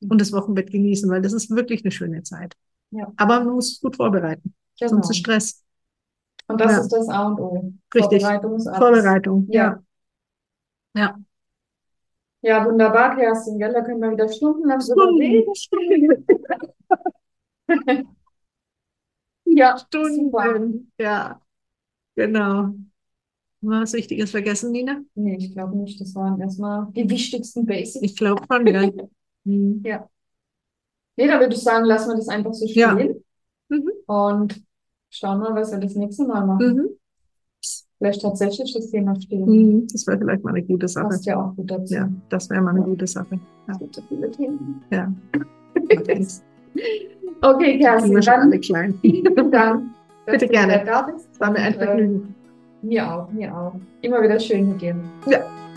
und 0.08 0.20
das 0.20 0.32
Wochenbett 0.32 0.72
genießen, 0.72 1.08
weil 1.10 1.20
das 1.20 1.34
ist 1.34 1.50
wirklich 1.50 1.84
eine 1.84 1.92
schöne 1.92 2.22
Zeit. 2.22 2.54
Ja. 2.90 3.12
Aber 3.16 3.40
man 3.40 3.54
muss 3.54 3.72
es 3.72 3.80
gut 3.80 3.96
vorbereiten. 3.96 4.54
Genau. 4.78 4.90
Sonst 4.90 5.10
ist 5.10 5.18
Stress. 5.18 5.65
Und 6.48 6.60
das 6.60 6.72
ja. 6.72 6.80
ist 6.80 6.88
das 6.88 7.08
A 7.08 7.26
und 7.26 7.40
O. 7.40 7.72
Richtig. 7.94 8.22
Vorbereitung 8.22 8.56
ist 8.56 8.66
alles. 8.66 8.78
Vorbereitung, 8.78 9.46
ja. 9.50 9.82
Ja. 10.94 11.18
Ja, 12.42 12.64
wunderbar, 12.64 13.16
Kerstin, 13.16 13.58
gell? 13.58 13.72
Da 13.72 13.82
können 13.82 14.00
wir 14.00 14.12
wieder 14.12 14.28
stundenlang 14.28 14.80
Stunden. 14.80 15.44
Stunden. 15.54 16.26
ja, 19.44 19.76
Stunden. 19.86 20.26
Super. 20.26 20.60
Ja, 20.98 21.40
genau. 22.14 22.74
Was 23.62 23.94
Wichtiges 23.94 24.30
vergessen, 24.30 24.70
Nina? 24.70 25.02
Nee, 25.14 25.36
ich 25.38 25.52
glaube 25.52 25.76
nicht. 25.76 26.00
Das 26.00 26.14
waren 26.14 26.40
erstmal 26.40 26.86
die 26.92 27.10
wichtigsten 27.10 27.66
Basics. 27.66 28.04
Ich 28.04 28.16
glaube 28.16 28.42
schon, 28.50 28.66
ja. 28.66 28.88
Ja. 29.44 30.08
Nee, 31.16 31.28
da 31.28 31.38
würde 31.40 31.54
ich 31.54 31.62
sagen, 31.62 31.84
lassen 31.84 32.10
wir 32.10 32.16
das 32.16 32.28
einfach 32.28 32.52
so 32.52 32.66
stehen. 32.66 32.78
Ja. 32.78 33.76
Mhm. 33.76 33.90
Und 34.06 34.65
schauen 35.10 35.40
wir, 35.40 35.54
was 35.54 35.72
wir 35.72 35.78
das 35.78 35.94
nächste 35.94 36.24
Mal 36.26 36.44
machen. 36.46 36.66
Mhm. 36.76 36.88
Vielleicht 37.98 38.20
tatsächlich 38.22 38.74
das 38.74 38.90
Thema 38.90 39.18
Stillen. 39.18 39.46
Mhm, 39.48 39.86
das 39.90 40.06
wäre 40.06 40.18
vielleicht 40.18 40.44
mal 40.44 40.50
eine 40.50 40.62
gute 40.62 40.86
Sache. 40.86 41.06
Passt 41.08 41.24
ja 41.26 41.40
auch 41.42 41.56
gut 41.56 41.70
dazu. 41.70 41.94
Ja, 41.94 42.08
das 42.28 42.50
wäre 42.50 42.60
mal 42.60 42.70
eine 42.70 42.80
Ja. 42.80 42.84
gute 42.86 43.06
Sache. 43.06 43.40
Ja. 43.66 43.72
Es 43.72 43.78
gibt 43.78 43.94
so 43.94 44.02
viele 44.08 44.30
Themen. 44.30 44.82
ja. 44.90 45.10
okay, 47.42 47.78
Kerstin, 47.78 48.12
schon 48.22 48.34
dann 48.34 48.40
alle 48.42 48.60
klein. 48.60 48.94
vielen 49.00 49.50
Dank. 49.50 49.84
dass 50.26 50.32
Bitte 50.32 50.48
gerne. 50.48 50.82
Da 50.84 51.02
bist. 51.02 51.28
Das 51.30 51.40
war 51.40 51.50
mir 51.52 51.58
ein 51.58 51.74
Und, 51.74 51.80
äh, 51.80 51.84
Vergnügen. 51.86 52.34
Mir 52.82 53.14
auch, 53.14 53.30
mir 53.32 53.56
auch. 53.56 53.74
Immer 54.02 54.22
wieder 54.22 54.38
schön 54.38 54.68
mit 54.68 54.82
dir. 54.82 54.94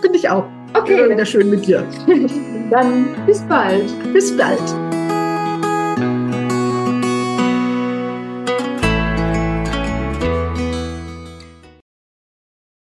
Finde 0.02 0.18
ich 0.18 0.30
auch. 0.30 0.44
Okay, 0.78 1.00
Immer 1.00 1.10
wieder 1.14 1.26
schön 1.26 1.50
mit 1.50 1.66
dir. 1.66 1.84
dann 2.70 3.06
bis 3.26 3.42
bald. 3.44 3.92
Bis 4.14 4.36
bald. 4.38 4.99